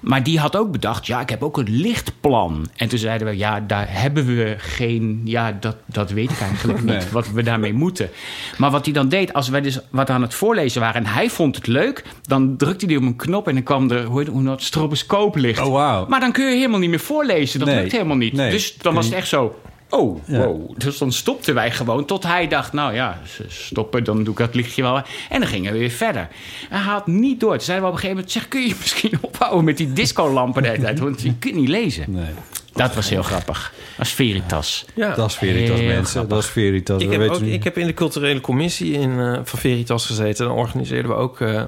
Maar 0.00 0.22
die 0.22 0.38
had 0.38 0.56
ook 0.56 0.70
bedacht, 0.72 1.06
ja, 1.06 1.20
ik 1.20 1.28
heb 1.28 1.42
ook 1.42 1.56
een 1.58 1.70
lichtplan. 1.70 2.66
En 2.76 2.88
toen 2.88 2.98
zeiden 2.98 3.26
we, 3.26 3.36
ja, 3.36 3.60
daar 3.60 3.86
hebben 3.88 4.26
we 4.26 4.54
geen... 4.58 5.20
Ja, 5.24 5.52
dat, 5.60 5.76
dat 5.86 6.10
weet 6.10 6.30
ik 6.30 6.40
eigenlijk 6.40 6.82
niet, 6.92 7.10
wat 7.10 7.30
we 7.30 7.42
daarmee 7.42 7.72
moeten. 7.72 8.10
Maar 8.58 8.70
wat 8.70 8.84
hij 8.84 8.94
dan 8.94 9.08
deed, 9.08 9.32
als 9.32 9.48
wij 9.48 9.60
dus 9.60 9.78
wat 9.90 10.10
aan 10.10 10.22
het 10.22 10.34
voorlezen 10.34 10.80
waren... 10.80 11.04
en 11.04 11.10
hij 11.12 11.30
vond 11.30 11.56
het 11.56 11.66
leuk, 11.66 12.04
dan 12.22 12.56
drukte 12.56 12.86
hij 12.86 12.96
op 12.96 13.02
een 13.02 13.16
knop... 13.16 13.48
en 13.48 13.54
dan 13.54 13.62
kwam 13.62 13.90
er, 13.90 14.04
hoe 14.04 14.18
heet 14.18 14.28
hoe 14.28 14.42
dat, 14.44 14.62
stroboscooplicht. 14.62 15.60
Oh, 15.60 15.72
wauw. 15.72 16.06
Maar 16.08 16.20
dan 16.20 16.32
kun 16.32 16.44
je 16.50 16.56
helemaal 16.56 16.78
niet 16.80 16.90
meer 16.90 17.00
voorlezen. 17.00 17.58
Dat 17.58 17.68
Nee. 17.68 17.78
lukt 17.80 17.92
helemaal 17.92 18.16
niet. 18.16 18.32
Nee. 18.32 18.50
Dus 18.50 18.76
dan 18.76 18.94
was 18.94 19.04
het 19.04 19.14
echt 19.14 19.28
zo... 19.28 19.58
Oh, 19.90 20.20
Ja. 20.26 20.38
wow. 20.46 20.78
Dus 20.78 20.98
dan 20.98 21.12
stopten 21.12 21.54
wij 21.54 21.70
gewoon 21.70 22.04
tot 22.04 22.22
hij 22.22 22.48
dacht... 22.48 22.72
nou 22.72 22.94
ja, 22.94 23.20
ze 23.36 23.44
stoppen, 23.48 24.04
dan 24.04 24.24
doe 24.24 24.32
ik 24.32 24.38
dat 24.38 24.54
lichtje 24.54 24.82
wel. 24.82 24.96
En 25.30 25.40
dan 25.40 25.48
gingen 25.48 25.72
we 25.72 25.78
weer 25.78 25.90
verder. 25.90 26.28
Hij 26.68 26.80
had 26.80 27.06
niet 27.06 27.40
door. 27.40 27.50
Toen 27.56 27.60
zeiden 27.60 27.86
we 27.86 27.92
op 27.92 27.96
een 27.96 28.08
gegeven 28.08 28.16
moment... 28.24 28.32
zeg, 28.32 28.48
kun 28.48 28.60
je 28.66 28.74
misschien 28.80 29.18
ophouden 29.30 29.64
met 29.64 29.76
die 29.76 29.92
discolampen 29.92 30.62
de 30.62 30.68
hele 30.68 30.82
tijd? 30.82 30.98
Want 30.98 31.22
je 31.22 31.34
kunt 31.38 31.54
niet 31.54 31.68
lezen. 31.68 32.04
Nee. 32.08 32.24
Dat 32.72 32.94
was 32.94 33.08
heel 33.08 33.22
grappig. 33.22 33.72
Als 33.98 34.12
Veritas. 34.12 34.84
Ja. 34.94 35.14
Dat 35.14 35.30
is 35.30 35.36
Veritas, 35.36 35.78
Heel 35.78 35.86
mensen. 35.88 36.06
grappig. 36.06 36.30
Dat 36.34 36.42
is 36.44 36.48
Veritas. 36.50 37.02
Ik 37.02 37.10
heb, 37.10 37.30
ook, 37.30 37.40
ik 37.40 37.64
heb 37.64 37.78
in 37.78 37.86
de 37.86 37.94
culturele 37.94 38.40
commissie 38.40 38.92
in, 38.92 39.18
eh, 39.20 39.32
van 39.44 39.58
Veritas 39.58 40.06
gezeten. 40.06 40.46
Dan 40.46 40.56
organiseerden 40.56 41.10
we 41.10 41.16
ook 41.16 41.40
eh, 41.40 41.62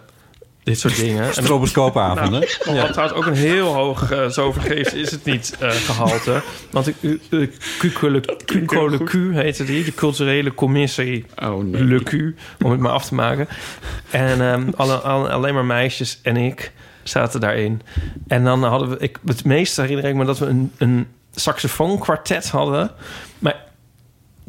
dit 0.69 0.79
soort 0.79 0.97
dingen. 0.97 1.25
En 1.25 1.33
Stroboscoopavonden. 1.33 2.49
Nou, 2.65 2.81
wat 2.81 2.93
trouwens 2.93 3.19
ook 3.19 3.27
een 3.27 3.35
heel 3.35 3.75
hoog, 3.75 4.13
uh, 4.13 4.29
zo 4.29 4.53
vergeefs 4.53 4.93
is 4.93 5.11
het 5.11 5.25
niet, 5.25 5.57
eh, 5.61 5.71
gehalte. 5.71 6.43
Want 6.71 6.85
de 6.85 7.21
uh, 7.31 7.49
Cucole 8.47 9.05
Q 9.05 9.13
heette 9.33 9.65
die, 9.65 9.85
de 9.85 9.95
culturele 9.95 10.55
commissie 10.55 11.25
Oh 11.43 11.65
nee. 11.65 11.85
Le 11.85 12.03
Q, 12.03 12.13
om 12.65 12.71
het 12.71 12.81
maar 12.81 12.93
af 12.93 13.05
te 13.05 13.15
maken. 13.15 13.49
En 14.11 14.41
um, 14.41 14.73
alle, 14.77 14.95
alle, 14.95 15.29
alleen 15.29 15.55
maar 15.55 15.65
meisjes 15.65 16.19
en 16.23 16.37
ik 16.37 16.73
zaten 17.03 17.41
daarin. 17.41 17.83
En 18.27 18.45
dan 18.45 18.65
hadden 18.65 18.89
we, 18.89 18.99
ik, 18.99 19.19
het 19.25 19.45
meeste 19.45 19.81
herinner 19.81 20.09
ik 20.09 20.15
me 20.15 20.25
dat 20.25 20.39
we 20.39 20.47
een, 20.47 20.73
een 20.79 21.07
saxofoonkwartet 21.35 22.49
hadden. 22.49 22.91
Maar 23.39 23.57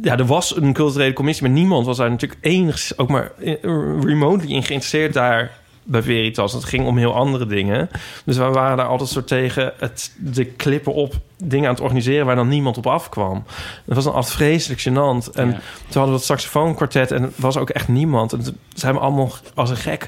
ja, 0.01 0.17
er 0.17 0.25
was 0.25 0.55
een 0.55 0.73
culturele 0.73 1.13
commissie, 1.13 1.43
maar 1.47 1.55
niemand 1.55 1.85
was 1.85 1.97
daar 1.97 2.09
natuurlijk 2.09 2.45
enigszins 2.45 2.99
ook 2.99 3.09
maar 3.09 3.31
eh, 3.43 3.53
remotely 4.01 4.53
in 4.53 4.63
geïnteresseerd 4.63 5.13
daar 5.13 5.58
bij 5.89 6.01
Veritas. 6.01 6.53
Het 6.53 6.63
ging 6.63 6.85
om 6.87 6.97
heel 6.97 7.15
andere 7.15 7.45
dingen. 7.45 7.89
Dus 8.25 8.37
we 8.37 8.43
waren 8.43 8.77
daar 8.77 8.85
altijd 8.87 9.09
soort 9.09 9.27
tegen 9.27 9.71
het, 9.79 10.11
de 10.17 10.45
klippen 10.45 10.93
op 10.93 11.13
dingen 11.43 11.67
aan 11.67 11.73
het 11.73 11.83
organiseren 11.83 12.25
waar 12.25 12.35
dan 12.35 12.47
niemand 12.47 12.77
op 12.77 12.87
afkwam. 12.87 13.43
Dat 13.85 13.95
was 13.95 14.03
dan 14.03 14.13
altijd 14.13 14.33
vreselijk 14.33 14.81
gênant. 14.81 15.33
En 15.33 15.47
Ja. 15.47 15.53
toen 15.53 15.61
hadden 16.01 16.09
we 16.09 16.15
het 16.15 16.23
saxofoonkwartet 16.23 17.11
en 17.11 17.23
er 17.23 17.29
was 17.35 17.57
ook 17.57 17.69
echt 17.69 17.87
niemand. 17.87 18.33
En 18.33 18.43
toen 18.43 18.57
zijn 18.73 18.93
we 18.93 18.99
allemaal 18.99 19.31
als 19.55 19.69
een 19.69 19.75
gek 19.77 20.07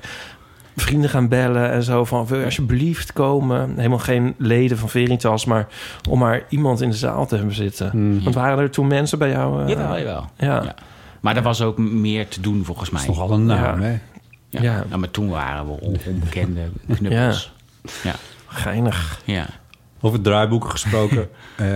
vrienden 0.76 1.10
gaan 1.10 1.28
bellen 1.28 1.72
en 1.72 1.84
zo 1.84 2.06
van 2.06 2.26
wil 2.26 2.40
je 2.40 2.45
alsjeblieft 2.45 3.14
komen. 3.14 3.74
Helemaal 3.76 3.98
geen 3.99 4.36
leden 4.38 4.78
van 4.78 4.90
Veritas, 4.90 5.45
maar 5.45 5.68
om 6.10 6.20
maar 6.20 6.44
iemand 6.49 6.82
in 6.82 6.90
de 6.90 6.95
zaal 6.95 7.26
te 7.28 7.36
hebben 7.36 7.56
zitten. 7.56 7.91
Mhm. 7.94 8.24
Want 8.24 8.36
waren 8.36 8.60
er 8.60 8.70
toen 8.72 8.88
mensen 8.88 9.18
bij 9.20 9.30
jou? 9.30 9.62
eh, 9.64 9.68
Jawel, 9.70 9.98
jawel. 9.98 10.26
Ja. 10.38 10.64
Ja. 10.64 10.76
Maar 11.22 11.36
er 11.36 11.41
was 11.44 11.62
ook 11.62 11.78
meer 11.78 12.28
te 12.28 12.41
doen 12.41 12.66
volgens 12.66 12.90
mij. 12.90 13.02
Dat 13.02 13.10
is 13.12 13.18
nogal 13.18 13.36
een 13.36 13.45
naam, 13.45 13.82
Ja. 13.82 13.88
hè? 13.88 13.99
Ja. 14.52 14.61
Ja. 14.61 14.86
Nou, 14.90 14.99
maar 14.99 15.11
toen 15.11 15.30
waren 15.30 15.65
we 15.65 15.72
on- 15.72 15.99
onbekende 16.06 16.61
knuppels. 16.95 17.52
Ja. 18.03 18.15
Geinig. 18.48 19.22
ja. 19.26 19.45
Over 20.02 20.22
draaiboeken 20.22 20.69
gesproken. 20.69 21.30
Eh, 21.57 21.68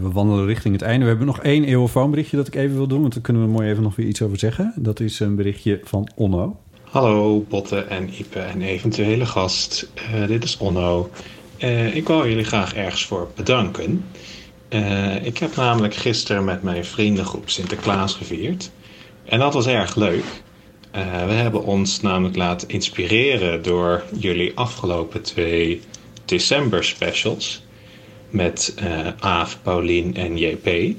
we 0.00 0.10
wandelen 0.12 0.46
richting 0.46 0.74
het 0.74 0.82
einde. 0.82 1.02
We 1.02 1.08
hebben 1.08 1.26
nog 1.26 1.40
één 1.40 1.64
eeuwenfoonberichtje 1.64 2.36
dat 2.36 2.46
ik 2.46 2.54
even 2.54 2.76
wil 2.76 2.86
doen. 2.86 3.00
Want 3.00 3.12
daar 3.14 3.22
kunnen 3.22 3.42
we 3.42 3.48
mooi 3.48 3.68
even 3.70 3.82
nog 3.82 3.96
weer 3.96 4.06
iets 4.06 4.22
over 4.22 4.38
zeggen. 4.38 4.72
Dat 4.76 5.00
is 5.00 5.20
een 5.20 5.36
berichtje 5.36 5.80
van 5.84 6.08
Onno. 6.14 6.60
Hallo 6.90 7.44
Botte 7.48 7.76
en 7.80 8.08
Ipe 8.18 8.38
en 8.38 8.62
eventuele 8.62 9.26
gast. 9.26 9.88
Eh, 9.94 10.26
dit 10.26 10.44
is 10.44 10.56
Onno. 10.56 11.10
Eh, 11.58 11.94
ik 11.96 12.08
wou 12.08 12.28
jullie 12.28 12.44
graag 12.44 12.74
ergens 12.74 13.06
voor 13.06 13.28
bedanken. 13.36 14.04
Eh, 14.68 15.24
ik 15.26 15.38
heb 15.38 15.56
namelijk 15.56 15.94
gisteren 15.94 16.44
met 16.44 16.62
mijn 16.62 16.84
vriendengroep 16.84 17.50
Sinterklaas 17.50 18.14
gevierd. 18.14 18.70
En 19.24 19.38
dat 19.38 19.54
was 19.54 19.66
erg 19.66 19.94
leuk. 19.96 20.24
Eh, 20.94 21.26
we 21.26 21.32
hebben 21.32 21.64
ons 21.64 22.00
namelijk 22.00 22.36
laten 22.36 22.68
inspireren 22.68 23.62
door 23.62 24.04
jullie 24.18 24.52
afgelopen 24.54 25.22
twee 25.22 25.80
december 26.24 26.84
specials. 26.84 27.62
Met 28.30 28.74
eh 28.76 29.08
Aaf, 29.18 29.58
Paulien 29.62 30.16
en 30.16 30.38
JP. 30.38 30.94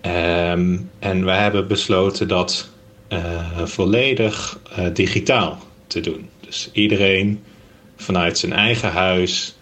Ehm, 0.00 0.78
en 0.98 1.24
we 1.24 1.30
hebben 1.30 1.68
besloten 1.68 2.28
dat 2.28 2.68
eh, 3.08 3.64
volledig 3.64 4.58
digitaal 4.92 5.58
te 5.86 6.00
doen. 6.00 6.28
Dus 6.40 6.70
iedereen 6.72 7.42
vanuit 7.96 8.38
zijn 8.38 8.52
eigen 8.52 8.90
huis 8.90 9.56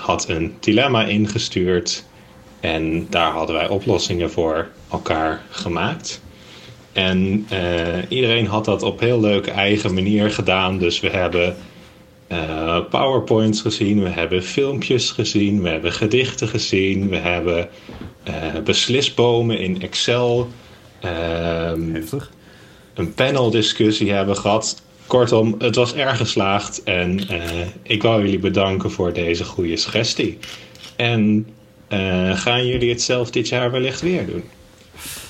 had 0.00 0.28
een 0.28 0.54
dilemma 0.60 1.04
ingestuurd. 1.04 2.04
En 2.60 3.06
daar 3.10 3.32
hadden 3.32 3.56
wij 3.56 3.68
oplossingen 3.68 4.30
voor 4.30 4.68
elkaar 4.90 5.42
gemaakt. 5.50 6.22
En 6.92 7.46
eh, 7.48 7.58
iedereen 8.08 8.46
had 8.46 8.64
dat 8.64 8.82
op 8.82 9.00
heel 9.00 9.20
leuke 9.20 9.50
eigen 9.50 9.94
manier 9.94 10.30
gedaan. 10.30 10.78
Dus 10.78 11.00
we 11.00 11.08
hebben 11.08 11.56
eh, 12.26 12.78
PowerPoints 12.90 13.60
gezien, 13.60 14.02
we 14.02 14.08
hebben 14.08 14.42
filmpjes 14.42 15.10
gezien, 15.10 15.62
we 15.62 15.68
hebben 15.68 15.92
gedichten 15.92 16.48
gezien, 16.48 17.08
we 17.08 17.16
hebben 17.16 17.68
eh, 18.22 18.34
beslisbomen 18.64 19.58
in 19.58 19.82
Excel. 19.82 20.48
Ehm, 21.00 21.92
Heftig. 21.92 22.30
een 22.94 23.14
paneldiscussie 23.14 24.12
hebben 24.12 24.36
gehad. 24.36 24.82
Kortom, 25.06 25.54
het 25.58 25.74
was 25.74 25.94
erg 25.94 26.16
geslaagd 26.16 26.82
en 26.82 27.28
eh, 27.28 27.40
ik 27.82 28.02
wou 28.02 28.22
jullie 28.22 28.38
bedanken 28.38 28.90
voor 28.90 29.12
deze 29.12 29.44
goede 29.44 29.76
suggestie. 29.76 30.38
En 30.96 31.46
eh, 31.88 32.36
gaan 32.36 32.66
jullie 32.66 32.90
het 32.90 33.02
zelf 33.02 33.30
dit 33.30 33.48
jaar 33.48 33.70
wellicht 33.70 34.00
weer 34.00 34.26
doen? 34.26 34.44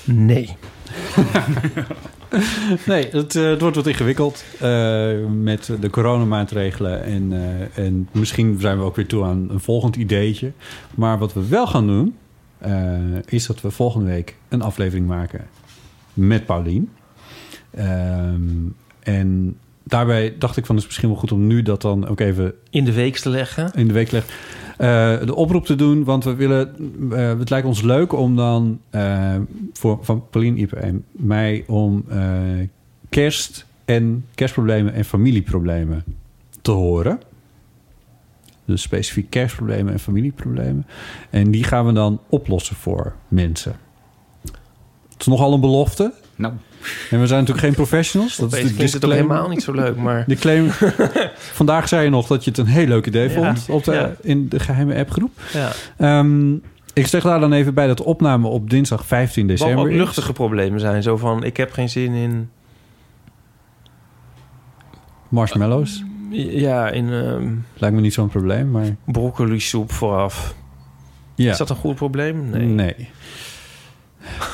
Nee. 0.03 0.49
Nee, 2.85 3.07
het, 3.11 3.35
eh, 3.35 3.43
het 3.49 3.61
wordt 3.61 3.75
wat 3.75 3.87
ingewikkeld 3.87 4.43
eh, 4.59 5.11
met 5.29 5.71
de 5.79 5.89
coronamaatregelen. 5.89 7.03
En, 7.03 7.33
eh, 7.33 7.83
en 7.85 8.09
misschien 8.11 8.57
zijn 8.59 8.77
we 8.77 8.83
ook 8.83 8.95
weer 8.95 9.07
toe 9.07 9.23
aan 9.23 9.47
een 9.49 9.59
volgend 9.59 9.95
ideetje. 9.95 10.51
Maar 10.95 11.17
wat 11.17 11.33
we 11.33 11.47
wel 11.47 11.67
gaan 11.67 11.87
doen, 11.87 12.15
is 13.25 13.45
dat 13.45 13.61
we 13.61 13.71
volgende 13.71 14.05
week 14.05 14.35
een 14.49 14.61
aflevering 14.61 15.07
maken 15.07 15.41
met 16.13 16.45
Paulien. 16.45 16.89
Ehm, 17.71 18.41
en 18.99 19.57
daarbij 19.83 20.35
dacht 20.39 20.57
ik 20.57 20.65
van, 20.65 20.75
het 20.75 20.83
is 20.83 20.89
misschien 20.89 21.09
wel 21.09 21.19
goed 21.19 21.31
om 21.31 21.47
nu 21.47 21.61
dat 21.61 21.81
dan 21.81 22.07
ook 22.07 22.19
even 22.19 22.53
In 22.69 22.85
de 22.85 22.93
week 22.93 23.17
te 23.17 23.29
leggen. 23.29 23.71
in 23.75 23.87
de 23.87 23.93
week 23.93 24.11
leg. 24.11 24.25
eh, 24.25 24.33
de 24.77 25.35
oproep 25.35 25.65
te 25.65 25.75
doen, 25.75 26.03
want 26.03 26.23
we 26.23 26.35
willen. 26.35 26.75
eh, 27.11 27.39
het 27.39 27.49
lijkt 27.49 27.67
ons 27.67 27.81
leuk 27.81 28.13
om 28.13 28.35
dan 28.35 28.79
eh, 28.89 29.35
voor 29.73 29.97
van 30.01 30.23
Pauline 30.29 30.57
Ipe 30.57 30.75
en 30.75 31.05
mij 31.11 31.63
om 31.67 32.03
eh, 32.09 32.19
kerst 33.09 33.65
en 33.85 34.25
kerstproblemen 34.35 34.93
en 34.93 35.05
familieproblemen 35.05 36.03
te 36.61 36.71
horen. 36.71 37.19
Dus 38.65 38.81
specifiek 38.81 39.29
kerstproblemen 39.29 39.93
en 39.93 39.99
familieproblemen. 39.99 40.85
En 41.29 41.51
die 41.51 41.63
gaan 41.63 41.85
we 41.85 41.93
dan 41.93 42.19
oplossen 42.29 42.75
voor 42.75 43.15
mensen. 43.27 43.75
Het 45.09 45.21
is 45.21 45.25
nogal 45.27 45.53
een 45.53 45.59
belofte. 45.59 46.13
Nou, 46.35 46.53
En 47.09 47.19
we 47.19 47.27
zijn 47.27 47.39
natuurlijk 47.39 47.65
geen 47.65 47.75
professionals. 47.75 48.37
Dat 48.37 48.53
is 48.53 48.75
de 48.75 48.83
het 48.83 49.05
ook 49.05 49.11
helemaal 49.11 49.49
niet 49.49 49.63
zo 49.63 49.71
leuk, 49.71 49.95
maar... 49.95 50.23
De 50.27 50.35
claim. 50.35 50.69
Vandaag 51.59 51.87
zei 51.87 52.03
je 52.03 52.09
nog 52.09 52.27
dat 52.27 52.43
je 52.43 52.49
het 52.49 52.59
een 52.59 52.65
heel 52.65 52.87
leuk 52.87 53.05
idee 53.05 53.29
vond 53.29 53.65
op 53.69 53.83
de, 53.83 54.09
in 54.21 54.49
de 54.49 54.59
geheime 54.59 54.95
appgroep. 54.95 55.31
Ja. 55.53 55.71
Ehm, 55.97 56.53
ik 56.93 57.07
zeg 57.07 57.23
daar 57.23 57.39
dan 57.39 57.53
even 57.53 57.73
bij 57.73 57.87
dat 57.87 58.01
opname 58.01 58.47
op 58.47 58.69
dinsdag 58.69 59.05
15 59.05 59.47
Wat 59.47 59.57
december 59.57 59.83
ook 59.85 59.91
is. 59.91 59.97
luchtige 59.97 60.33
problemen 60.33 60.79
zijn. 60.79 61.03
Zo 61.03 61.17
van, 61.17 61.43
ik 61.43 61.57
heb 61.57 61.71
geen 61.71 61.89
zin 61.89 62.13
in... 62.13 62.49
Marshmallows. 65.29 66.03
Ja, 66.31 66.89
in 66.89 67.09
ehm 67.13 67.47
Lijkt 67.77 67.95
me 67.95 68.01
niet 68.01 68.13
zo'n 68.13 68.27
probleem, 68.29 68.71
maar 68.71 68.95
broccoli 69.05 69.59
soep 69.59 69.91
vooraf. 69.91 70.55
ja. 71.35 71.51
Is 71.51 71.57
dat 71.57 71.69
een 71.69 71.75
goed 71.75 71.95
probleem? 71.95 72.49
Nee. 72.49 72.65
Nee. 72.65 73.09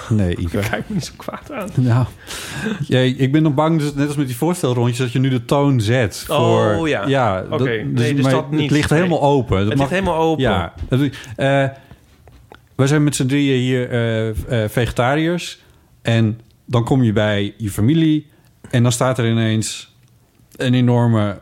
Nee, 0.10 0.36
Ipe. 0.44 0.60
Kijk 0.60 0.84
me 0.90 0.96
niet 0.96 1.06
zo 1.06 1.14
kwaad 1.18 1.52
aan. 1.52 1.70
Nou, 1.76 2.06
jee, 2.88 3.16
ik 3.16 3.32
ben 3.32 3.44
dan 3.44 3.54
bang, 3.54 3.80
dus 3.80 3.94
net 3.94 4.08
als 4.08 4.16
met 4.16 4.28
die 4.28 4.36
voorstelrondjes, 4.36 4.98
dat 4.98 5.12
je 5.12 5.20
nu 5.20 5.30
de 5.30 5.46
toon 5.46 5.82
zet. 5.82 6.26
Oh, 6.28 6.76
Voor, 6.76 6.90
ja. 6.90 7.08
ja 7.08 7.46
Oké. 7.50 7.64
Nee, 7.64 8.14
dus 8.14 8.24
maar 8.24 8.32
dat 8.32 8.52
niet. 8.52 8.62
Het 8.62 8.72
ligt 8.72 8.90
Nee. 8.90 9.00
helemaal 9.00 9.22
open. 9.22 9.58
Dat 9.60 9.70
Het 9.70 9.78
ligt 9.78 9.90
helemaal 9.90 10.18
open. 10.18 10.44
Ja. 10.44 10.74
Eh, 11.36 11.66
we 12.76 12.88
zijn 12.88 13.04
met 13.04 13.16
z'n 13.16 13.26
drieën 13.26 13.60
hier 13.60 13.90
eh, 13.90 14.30
eh, 14.30 14.70
vegetariërs. 14.70 15.60
En 16.02 16.40
dan 16.66 16.84
kom 16.84 17.04
je 17.04 17.14
bij 17.14 17.54
je 17.58 17.70
familie. 17.70 18.28
En 18.70 18.84
dan 18.84 18.92
staat 18.92 19.18
er 19.18 19.30
ineens 19.30 19.96
een 20.56 20.74
enorme 20.74 21.40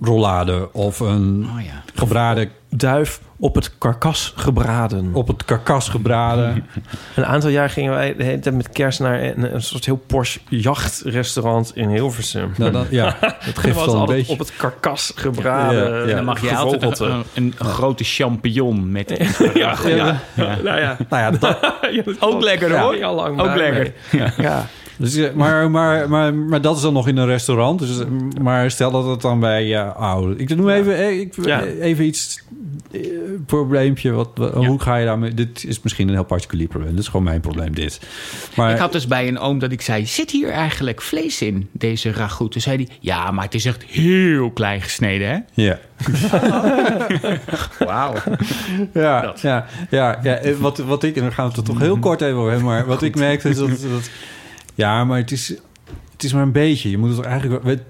rollade 0.00 0.72
of 0.72 1.00
een 1.00 1.48
Oh 1.56 1.64
ja. 1.64 1.82
gebraden, 1.94 2.50
Duif 2.70 3.20
op 3.38 3.54
het 3.54 3.78
karkas 3.78 4.32
gebraden. 4.36 5.10
op 5.14 5.28
het 5.28 5.44
karkas 5.44 5.88
gebraden. 5.88 6.66
Een 7.16 7.24
aantal 7.26 7.50
jaar 7.50 7.70
gingen 7.70 7.92
wij 7.92 8.16
de 8.16 8.24
hele 8.24 8.38
tijd 8.38 8.54
met 8.54 8.68
kerst 8.68 9.00
naar 9.00 9.22
een, 9.22 9.54
een 9.54 9.62
soort 9.62 9.84
heel 9.84 9.96
Porsche 10.06 10.40
jachtrestaurant 10.48 11.72
in 11.74 11.88
Hilversum. 11.88 12.52
nou, 12.56 12.86
ja, 12.90 13.04
dat 13.20 13.36
Dat 13.44 13.58
geeft 13.58 13.74
was 13.76 13.84
wel 13.84 13.94
een 13.94 14.00
altijd 14.00 14.18
beetje... 14.18 14.32
op 14.32 14.38
het 14.38 14.56
karkas 14.56 15.12
gebraden. 15.14 15.88
Ja, 15.90 15.96
ja. 15.96 16.02
En 16.04 16.16
dan 16.16 16.24
mag 16.24 16.40
je 16.40 16.56
altijd 16.56 16.82
gevogelte. 16.82 17.04
een, 17.14 17.24
een, 17.44 17.54
een 17.58 17.66
grote 17.66 18.04
champignon 18.04 18.92
met... 18.92 19.10
Ja, 19.54 19.76
ja. 19.86 20.20
Nou 20.34 20.80
ja, 20.80 20.96
Nou 21.08 21.22
ja, 21.22 21.30
dat, 21.30 21.58
Ja, 21.90 22.02
dat 22.02 22.20
Ook 22.20 22.42
lekker, 22.42 22.70
ja, 22.70 22.82
hoor. 22.82 23.04
Al 23.04 23.14
lang 23.14 23.40
Ook 23.40 23.54
lekker. 23.54 23.92
Ja. 24.36 24.66
Dus, 24.98 25.14
eh, 25.16 25.32
maar, 25.34 25.70
maar, 25.70 26.08
maar, 26.08 26.34
maar 26.34 26.60
dat 26.60 26.76
is 26.76 26.82
dan 26.82 26.92
nog 26.92 27.08
in 27.08 27.16
een 27.16 27.26
restaurant. 27.26 27.78
Dus, 27.78 27.98
eh, 28.00 28.06
maar 28.42 28.70
stel 28.70 28.90
dat 28.90 29.06
het 29.06 29.20
dan 29.20 29.40
bij 29.40 29.64
ja, 29.66 29.86
oude. 29.88 30.36
Ik 30.36 30.56
noem 30.56 30.68
even, 30.68 30.96
eh, 30.96 31.20
ik, 31.20 31.34
Ja. 31.44 31.62
even 31.64 32.04
iets. 32.04 32.44
eh, 32.92 33.00
probleempje. 33.46 34.10
Wat, 34.10 34.30
Hoe 34.54 34.80
ga 34.80 34.96
je 34.96 35.04
daarmee? 35.06 35.34
Dit 35.34 35.64
is 35.64 35.82
misschien 35.82 36.08
een 36.08 36.14
heel 36.14 36.24
particulier 36.24 36.68
probleem. 36.68 36.90
Dit 36.90 37.00
is 37.00 37.06
gewoon 37.08 37.22
mijn 37.24 37.40
probleem, 37.40 37.74
dit. 37.74 38.00
Maar 38.56 38.70
Ik 38.72 38.78
had 38.78 38.92
dus 38.92 39.06
bij 39.06 39.28
een 39.28 39.38
oom 39.38 39.58
dat 39.58 39.72
ik 39.72 39.80
zei... 39.80 40.06
zit 40.06 40.30
hier 40.30 40.50
eigenlijk 40.50 41.02
vlees 41.02 41.42
in, 41.42 41.68
deze 41.72 42.12
ragout? 42.12 42.52
Toen 42.52 42.60
zei 42.60 42.76
hij... 42.76 42.88
ja, 43.00 43.30
maar 43.30 43.44
het 43.44 43.54
is 43.54 43.64
echt 43.64 43.82
heel 43.84 44.50
klein 44.50 44.80
gesneden, 44.82 45.28
hè? 45.28 45.62
ja. 45.62 45.78
Wauw. 47.86 48.14
Ja, 48.94 49.34
ja, 49.42 49.66
ja, 49.90 50.18
ja. 50.22 50.36
eh, 50.36 50.54
Wat, 50.56 50.78
wat 50.78 51.02
ik, 51.02 51.16
en 51.16 51.22
dan 51.22 51.32
gaan 51.32 51.44
we 51.44 51.50
het 51.50 51.60
er 51.60 51.72
toch 51.74 51.78
heel 51.82 51.98
kort 51.98 52.20
even 52.20 52.36
over 52.36 52.50
hebben, 52.50 52.68
maar 52.68 52.86
wat 52.86 53.02
ik 53.02 53.14
merkte 53.16 53.48
is 53.48 53.56
dat, 53.56 53.68
dat 53.68 54.10
ja, 54.76 55.04
maar 55.04 55.18
het 55.18 55.30
is, 55.32 55.48
het 56.12 56.24
is 56.24 56.32
maar 56.32 56.42
een 56.42 56.52
beetje. 56.52 56.90
Je 56.90 56.98
moet 56.98 57.16
het 57.16 57.26
eigenlijk, 57.26 57.62
weet, 57.62 57.80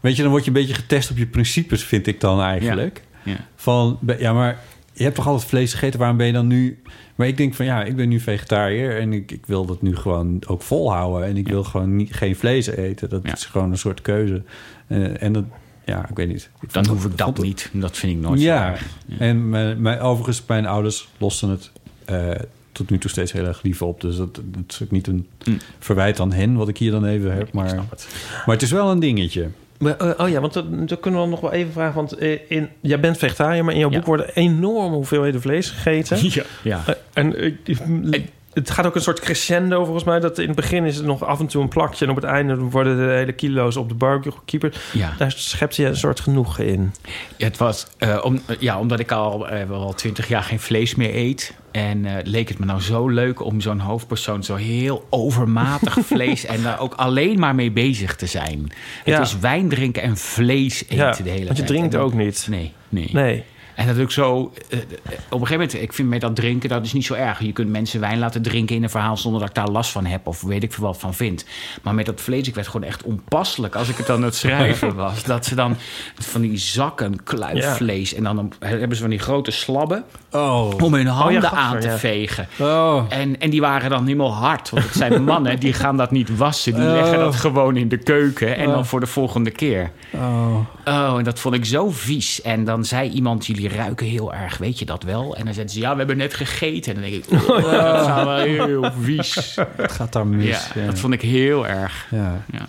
weet 0.00 0.16
je, 0.16 0.22
dan 0.22 0.30
word 0.30 0.44
je 0.44 0.50
een 0.50 0.56
beetje 0.56 0.74
getest 0.74 1.10
op 1.10 1.16
je 1.16 1.26
principes, 1.26 1.84
vind 1.84 2.06
ik 2.06 2.20
dan 2.20 2.40
eigenlijk. 2.40 3.02
Ja. 3.24 3.36
Van, 3.56 3.98
ja, 4.18 4.32
maar 4.32 4.58
je 4.92 5.02
hebt 5.02 5.14
toch 5.14 5.26
altijd 5.26 5.48
vlees 5.48 5.72
gegeten, 5.72 5.98
waarom 5.98 6.16
ben 6.16 6.26
je 6.26 6.32
dan 6.32 6.46
nu... 6.46 6.82
Maar 7.14 7.26
ik 7.26 7.36
denk 7.36 7.54
van, 7.54 7.64
ja, 7.66 7.84
ik 7.84 7.96
ben 7.96 8.08
nu 8.08 8.20
vegetariër 8.20 8.98
en 9.00 9.12
ik, 9.12 9.30
ik 9.30 9.46
wil 9.46 9.64
dat 9.66 9.82
nu 9.82 9.96
gewoon 9.96 10.42
ook 10.46 10.62
volhouden. 10.62 11.28
En 11.28 11.36
ik 11.36 11.48
wil 11.48 11.64
gewoon 11.64 11.96
niet, 11.96 12.14
geen 12.14 12.36
vlees 12.36 12.66
eten. 12.66 13.08
Dat 13.08 13.20
Ja. 13.24 13.32
is 13.32 13.44
gewoon 13.44 13.70
een 13.70 13.78
soort 13.78 14.02
keuze. 14.02 14.42
Eh, 14.86 15.22
en 15.22 15.32
dat, 15.32 15.44
ja, 15.84 16.08
ik 16.08 16.16
weet 16.16 16.28
niet. 16.28 16.50
Ik 16.60 16.72
Dan 16.72 16.86
hoef 16.86 17.04
ik 17.04 17.18
dat 17.18 17.38
niet. 17.38 17.70
Dat 17.72 17.96
vind 17.96 18.12
ik 18.12 18.18
nooit 18.18 18.40
zo 18.40 18.46
ja, 18.46 18.74
en 19.18 19.48
mijn, 19.48 19.82
mijn, 19.82 20.00
overigens, 20.00 20.42
mijn 20.46 20.66
ouders 20.66 21.08
losten 21.18 21.48
het 21.48 21.70
eh, 22.04 22.30
tot 22.72 22.90
nu 22.90 22.98
toe 22.98 23.10
steeds 23.10 23.32
heel 23.32 23.46
erg 23.46 23.62
lief 23.62 23.82
op. 23.82 24.00
Dus 24.00 24.16
dat, 24.16 24.34
dat 24.34 24.62
is 24.68 24.82
ook 24.82 24.90
niet 24.90 25.06
een 25.06 25.26
Mm. 25.44 25.58
verwijt 25.78 26.20
aan 26.20 26.32
hen, 26.32 26.54
wat 26.54 26.68
ik 26.68 26.78
hier 26.78 26.90
dan 26.90 27.04
even 27.04 27.32
heb. 27.34 27.52
Maar, 27.52 27.74
maar 27.74 28.54
het 28.54 28.62
is 28.62 28.70
wel 28.70 28.90
een 28.90 29.00
dingetje. 29.00 29.48
Maar, 29.78 29.96
eh, 29.96 30.24
oh 30.24 30.28
ja, 30.28 30.40
want 30.40 30.52
dat, 30.52 30.88
dat 30.88 31.00
kunnen 31.00 31.20
we 31.20 31.26
dan 31.26 31.30
nog 31.30 31.40
wel 31.40 31.52
even 31.52 31.72
vragen. 31.72 31.94
Want 31.94 32.12
eh, 32.12 32.38
in, 32.48 32.68
jij 32.80 33.00
bent 33.00 33.18
vegetariër, 33.18 33.64
maar 33.64 33.74
in 33.74 33.80
jouw 33.80 33.90
Ja. 33.90 33.96
boek 33.96 34.06
worden 34.06 34.34
enorme 34.34 34.94
hoeveelheden 34.96 35.40
vlees 35.40 35.70
gegeten. 35.70 36.18
Ja. 36.30 36.42
ja. 36.62 36.82
Eh, 36.86 36.94
en 37.12 37.36
eh, 37.36 38.22
het 38.54 38.70
gaat 38.70 38.86
ook 38.86 38.94
een 38.94 39.00
soort 39.02 39.20
crescendo 39.20 39.84
volgens 39.84 40.04
mij. 40.04 40.20
Dat 40.20 40.38
in 40.38 40.46
het 40.46 40.56
begin 40.56 40.84
is 40.84 40.96
het 40.96 41.04
nog 41.04 41.24
af 41.24 41.40
en 41.40 41.46
toe 41.46 41.62
een 41.62 41.68
plakje. 41.68 42.04
En 42.04 42.10
op 42.10 42.16
het 42.16 42.24
einde 42.24 42.56
worden 42.56 42.96
de 42.96 43.12
hele 43.12 43.32
kilo's 43.32 43.76
op 43.76 43.88
de 43.88 43.94
barbecue 43.94 44.32
gekieper. 44.32 44.80
ja. 44.92 45.14
Daar 45.18 45.32
schept 45.36 45.76
je 45.76 45.86
een 45.86 45.96
soort 45.96 46.20
genoegen 46.20 46.66
in. 46.66 46.94
Het 47.38 47.56
was, 47.56 47.86
eh, 47.98 48.20
om, 48.24 48.40
ja, 48.58 48.78
omdat 48.78 49.00
ik 49.00 49.12
al 49.12 49.48
eh, 49.48 49.68
wel 49.68 49.92
twintig 49.94 50.28
jaar 50.28 50.42
geen 50.42 50.60
vlees 50.60 50.94
meer 50.94 51.14
eet. 51.14 51.54
En 51.70 52.04
eh, 52.04 52.12
leek 52.24 52.48
het 52.48 52.58
me 52.58 52.66
nou 52.66 52.80
zo 52.80 53.08
leuk 53.08 53.44
om 53.44 53.60
zo'n 53.60 53.78
hoofdpersoon 53.78 54.44
zo 54.44 54.54
heel 54.54 55.06
overmatig 55.10 55.98
vlees... 56.12 56.44
en 56.44 56.62
daar 56.62 56.80
ook 56.80 56.94
alleen 56.94 57.38
maar 57.38 57.54
mee 57.54 57.70
bezig 57.70 58.16
te 58.16 58.26
zijn. 58.26 58.72
Ja. 59.04 59.18
Het 59.18 59.26
is 59.26 59.38
wijn 59.38 59.68
drinken 59.68 60.02
en 60.02 60.16
vlees 60.16 60.82
eten 60.82 60.96
Ja, 60.96 61.10
de 61.10 61.22
hele 61.22 61.34
tijd. 61.34 61.46
want 61.46 61.58
je 61.58 61.64
drinkt 61.64 61.96
ook 61.96 62.14
niet. 62.14 62.46
Nee, 62.50 62.72
nee. 62.88 63.08
Nee. 63.12 63.44
En 63.74 63.86
dat 63.86 63.98
ook 63.98 64.10
zo... 64.10 64.52
eh, 64.68 64.78
eh, 64.78 64.84
op 65.04 65.40
een 65.40 65.46
gegeven 65.46 65.50
moment, 65.50 65.74
ik 65.74 65.92
vind 65.92 66.08
met 66.08 66.20
dat 66.20 66.36
drinken, 66.36 66.68
dat 66.68 66.84
is 66.84 66.92
niet 66.92 67.04
zo 67.04 67.14
erg. 67.14 67.40
Je 67.40 67.52
kunt 67.52 67.68
mensen 67.68 68.00
wijn 68.00 68.18
laten 68.18 68.42
drinken 68.42 68.76
in 68.76 68.82
een 68.82 68.90
verhaal... 68.90 69.16
zonder 69.16 69.40
dat 69.40 69.48
ik 69.48 69.54
daar 69.54 69.68
last 69.68 69.90
van 69.90 70.06
heb 70.06 70.26
of 70.26 70.40
weet 70.40 70.62
ik 70.62 70.72
veel 70.72 70.84
wat 70.84 70.98
van 70.98 71.14
vind. 71.14 71.44
Maar 71.82 71.94
met 71.94 72.06
dat 72.06 72.20
vlees, 72.20 72.48
ik 72.48 72.54
werd 72.54 72.68
gewoon 72.68 72.86
echt 72.86 73.02
onpasselijk... 73.02 73.74
als 73.74 73.88
ik 73.88 73.96
het 73.96 74.10
aan 74.10 74.22
het 74.22 74.34
schrijven 74.34 74.94
was. 74.94 75.22
Dat 75.24 75.46
ze 75.46 75.54
dan 75.54 75.76
van 76.14 76.40
die 76.40 76.56
zakken 76.56 77.22
kluifvlees... 77.22 78.14
en 78.14 78.22
dan 78.22 78.52
hebben 78.58 78.96
ze 78.96 79.02
van 79.02 79.10
die 79.10 79.18
grote 79.18 79.50
slabben... 79.50 80.04
Oh. 80.32 80.70
om 80.82 80.94
hun 80.94 81.06
handen 81.06 81.42
gadver, 81.42 81.58
aan 81.58 81.80
te 81.80 81.86
ja. 81.88 81.98
vegen. 81.98 82.48
Oh. 82.58 83.04
En, 83.08 83.40
en 83.40 83.50
die 83.50 83.60
waren 83.60 83.90
dan 83.90 84.04
helemaal 84.04 84.34
hard. 84.34 84.70
Want 84.70 84.84
het 84.84 84.94
zijn 84.94 85.24
mannen, 85.24 85.60
die 85.60 85.72
gaan 85.72 85.96
dat 85.96 86.10
niet 86.10 86.36
wassen. 86.36 86.74
Die 86.74 86.84
leggen 86.84 87.18
dat 87.18 87.34
gewoon 87.34 87.76
in 87.76 87.88
de 87.88 87.98
keuken. 87.98 88.56
En 88.56 88.68
dan 88.70 88.86
voor 88.86 89.00
de 89.00 89.06
volgende 89.06 89.50
keer. 89.50 89.90
Oh. 90.10 90.56
Oh, 90.84 91.14
en 91.18 91.24
dat 91.24 91.38
vond 91.38 91.54
ik 91.54 91.64
zo 91.64 91.90
vies. 91.90 92.42
En 92.42 92.64
dan 92.64 92.84
zei 92.84 93.10
iemand, 93.10 93.46
jullie 93.46 93.68
ruiken 93.68 94.06
heel 94.06 94.34
erg, 94.34 94.58
weet 94.58 94.78
je 94.78 94.84
dat 94.84 95.02
wel? 95.02 95.36
En 95.36 95.44
dan 95.44 95.54
zeiden 95.54 95.74
ze, 95.74 95.80
ja, 95.80 95.90
we 95.90 95.98
hebben 95.98 96.16
net 96.16 96.34
gegeten. 96.34 96.94
En 96.94 97.00
dan 97.00 97.10
denk 97.10 97.24
ik, 97.24 97.32
oh, 97.50 97.70
dat 97.70 98.00
is 98.00 98.06
wel 98.06 98.36
heel 98.36 98.90
vies. 99.00 99.56
Het 99.76 99.92
gaat 99.92 100.12
daar 100.12 100.26
mis. 100.26 100.46
Ja, 100.74 100.80
Ja, 100.80 100.86
dat 100.86 100.98
vond 100.98 101.12
ik 101.12 101.22
heel 101.22 101.66
erg. 101.66 102.06
ja. 102.10 102.44
Ja. 102.52 102.68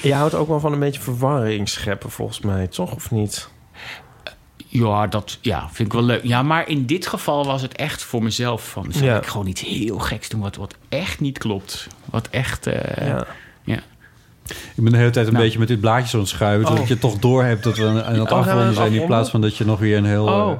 Je 0.00 0.14
houdt 0.14 0.34
ook 0.34 0.48
wel 0.48 0.60
van 0.60 0.72
een 0.72 0.78
beetje 0.78 1.00
verwarring 1.00 1.68
scheppen 1.68 2.10
volgens 2.10 2.40
mij. 2.40 2.66
Toch 2.66 2.94
of 2.94 3.10
niet? 3.10 3.48
Ja, 4.70 5.06
dat 5.06 5.38
ja, 5.40 5.68
vind 5.72 5.88
ik 5.88 5.92
wel 5.94 6.02
leuk. 6.04 6.22
Ja, 6.24 6.42
maar 6.42 6.68
in 6.68 6.86
dit 6.86 7.06
geval 7.06 7.44
was 7.44 7.62
het 7.62 7.72
echt 7.76 8.02
voor 8.02 8.22
mezelf. 8.22 8.68
Van, 8.70 8.86
zal 8.92 9.02
Ja. 9.06 9.16
ik 9.16 9.26
gewoon 9.26 9.46
iets 9.46 9.60
heel 9.60 9.98
geks 9.98 10.28
doen 10.28 10.40
wat, 10.40 10.56
wat 10.56 10.74
echt 10.88 11.20
niet 11.20 11.38
klopt. 11.38 11.86
Wat 12.04 12.28
echt... 12.30 12.66
eh, 12.66 13.06
Ja. 13.06 13.26
ja. 13.64 13.78
Ik 14.46 14.84
ben 14.84 14.92
de 14.92 14.98
hele 14.98 15.10
tijd 15.10 15.26
een 15.26 15.32
Nou. 15.32 15.44
beetje 15.44 15.58
met 15.58 15.68
dit 15.68 15.80
blaadje 15.80 16.14
aan 16.16 16.22
het 16.22 16.28
schuiven... 16.32 16.64
Oh. 16.66 16.72
zodat 16.72 16.88
je 16.88 16.98
toch 16.98 17.18
door 17.18 17.44
hebt 17.44 17.62
dat 17.64 17.76
we 17.76 17.86
aan 17.86 18.04
aan 18.04 18.14
het 18.18 18.30
Oh, 18.32 18.38
afronden 18.38 18.66
het 18.66 18.74
zijn... 18.76 18.92
in 18.92 19.06
plaats 19.06 19.30
van 19.30 19.40
dat 19.40 19.56
je 19.56 19.64
nog 19.64 19.78
weer 19.78 19.96
een 19.96 20.04
heel... 20.04 20.24
Oh. 20.26 20.50
eh, 20.50 20.56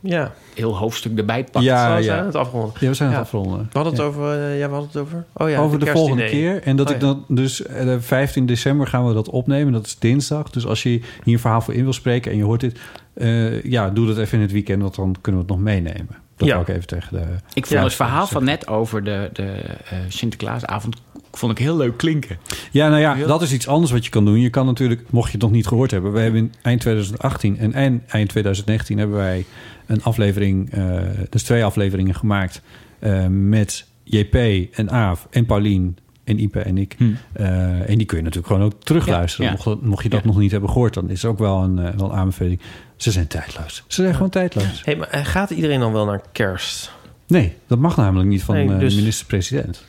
Ja. 0.00 0.32
Heel 0.56 0.76
hoofdstuk 0.76 1.18
erbij 1.18 1.44
pakt. 1.44 1.64
Ja, 1.64 2.02
Zo 2.02 2.12
ja. 2.14 2.24
het 2.24 2.34
afronden. 2.34 2.72
ja, 2.80 2.88
we 2.88 2.94
zijn 2.94 3.10
het 3.10 3.18
afronden. 3.20 3.58
We 3.58 3.78
hadden 3.78 3.92
het 3.92 4.02
Ja. 4.02 4.08
over... 4.08 4.30
eh, 4.32 4.58
ja, 4.58 4.66
we 4.66 4.72
hadden 4.72 4.90
het 4.92 5.00
over... 5.02 5.24
Oh 5.32 5.50
ja, 5.50 5.58
over 5.60 5.78
de, 5.78 5.86
volgende 5.86 6.24
keer. 6.24 6.62
En 6.62 6.76
dat 6.76 6.88
Oh 6.88 6.94
ik 6.94 7.00
ja. 7.00 7.06
dan 7.06 7.24
dus 7.28 7.62
eh, 7.66 7.84
de 7.84 8.00
15 8.00 8.46
december 8.46 8.86
gaan 8.86 9.06
we 9.06 9.14
dat 9.14 9.28
opnemen. 9.30 9.72
Dat 9.72 9.86
is 9.86 9.98
dinsdag. 9.98 10.50
Dus 10.50 10.66
als 10.66 10.82
je 10.82 10.88
hier 10.88 11.02
een 11.24 11.38
verhaal 11.38 11.60
voor 11.60 11.74
in 11.74 11.82
wil 11.84 11.92
spreken 11.92 12.30
en 12.30 12.36
je 12.36 12.44
hoort 12.44 12.60
dit, 12.60 12.78
eh, 13.14 13.62
ja, 13.62 13.90
doe 13.90 14.06
dat 14.06 14.18
even 14.18 14.36
in 14.36 14.42
het 14.42 14.52
weekend, 14.52 14.82
want 14.82 14.94
dan 14.94 15.16
kunnen 15.20 15.40
we 15.40 15.46
het 15.46 15.56
nog 15.56 15.64
meenemen. 15.64 16.24
Dat 16.36 16.48
Ja. 16.48 16.54
wil 16.54 16.62
ik 16.62 16.68
even 16.68 16.86
tegen 16.86 17.12
de. 17.16 17.22
Ik 17.54 17.66
vond 17.66 17.78
Ja, 17.78 17.82
het 17.84 17.94
verhaal 17.94 18.26
van 18.26 18.44
net 18.44 18.68
over 18.68 19.04
de, 19.04 19.30
de 19.32 19.42
eh, 19.90 19.98
Sinterklaasavond 20.08 20.96
vond 21.38 21.52
ik 21.52 21.58
heel 21.58 21.76
leuk 21.76 21.96
klinken. 21.96 22.38
Ja, 22.70 22.88
nou 22.88 23.00
ja, 23.00 23.26
dat 23.26 23.42
is 23.42 23.52
iets 23.52 23.68
anders 23.68 23.92
wat 23.92 24.04
je 24.04 24.10
kan 24.10 24.24
doen. 24.24 24.40
Je 24.40 24.50
kan 24.50 24.66
natuurlijk, 24.66 25.10
mocht 25.10 25.26
je 25.26 25.32
het 25.32 25.42
nog 25.42 25.50
niet 25.50 25.66
gehoord 25.66 25.90
hebben, 25.90 26.12
we 26.12 26.20
hebben 26.20 26.40
in 26.40 26.52
eind 26.62 26.80
2018 26.80 27.58
en 27.58 27.72
eind, 27.72 28.02
eind 28.06 28.28
2019 28.28 28.98
hebben 28.98 29.16
wij 29.16 29.44
een 29.86 30.02
aflevering, 30.02 30.70
eh, 30.72 30.98
dus 31.30 31.42
twee 31.42 31.64
afleveringen 31.64 32.14
gemaakt 32.14 32.62
eh, 32.98 33.26
met 33.26 33.86
JP 34.04 34.34
en 34.72 34.90
Aaf 34.90 35.26
en 35.30 35.46
Paulien 35.46 35.96
en 36.24 36.38
Ipe 36.40 36.60
en 36.60 36.78
ik. 36.78 36.94
Hmm. 36.98 37.16
Eh, 37.32 37.90
en 37.90 37.96
die 37.98 38.06
kun 38.06 38.16
je 38.16 38.22
natuurlijk 38.22 38.52
gewoon 38.52 38.62
ook 38.62 38.82
terugluisteren. 38.82 39.46
Ja, 39.46 39.56
ja. 39.64 39.76
Mocht, 39.82 40.02
je 40.02 40.08
dat 40.08 40.20
Ja. 40.20 40.26
nog 40.26 40.38
niet 40.38 40.50
hebben 40.50 40.70
gehoord, 40.70 40.94
dan 40.94 41.10
is 41.10 41.22
het 41.22 41.30
ook 41.30 41.38
wel 41.38 41.62
een, 41.62 41.74
wel 41.76 42.10
een 42.10 42.16
aanbeveling. 42.16 42.60
Ze 42.96 43.10
zijn 43.10 43.26
tijdloos. 43.26 43.84
Ze 43.86 44.02
zijn 44.02 44.14
gewoon 44.14 44.30
tijdloos. 44.30 44.82
Hey, 44.84 44.96
maar 44.96 45.08
gaat 45.12 45.50
iedereen 45.50 45.80
dan 45.80 45.92
wel 45.92 46.04
naar 46.04 46.20
kerst? 46.32 46.92
Nee, 47.26 47.52
dat 47.66 47.78
mag 47.78 47.96
namelijk 47.96 48.28
niet 48.28 48.42
van 48.42 48.54
Nee, 48.54 48.68
eh, 48.68 48.78
dus- 48.78 48.92
de 48.94 48.98
minister-president. 49.00 49.84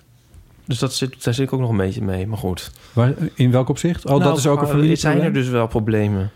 Dus 0.67 0.79
dat 0.79 0.93
zit, 0.93 1.23
daar 1.23 1.33
zit 1.33 1.45
ik 1.45 1.53
ook 1.53 1.59
nog 1.59 1.69
een 1.69 1.77
beetje 1.77 2.01
mee. 2.01 2.27
Maar 2.27 2.37
goed. 2.37 2.71
Waar- 2.93 3.13
In 3.33 3.51
welk 3.51 3.69
opzicht? 3.69 4.05
Oh, 4.05 4.11
Nou, 4.11 4.23
dat 4.23 4.37
is 4.37 4.47
ook 4.47 4.61
een 4.61 4.67
familie. 4.67 4.95
Zijn 4.95 5.21
er 5.21 5.33
dus 5.33 5.47
wel 5.47 5.67
problemen? 5.67 6.31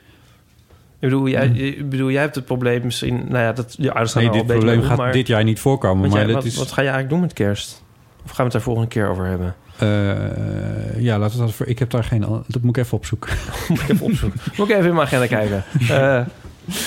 Ik 1.00 1.10
bedoel, 1.10 1.28
jij, 1.28 1.48
ik 1.48 1.90
bedoel, 1.90 2.12
jij 2.12 2.22
hebt 2.22 2.36
het 2.36 2.46
probleem 2.46 2.82
misschien... 2.84 3.16
Nou 3.16 3.44
ja, 3.44 3.52
dat, 3.54 3.76
je 3.78 3.90
ouders 3.90 4.12
gaan 4.14 4.24
Nee, 4.24 4.32
dit 4.32 4.46
probleem 4.46 4.80
om, 4.80 4.86
gaat 4.86 4.98
maar- 4.98 5.12
dit 5.12 5.28
jaar 5.28 5.44
niet 5.44 5.60
voorkomen. 5.60 6.10
Maar 6.10 6.26
jij- 6.26 6.34
wat, 6.34 6.46
is, 6.46 6.56
wat 6.56 6.68
ga 6.72 6.82
je 6.82 6.88
eigenlijk 6.88 7.10
doen 7.10 7.20
met 7.20 7.34
kerst? 7.34 7.84
Of 8.24 8.30
gaan 8.30 8.36
we 8.38 8.44
het 8.44 8.52
daar 8.52 8.62
volgende 8.62 8.88
keer 8.90 9.08
over 9.10 9.26
hebben? 9.26 9.56
eh, 9.78 11.02
ja, 11.02 11.18
laten 11.20 11.38
we 11.40 11.44
dat 11.46 11.54
voor. 11.54 11.66
Ik 11.68 11.80
heb 11.80 11.90
daar 11.90 12.04
geen. 12.04 12.20
Dat 12.48 12.62
moet 12.62 12.78
ik 12.78 12.84
even 12.84 12.98
opzoeken. 12.98 13.32
Moet 13.70 13.82
ik 13.82 13.90
even 13.90 14.06
opzoeken. 14.06 14.40
Moet 14.58 14.70
ik 14.70 14.76
even 14.76 14.88
in 14.90 14.94
mijn 14.96 15.08
agenda 15.08 15.28
kijken. 15.28 15.64
Eh, 15.90 16.22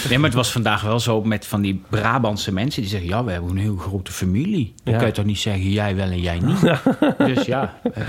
Nee, 0.08 0.18
maar 0.18 0.28
het 0.28 0.38
was 0.38 0.52
vandaag 0.52 0.82
wel 0.82 1.00
zo 1.00 1.22
met 1.22 1.46
van 1.46 1.60
die 1.60 1.82
Brabantse 1.88 2.52
mensen 2.52 2.80
die 2.82 2.90
zeggen: 2.90 3.08
Ja, 3.08 3.24
we 3.24 3.30
hebben 3.32 3.50
een 3.50 3.56
heel 3.56 3.76
grote 3.76 4.12
familie. 4.12 4.72
Dan 4.82 4.92
Ja. 4.92 4.98
kan 4.98 5.08
je 5.08 5.14
toch 5.14 5.24
niet 5.24 5.38
zeggen 5.38 5.70
jij 5.70 5.96
wel 5.96 6.08
en 6.10 6.20
jij 6.20 6.38
niet. 6.38 6.60
Dus 7.34 7.44
ja, 7.46 7.74
eh, 7.94 8.02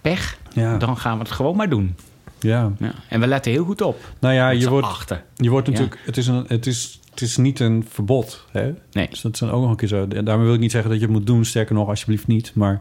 pech. 0.00 0.38
Ja. 0.52 0.76
Dan 0.76 0.96
gaan 0.96 1.12
we 1.18 1.22
het 1.24 1.32
gewoon 1.32 1.56
maar 1.56 1.68
doen. 1.68 1.96
Ja. 2.40 2.72
Ja. 2.78 2.92
En 3.08 3.20
we 3.20 3.26
letten 3.26 3.52
heel 3.52 3.64
goed 3.64 3.80
op. 3.82 4.00
Nou 4.18 4.34
ja, 4.34 4.48
je 4.50 4.68
wordt, 4.68 4.86
achten. 4.86 5.22
je 5.36 5.50
wordt 5.50 5.66
Ja. 5.66 5.72
natuurlijk... 5.72 6.00
Het, 6.06 6.16
is 6.16 6.26
een, 6.26 6.44
het, 6.48 6.66
is, 6.66 7.00
het 7.10 7.20
is 7.20 7.36
niet 7.36 7.60
een 7.60 7.86
verbod. 7.90 8.46
Hè? 8.50 8.72
Nee. 8.92 9.08
Dus 9.10 9.20
dat 9.20 9.32
is 9.32 9.38
dan 9.38 9.50
ook 9.50 9.60
nog 9.60 9.70
een 9.70 9.76
keer 9.76 9.88
zo. 9.88 10.08
Daarmee 10.08 10.44
wil 10.46 10.54
ik 10.54 10.60
niet 10.60 10.70
zeggen 10.70 10.90
dat 10.90 10.98
je 11.00 11.04
het 11.06 11.14
moet 11.14 11.26
doen. 11.26 11.44
Sterker 11.44 11.74
nog, 11.74 11.88
alsjeblieft 11.88 12.26
niet. 12.26 12.52
Maar 12.54 12.80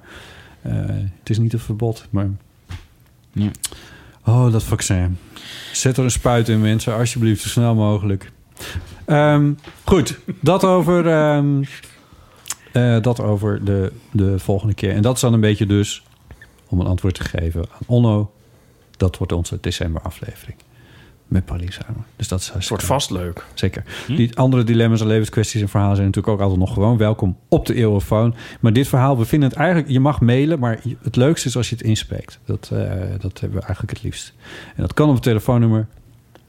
eh, 0.62 0.74
het 1.20 1.30
is 1.30 1.38
niet 1.40 1.54
een 1.54 1.60
verbod. 1.60 2.06
Maar... 2.10 2.30
Ja. 3.32 3.50
Oh, 4.26 4.52
dat 4.52 4.64
vaccin. 4.64 5.18
Zet 5.72 5.98
er 5.98 6.04
een 6.04 6.12
spuit 6.12 6.50
in, 6.50 6.62
mensen. 6.62 6.96
Alsjeblieft, 6.96 7.41
zo 7.41 7.50
snel 7.50 7.76
mogelijk. 7.76 8.32
Ehm, 9.06 9.54
goed, 9.84 10.20
dat 10.41 10.64
over, 10.64 11.08
ehm, 11.08 11.64
eh, 12.72 13.02
dat 13.02 13.20
over 13.20 13.66
de, 13.66 13.91
de 14.12 14.40
volgende 14.40 14.74
keer. 14.74 14.94
En 14.94 15.02
dat 15.02 15.16
is 15.16 15.22
dan 15.22 15.34
een 15.34 15.40
beetje 15.40 15.66
dus, 15.66 16.04
om 16.68 16.80
een 16.80 16.88
antwoord 16.88 17.16
te 17.16 17.24
geven 17.24 17.62
aan 17.62 17.80
Onno... 17.86 18.32
dat 18.98 19.18
wordt 19.18 19.34
onze 19.34 19.58
december 19.62 20.02
aflevering. 20.02 20.58
Met 21.30 21.43
samen. 21.47 22.06
Dus 22.15 22.27
dat 22.27 22.53
is 22.57 22.69
wordt 22.69 22.84
vast 22.84 23.10
leuk. 23.10 23.45
Zeker. 23.53 23.84
Die 24.07 24.38
andere 24.38 24.64
dilemma's 24.64 25.01
en 25.01 25.07
levenskwesties 25.07 25.61
en 25.61 25.69
verhalen 25.69 25.95
zijn 25.95 26.07
natuurlijk 26.07 26.34
ook 26.34 26.41
altijd 26.41 26.60
nog 26.60 26.73
gewoon 26.73 26.97
welkom 26.97 27.38
op 27.47 27.65
de 27.65 27.73
eeuwofoon. 27.73 28.35
Maar 28.60 28.73
dit 28.73 28.88
verhaal, 28.88 29.18
we 29.18 29.26
vinden 29.26 29.49
het 29.49 29.57
eigenlijk, 29.57 29.89
je 29.89 29.99
mag 29.99 30.22
mailen, 30.22 30.60
maar 30.60 30.80
het 31.01 31.15
leukste 31.15 31.47
is 31.47 31.56
als 31.56 31.69
je 31.69 31.76
het 31.76 31.85
inspreekt. 31.85 32.39
Dat, 32.45 32.69
eh, 32.73 32.80
dat 33.19 33.39
hebben 33.39 33.60
we 33.60 33.65
eigenlijk 33.65 33.89
het 33.89 34.03
liefst. 34.03 34.34
En 34.76 34.81
dat 34.81 34.93
kan 34.93 35.07
op 35.07 35.14
het 35.14 35.23
telefoonnummer 35.23 35.88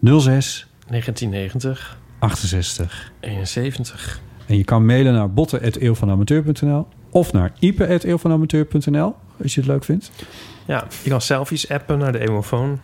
06 0.00 0.66
1990, 0.86 1.98
68. 2.18 3.12
71. 3.20 4.20
En 4.46 4.56
je 4.56 4.64
kan 4.64 4.86
mailen 4.86 5.12
naar 5.12 5.32
botten.eeuwvanamateur.nl 5.32 6.86
of 7.10 7.32
naar 7.32 7.52
ipe.eeuwvanamateur.nl 7.58 9.14
als 9.42 9.54
je 9.54 9.60
het 9.60 9.68
leuk 9.68 9.84
vindt. 9.84 10.10
Ja, 10.66 10.86
je 11.02 11.10
kan 11.10 11.20
selfies 11.20 11.68
appen 11.68 11.98
naar 11.98 12.12
de 12.12 12.18
emofoon. 12.18 12.80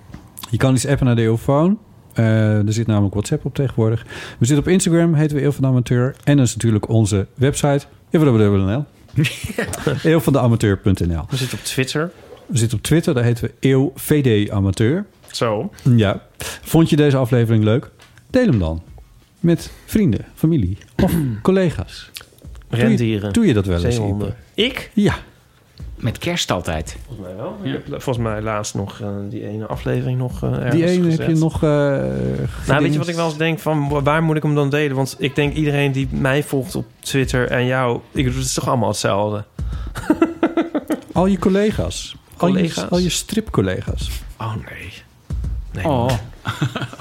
Je 0.50 0.56
kan 0.56 0.74
iets 0.74 0.86
appen 0.86 1.06
naar 1.06 1.16
de 1.16 1.22
eeuwfoon. 1.22 1.78
Eh, 2.12 2.66
er 2.66 2.72
zit 2.72 2.86
namelijk 2.86 3.14
WhatsApp 3.14 3.44
op 3.44 3.54
tegenwoordig. 3.54 4.02
We 4.38 4.46
zitten 4.46 4.64
op 4.64 4.70
Instagram, 4.72 5.14
heten 5.14 5.36
we 5.36 5.42
Eeuw 5.42 5.52
van 5.52 5.62
de 5.62 5.68
Amateur. 5.68 6.14
En 6.24 6.36
dat 6.36 6.46
is 6.46 6.54
natuurlijk 6.54 6.88
onze 6.88 7.26
website, 7.34 7.86
eeuwvanamateur.nl. 8.10 8.84
eeuwvandeamateur.nl. 10.02 11.24
We 11.30 11.36
zitten 11.36 11.58
op 11.58 11.64
Twitter. 11.64 12.10
We 12.46 12.58
zitten 12.58 12.78
op 12.78 12.84
Twitter, 12.84 13.14
daar 13.14 13.24
heten 13.24 13.44
we 13.44 13.52
Eeuw 13.68 13.92
VD 13.94 14.50
Amateur. 14.50 15.06
Zo. 15.30 15.70
Ja. 15.96 16.22
Vond 16.62 16.90
je 16.90 16.96
deze 16.96 17.16
aflevering 17.16 17.64
leuk? 17.64 17.90
Deel 18.30 18.46
hem 18.46 18.58
dan. 18.58 18.82
Met 19.40 19.70
vrienden, 19.84 20.24
familie 20.34 20.78
of 21.02 21.12
collega's. 21.42 22.10
Doe 22.68 22.78
je- 22.80 22.86
Rendieren. 22.86 23.32
Doe 23.32 23.46
je 23.46 23.54
dat 23.54 23.66
wel 23.66 23.84
eens. 23.84 23.96
Ipe? 23.98 24.34
Ik? 24.54 24.90
Ja. 24.94 25.14
Met 25.96 26.18
kerst 26.18 26.50
altijd. 26.50 26.96
Volgens 27.06 27.26
mij 27.26 27.36
wel. 27.36 27.58
Ik 27.62 27.72
heb 27.72 27.86
volgens 28.02 28.18
mij 28.18 28.42
laatst 28.42 28.74
nog 28.74 29.00
eh, 29.00 29.08
die 29.28 29.46
ene 29.48 29.66
aflevering 29.66 30.18
nog 30.18 30.42
eh 30.42 30.50
ergens 30.52 30.70
Die 30.74 30.84
ene 30.86 31.10
heb 31.10 31.28
je 31.28 31.34
nog... 31.34 31.54
eh, 31.54 31.68
Nou, 32.66 32.82
weet 32.82 32.92
je 32.92 32.98
wat 32.98 33.08
ik 33.08 33.14
wel 33.14 33.26
eens 33.26 33.36
denk 33.36 33.58
van 33.58 33.88
wa- 33.88 34.02
waar 34.02 34.22
moet 34.22 34.36
ik 34.36 34.42
hem 34.42 34.54
dan 34.54 34.70
delen? 34.70 34.96
Want 34.96 35.14
ik 35.18 35.34
denk 35.34 35.54
iedereen 35.54 35.92
die 35.92 36.08
mij 36.10 36.42
volgt 36.42 36.74
op 36.74 36.84
Twitter 36.98 37.48
en 37.50 37.66
jou, 37.66 37.96
ik 38.12 38.24
bedoel, 38.24 38.38
het 38.38 38.48
is 38.48 38.54
toch 38.54 38.68
allemaal 38.68 38.88
hetzelfde. 38.88 39.44
Al 41.12 41.26
je 41.26 41.38
collega's. 41.38 42.16
Al 42.36 42.48
je, 42.48 42.54
Collega's? 42.54 42.90
al 42.90 42.98
je 42.98 43.08
stripcollega's. 43.08 44.10
Oh 44.38 44.54
nee. 44.54 44.92
Nee, 45.72 45.84
Oh. 45.84 46.10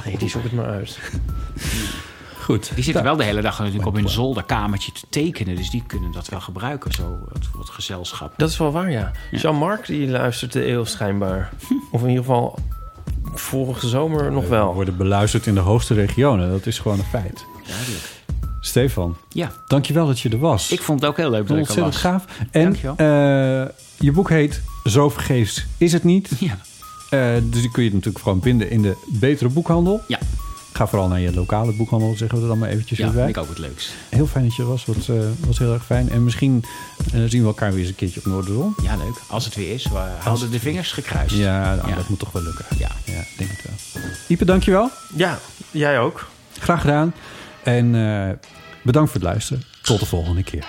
nee 0.06 0.18
die 0.18 0.30
zoek 0.30 0.44
het 0.44 0.52
maar 0.52 0.66
uit. 0.66 1.00
Goed. 2.46 2.72
Die 2.76 2.84
zitten 2.84 3.04
wel 3.04 3.16
de 3.16 3.24
hele 3.24 3.42
dag 3.42 3.60
natuurlijk 3.60 3.86
op 3.86 3.96
hun 3.96 4.10
zolderkamertje 4.10 4.92
te 4.92 5.02
tekenen. 5.10 5.56
Dus 5.56 5.70
die 5.70 5.84
kunnen 5.88 6.12
dat 6.12 6.28
wel 6.28 6.42
gebruiken, 6.42 6.92
zo 6.92 7.20
wat, 7.32 7.48
wat 7.56 7.70
gezelschap. 7.70 8.34
Dat 8.38 8.50
is 8.50 8.58
wel 8.58 8.72
waar, 8.72 8.92
ja. 8.92 9.12
Jean-Marc 9.32 9.86
die 9.86 10.08
luistert 10.08 10.52
de 10.52 10.68
eeuw 10.68 10.84
schijnbaar. 10.84 11.50
Of 11.92 12.02
in 12.02 12.08
ieder 12.10 12.24
geval 12.24 12.60
vorige 13.34 13.88
zomer 13.88 14.32
nog 14.32 14.44
We 14.44 14.50
wel. 14.50 14.74
worden 14.74 14.98
beluisterd 14.98 15.46
in 15.48 15.54
de 15.54 15.60
hoogste 15.60 15.94
regionen. 15.94 16.50
Dat 16.50 16.66
is 16.66 16.80
gewoon 16.80 16.98
een 17.00 17.06
feit. 17.06 17.46
Duidelijk. 17.68 18.04
Stefan, 18.60 19.18
Ja, 19.30 19.52
dankjewel 19.68 20.06
dat 20.08 20.20
je 20.20 20.30
er 20.30 20.40
was. 20.40 20.72
ik 20.72 20.82
vond 20.82 21.00
het 21.02 21.10
ook 21.10 21.18
heel 21.18 21.30
leuk 21.30 21.48
dat 21.48 21.58
ik 21.58 21.64
er 21.70 21.84
Ontzettend 21.84 21.94
was. 21.94 22.02
gaaf. 22.02 22.26
En 22.52 22.76
eh, 22.76 23.72
je 24.00 24.12
boek 24.12 24.30
heet 24.30 24.62
Zo 24.84 25.10
vergeefs 25.10 25.66
is 25.78 25.94
het 25.94 26.04
niet. 26.04 26.30
Ja. 26.40 26.58
Eh, 27.10 27.42
dus 27.44 27.62
die 27.62 27.72
kun 27.72 27.84
je 27.84 27.94
natuurlijk 27.94 28.24
gewoon 28.24 28.42
vinden 28.42 28.70
in 28.70 28.82
de 28.82 28.96
betere 29.20 29.50
boekhandel. 29.50 30.02
Ja. 30.08 30.20
Ga 30.76 30.88
vooral 30.88 31.08
naar 31.08 31.20
je 31.20 31.34
lokale 31.34 31.72
boekhandel, 31.72 32.16
zeggen 32.18 32.38
we 32.38 32.44
er 32.44 32.50
dan 32.50 32.58
maar 32.60 32.70
eventjes 32.70 32.98
Ja, 32.98 33.12
vind 33.12 33.30
ik 33.30 33.38
ook 33.38 33.50
het 33.50 33.58
leukst. 33.58 33.94
Heel 34.10 34.28
fijn 34.28 34.44
dat 34.46 34.56
je 34.56 34.62
er 34.62 34.68
was. 34.68 34.86
Wat, 34.86 35.08
eh, 35.10 35.16
was 35.48 35.58
heel 35.58 35.74
erg 35.74 35.86
fijn. 35.86 36.10
En 36.10 36.24
misschien 36.24 36.64
eh, 37.14 37.24
zien 37.28 37.42
we 37.42 37.48
elkaar 37.48 37.70
weer 37.72 37.80
eens 37.80 37.90
een 37.90 37.96
keertje 37.96 38.20
op 38.20 38.26
Noorderzon. 38.26 38.76
Ja, 38.84 38.96
leuk. 38.96 39.22
Als 39.28 39.46
het 39.46 39.56
weer 39.56 39.74
is, 39.74 39.88
we 39.88 39.98
houden 40.20 40.52
de 40.52 40.60
vingers 40.60 40.92
gekruist. 40.92 41.36
Ja, 41.36 41.76
nou, 41.76 41.90
Ja. 41.90 41.96
dat 41.96 42.10
moet 42.10 42.20
toch 42.20 42.32
wel 42.32 42.44
lukken. 42.44 42.66
Ja. 42.78 42.92
ja 43.04 43.24
denk 43.38 43.50
het 43.50 43.62
wel. 43.64 44.04
Ipe, 44.28 44.46
dankjewel. 44.46 44.90
Ja, 45.16 45.40
jij 45.72 46.00
ook. 46.00 46.28
Graag 46.60 46.82
gedaan. 46.82 47.14
En 47.64 47.96
eh, 47.96 48.30
bedankt 48.84 49.12
voor 49.12 49.20
het 49.20 49.30
luisteren. 49.30 49.64
Tot 49.82 50.00
de 50.00 50.06
volgende 50.06 50.44
keer. 50.44 50.66